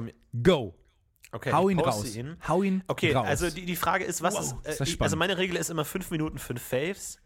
go. 0.42 0.74
okay, 1.32 1.52
Hau 1.52 1.68
ihn 1.68 1.78
raus. 1.80 2.14
Ihn. 2.14 2.36
Hau 2.46 2.62
ihn 2.62 2.82
Okay, 2.88 3.12
raus. 3.12 3.26
also 3.26 3.50
die, 3.50 3.64
die 3.64 3.76
Frage 3.76 4.04
ist, 4.04 4.22
was 4.22 4.34
Wow, 4.34 4.40
ist, 4.64 4.68
ist 4.68 4.80
äh, 4.80 4.86
spannend. 4.86 5.02
also 5.02 5.16
meine 5.16 5.38
Regel 5.38 5.56
ist 5.56 5.70
immer 5.70 5.84
fünf 5.84 6.10
Minuten, 6.10 6.38
fünf 6.38 6.62
Faves. 6.62 7.18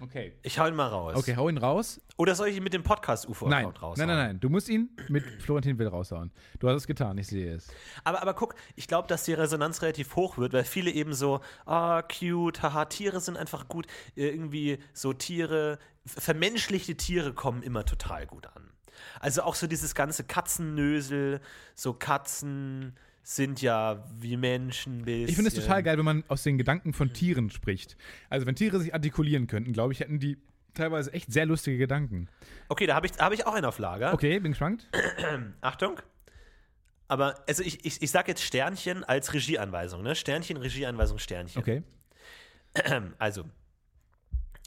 Okay. 0.00 0.32
Ich 0.42 0.58
hau 0.58 0.66
ihn 0.66 0.74
mal 0.74 0.88
raus. 0.88 1.16
Okay, 1.16 1.36
hau 1.36 1.48
ihn 1.48 1.58
raus. 1.58 2.00
Oder 2.16 2.34
soll 2.34 2.48
ich 2.48 2.56
ihn 2.56 2.62
mit 2.62 2.72
dem 2.74 2.82
Nein, 2.82 2.88
Podcast-UFO-Account 2.88 3.82
raus? 3.82 3.98
nein, 3.98 4.08
nein, 4.08 4.16
nein. 4.16 4.40
Du 4.40 4.48
musst 4.48 4.68
ihn 4.68 4.90
mit 5.08 5.24
Florentin 5.42 5.78
Will 5.78 5.88
raushauen. 5.88 6.30
Du 6.58 6.68
hast 6.68 6.76
es 6.76 6.86
getan, 6.86 7.16
ich 7.18 7.26
sehe 7.28 7.54
es. 7.54 7.68
Aber, 8.04 8.20
aber 8.20 8.34
guck, 8.34 8.54
ich 8.76 8.86
glaube, 8.88 9.08
dass 9.08 9.24
die 9.24 9.32
Resonanz 9.32 9.82
relativ 9.82 10.16
hoch 10.16 10.36
wird, 10.38 10.52
weil 10.52 10.64
viele 10.64 10.90
eben 10.90 11.14
so, 11.14 11.40
ah, 11.66 12.02
cute, 12.02 12.62
haha, 12.62 12.84
Tiere 12.86 13.20
sind 13.20 13.36
einfach 13.36 13.68
gut. 13.68 13.86
Irgendwie 14.14 14.78
so 14.92 15.12
Tiere, 15.12 15.78
ver- 16.04 16.20
vermenschlichte 16.20 16.96
Tiere 16.96 17.32
kommen 17.32 17.62
immer 17.62 17.84
total 17.84 18.26
gut 18.26 18.46
an. 18.46 18.70
Also 19.20 19.42
auch 19.42 19.54
so 19.54 19.66
dieses 19.66 19.94
ganze 19.94 20.24
Katzennösel, 20.24 21.40
so 21.74 21.94
Katzen 21.94 22.94
sind 23.22 23.62
ja 23.62 24.04
wie 24.18 24.36
Menschen. 24.36 25.06
Ich 25.06 25.34
finde 25.34 25.48
es 25.48 25.54
total 25.54 25.82
geil, 25.82 25.98
wenn 25.98 26.04
man 26.04 26.24
aus 26.28 26.42
den 26.42 26.58
Gedanken 26.58 26.92
von 26.92 27.12
Tieren 27.12 27.50
spricht. 27.50 27.96
Also 28.28 28.46
wenn 28.46 28.56
Tiere 28.56 28.80
sich 28.80 28.94
artikulieren 28.94 29.46
könnten, 29.46 29.72
glaube 29.72 29.92
ich, 29.92 30.00
hätten 30.00 30.18
die 30.18 30.38
teilweise 30.74 31.12
echt 31.12 31.32
sehr 31.32 31.46
lustige 31.46 31.78
Gedanken. 31.78 32.28
Okay, 32.68 32.86
da 32.86 32.94
habe 32.94 33.06
ich, 33.06 33.12
hab 33.18 33.32
ich 33.32 33.46
auch 33.46 33.54
einen 33.54 33.66
auf 33.66 33.78
Lager. 33.78 34.12
Okay, 34.14 34.38
bin 34.40 34.52
gespannt. 34.52 34.88
Achtung. 35.60 36.00
Aber 37.08 37.34
also 37.48 37.62
ich, 37.62 37.84
ich, 37.84 38.02
ich 38.02 38.10
sage 38.10 38.30
jetzt 38.30 38.42
Sternchen 38.42 39.02
als 39.02 39.34
Regieanweisung, 39.34 40.02
ne? 40.02 40.14
Sternchen, 40.14 40.56
Regieanweisung, 40.56 41.18
Sternchen. 41.18 41.60
Okay. 41.60 41.82
Also, 43.18 43.46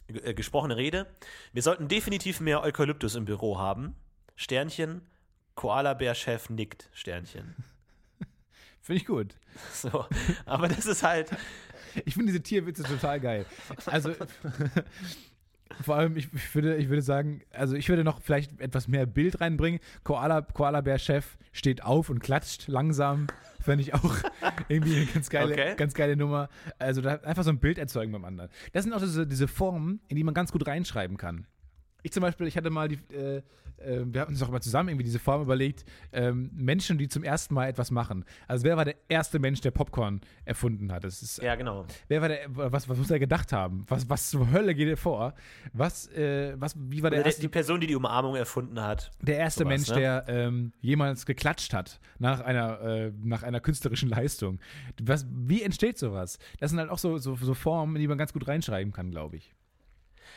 äh, 0.08 0.34
gesprochene 0.34 0.76
Rede. 0.76 1.08
Wir 1.54 1.62
sollten 1.62 1.88
definitiv 1.88 2.42
mehr 2.42 2.62
Eukalyptus 2.62 3.16
im 3.16 3.24
Büro 3.24 3.58
haben. 3.58 3.96
Sternchen. 4.36 5.02
Koala-Bär-Chef 5.56 6.50
nickt. 6.50 6.90
Sternchen. 6.92 7.56
Finde 8.84 9.02
ich 9.02 9.06
gut. 9.08 9.36
So. 9.72 10.06
Aber 10.46 10.68
das 10.68 10.86
ist 10.88 11.04
halt. 11.04 11.30
Ich 12.06 12.16
finde 12.16 12.32
diese 12.32 12.42
Tierwitze 12.42 12.82
total 12.84 13.20
geil. 13.20 13.46
Also 13.86 14.16
vor 15.84 15.96
allem, 15.96 16.18
ich, 16.18 16.34
ich, 16.34 16.56
würde, 16.56 16.76
ich 16.78 16.90
würde 16.90 17.04
sagen, 17.04 17.44
also 17.52 17.76
ich 17.76 17.88
würde 17.88 18.04
noch 18.04 18.20
vielleicht 18.22 18.60
etwas 18.60 18.88
mehr 18.88 19.06
Bild 19.06 19.42
reinbringen. 19.42 19.80
Koala, 20.04 20.42
Koala-Bär-Chef 20.42 21.38
steht 21.52 21.84
auf 21.84 22.10
und 22.10 22.20
klatscht 22.20 22.68
langsam 22.68 23.28
Fände 23.64 23.82
ich 23.84 23.94
auch 23.94 24.16
irgendwie 24.68 24.98
eine 24.98 25.06
ganz 25.06 25.30
geile, 25.30 25.54
Okay. 25.54 25.76
ganz 25.78 25.94
geile 25.94 26.18
Nummer. 26.18 26.50
Also 26.80 27.02
da 27.02 27.16
einfach 27.18 27.44
so 27.44 27.50
ein 27.50 27.60
Bild 27.60 27.78
erzeugen 27.78 28.12
beim 28.12 28.26
anderen. 28.26 28.50
Das 28.74 28.84
sind 28.84 28.94
auch 28.94 29.00
diese, 29.00 29.26
diese 29.26 29.48
Formen, 29.48 30.02
in 30.10 30.18
die 30.18 30.24
man 30.24 30.34
ganz 30.34 30.52
gut 30.52 30.68
reinschreiben 30.68 31.16
kann. 31.18 31.48
Ich 32.04 32.12
zum 32.12 32.22
Beispiel, 32.22 32.48
ich 32.48 32.58
hatte 32.58 32.70
mal 32.70 32.88
die, 32.88 33.00
äh, 33.14 33.42
äh, 33.84 34.04
wir 34.06 34.22
hatten 34.22 34.34
uns 34.34 34.42
auch 34.44 34.50
mal 34.50 34.62
zusammen 34.62 34.90
irgendwie 34.90 35.06
diese 35.06 35.20
Form 35.20 35.42
überlegt, 35.42 35.86
ähm, 36.12 36.52
Menschen, 36.54 36.98
die 36.98 37.08
zum 37.08 37.24
ersten 37.24 37.54
Mal 37.54 37.68
etwas 37.68 37.92
machen. 37.92 38.26
Also 38.48 38.66
wer 38.66 38.78
war 38.78 38.86
der 38.86 38.96
erste 39.10 39.40
Mensch, 39.40 39.62
der 39.62 39.72
Popcorn 39.72 40.22
erfunden 40.46 40.92
hat? 40.92 41.04
Das 41.04 41.22
ist, 41.22 41.42
Ja, 41.42 41.56
genau. 41.56 41.86
Wer 42.08 42.22
war 42.22 42.30
der, 42.30 42.46
was, 42.50 42.88
was 42.88 42.98
muss 42.98 43.12
er 43.12 43.20
gedacht 43.20 43.52
haben? 43.52 43.86
Was, 43.88 44.10
was 44.10 44.30
zur 44.30 44.52
Hölle 44.52 44.76
geht 44.76 44.88
dir 44.88 44.98
vor? 44.98 45.34
Was, 45.74 46.08
äh, 46.10 46.56
was, 46.58 46.76
wie 46.78 47.02
war 47.04 47.10
der 47.10 47.20
Oder 47.20 47.28
erste, 47.28 47.42
die 47.42 47.48
Person, 47.48 47.80
die 47.80 47.88
die 47.88 47.96
Umarmung 47.96 48.36
erfunden 48.36 48.82
hat. 48.82 49.12
der 49.22 49.38
erste 49.38 49.64
sowas, 49.64 49.70
Mensch, 49.70 49.90
ne? 49.90 49.96
der 49.96 50.26
ähm, 50.28 50.74
jemals 50.82 51.26
geklatscht 51.26 51.74
hat 51.74 52.00
nach 52.20 52.42
einer, 52.42 52.82
äh, 52.82 53.12
nach 53.24 53.44
einer 53.44 53.60
künstlerischen 53.60 54.10
Leistung? 54.10 54.60
Was, 55.02 55.26
wie 55.30 55.62
entsteht 55.62 55.98
sowas? 55.98 56.38
Das 56.60 56.72
sind 56.72 56.80
halt 56.80 56.90
auch 56.90 57.00
so, 57.00 57.18
so, 57.18 57.36
so 57.36 57.54
Formen, 57.54 57.96
in 57.96 58.02
die 58.02 58.08
man 58.08 58.18
ganz 58.18 58.34
gut 58.34 58.48
reinschreiben 58.48 58.92
kann, 58.94 59.12
glaube 59.12 59.38
ich. 59.38 59.54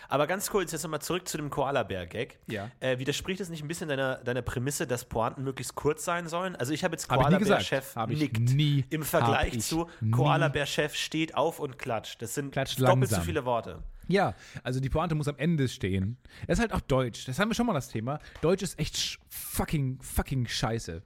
Aber 0.09 0.27
ganz 0.27 0.51
kurz, 0.51 0.73
jetzt 0.73 0.83
nochmal 0.83 1.01
zurück 1.03 1.27
zu 1.29 1.37
dem 1.37 1.51
Koala-Bär-Gag. 1.51 2.39
Ja. 2.47 2.71
Äh, 2.81 2.99
widerspricht 2.99 3.41
es 3.41 3.49
nicht 3.49 3.63
ein 3.63 3.69
bisschen 3.69 3.89
deiner, 3.89 4.17
deiner 4.17 4.43
Prämisse, 4.43 4.87
dass 4.87 5.05
Pointen 5.05 5.45
möglichst 5.45 5.75
kurz 5.75 6.05
sein 6.05 6.29
sollen? 6.29 6.57
Also 6.57 6.73
ich 6.73 6.85
habe 6.85 6.95
jetzt. 6.95 7.09
Koala-Bär-Chef 7.09 7.97
Hab 7.97 8.11
nickt. 8.11 8.39
nie. 8.41 8.85
Im 8.91 9.03
Vergleich 9.03 9.55
ich 9.55 9.65
zu. 9.65 9.89
Koala-Bär-Chef 10.11 10.95
steht 10.95 11.35
auf 11.35 11.59
und 11.59 11.79
klatscht. 11.79 12.23
Das 12.23 12.35
sind 12.35 12.53
Klatscht 12.53 12.81
doppelt 12.81 12.97
langsam. 12.97 13.21
so 13.21 13.25
viele 13.27 13.45
Worte. 13.45 13.83
Ja, 14.09 14.35
also 14.63 14.79
die 14.79 14.89
Pointe 14.89 15.15
muss 15.15 15.27
am 15.29 15.37
Ende 15.37 15.69
stehen. 15.69 16.17
Das 16.47 16.59
ist 16.59 16.63
halt 16.63 16.73
auch 16.73 16.81
Deutsch. 16.81 17.25
Das 17.25 17.39
haben 17.39 17.51
wir 17.51 17.55
schon 17.55 17.67
mal 17.67 17.73
das 17.73 17.89
Thema. 17.89 18.21
Deutsch 18.41 18.63
ist 18.63 18.79
echt 18.79 19.19
fucking, 19.29 20.01
fucking 20.01 20.47
scheiße. 20.47 21.03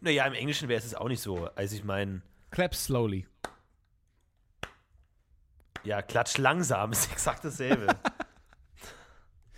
Naja, 0.00 0.26
im 0.26 0.32
Englischen 0.32 0.68
wäre 0.68 0.78
es 0.78 0.94
auch 0.94 1.08
nicht 1.08 1.20
so. 1.20 1.48
Also 1.54 1.76
ich 1.76 1.84
meine, 1.84 2.22
Clap 2.50 2.74
slowly. 2.74 3.26
Ja, 5.88 6.02
klatsch 6.02 6.38
langsam 6.38 6.92
ist 6.92 7.10
exakt 7.10 7.44
dasselbe. 7.44 7.86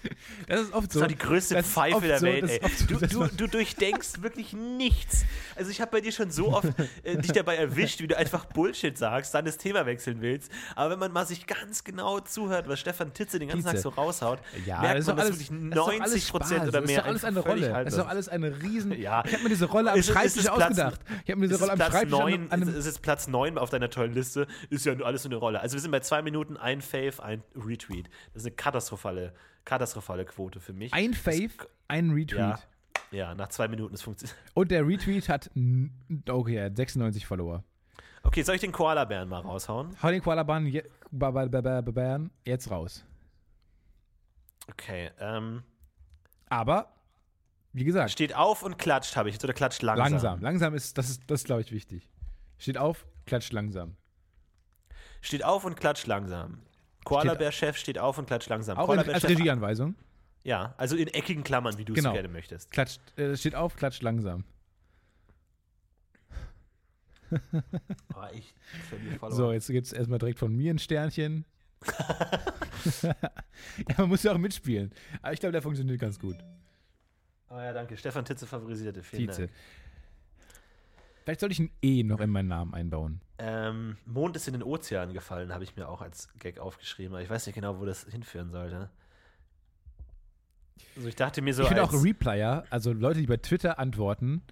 Das 0.46 0.60
ist 0.62 0.72
oft 0.72 0.86
Das 0.88 0.94
so. 0.94 1.00
ist 1.00 1.02
doch 1.02 1.08
die 1.08 1.18
größte 1.18 1.54
das 1.54 1.66
ist 1.66 1.72
Pfeife 1.72 2.00
der 2.06 2.18
so, 2.18 2.26
Welt, 2.26 2.42
das 2.44 2.50
ey. 2.50 2.66
ist 2.66 2.78
so, 2.80 2.86
Du, 2.86 3.06
du, 3.06 3.26
du 3.36 3.46
durchdenkst 3.48 4.08
wirklich 4.22 4.52
nichts. 4.52 5.24
Also 5.56 5.70
ich 5.70 5.80
habe 5.80 5.90
bei 5.90 6.00
dir 6.00 6.10
schon 6.12 6.30
so 6.30 6.52
oft 6.52 6.68
äh, 7.02 7.16
dich 7.18 7.32
dabei 7.32 7.56
erwischt, 7.56 8.00
wie 8.00 8.06
du 8.06 8.16
einfach 8.16 8.44
Bullshit 8.46 8.96
sagst, 8.96 9.34
dann 9.34 9.44
das 9.44 9.58
Thema 9.58 9.86
wechseln 9.86 10.20
willst. 10.20 10.50
Aber 10.74 10.90
wenn 10.90 10.98
man 10.98 11.12
mal 11.12 11.26
sich 11.26 11.46
ganz 11.46 11.84
genau 11.84 12.20
zuhört, 12.20 12.68
was 12.68 12.80
Stefan 12.80 13.12
Titze 13.12 13.38
den 13.38 13.48
ganzen 13.48 13.68
Tietze. 13.70 13.82
Tag 13.84 13.94
so 13.94 14.00
raushaut, 14.00 14.38
Ja, 14.66 14.80
merkt 14.80 14.94
das 14.98 15.00
ist 15.02 15.06
man, 15.08 15.16
dass 15.16 15.26
wirklich 15.28 15.48
das 15.48 15.58
ist 15.58 15.76
doch 15.76 15.88
alles 15.88 16.00
90 16.00 16.30
Prozent 16.30 16.62
oder 16.62 16.80
Das 16.80 16.86
mehr 16.86 16.96
ist 16.98 17.02
doch 17.04 17.06
alles 17.08 17.24
eine 17.24 17.40
Rolle. 17.40 17.68
Das 17.68 17.86
ist 17.94 17.98
doch 17.98 18.08
alles 18.08 18.28
eine 18.28 18.62
riesen. 18.62 18.92
Ja. 19.00 19.22
Ich 19.26 19.32
habe 19.34 19.42
mir 19.44 19.48
diese 19.50 19.66
Rolle 19.66 19.92
am 19.92 19.98
Ist 19.98 20.08
ist 20.08 20.14
Schreibtisch 20.14 20.36
es 20.44 20.50
Platz- 20.50 20.62
ausgedacht. 20.70 21.00
Ich 21.24 21.30
habe 21.30 21.40
mir 21.40 21.46
diese 21.48 21.54
Ist 21.56 21.60
Rolle 21.62 21.72
am 21.72 21.78
Platz 21.78 21.92
Schreibtisch 21.92 22.10
9, 22.18 22.34
an, 22.34 22.62
an 22.62 22.68
ist, 22.68 22.74
ist 22.76 22.86
es 22.86 22.98
Platz 22.98 23.28
9 23.28 23.58
auf 23.58 23.70
deiner 23.70 23.90
tollen 23.90 24.14
Liste? 24.14 24.46
Ist 24.70 24.86
ja 24.86 24.94
nur 24.94 25.06
alles 25.06 25.22
so 25.22 25.28
eine 25.28 25.36
Rolle. 25.36 25.60
Also 25.60 25.74
wir 25.74 25.80
sind 25.80 25.90
bei 25.90 26.00
zwei 26.00 26.22
Minuten, 26.22 26.56
ein 26.56 26.80
Fave, 26.80 27.22
ein 27.22 27.42
Retweet. 27.54 28.08
Das 28.34 28.42
ist 28.42 28.46
eine 28.46 28.54
katastrophale, 28.56 29.32
katastrophale 29.64 30.24
Quote 30.24 30.60
für 30.60 30.72
mich. 30.72 30.92
ein 30.92 31.14
Fave, 31.14 31.68
ein 31.88 32.10
Retweet. 32.10 32.38
Ja. 32.38 32.58
Ja, 33.12 33.34
nach 33.34 33.48
zwei 33.48 33.66
Minuten, 33.66 33.94
es 33.94 34.02
funktioniert. 34.02 34.36
Und 34.54 34.70
der 34.70 34.86
Retweet 34.86 35.28
hat, 35.28 35.50
okay, 36.28 36.54
er 36.54 36.66
hat 36.66 36.76
96 36.76 37.26
Follower. 37.26 37.64
Okay, 38.22 38.42
soll 38.42 38.54
ich 38.54 38.60
den 38.60 38.72
Koala-Bären 38.72 39.28
mal 39.28 39.40
raushauen? 39.40 39.96
Hau 40.02 40.10
den 40.10 40.22
Koala-Bären 40.22 40.66
je, 40.66 40.84
jetzt 42.44 42.70
raus. 42.70 43.04
Okay, 44.70 45.10
ähm, 45.18 45.62
Aber, 46.48 46.92
wie 47.72 47.84
gesagt, 47.84 48.10
steht 48.12 48.36
auf 48.36 48.62
und 48.62 48.78
klatscht, 48.78 49.16
habe 49.16 49.28
ich 49.28 49.34
jetzt, 49.34 49.44
oder 49.44 49.54
klatscht 49.54 49.82
langsam? 49.82 50.12
langsam. 50.12 50.40
Langsam 50.40 50.74
ist, 50.74 50.96
das 50.96 51.10
ist, 51.10 51.22
das 51.28 51.40
ist 51.40 51.46
glaube 51.46 51.62
ich, 51.62 51.72
wichtig. 51.72 52.08
Steht 52.58 52.78
auf, 52.78 53.06
klatscht 53.26 53.52
langsam. 53.52 53.96
Steht 55.20 55.44
auf 55.44 55.64
und 55.64 55.76
klatscht 55.76 56.06
langsam. 56.06 56.60
Koala-Bär-Chef 57.04 57.76
steht 57.76 57.98
auf 57.98 58.18
und 58.18 58.26
klatscht 58.26 58.48
langsam. 58.48 58.78
Auch 58.78 58.90
in, 58.90 58.98
als 58.98 59.28
Regieanweisung. 59.28 59.94
Ja, 60.42 60.74
also 60.78 60.96
in 60.96 61.08
eckigen 61.08 61.44
Klammern, 61.44 61.76
wie 61.78 61.84
du 61.84 61.92
Genau. 61.92 62.10
es 62.10 62.14
gerne 62.14 62.28
möchtest. 62.28 62.70
Klatscht, 62.70 63.00
äh, 63.18 63.36
steht 63.36 63.54
auf, 63.54 63.76
klatscht 63.76 64.02
langsam. 64.02 64.44
Oh, 68.14 68.24
ich. 68.34 68.54
So, 69.28 69.52
jetzt 69.52 69.68
gibt 69.68 69.86
es 69.86 69.92
erstmal 69.92 70.18
direkt 70.18 70.38
von 70.38 70.54
mir 70.54 70.72
ein 70.72 70.78
Sternchen. 70.78 71.44
ja, 73.02 73.14
man 73.98 74.08
muss 74.08 74.22
ja 74.22 74.32
auch 74.32 74.38
mitspielen. 74.38 74.92
Aber 75.22 75.32
ich 75.32 75.40
glaube, 75.40 75.52
der 75.52 75.62
funktioniert 75.62 76.00
ganz 76.00 76.18
gut. 76.18 76.36
Oh 77.48 77.56
ja, 77.58 77.72
danke. 77.72 77.96
Stefan 77.96 78.24
Titze 78.24 78.46
favorisierte. 78.46 79.02
Vielen 79.02 79.26
Tietze. 79.26 79.42
Dank. 79.42 79.52
Vielleicht 81.30 81.40
sollte 81.42 81.52
ich 81.52 81.60
ein 81.60 81.70
E 81.80 82.02
noch 82.02 82.18
in 82.18 82.28
meinen 82.28 82.48
Namen 82.48 82.74
einbauen. 82.74 83.20
Ähm, 83.38 83.96
Mond 84.04 84.34
ist 84.34 84.48
in 84.48 84.54
den 84.54 84.64
Ozean 84.64 85.12
gefallen, 85.12 85.54
habe 85.54 85.62
ich 85.62 85.76
mir 85.76 85.88
auch 85.88 86.02
als 86.02 86.28
Gag 86.40 86.58
aufgeschrieben. 86.58 87.14
Aber 87.14 87.22
ich 87.22 87.30
weiß 87.30 87.46
nicht 87.46 87.54
genau, 87.54 87.78
wo 87.78 87.84
das 87.84 88.02
hinführen 88.02 88.50
sollte. 88.50 88.90
Also 90.96 91.08
ich 91.08 91.14
dachte 91.14 91.40
mir 91.40 91.54
so 91.54 91.62
ich 91.62 91.68
finde 91.68 91.84
auch 91.84 91.92
als, 91.92 92.02
Replier, 92.02 92.64
also 92.70 92.92
Leute, 92.92 93.20
die 93.20 93.28
bei 93.28 93.36
Twitter 93.36 93.78
antworten, 93.78 94.42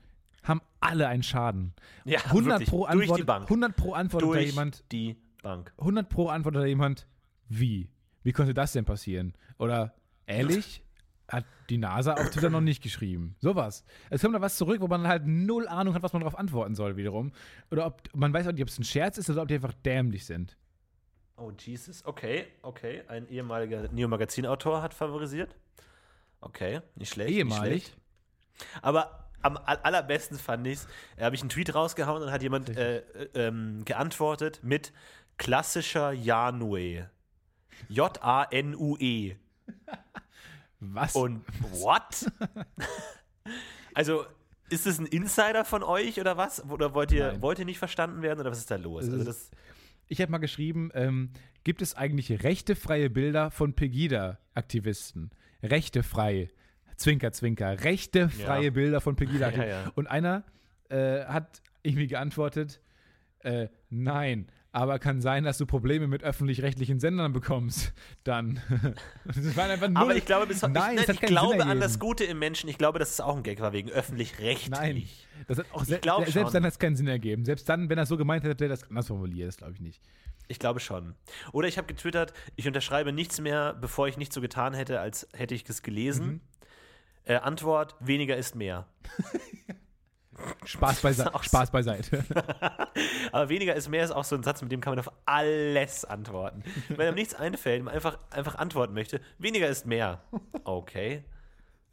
haben 0.44 0.60
alle 0.78 1.08
einen 1.08 1.24
Schaden. 1.24 1.74
ja, 2.04 2.20
100 2.20 2.60
wirklich, 2.60 2.68
pro 2.68 2.86
durch 2.86 3.12
die 3.12 3.24
Bank. 3.24 3.42
100 3.46 3.74
pro 3.74 3.94
antwortet 3.94 4.28
da 4.28 4.32
durch 4.34 4.46
jemand, 4.46 4.84
die 4.92 5.16
Bank. 5.42 5.72
100 5.78 6.08
pro 6.08 6.28
antwortet 6.28 6.62
da 6.62 6.66
jemand, 6.66 7.08
wie? 7.48 7.88
Wie 8.22 8.30
konnte 8.30 8.54
das 8.54 8.70
denn 8.70 8.84
passieren? 8.84 9.34
Oder 9.58 9.96
ehrlich? 10.26 10.84
Hat 11.28 11.44
die 11.68 11.76
NASA 11.78 12.14
auf 12.14 12.30
Twitter 12.30 12.48
noch 12.48 12.62
nicht 12.62 12.82
geschrieben. 12.82 13.36
Sowas. 13.38 13.84
Es 14.08 14.22
kommt 14.22 14.34
da 14.34 14.40
was 14.40 14.56
zurück, 14.56 14.80
wo 14.80 14.86
man 14.88 15.06
halt 15.06 15.26
null 15.26 15.68
Ahnung 15.68 15.94
hat, 15.94 16.02
was 16.02 16.12
man 16.14 16.20
darauf 16.22 16.38
antworten 16.38 16.74
soll, 16.74 16.96
wiederum. 16.96 17.32
Oder 17.70 17.84
ob 17.86 18.02
man 18.14 18.32
weiß 18.32 18.46
auch 18.48 18.52
nicht, 18.52 18.62
ob 18.62 18.68
es 18.68 18.78
ein 18.78 18.84
Scherz 18.84 19.18
ist 19.18 19.28
oder 19.28 19.42
ob 19.42 19.48
die 19.48 19.54
einfach 19.54 19.74
dämlich 19.84 20.24
sind. 20.24 20.56
Oh, 21.36 21.52
Jesus. 21.58 22.04
Okay, 22.06 22.46
okay. 22.62 23.02
Ein 23.08 23.28
ehemaliger 23.28 23.88
Neo-Magazin-Autor 23.92 24.80
hat 24.82 24.94
favorisiert. 24.94 25.54
Okay, 26.40 26.80
nicht 26.94 27.12
schlecht. 27.12 27.28
Nicht 27.30 27.38
Ehemalig. 27.38 27.84
schlecht. 27.84 27.96
Aber 28.82 29.28
am 29.42 29.56
all- 29.58 29.78
allerbesten 29.82 30.38
fand 30.38 30.66
ich 30.66 30.74
es, 30.78 30.88
da 31.16 31.26
habe 31.26 31.34
ich 31.36 31.42
einen 31.42 31.50
Tweet 31.50 31.74
rausgehauen 31.74 32.22
und 32.22 32.32
hat 32.32 32.42
jemand 32.42 32.70
äh, 32.76 32.98
äh, 32.98 33.02
ähm, 33.34 33.84
geantwortet 33.84 34.60
mit 34.62 34.92
klassischer 35.36 36.10
Janue. 36.12 37.08
J-A-N-U-E. 37.88 39.36
Was? 40.80 41.14
Und 41.16 41.42
what? 41.72 42.30
also, 43.94 44.24
ist 44.70 44.86
es 44.86 44.98
ein 44.98 45.06
Insider 45.06 45.64
von 45.64 45.82
euch 45.82 46.20
oder 46.20 46.36
was? 46.36 46.62
Oder 46.64 46.94
wollt 46.94 47.10
ihr, 47.12 47.32
Nein. 47.32 47.42
wollt 47.42 47.58
ihr 47.58 47.64
nicht 47.64 47.78
verstanden 47.78 48.22
werden 48.22 48.40
oder 48.40 48.50
was 48.50 48.58
ist 48.58 48.70
da 48.70 48.76
los? 48.76 49.04
Also 49.08 49.24
das, 49.24 49.50
Ich 50.06 50.20
habe 50.20 50.30
mal 50.30 50.38
geschrieben, 50.38 50.90
ähm, 50.94 51.30
gibt 51.64 51.82
es 51.82 51.94
eigentlich 51.96 52.42
rechtefreie 52.42 53.10
Bilder 53.10 53.50
von 53.50 53.74
Pegida-Aktivisten? 53.74 55.30
Rechtefrei. 55.62 56.48
Zwinker, 56.96 57.32
zwinker. 57.32 57.82
Rechtefreie 57.84 58.64
Ja. 58.66 58.70
Bilder 58.70 59.00
von 59.00 59.14
Ja, 59.18 59.18
Pegida-Aktivisten. 59.18 59.70
ja. 59.86 59.92
Und 59.94 60.06
einer 60.06 60.44
äh, 60.90 61.24
hat 61.24 61.62
irgendwie 61.82 62.06
geantwortet, 62.06 62.80
äh, 63.40 63.68
nein, 63.88 64.48
aber 64.72 64.98
kann 64.98 65.20
sein, 65.20 65.44
dass 65.44 65.58
du 65.58 65.66
Probleme 65.66 66.06
mit 66.06 66.22
öffentlich-rechtlichen 66.22 67.00
Sendern 67.00 67.32
bekommst. 67.32 67.92
Dann. 68.24 68.60
das 69.24 69.56
waren 69.56 69.70
einfach 69.70 69.88
null. 69.88 69.96
aber 69.96 70.16
ich 70.16 70.26
glaube, 70.26 70.46
bis, 70.46 70.62
Nein, 70.62 70.98
ich, 70.98 71.06
nein, 71.06 71.16
ich 71.20 71.20
glaube 71.20 71.64
an 71.64 71.80
das 71.80 71.98
Gute 71.98 72.24
im 72.24 72.38
Menschen. 72.38 72.68
Ich 72.68 72.78
glaube, 72.78 72.98
dass 72.98 73.10
es 73.10 73.20
auch 73.20 73.36
ein 73.36 73.42
Gag 73.42 73.60
war 73.60 73.72
wegen 73.72 73.90
öffentlich-rechtlich. 73.90 74.70
Nein, 74.70 75.08
das 75.46 75.58
hat 75.58 75.66
auch 75.72 75.84
se 75.84 76.00
selbst 76.02 76.32
schon. 76.32 76.52
dann 76.52 76.64
hat 76.64 76.72
es 76.72 76.78
keinen 76.78 76.96
Sinn 76.96 77.08
ergeben. 77.08 77.44
Selbst 77.44 77.68
dann, 77.68 77.88
wenn 77.88 77.98
er 77.98 78.02
es 78.02 78.08
so 78.08 78.16
gemeint 78.16 78.44
hätte, 78.44 78.50
hätte 78.50 78.64
er 78.66 78.70
das 78.70 78.88
anders 78.88 79.06
formuliert. 79.06 79.48
Das 79.48 79.56
glaube 79.56 79.72
ich 79.72 79.80
nicht. 79.80 80.02
Ich 80.48 80.58
glaube 80.58 80.80
schon. 80.80 81.14
Oder 81.52 81.68
ich 81.68 81.76
habe 81.76 81.86
getwittert, 81.86 82.32
ich 82.56 82.66
unterschreibe 82.66 83.12
nichts 83.12 83.40
mehr, 83.40 83.74
bevor 83.74 84.08
ich 84.08 84.16
nicht 84.16 84.32
so 84.32 84.40
getan 84.40 84.74
hätte, 84.74 85.00
als 85.00 85.28
hätte 85.34 85.54
ich 85.54 85.68
es 85.68 85.82
gelesen. 85.82 86.26
Mhm. 86.26 86.40
Äh, 87.24 87.36
Antwort, 87.36 87.96
weniger 88.00 88.36
ist 88.36 88.54
mehr. 88.54 88.86
Spaß, 90.64 91.01
beise 91.03 91.34
auch 91.34 91.43
Spaß 91.43 91.70
beiseite. 91.70 92.24
Aber 93.32 93.49
weniger 93.49 93.74
ist 93.74 93.89
mehr 93.89 94.05
ist 94.05 94.11
auch 94.11 94.24
so 94.24 94.36
ein 94.36 94.43
Satz, 94.43 94.62
mit 94.62 94.72
dem 94.72 94.80
kann 94.80 94.93
man 94.93 94.99
auf 94.99 95.12
alles 95.26 96.05
antworten. 96.05 96.62
Wenn 96.89 97.09
einem 97.09 97.14
nichts 97.14 97.34
einfällt, 97.34 97.82
man 97.82 97.95
einfach, 97.95 98.18
einfach 98.30 98.57
antworten 98.57 98.95
möchte, 98.95 99.20
weniger 99.39 99.68
ist 99.68 99.86
mehr. 99.86 100.22
Okay. 100.64 101.24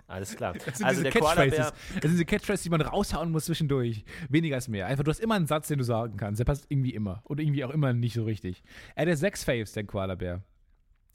Alles 0.08 0.36
klar. 0.36 0.54
Das 0.54 0.78
sind 0.78 0.86
Also 0.86 1.02
diese 1.02 1.12
Catchphrases. 1.12 1.58
Das 1.58 2.02
sind 2.02 2.12
diese 2.12 2.26
Catchphrases, 2.26 2.64
die 2.64 2.70
man 2.70 2.82
raushauen 2.82 3.32
muss 3.32 3.46
zwischendurch. 3.46 4.06
Weniger 4.30 4.58
ist 4.58 4.68
mehr. 4.68 4.86
Einfach, 4.86 5.04
du 5.04 5.10
hast 5.10 5.20
immer 5.20 5.36
einen 5.36 5.48
Satz, 5.48 5.68
den 5.68 5.80
du 5.80 5.84
sagen 5.84 6.18
kannst. 6.18 6.40
Der 6.40 6.46
passt 6.46 6.66
irgendwie 6.70 6.94
immer. 6.94 7.22
Oder 7.24 7.42
irgendwie 7.42 7.66
auch 7.66 7.72
immer 7.72 7.94
nicht 7.94 8.14
so 8.14 8.24
richtig. 8.24 8.64
Er 8.94 9.10
hat 9.10 9.18
sechs 9.18 9.44
Faves, 9.44 9.72
der 9.72 9.86
Koala-Bär. 9.86 10.44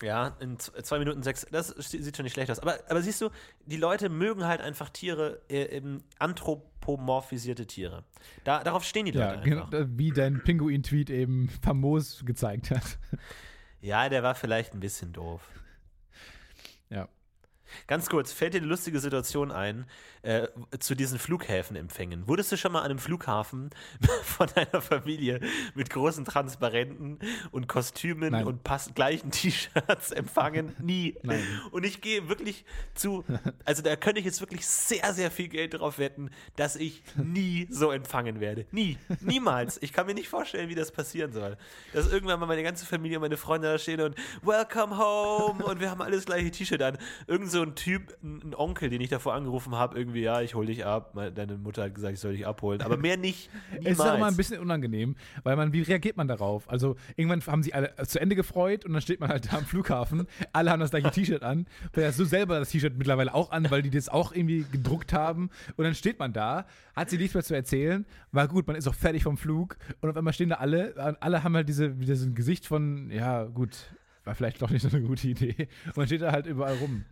Ja, 0.03 0.36
in 0.40 0.59
z- 0.59 0.84
zwei 0.86 0.98
Minuten 0.98 1.22
sechs, 1.22 1.46
das 1.51 1.68
sieht 1.68 2.16
schon 2.16 2.24
nicht 2.24 2.32
schlecht 2.32 2.51
aus. 2.51 2.59
Aber, 2.61 2.78
aber 2.88 3.03
siehst 3.03 3.20
du, 3.20 3.30
die 3.66 3.76
Leute 3.76 4.09
mögen 4.09 4.44
halt 4.46 4.61
einfach 4.61 4.88
Tiere, 4.90 5.40
äh, 5.48 5.76
eben 5.76 6.03
anthropomorphisierte 6.18 7.66
Tiere. 7.66 8.05
Da, 8.44 8.62
darauf 8.64 8.84
stehen 8.84 9.07
die 9.07 9.12
Leute 9.12 9.34
Ja, 9.36 9.40
genau, 9.40 9.64
einfach. 9.64 9.86
wie 9.88 10.11
dein 10.12 10.42
Pinguin-Tweet 10.42 11.11
eben 11.11 11.48
famos 11.62 12.22
gezeigt 12.24 12.70
hat. 12.70 12.98
Ja, 13.80 14.09
der 14.09 14.22
war 14.22 14.34
vielleicht 14.34 14.74
ein 14.74 14.80
bisschen 14.80 15.12
doof. 15.12 15.42
Ja. 16.90 17.09
Ganz 17.87 18.09
kurz, 18.09 18.33
fällt 18.33 18.55
dir 18.55 18.59
eine 18.59 18.66
lustige 18.66 19.01
Situation 19.01 19.51
ein 19.51 19.87
äh, 20.22 20.49
zu 20.78 20.95
diesen 20.95 21.18
Flughäfenempfängen? 21.18 22.28
Wurdest 22.28 22.53
du 22.53 22.57
schon 22.57 22.72
mal 22.72 22.81
an 22.81 22.91
einem 22.91 22.99
Flughafen 22.99 23.70
von 24.22 24.49
deiner 24.55 24.81
Familie 24.81 25.41
mit 25.74 25.91
großen 25.91 26.24
Transparenten 26.24 27.18
und 27.51 27.68
Kostümen 27.68 28.33
Nein. 28.33 28.47
und 28.47 28.64
pass 28.64 28.93
gleichen 28.95 29.31
T-Shirts 29.31 30.12
empfangen? 30.12 30.74
Nie. 30.81 31.16
Nein. 31.22 31.43
Und 31.70 31.85
ich 31.85 32.01
gehe 32.01 32.28
wirklich 32.28 32.64
zu, 32.95 33.24
also 33.64 33.83
da 33.83 33.97
könnte 33.97 34.20
ich 34.20 34.26
jetzt 34.26 34.41
wirklich 34.41 34.66
sehr, 34.66 35.12
sehr 35.14 35.31
viel 35.31 35.49
Geld 35.49 35.74
drauf 35.74 35.99
wetten, 35.99 36.31
dass 36.57 36.76
ich 36.76 37.03
nie 37.16 37.66
so 37.70 37.91
empfangen 37.91 38.41
werde. 38.41 38.66
Nie. 38.72 38.99
Niemals. 39.20 39.78
Ich 39.83 39.93
kann 39.93 40.07
mir 40.07 40.14
nicht 40.14 40.28
vorstellen, 40.28 40.68
wie 40.68 40.74
das 40.74 40.93
passieren 40.93 41.33
soll. 41.33 41.57
Dass 41.93 42.12
irgendwann 42.12 42.41
mal 42.41 42.47
meine 42.47 42.62
ganze 42.62 42.87
Familie 42.87 43.18
und 43.18 43.22
meine 43.22 43.37
Freunde 43.37 43.68
da 43.68 43.78
stehen 43.78 44.01
und 44.01 44.16
Welcome 44.43 44.99
home 44.99 45.64
und 45.64 45.81
wir 45.81 45.91
haben 45.91 46.03
alles 46.03 46.26
gleiche 46.26 46.51
T-Shirt 46.51 46.83
an. 46.83 46.99
Irgend 47.26 47.51
so 47.51 47.62
ein 47.62 47.74
Typ, 47.81 48.14
ein 48.22 48.51
ein 48.51 48.55
Onkel, 48.55 48.91
den 48.91 49.01
ich 49.01 49.09
davor 49.09 49.35
angerufen 49.35 49.74
habe, 49.74 49.99
irgendwie, 49.99 50.20
ja, 50.20 50.43
ich 50.43 50.55
hole 50.55 50.66
dich 50.66 50.85
ab. 50.85 51.14
Deine 51.35 51.57
Mutter 51.57 51.85
hat 51.85 51.95
gesagt, 51.95 52.12
ich 52.14 52.20
soll 52.20 52.33
dich 52.33 52.47
abholen. 52.47 52.83
Aber 52.83 52.97
mehr 52.99 53.16
nicht. 53.16 53.49
Es 53.83 53.93
ist 53.93 54.01
auch 54.01 54.14
immer 54.14 54.26
ein 54.26 54.37
bisschen 54.37 54.61
unangenehm, 54.61 55.16
weil 55.43 55.57
man, 55.57 55.72
wie 55.72 55.81
reagiert 55.81 56.16
man 56.16 56.28
darauf? 56.28 56.68
Also 56.68 56.97
irgendwann 57.16 57.41
haben 57.47 57.62
sie 57.62 57.72
alle 57.72 57.95
zu 58.05 58.20
Ende 58.20 58.37
gefreut 58.37 58.85
und 58.85 58.93
dann 58.93 59.01
steht 59.01 59.20
man 59.20 59.31
halt 59.31 59.51
da 59.51 59.59
am 59.59 59.64
Flughafen, 59.64 60.26
alle 60.53 60.70
haben 60.70 60.81
das 60.81 60.91
gleiche 60.91 61.11
T-Shirt 61.11 61.43
an, 61.43 61.66
vielleicht 61.93 62.11
hast 62.11 62.18
du 62.18 62.24
selber 62.24 62.59
das 62.59 62.70
T-Shirt 62.70 62.99
mittlerweile 62.99 63.33
auch 63.35 63.51
an, 63.51 63.70
weil 63.70 63.83
die 63.83 63.91
das 63.91 64.09
auch 64.09 64.33
irgendwie 64.33 64.66
gedruckt 64.70 65.12
haben 65.12 65.51
und 65.76 65.85
dann 65.85 65.95
steht 65.95 66.18
man 66.18 66.33
da, 66.33 66.66
hat 66.95 67.11
sie 67.11 67.16
nichts 67.16 67.35
mehr 67.35 67.43
zu 67.43 67.55
erzählen, 67.55 68.05
war 68.33 68.49
gut, 68.49 68.66
man 68.66 68.76
ist 68.76 68.87
auch 68.89 68.95
fertig 68.95 69.22
vom 69.22 69.39
Flug 69.39 69.76
und 70.01 70.11
auf 70.11 70.16
einmal 70.16 70.35
stehen 70.35 70.51
da 70.51 70.57
alle, 70.57 71.16
alle 71.20 71.43
haben 71.43 71.55
halt 71.55 71.68
diese, 71.68 71.91
dieses 71.91 72.35
Gesicht 72.35 72.66
von, 72.66 73.11
ja 73.11 73.45
gut, 73.45 73.76
war 74.24 74.35
vielleicht 74.35 74.61
doch 74.61 74.70
nicht 74.70 74.83
so 74.83 74.89
eine 74.89 75.07
gute 75.07 75.28
Idee 75.28 75.68
und 75.87 75.97
man 75.97 76.07
steht 76.07 76.22
da 76.22 76.33
halt 76.33 76.47
überall 76.47 76.76
rum. 76.76 77.05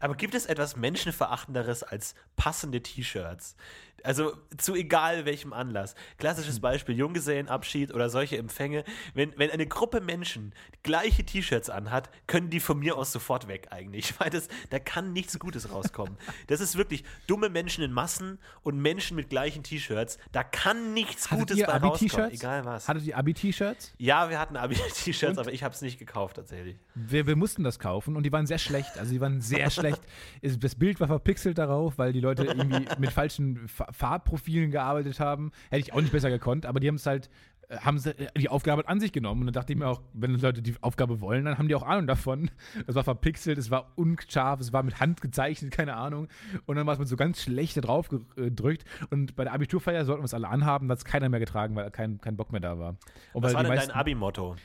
Aber 0.00 0.14
gibt 0.14 0.34
es 0.34 0.46
etwas 0.46 0.76
Menschenverachtenderes 0.76 1.82
als 1.82 2.14
passende 2.36 2.82
T-Shirts? 2.82 3.56
Also 4.04 4.32
zu 4.56 4.74
egal 4.74 5.24
welchem 5.24 5.52
Anlass. 5.52 5.94
Klassisches 6.18 6.60
Beispiel, 6.60 6.96
Junggesellenabschied 6.96 7.92
oder 7.92 8.08
solche 8.10 8.38
Empfänge. 8.38 8.84
Wenn, 9.14 9.32
wenn 9.36 9.50
eine 9.50 9.66
Gruppe 9.66 10.00
Menschen 10.00 10.54
gleiche 10.82 11.24
T-Shirts 11.24 11.68
anhat, 11.70 12.08
können 12.26 12.50
die 12.50 12.60
von 12.60 12.78
mir 12.78 12.96
aus 12.96 13.12
sofort 13.12 13.48
weg 13.48 13.68
eigentlich. 13.70 14.14
Weil 14.20 14.30
das, 14.30 14.48
da 14.70 14.78
kann 14.78 15.12
nichts 15.12 15.38
Gutes 15.38 15.70
rauskommen. 15.72 16.16
Das 16.46 16.60
ist 16.60 16.76
wirklich 16.76 17.04
dumme 17.26 17.48
Menschen 17.48 17.82
in 17.84 17.92
Massen 17.92 18.38
und 18.62 18.78
Menschen 18.78 19.16
mit 19.16 19.30
gleichen 19.30 19.62
T-Shirts. 19.62 20.18
Da 20.32 20.44
kann 20.44 20.94
nichts 20.94 21.30
Hattet 21.30 21.40
Gutes 21.48 21.56
ihr 21.58 21.66
bei 21.66 21.72
rauskommen. 21.72 21.92
Abi-T-Shirts? 22.00 22.34
Egal 22.34 22.64
was. 22.64 22.88
Hattet 22.88 23.04
ihr 23.04 23.16
Abi-T-Shirts? 23.18 23.94
ja, 23.98 24.30
wir 24.30 24.38
hatten 24.38 24.56
Abi-T-Shirts, 24.56 25.38
aber 25.38 25.52
ich 25.52 25.62
habe 25.64 25.74
es 25.74 25.82
nicht 25.82 25.98
gekauft 25.98 26.36
tatsächlich. 26.36 26.76
Wir, 26.94 27.26
wir 27.26 27.36
mussten 27.36 27.64
das 27.64 27.78
kaufen 27.78 28.16
und 28.16 28.22
die 28.22 28.32
waren 28.32 28.46
sehr 28.46 28.58
schlecht. 28.58 28.96
Also 28.98 29.12
die 29.12 29.20
waren 29.20 29.40
sehr 29.40 29.70
schlecht. 29.70 30.00
Das 30.42 30.74
Bild 30.74 31.00
war 31.00 31.08
verpixelt 31.08 31.58
darauf, 31.58 31.98
weil 31.98 32.12
die 32.12 32.20
Leute 32.20 32.44
irgendwie 32.44 32.86
mit 32.98 33.10
falschen 33.12 33.68
Fa- 33.68 33.87
Farbprofilen 33.90 34.70
gearbeitet 34.70 35.20
haben. 35.20 35.50
Hätte 35.70 35.80
ich 35.80 35.92
auch 35.92 36.00
nicht 36.00 36.12
besser 36.12 36.30
gekonnt, 36.30 36.66
aber 36.66 36.80
die 36.80 36.88
haben 36.88 36.96
es 36.96 37.06
halt, 37.06 37.28
äh, 37.68 37.76
haben 37.78 37.98
sie 37.98 38.10
äh, 38.18 38.28
die 38.36 38.48
Aufgabe 38.48 38.88
an 38.88 39.00
sich 39.00 39.12
genommen. 39.12 39.42
Und 39.42 39.46
dann 39.48 39.54
dachte 39.54 39.72
ich 39.72 39.78
mir 39.78 39.86
auch, 39.88 40.00
wenn 40.12 40.34
Leute 40.38 40.62
die 40.62 40.74
Aufgabe 40.80 41.20
wollen, 41.20 41.44
dann 41.44 41.58
haben 41.58 41.68
die 41.68 41.74
auch 41.74 41.82
Ahnung 41.82 42.06
davon. 42.06 42.50
Es 42.86 42.94
war 42.94 43.04
verpixelt, 43.04 43.58
es 43.58 43.70
war 43.70 43.92
unscharf, 43.96 44.60
es 44.60 44.72
war 44.72 44.82
mit 44.82 45.00
Hand 45.00 45.20
gezeichnet, 45.20 45.70
keine 45.72 45.94
Ahnung. 45.96 46.28
Und 46.66 46.76
dann 46.76 46.86
war 46.86 46.92
es 46.94 46.98
mit 46.98 47.08
so 47.08 47.16
ganz 47.16 47.42
schlecht 47.42 47.76
da 47.76 47.80
drauf 47.80 48.08
gedrückt. 48.08 48.84
Und 49.10 49.36
bei 49.36 49.44
der 49.44 49.52
Abiturfeier 49.52 50.04
sollten 50.04 50.22
wir 50.22 50.26
es 50.26 50.34
alle 50.34 50.48
anhaben, 50.48 50.88
da 50.88 50.92
hat 50.92 50.98
es 50.98 51.04
keiner 51.04 51.28
mehr 51.28 51.40
getragen, 51.40 51.74
weil 51.76 51.90
kein, 51.90 52.20
kein 52.20 52.36
Bock 52.36 52.52
mehr 52.52 52.60
da 52.60 52.78
war. 52.78 52.96
Und 53.32 53.42
Was 53.42 53.50
weil 53.52 53.54
war 53.56 53.62
denn 53.64 53.72
meisten- 53.74 53.88
dein 53.90 53.96
Abi-Motto? 54.00 54.56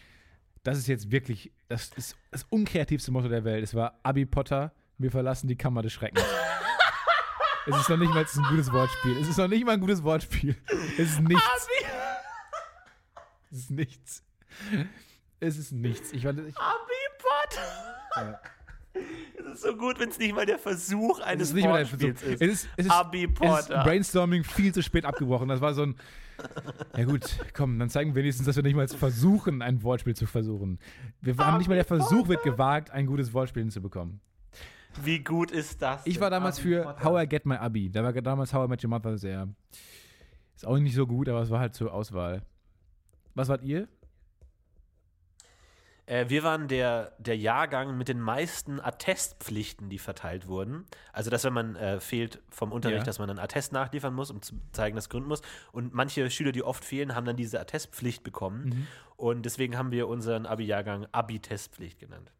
das 0.66 0.78
ist 0.78 0.88
jetzt 0.88 1.12
wirklich 1.12 1.52
das, 1.68 1.90
ist 1.98 2.16
das 2.32 2.46
unkreativste 2.50 3.12
Motto 3.12 3.28
der 3.28 3.44
Welt. 3.44 3.64
Es 3.66 3.76
war 3.76 4.00
Abi 4.04 4.26
Potter, 4.26 4.72
wir 4.98 5.12
verlassen 5.12 5.50
die 5.50 5.58
Kammer 5.58 5.82
des 5.82 5.92
Schreckens. 5.92 6.24
es 7.68 7.76
ist 7.78 7.90
noch 7.90 7.98
nicht 7.98 8.14
mal 8.14 8.26
ein 8.26 8.44
gutes 8.50 8.72
Wortspiel. 8.72 9.18
Es 9.18 9.28
ist 9.28 9.38
noch 9.38 9.48
nicht 9.48 9.66
mal 9.66 9.74
ein 9.74 9.80
gutes 9.80 10.04
Wortspiel. 10.04 10.56
Es 10.98 11.12
ist 11.12 11.20
nichts. 11.22 11.68
Es 13.52 13.58
ist 13.60 13.72
nichts. 13.72 14.24
Es 15.40 15.58
ist 15.58 15.72
nichts. 15.72 16.12
Ich, 16.14 16.24
fand- 16.24 16.40
ich, 16.40 16.56
Abi-Potter! 16.58 18.40
Es 19.40 19.46
ist 19.56 19.62
so 19.64 19.76
gut, 19.76 20.00
wenn 20.00 20.10
es 20.10 20.20
nicht 20.20 20.34
mal 20.36 20.46
der 20.46 20.60
Versuch 20.60 21.20
es 21.20 21.26
eines 21.26 21.50
ist 21.50 21.54
nicht 21.56 21.66
mal 21.66 21.80
ein 21.80 21.86
Versuch. 21.86 22.08
Wortspiels 22.08 22.42
ist. 22.42 22.42
Es 22.42 22.52
ist, 22.64 22.70
es 22.78 22.86
ist, 22.86 22.92
Abi 22.92 23.24
es 23.26 23.30
ist 23.32 23.36
Potter. 23.40 23.84
Brainstorming 23.84 24.44
viel 24.44 24.74
zu 24.74 24.82
spät 24.84 25.06
abgebrochen. 25.06 25.48
Das 25.50 25.62
war 25.62 25.74
so 25.74 25.84
ein. 25.84 25.96
Ja 26.98 27.04
gut, 27.06 27.22
komm, 27.54 27.78
dann 27.80 27.90
zeigen 27.90 28.16
wir 28.16 28.22
wenigstens, 28.24 28.46
dass 28.48 28.56
wir 28.56 28.64
nicht 28.64 28.76
mal 28.76 28.88
versuchen, 28.88 29.62
ein 29.62 29.84
Wortspiel 29.84 30.16
zu 30.16 30.26
versuchen. 30.26 30.80
Wir 31.22 31.38
haben 31.38 31.58
nicht 31.58 31.68
mal 31.68 31.76
der 31.76 31.86
Versuch 31.86 32.28
wird 32.28 32.44
gewagt, 32.44 32.90
ein 32.92 33.06
gutes 33.06 33.34
Wortspiel 33.34 33.62
hinzubekommen. 33.64 34.20
Wie 35.02 35.24
gut 35.24 35.52
ist 35.52 35.82
das? 35.82 36.06
Ich 36.06 36.20
war 36.20 36.30
damals 36.30 36.60
Abi 36.60 36.68
für 36.70 36.84
Potter. 36.84 37.04
How 37.04 37.24
I 37.24 37.28
Get 37.28 37.46
My 37.46 37.56
Abi. 37.56 37.90
Da 37.90 38.04
war 38.04 38.14
damals 38.14 38.54
How 38.54 38.66
I 38.68 38.70
Met 38.70 38.84
Your 38.84 38.90
Mother 38.90 39.18
sehr. 39.18 39.48
Ist 40.56 40.66
auch 40.66 40.78
nicht 40.78 40.96
so 40.96 41.08
gut, 41.08 41.28
aber 41.30 41.42
es 41.42 41.50
war 41.50 41.60
halt 41.60 41.74
zur 41.74 41.94
Auswahl. 41.94 42.44
Was 43.36 43.50
wart 43.50 43.64
ihr? 43.64 43.88
Äh, 46.06 46.28
wir 46.28 46.44
waren 46.44 46.68
der, 46.68 47.14
der 47.18 47.38
Jahrgang 47.38 47.98
mit 47.98 48.10
den 48.10 48.20
meisten 48.20 48.82
Attestpflichten, 48.82 49.90
die 49.90 49.98
verteilt 50.00 50.48
wurden. 50.48 50.86
Also, 51.14 51.30
dass 51.30 51.46
wenn 51.46 51.54
man 51.54 51.76
äh, 51.78 52.00
fehlt 52.02 52.42
vom 52.50 52.72
Unterricht, 52.74 53.00
Ja. 53.00 53.06
dass 53.06 53.20
man 53.20 53.30
einen 53.30 53.40
Attest 53.40 53.72
nachliefern 53.72 54.14
muss, 54.14 54.30
um 54.30 54.42
zu 54.42 54.56
zeigen, 54.74 54.96
dass 54.98 55.08
gründen 55.10 55.30
muss. 55.30 55.42
Und 55.72 55.94
manche 55.94 56.30
Schüler, 56.30 56.52
die 56.52 56.62
oft 56.62 56.84
fehlen, 56.84 57.16
haben 57.16 57.26
dann 57.26 57.38
diese 57.38 57.60
Attestpflicht 57.60 58.22
bekommen. 58.24 58.66
Mhm. 58.66 58.88
Und 59.16 59.46
deswegen 59.46 59.78
haben 59.78 59.92
wir 59.92 60.08
unseren 60.10 60.46
Abi-Jahrgang 60.46 61.08
Abi-Testpflicht 61.14 62.00
genannt. 62.00 62.32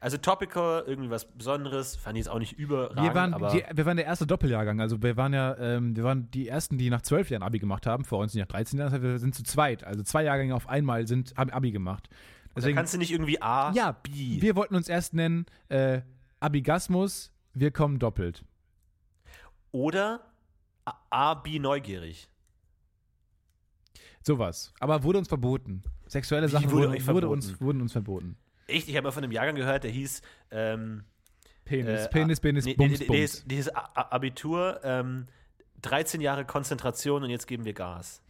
Also 0.00 0.16
Topical, 0.16 0.84
irgendwie 0.86 1.10
was 1.10 1.24
Besonderes, 1.24 1.96
fand 1.96 2.16
ich 2.16 2.24
jetzt 2.24 2.32
auch 2.32 2.38
nicht 2.38 2.52
überragend, 2.52 3.02
Wir 3.02 3.14
waren, 3.14 3.34
aber 3.34 3.48
die, 3.50 3.64
wir 3.72 3.84
waren 3.84 3.96
der 3.96 4.06
erste 4.06 4.28
Doppeljahrgang. 4.28 4.80
Also 4.80 5.02
wir 5.02 5.16
waren 5.16 5.32
ja, 5.34 5.56
ähm, 5.58 5.96
wir 5.96 6.04
waren 6.04 6.30
die 6.30 6.46
ersten, 6.46 6.78
die 6.78 6.88
nach 6.88 7.02
zwölf 7.02 7.30
Jahren 7.30 7.42
Abi 7.42 7.58
gemacht 7.58 7.84
haben. 7.84 8.04
Vor 8.04 8.20
uns 8.20 8.32
sind 8.32 8.38
ja 8.38 8.46
13 8.46 8.78
Jahre. 8.78 8.90
Das 8.90 8.94
heißt, 9.00 9.02
wir 9.02 9.18
sind 9.18 9.34
zu 9.34 9.42
zweit. 9.42 9.82
Also 9.82 10.04
zwei 10.04 10.22
Jahrgänge 10.22 10.54
auf 10.54 10.68
einmal 10.68 11.08
sind, 11.08 11.34
haben 11.36 11.50
Abi 11.50 11.72
gemacht. 11.72 12.08
da 12.10 12.50
Deswegen, 12.56 12.76
kannst 12.76 12.94
du 12.94 12.98
nicht 12.98 13.10
irgendwie 13.10 13.42
A, 13.42 13.72
ja, 13.72 13.92
B. 13.92 14.40
wir 14.40 14.54
wollten 14.54 14.76
uns 14.76 14.88
erst 14.88 15.14
nennen 15.14 15.46
äh, 15.68 16.02
Abigasmus. 16.38 17.32
Wir 17.54 17.72
kommen 17.72 17.98
doppelt. 17.98 18.44
Oder 19.72 20.20
A, 20.84 20.92
A 21.10 21.34
B 21.34 21.58
neugierig. 21.58 22.28
Sowas. 24.22 24.72
Aber 24.78 25.02
wurde 25.02 25.18
uns 25.18 25.28
verboten. 25.28 25.82
Sexuelle 26.06 26.46
Wie 26.46 26.52
Sachen 26.52 26.70
wurde 26.70 26.88
wurde 26.90 27.00
verboten? 27.00 27.26
uns, 27.26 27.60
wurden 27.60 27.80
uns 27.80 27.92
verboten. 27.92 28.36
Echt? 28.68 28.88
Ich 28.88 28.96
habe 28.96 29.04
mal 29.06 29.12
von 29.12 29.24
einem 29.24 29.32
Jahrgang 29.32 29.56
gehört, 29.56 29.84
der 29.84 29.90
hieß 29.90 30.22
ähm, 30.50 31.04
Penis, 31.64 32.06
Äh, 32.06 32.08
Penis, 32.08 32.40
Penis, 32.40 32.64
nee, 32.64 32.74
Bums, 32.74 33.00
nee, 33.00 33.06
Bums. 33.06 33.44
Dieses, 33.46 33.74
Abitur, 33.74 34.80
ähm, 34.84 35.26
13 35.82 36.20
Jahre 36.20 36.44
Konzentration 36.44 37.22
und 37.24 37.30
jetzt 37.30 37.46
geben 37.46 37.64
wir 37.64 37.72
Gas. 37.72 38.22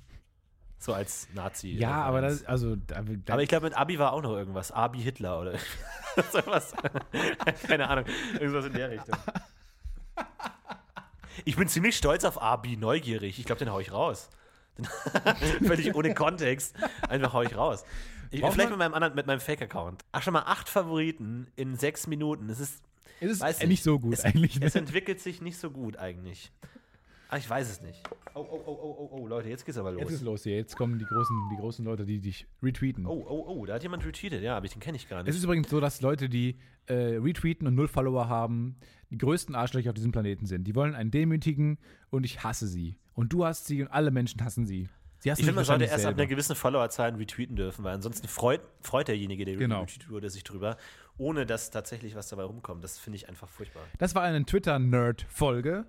so 0.78 0.92
als 0.92 1.28
Nazi. 1.34 1.70
Ja, 1.70 2.02
aber 2.02 2.20
das, 2.20 2.44
also, 2.44 2.76
da, 2.76 3.02
da, 3.02 3.32
Aber 3.32 3.42
ich 3.42 3.48
glaube, 3.48 3.64
mit 3.64 3.76
Abi 3.76 3.98
war 3.98 4.12
auch 4.12 4.22
noch 4.22 4.36
irgendwas. 4.36 4.72
Abi 4.72 5.00
Hitler 5.00 5.40
oder 5.40 5.52
so 6.32 6.40
was. 6.46 6.74
Keine 7.66 7.88
Ahnung. 7.88 8.04
Irgendwas 8.34 8.66
in 8.66 8.72
der 8.74 8.90
Richtung. 8.90 9.16
Ich 11.44 11.56
bin 11.56 11.68
ziemlich 11.68 11.96
stolz 11.96 12.24
auf 12.24 12.40
Abi, 12.40 12.76
neugierig. 12.76 13.38
Ich 13.38 13.44
glaube, 13.44 13.58
den 13.58 13.70
hau 13.70 13.80
ich 13.80 13.92
raus. 13.92 14.30
Völlig 15.64 15.94
ohne 15.94 16.14
Kontext. 16.14 16.74
Einfach 17.08 17.32
hau 17.32 17.42
ich 17.42 17.56
raus. 17.56 17.84
Ich, 18.30 18.40
vielleicht 18.40 18.56
man- 18.56 18.70
mit 18.70 18.78
meinem 18.78 18.94
anderen, 18.94 19.14
mit 19.14 19.26
meinem 19.26 19.40
Fake-Account. 19.40 20.04
Ach, 20.12 20.22
schon 20.22 20.32
mal 20.32 20.42
acht 20.42 20.68
Favoriten 20.68 21.48
in 21.56 21.76
sechs 21.76 22.06
Minuten. 22.06 22.48
Es 22.50 22.60
ist 22.60 22.82
es 23.20 23.30
ist 23.32 23.40
weiß 23.40 23.60
nicht, 23.60 23.68
nicht. 23.68 23.82
so 23.82 23.98
gut 23.98 24.14
es, 24.14 24.24
eigentlich. 24.24 24.60
Ne? 24.60 24.66
Es 24.66 24.74
entwickelt 24.74 25.20
sich 25.20 25.40
nicht 25.40 25.58
so 25.58 25.70
gut 25.70 25.96
eigentlich. 25.96 26.52
Ah, 27.28 27.38
ich 27.38 27.48
weiß 27.48 27.68
es 27.68 27.80
nicht. 27.80 28.00
Oh, 28.34 28.40
oh, 28.40 28.62
oh, 28.66 28.70
oh, 28.70 29.08
oh, 29.10 29.18
oh, 29.18 29.26
Leute, 29.26 29.48
jetzt 29.48 29.64
geht's 29.64 29.78
aber 29.78 29.90
los. 29.90 30.02
Jetzt 30.02 30.12
ist 30.12 30.22
los 30.22 30.44
hier. 30.44 30.56
Jetzt 30.56 30.76
kommen 30.76 30.98
die 30.98 31.04
großen, 31.04 31.48
die 31.50 31.56
großen 31.56 31.84
Leute, 31.84 32.06
die 32.06 32.20
dich 32.20 32.46
retweeten. 32.62 33.04
Oh, 33.04 33.24
oh, 33.28 33.44
oh, 33.48 33.66
da 33.66 33.74
hat 33.74 33.82
jemand 33.82 34.04
retweetet. 34.04 34.42
Ja, 34.42 34.56
aber 34.56 34.68
den 34.68 34.78
kenne 34.78 34.96
ich 34.96 35.08
gar 35.08 35.22
nicht. 35.22 35.30
Es 35.30 35.36
ist 35.36 35.42
übrigens 35.42 35.68
so, 35.68 35.80
dass 35.80 36.00
Leute, 36.02 36.28
die 36.28 36.58
äh, 36.86 36.94
retweeten 36.94 37.66
und 37.66 37.74
null 37.74 37.88
Follower 37.88 38.28
haben, 38.28 38.76
die 39.10 39.18
größten 39.18 39.56
Arschlöcher 39.56 39.90
auf 39.90 39.94
diesem 39.94 40.12
Planeten 40.12 40.46
sind. 40.46 40.64
Die 40.64 40.76
wollen 40.76 40.94
einen 40.94 41.10
demütigen 41.10 41.78
und 42.10 42.24
ich 42.24 42.44
hasse 42.44 42.68
sie. 42.68 42.96
Und 43.14 43.32
du 43.32 43.44
hast 43.44 43.66
sie 43.66 43.82
und 43.82 43.88
alle 43.88 44.12
Menschen 44.12 44.44
hassen 44.44 44.66
sie. 44.66 44.88
Sie 45.18 45.30
hassen 45.30 45.40
ich 45.40 45.46
finde, 45.46 45.56
man 45.56 45.64
sollte 45.64 45.84
erst 45.84 45.94
ab 45.94 46.00
selber. 46.00 46.20
einer 46.20 46.26
gewissen 46.28 46.54
Followerzahl 46.56 47.14
retweeten 47.14 47.56
dürfen, 47.56 47.84
weil 47.84 47.94
ansonsten 47.94 48.28
freut, 48.28 48.60
freut 48.82 49.08
derjenige, 49.08 49.44
der 49.44 49.56
Genau. 49.56 49.80
retweetet 49.80 50.10
wurde, 50.10 50.28
sich 50.30 50.44
drüber, 50.44 50.76
ohne 51.16 51.46
dass 51.46 51.70
tatsächlich 51.70 52.14
was 52.14 52.28
dabei 52.28 52.44
rumkommt. 52.44 52.84
Das 52.84 52.98
finde 52.98 53.16
ich 53.16 53.28
einfach 53.28 53.48
furchtbar. 53.48 53.82
Das 53.98 54.14
war 54.14 54.22
eine 54.22 54.44
Twitter-Nerd-Folge. 54.44 55.86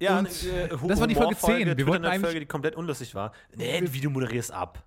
Ja, 0.00 0.18
Und 0.18 0.28
eine, 0.28 0.62
äh, 0.62 0.68
das 0.88 1.00
war 1.00 1.06
die 1.06 1.14
Folge 1.14 1.36
Humorfolge, 1.36 1.64
10. 1.64 1.78
Wir 1.78 1.86
wollten 1.86 2.02
Twitter-Folge, 2.02 2.28
eigentlich- 2.28 2.40
die 2.40 2.46
komplett 2.46 2.76
unlustig 2.76 3.14
war. 3.14 3.32
Nee, 3.56 3.82
wie 3.90 4.00
du 4.00 4.10
moderierst 4.10 4.52
ab. 4.52 4.84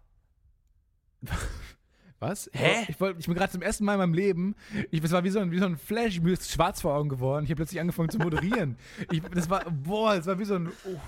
Was? 2.20 2.50
Hä? 2.54 2.86
Ich, 2.88 3.00
wollt, 3.00 3.20
ich 3.20 3.26
bin 3.28 3.36
gerade 3.36 3.52
zum 3.52 3.62
ersten 3.62 3.86
Mal 3.86 3.94
in 3.94 4.00
meinem 4.00 4.14
Leben, 4.16 4.56
ich, 4.90 5.02
das 5.02 5.12
war 5.12 5.24
wie 5.24 5.30
so, 5.30 5.40
ein, 5.40 5.52
wie 5.52 5.60
so 5.60 5.66
ein 5.66 5.78
Flash, 5.78 6.20
mir 6.20 6.34
ist 6.34 6.52
schwarz 6.52 6.82
vor 6.82 6.96
Augen 6.96 7.10
geworden. 7.10 7.44
Ich 7.46 7.52
habe 7.52 7.58
plötzlich 7.58 7.80
angefangen 7.80 8.10
zu 8.10 8.18
moderieren. 8.18 8.76
ich, 9.12 9.22
das 9.22 9.50
war, 9.50 9.64
boah, 9.70 10.16
das 10.16 10.26
war 10.26 10.40
wie 10.40 10.46
so 10.46 10.56
ein. 10.56 10.72
Oh. 10.86 11.00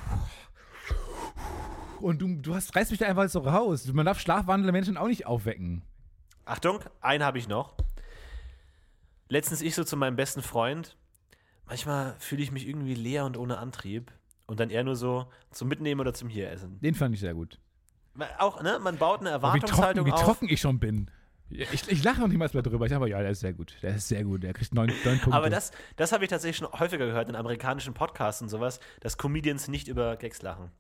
Und 2.01 2.21
du, 2.21 2.35
du 2.35 2.55
hast, 2.55 2.75
reißt 2.75 2.91
mich 2.91 2.99
da 2.99 3.07
einfach 3.07 3.27
so 3.29 3.39
raus. 3.39 3.85
Man 3.93 4.05
darf 4.05 4.19
schlafwandelnde 4.19 4.71
Menschen 4.71 4.97
auch 4.97 5.07
nicht 5.07 5.25
aufwecken. 5.25 5.81
Achtung, 6.45 6.79
einen 7.01 7.23
habe 7.23 7.37
ich 7.37 7.47
noch. 7.47 7.73
letztens 9.29 9.61
ich 9.61 9.75
so 9.75 9.83
zu 9.83 9.95
meinem 9.97 10.15
besten 10.15 10.41
Freund, 10.41 10.97
manchmal 11.65 12.15
fühle 12.19 12.41
ich 12.41 12.51
mich 12.51 12.67
irgendwie 12.67 12.95
leer 12.95 13.25
und 13.25 13.37
ohne 13.37 13.57
Antrieb. 13.57 14.11
Und 14.47 14.59
dann 14.59 14.71
eher 14.71 14.83
nur 14.83 14.95
so 14.95 15.27
zum 15.51 15.67
Mitnehmen 15.67 16.01
oder 16.01 16.11
zum 16.13 16.27
Hieressen. 16.27 16.79
Den 16.81 16.95
fand 16.95 17.13
ich 17.13 17.19
sehr 17.21 17.35
gut. 17.35 17.59
Auch, 18.39 18.63
ne? 18.63 18.79
Man 18.79 18.97
baut 18.97 19.19
eine 19.19 19.29
Oh, 19.29 19.33
wie 19.33 19.39
trocken, 19.39 19.61
Erwartungshaltung 19.61 20.05
wie 20.07 20.11
auf. 20.11 20.21
trocken 20.23 20.49
ich 20.49 20.59
schon 20.59 20.79
bin. 20.79 21.11
Ich, 21.51 21.87
ich 21.87 22.03
lache 22.03 22.19
noch 22.19 22.27
niemals 22.27 22.53
mehr 22.55 22.63
drüber. 22.63 22.85
Ich 22.85 22.89
sage 22.89 22.97
aber, 22.97 23.07
ja, 23.07 23.21
der 23.21 23.31
ist 23.31 23.39
sehr 23.41 23.53
gut. 23.53 23.75
Der 23.83 23.95
ist 23.95 24.07
sehr 24.07 24.23
gut. 24.23 24.41
Der 24.41 24.53
kriegt 24.53 24.73
neun, 24.73 24.87
neun 25.05 25.19
Punkte. 25.19 25.33
Aber 25.33 25.51
das, 25.51 25.71
das 25.97 26.11
habe 26.11 26.23
ich 26.23 26.31
tatsächlich 26.31 26.57
schon 26.57 26.71
häufiger 26.79 27.05
gehört 27.05 27.29
in 27.29 27.35
amerikanischen 27.35 27.93
Podcasts 27.93 28.41
und 28.41 28.49
sowas, 28.49 28.79
dass 29.01 29.17
Comedians 29.19 29.67
nicht 29.67 29.87
über 29.87 30.15
Gags 30.15 30.41
lachen. 30.41 30.71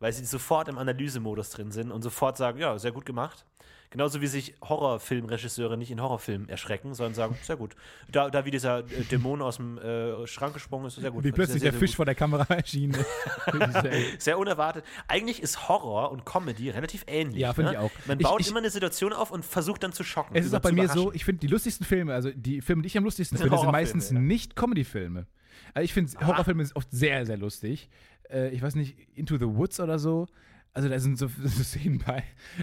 Weil 0.00 0.12
sie 0.12 0.24
sofort 0.24 0.68
im 0.68 0.78
Analysemodus 0.78 1.50
drin 1.50 1.70
sind 1.70 1.92
und 1.92 2.02
sofort 2.02 2.36
sagen, 2.36 2.58
ja, 2.58 2.78
sehr 2.78 2.92
gut 2.92 3.06
gemacht. 3.06 3.44
Genauso 3.90 4.20
wie 4.20 4.28
sich 4.28 4.54
Horrorfilmregisseure 4.62 5.76
nicht 5.76 5.90
in 5.90 6.00
Horrorfilmen 6.00 6.48
erschrecken, 6.48 6.94
sondern 6.94 7.14
sagen, 7.14 7.36
sehr 7.42 7.56
gut. 7.56 7.74
Da, 8.08 8.30
da 8.30 8.44
wie 8.44 8.52
dieser 8.52 8.78
äh, 8.78 9.02
Dämon 9.10 9.42
aus 9.42 9.56
dem 9.56 9.78
äh, 9.78 10.28
Schrank 10.28 10.54
gesprungen 10.54 10.86
ist, 10.86 10.94
sehr 10.94 11.10
gut. 11.10 11.24
wie 11.24 11.32
plötzlich 11.32 11.60
sehr, 11.60 11.72
der 11.72 11.78
sehr 11.78 11.88
Fisch 11.88 11.96
vor 11.96 12.04
der 12.04 12.14
Kamera 12.14 12.44
erschien. 12.54 12.92
Sehr- 13.82 13.92
Sehr 14.18 14.38
unerwartet. 14.38 14.84
Eigentlich 15.08 15.42
ist 15.42 15.68
Horror 15.68 16.12
und 16.12 16.24
Comedy 16.24 16.70
relativ 16.70 17.02
ähnlich. 17.08 17.40
Ja, 17.40 17.52
finde 17.52 17.72
ne? 17.72 17.76
ich 17.78 17.82
auch. 17.82 17.90
Man 18.06 18.18
baut 18.18 18.40
ich- 18.42 18.48
immer 18.48 18.60
eine 18.60 18.70
Situation 18.70 19.12
auf 19.12 19.32
und 19.32 19.44
versucht 19.44 19.82
dann 19.82 19.92
zu 19.92 20.04
schocken. 20.04 20.36
Es 20.36 20.46
ist 20.46 20.54
auch 20.54 20.60
bei 20.60 20.70
mir 20.70 20.88
so, 20.88 21.12
ich 21.12 21.24
finde 21.24 21.40
die 21.40 21.48
lustigsten 21.48 21.84
Filme, 21.84 22.14
also 22.14 22.30
die 22.30 22.60
Filme, 22.60 22.82
die 22.82 22.86
ich 22.86 22.96
am 22.96 23.02
lustigsten 23.02 23.38
finde, 23.38 23.58
sind 23.58 23.72
meistens 23.72 24.10
ja. 24.10 24.20
nicht 24.20 24.54
Comedy-Filme. 24.54 25.26
Also 25.74 25.84
ich 25.84 25.92
finde 25.92 26.12
Horrorfilme 26.26 26.64
sind 26.64 26.76
oft 26.76 26.90
sehr, 26.90 27.26
sehr 27.26 27.36
lustig. 27.36 27.88
Äh, 28.30 28.50
ich 28.50 28.62
weiß 28.62 28.74
nicht, 28.74 28.96
Into 29.14 29.36
the 29.38 29.46
Woods 29.46 29.80
oder 29.80 29.98
so. 29.98 30.26
Also 30.72 30.88
da 30.88 30.98
sind 30.98 31.18
so, 31.18 31.28
so 31.42 31.62
Szenen 31.62 31.98
bei, 31.98 32.22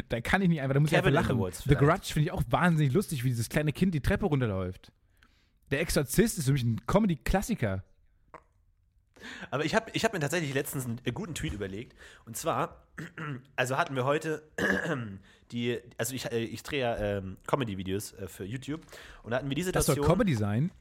da 0.09 0.21
kann 0.21 0.41
ich 0.41 0.49
nicht 0.49 0.61
einfach, 0.61 0.75
da 0.75 0.79
muss 0.79 0.89
Cabin 0.89 1.09
ich 1.09 1.11
in 1.13 1.17
einfach 1.17 1.29
the 1.29 1.33
lachen. 1.33 1.39
Woods 1.45 1.63
the. 1.63 1.75
Grudge 1.75 2.13
finde 2.13 2.27
ich 2.27 2.31
auch 2.31 2.43
wahnsinnig 2.49 2.93
lustig, 2.93 3.23
wie 3.23 3.29
dieses 3.29 3.49
kleine 3.49 3.73
Kind 3.73 3.93
die 3.93 4.01
Treppe 4.01 4.25
runterläuft. 4.25 4.91
Der 5.71 5.81
Exorzist 5.81 6.37
ist 6.37 6.45
für 6.45 6.53
mich 6.53 6.63
ein 6.63 6.79
Comedy-Klassiker. 6.87 7.83
Aber 9.51 9.65
ich 9.65 9.75
habe 9.75 9.91
ich 9.93 10.05
hab 10.05 10.13
mir 10.13 10.19
tatsächlich 10.19 10.53
letztens 10.53 10.85
einen 10.85 11.01
äh, 11.03 11.11
guten 11.11 11.33
Tweet 11.33 11.53
überlegt. 11.53 11.95
Und 12.25 12.37
zwar, 12.37 12.87
also 13.55 13.77
hatten 13.77 13.95
wir 13.95 14.05
heute 14.05 14.43
die, 15.51 15.79
also 15.97 16.13
ich, 16.13 16.31
äh, 16.31 16.39
ich 16.43 16.63
drehe 16.63 16.79
ja 16.81 16.97
ähm, 16.97 17.37
Comedy-Videos 17.47 18.13
äh, 18.13 18.27
für 18.27 18.45
YouTube. 18.45 18.81
Und 19.23 19.31
da 19.31 19.37
hatten 19.37 19.49
wir 19.49 19.55
die 19.55 19.63
Das 19.63 19.85
soll 19.85 19.95
Situation, 19.95 20.05
Comedy 20.17 20.35
sein. 20.35 20.71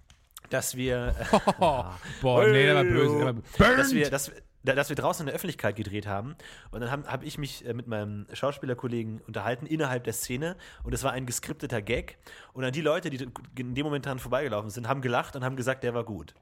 Dass 0.50 0.76
wir, 0.76 1.14
Oh, 1.60 1.84
boah, 2.22 2.46
nee, 2.46 2.64
der 2.64 2.74
war 2.74 2.84
böse. 2.84 3.16
Der 3.16 3.26
war 3.26 3.32
burned. 3.32 3.78
dass 3.78 3.92
wir, 3.92 4.10
dass, 4.10 4.32
dass 4.62 4.88
wir 4.88 4.96
draußen 4.96 5.22
in 5.22 5.26
der 5.26 5.34
Öffentlichkeit 5.34 5.76
gedreht 5.76 6.06
haben. 6.06 6.36
Und 6.70 6.80
dann 6.80 6.90
habe 6.90 7.10
hab 7.10 7.22
ich 7.22 7.38
mich 7.38 7.64
äh, 7.66 7.72
mit 7.74 7.86
meinem 7.86 8.26
Schauspielerkollegen 8.32 9.20
unterhalten 9.26 9.66
innerhalb 9.66 10.04
der 10.04 10.12
Szene. 10.12 10.56
Und 10.82 10.92
es 10.92 11.04
war 11.04 11.12
ein 11.12 11.26
geskripteter 11.26 11.82
Gag. 11.82 12.18
Und 12.52 12.62
dann 12.62 12.72
die 12.72 12.80
Leute, 12.80 13.10
die 13.10 13.28
in 13.58 13.74
dem 13.74 13.84
Moment 13.84 14.06
dran 14.06 14.18
vorbeigelaufen 14.18 14.70
sind, 14.70 14.88
haben 14.88 15.00
gelacht 15.00 15.36
und 15.36 15.44
haben 15.44 15.56
gesagt, 15.56 15.84
der 15.84 15.94
war 15.94 16.04
gut. 16.04 16.34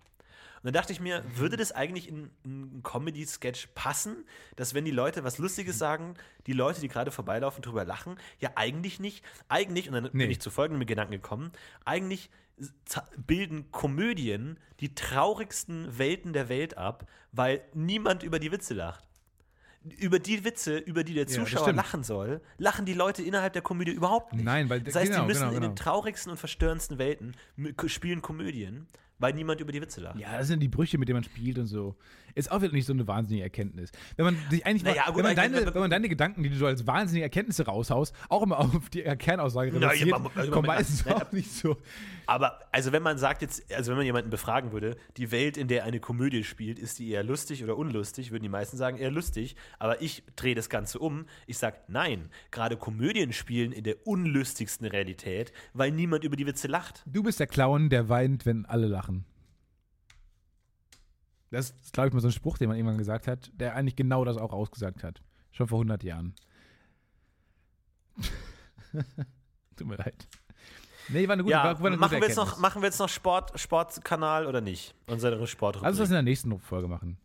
Und 0.65 0.69
dann 0.69 0.81
dachte 0.81 0.95
ich 0.95 1.01
mir, 1.01 1.23
würde 1.37 1.59
das 1.59 1.73
eigentlich 1.73 2.09
in, 2.09 2.31
in 2.43 2.63
einen 2.73 2.83
Comedy-Sketch 2.83 3.69
passen, 3.75 4.25
dass 4.57 4.73
wenn 4.73 4.87
die 4.87 4.91
Leute 4.93 5.23
was 5.23 5.37
Lustiges 5.37 5.77
sagen, 5.79 6.15
die 6.47 6.55
Leute, 6.55 6.81
die 6.81 6.89
gerade 6.89 7.11
vorbeilaufen, 7.11 7.61
drüber 7.61 7.85
lachen? 7.85 8.17
Ja, 8.41 8.53
eigentlich 8.55 8.99
nicht. 8.99 9.23
Eigentlich, 9.51 9.89
und 9.89 9.93
dann 9.93 10.05
Nee. 10.05 10.11
bin 10.25 10.31
ich 10.31 10.41
zu 10.41 10.49
folgendem 10.51 10.87
Gedanken 10.87 11.13
gekommen, 11.13 11.53
eigentlich 11.85 12.31
bilden 13.27 13.71
Komödien 13.73 14.59
die 14.81 14.95
traurigsten 14.95 15.99
Welten 15.99 16.33
der 16.33 16.49
Welt 16.49 16.79
ab, 16.79 17.11
weil 17.33 17.61
niemand 17.75 18.23
über 18.23 18.39
die 18.39 18.51
Witze 18.51 18.73
lacht. 18.73 19.05
Über 19.99 20.19
die 20.19 20.45
Witze, 20.45 20.79
über 20.79 21.05
die 21.05 21.13
der 21.13 21.27
Zuschauer 21.27 21.65
stimmt. 21.65 21.77
lachen 21.77 22.05
soll, 22.05 22.41
lachen 22.57 22.87
die 22.87 22.95
Leute 22.95 23.23
innerhalb 23.23 23.53
der 23.53 23.61
Komödie 23.61 23.91
überhaupt 23.93 24.33
nicht. 24.33 24.47
Nein, 24.47 24.71
weil- 24.71 24.81
das 24.81 24.95
heißt, 24.95 25.11
genau, 25.11 25.25
die 25.25 25.27
müssen 25.29 25.41
genau, 25.41 25.51
in 25.53 25.61
genau. 25.61 25.73
den 25.73 25.77
traurigsten 25.77 26.31
und 26.33 26.39
verstörendsten 26.39 26.97
Welten 26.97 27.37
spielen 27.87 28.23
Komödien, 28.23 28.87
weil 29.25 29.33
niemand 29.33 29.59
über 29.59 29.73
die 29.73 29.81
Witze 29.81 30.03
lacht. 30.03 30.19
Ja, 30.19 30.37
das 30.37 30.49
sind 30.49 30.61
die 30.61 30.69
Brüche, 30.69 30.99
mit 30.99 31.09
denen 31.09 31.17
man 31.17 31.25
spielt 31.25 31.59
und 31.59 31.67
so. 31.67 31.97
Ist 32.37 32.51
auch 32.51 32.63
wieder 32.63 32.73
nicht 32.73 32.87
so 32.87 32.93
eine 32.93 33.07
wahnsinnige 33.07 33.45
Erkenntnis. 33.45 33.91
Wenn 34.17 34.25
man 34.25 34.37
sich 34.51 34.67
eigentlich 34.67 34.83
Naja, 34.83 35.03
mal, 35.03 35.13
gut, 35.13 35.17
wenn, 35.19 35.25
man 35.25 35.37
deine, 35.37 35.67
wenn- 35.75 35.81
man 35.81 35.91
deine 35.91 36.09
Gedanken, 36.09 36.43
die 36.43 36.49
du 36.51 36.57
so 36.57 36.67
als 36.67 36.87
wahnsinnige 36.87 37.23
Erkenntnisse 37.25 37.65
raushaust, 37.67 38.15
auch 38.29 38.43
immer 38.43 38.59
auf 38.59 38.89
die 38.91 39.03
Kernaussage 39.03 39.71
Na, 39.73 39.87
reduziert, 39.89 40.09
ja, 40.11 40.19
man- 40.19 40.31
also 40.35 40.51
kommt 40.51 40.67
meistens 40.67 41.07
auch 41.07 41.31
nicht 41.33 41.53
so. 41.53 41.77
Aber 42.27 42.59
also 42.73 42.91
wenn 42.93 43.03
man 43.03 43.19
sagt 43.19 43.43
jetzt, 43.43 43.73
also 43.73 43.91
wenn 43.91 43.99
man 43.99 44.07
jemanden 44.07 44.31
befragen 44.31 44.73
würde, 44.73 44.97
die 45.17 45.31
Welt, 45.31 45.57
in 45.57 45.69
der 45.69 45.85
eine 45.85 46.01
Komödie 46.01 46.43
spielt, 46.43 46.79
ist 46.79 46.99
die 46.99 47.11
eher 47.11 47.23
lustig 47.23 47.63
oder 47.63 47.77
unlustig, 47.77 48.31
würden 48.33 48.43
die 48.43 48.49
meisten 48.49 48.77
sagen 48.77 48.97
eher 48.97 49.11
lustig. 49.11 49.55
Aber 49.79 50.03
ich 50.03 50.23
drehe 50.35 50.55
das 50.55 50.69
Ganze 50.69 50.99
um. 50.99 51.27
Ich 51.47 51.59
sage, 51.59 51.77
nein, 51.89 52.31
gerade 52.51 52.77
Komödien 52.77 53.33
spielen 53.33 53.73
in 53.73 53.85
der 53.85 54.07
unlustigsten 54.07 54.87
Realität, 54.87 55.53
weil 55.73 55.91
niemand 55.93 56.25
über 56.25 56.35
die 56.37 56.47
Witze 56.47 56.67
lacht. 56.67 57.03
Du 57.07 57.23
bist 57.23 57.39
der 57.39 57.47
Clown, 57.47 57.91
der 57.91 58.09
weint, 58.09 58.47
wenn 58.47 58.65
alle 58.65 58.87
lachen. 58.87 59.25
Das 61.55 61.71
ist, 61.71 61.93
glaube 61.93 62.09
ich, 62.09 62.15
mal 62.15 62.21
so 62.21 62.29
ein 62.29 62.33
Spruch, 62.33 62.59
den 62.59 62.69
man 62.69 62.77
irgendwann 62.77 62.99
gesagt 62.99 63.27
hat, 63.27 63.51
der 63.55 63.75
eigentlich 63.75 63.97
genau 63.97 64.25
das 64.25 64.37
auch 64.37 64.53
ausgesagt 64.53 65.03
hat. 65.03 65.23
Schon 65.53 65.69
vor 65.69 65.79
100 65.79 66.03
Jahren. 66.03 66.35
Tut 69.77 69.87
mir 69.87 69.97
leid. 69.97 70.29
Nee, 71.09 71.29
war 71.29 71.35
eine 71.35 71.43
gute, 71.43 71.53
ja, 71.53 71.65
war, 71.65 71.81
war 71.81 71.87
eine 71.87 71.97
machen, 71.97 72.11
gute 72.11 72.23
wir 72.23 72.29
jetzt 72.29 72.37
noch, 72.37 72.59
machen 72.59 72.81
wir 72.83 72.87
jetzt 72.87 72.99
noch 72.99 73.09
Sport, 73.09 73.59
Sportkanal 73.59 74.47
oder 74.47 74.61
nicht? 74.61 74.95
Unsere 75.07 75.47
Sportrubrik. 75.47 75.85
Lass 75.85 75.99
uns 75.99 75.99
das 76.01 76.09
in 76.09 76.15
der 76.15 76.23
nächsten 76.23 76.59
Folge 76.61 76.89
machen. 76.89 77.19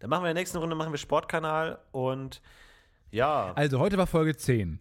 Dann 0.00 0.10
machen 0.10 0.24
wir 0.24 0.30
in 0.30 0.34
der 0.34 0.42
nächsten 0.42 0.58
Runde 0.58 0.76
machen 0.76 0.92
wir 0.92 0.98
Sportkanal 0.98 1.78
und 1.92 2.42
ja. 3.10 3.52
Also, 3.54 3.78
heute 3.78 3.96
war 3.96 4.06
Folge 4.06 4.36
10. 4.36 4.78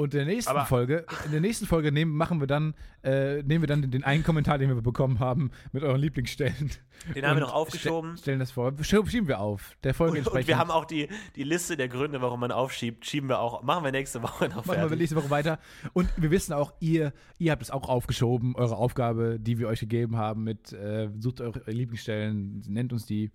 Und 0.00 0.14
in 0.14 0.18
der 0.20 0.26
nächsten 0.26 0.50
Aber- 0.50 0.64
Folge, 0.64 1.04
in 1.26 1.32
der 1.32 1.40
nächsten 1.40 1.66
Folge 1.66 1.92
nehmen, 1.92 2.16
machen 2.16 2.40
wir 2.40 2.46
dann, 2.46 2.74
äh, 3.04 3.42
nehmen 3.42 3.62
wir 3.62 3.66
dann 3.66 3.82
den, 3.82 3.90
den 3.90 4.02
einen 4.04 4.22
Kommentar, 4.24 4.56
den 4.58 4.68
wir 4.70 4.80
bekommen 4.80 5.18
haben, 5.20 5.50
mit 5.72 5.82
euren 5.82 6.00
Lieblingsstellen. 6.00 6.70
Den 7.14 7.26
haben 7.26 7.36
wir 7.36 7.40
noch 7.42 7.52
aufgeschoben. 7.54 8.12
Ste 8.16 8.22
stellen 8.22 8.38
das 8.40 8.50
vor. 8.50 8.72
Schieben 8.82 9.28
wir 9.28 9.40
auf. 9.40 9.76
Der 9.84 9.92
Folge 9.94 10.12
Und, 10.12 10.18
entsprechend. 10.18 10.42
und 10.44 10.48
wir 10.48 10.58
haben 10.58 10.70
auch 10.70 10.84
die, 10.84 11.08
die 11.36 11.42
Liste 11.44 11.76
der 11.76 11.88
Gründe, 11.88 12.20
warum 12.22 12.40
man 12.40 12.50
aufschiebt, 12.52 13.04
schieben 13.06 13.28
wir 13.28 13.40
auch. 13.40 13.62
Machen 13.62 13.84
wir 13.84 13.92
nächste 13.92 14.22
Woche 14.22 14.48
noch 14.48 14.56
Machen 14.56 14.68
wir 14.68 14.74
fertig. 14.74 14.98
nächste 14.98 15.16
Woche 15.16 15.30
weiter. 15.30 15.58
Und 15.92 16.08
wir 16.16 16.30
wissen 16.30 16.52
auch, 16.54 16.72
ihr, 16.80 17.12
ihr 17.38 17.52
habt 17.52 17.62
es 17.62 17.70
auch 17.70 17.88
aufgeschoben, 17.88 18.54
eure 18.56 18.76
Aufgabe, 18.76 19.38
die 19.38 19.58
wir 19.58 19.68
euch 19.68 19.80
gegeben 19.80 20.16
haben, 20.16 20.44
mit 20.44 20.72
äh, 20.72 21.08
sucht 21.18 21.40
eure 21.40 21.62
Lieblingsstellen, 21.70 22.62
nennt 22.68 22.92
uns 22.92 23.06
die. 23.06 23.30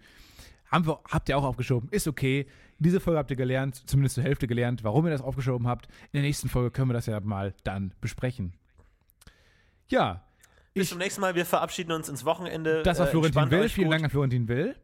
Haben 0.76 0.88
wir, 0.88 1.00
habt 1.10 1.30
ihr 1.30 1.38
auch 1.38 1.44
aufgeschoben, 1.46 1.88
ist 1.90 2.06
okay. 2.06 2.48
Diese 2.80 3.00
Folge 3.00 3.18
habt 3.18 3.32
ihr 3.32 3.38
gelernt, 3.38 3.82
zumindest 3.90 4.16
zur 4.16 4.26
Hälfte 4.26 4.46
gelernt, 4.46 4.84
warum 4.84 5.06
ihr 5.06 5.12
das 5.12 5.22
aufgeschoben 5.22 5.68
habt. 5.70 5.86
In 5.88 6.10
der 6.16 6.22
nächsten 6.24 6.50
Folge 6.50 6.70
können 6.70 6.90
wir 6.90 6.94
das 6.94 7.06
ja 7.06 7.22
mal 7.22 7.54
dann 7.64 7.94
besprechen. 8.02 8.52
Ja, 9.88 10.26
Bis 10.74 10.84
ich- 10.84 10.90
zum 10.90 10.98
nächsten 10.98 11.22
Mal. 11.22 11.34
Wir 11.36 11.46
verabschieden 11.46 11.94
uns 11.94 12.10
ins 12.10 12.26
Wochenende. 12.26 12.84
das 12.84 13.00
war 13.00 13.08
Äh, 13.08 13.12
Florentin 13.12 13.40
entspannt 13.42 13.52
Will. 13.64 13.70
Vielen. 13.70 13.90
Dank 13.90 14.04
an 14.04 14.10
Florentin 14.10 14.48
Will. 14.50 14.76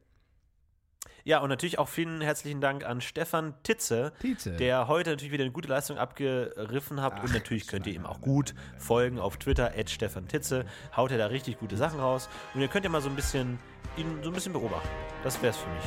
Ja, 1.23 1.39
und 1.39 1.49
natürlich 1.49 1.77
auch 1.77 1.87
vielen 1.89 2.21
herzlichen 2.21 2.61
Dank 2.61 2.83
an 2.83 2.99
Stefan 3.01 3.53
Titze, 3.61 4.11
Tietze. 4.21 4.53
der 4.53 4.87
heute 4.87 5.11
natürlich 5.11 5.31
wieder 5.31 5.43
eine 5.43 5.51
gute 5.51 5.67
Leistung 5.67 5.97
abgeriffen 5.97 7.01
hat. 7.01 7.21
und 7.23 7.31
natürlich 7.33 7.67
könnt 7.67 7.85
ihr 7.85 7.93
ihm 7.93 8.05
auch 8.07 8.21
gut 8.21 8.55
folgen 8.79 9.19
auf 9.19 9.37
Twitter, 9.37 9.73
at 9.77 9.89
Stefan 9.91 10.27
Titze. 10.27 10.65
Haut 10.95 11.11
er 11.11 11.17
da 11.19 11.27
richtig 11.27 11.59
gute 11.59 11.77
Sachen 11.77 11.99
raus. 11.99 12.27
Und 12.55 12.61
ihr 12.61 12.69
könnt 12.69 12.85
ja 12.85 12.89
mal 12.91 13.01
so 13.01 13.09
ein 13.09 13.15
bisschen 13.15 13.59
ihn 13.97 14.19
so 14.23 14.29
ein 14.29 14.33
bisschen 14.33 14.53
beobachten. 14.53 14.89
Das 15.23 15.41
wär's 15.41 15.57
für 15.57 15.69
mich. 15.69 15.83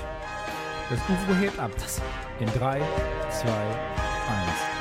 Das 0.91 1.01
UFO 1.09 1.35
hebt 1.35 1.59
ab. 1.59 1.71
In 2.41 2.47
3, 2.47 2.81
2, 3.31 3.49
1. 3.49 4.75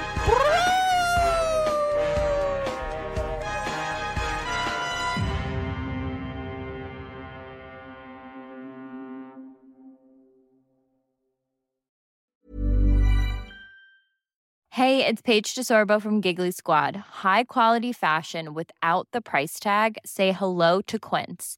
Hey, 14.69 15.05
it's 15.05 15.21
Paige 15.21 15.53
DeSorbo 15.53 16.01
from 16.01 16.19
Giggly 16.19 16.51
Squad. 16.51 16.95
High 17.23 17.43
quality 17.45 17.93
fashion 17.93 18.53
without 18.53 19.07
the 19.13 19.21
price 19.21 19.59
tag. 19.59 19.97
Say 20.03 20.31
hello 20.31 20.81
to 20.87 20.99
Quince. 20.99 21.57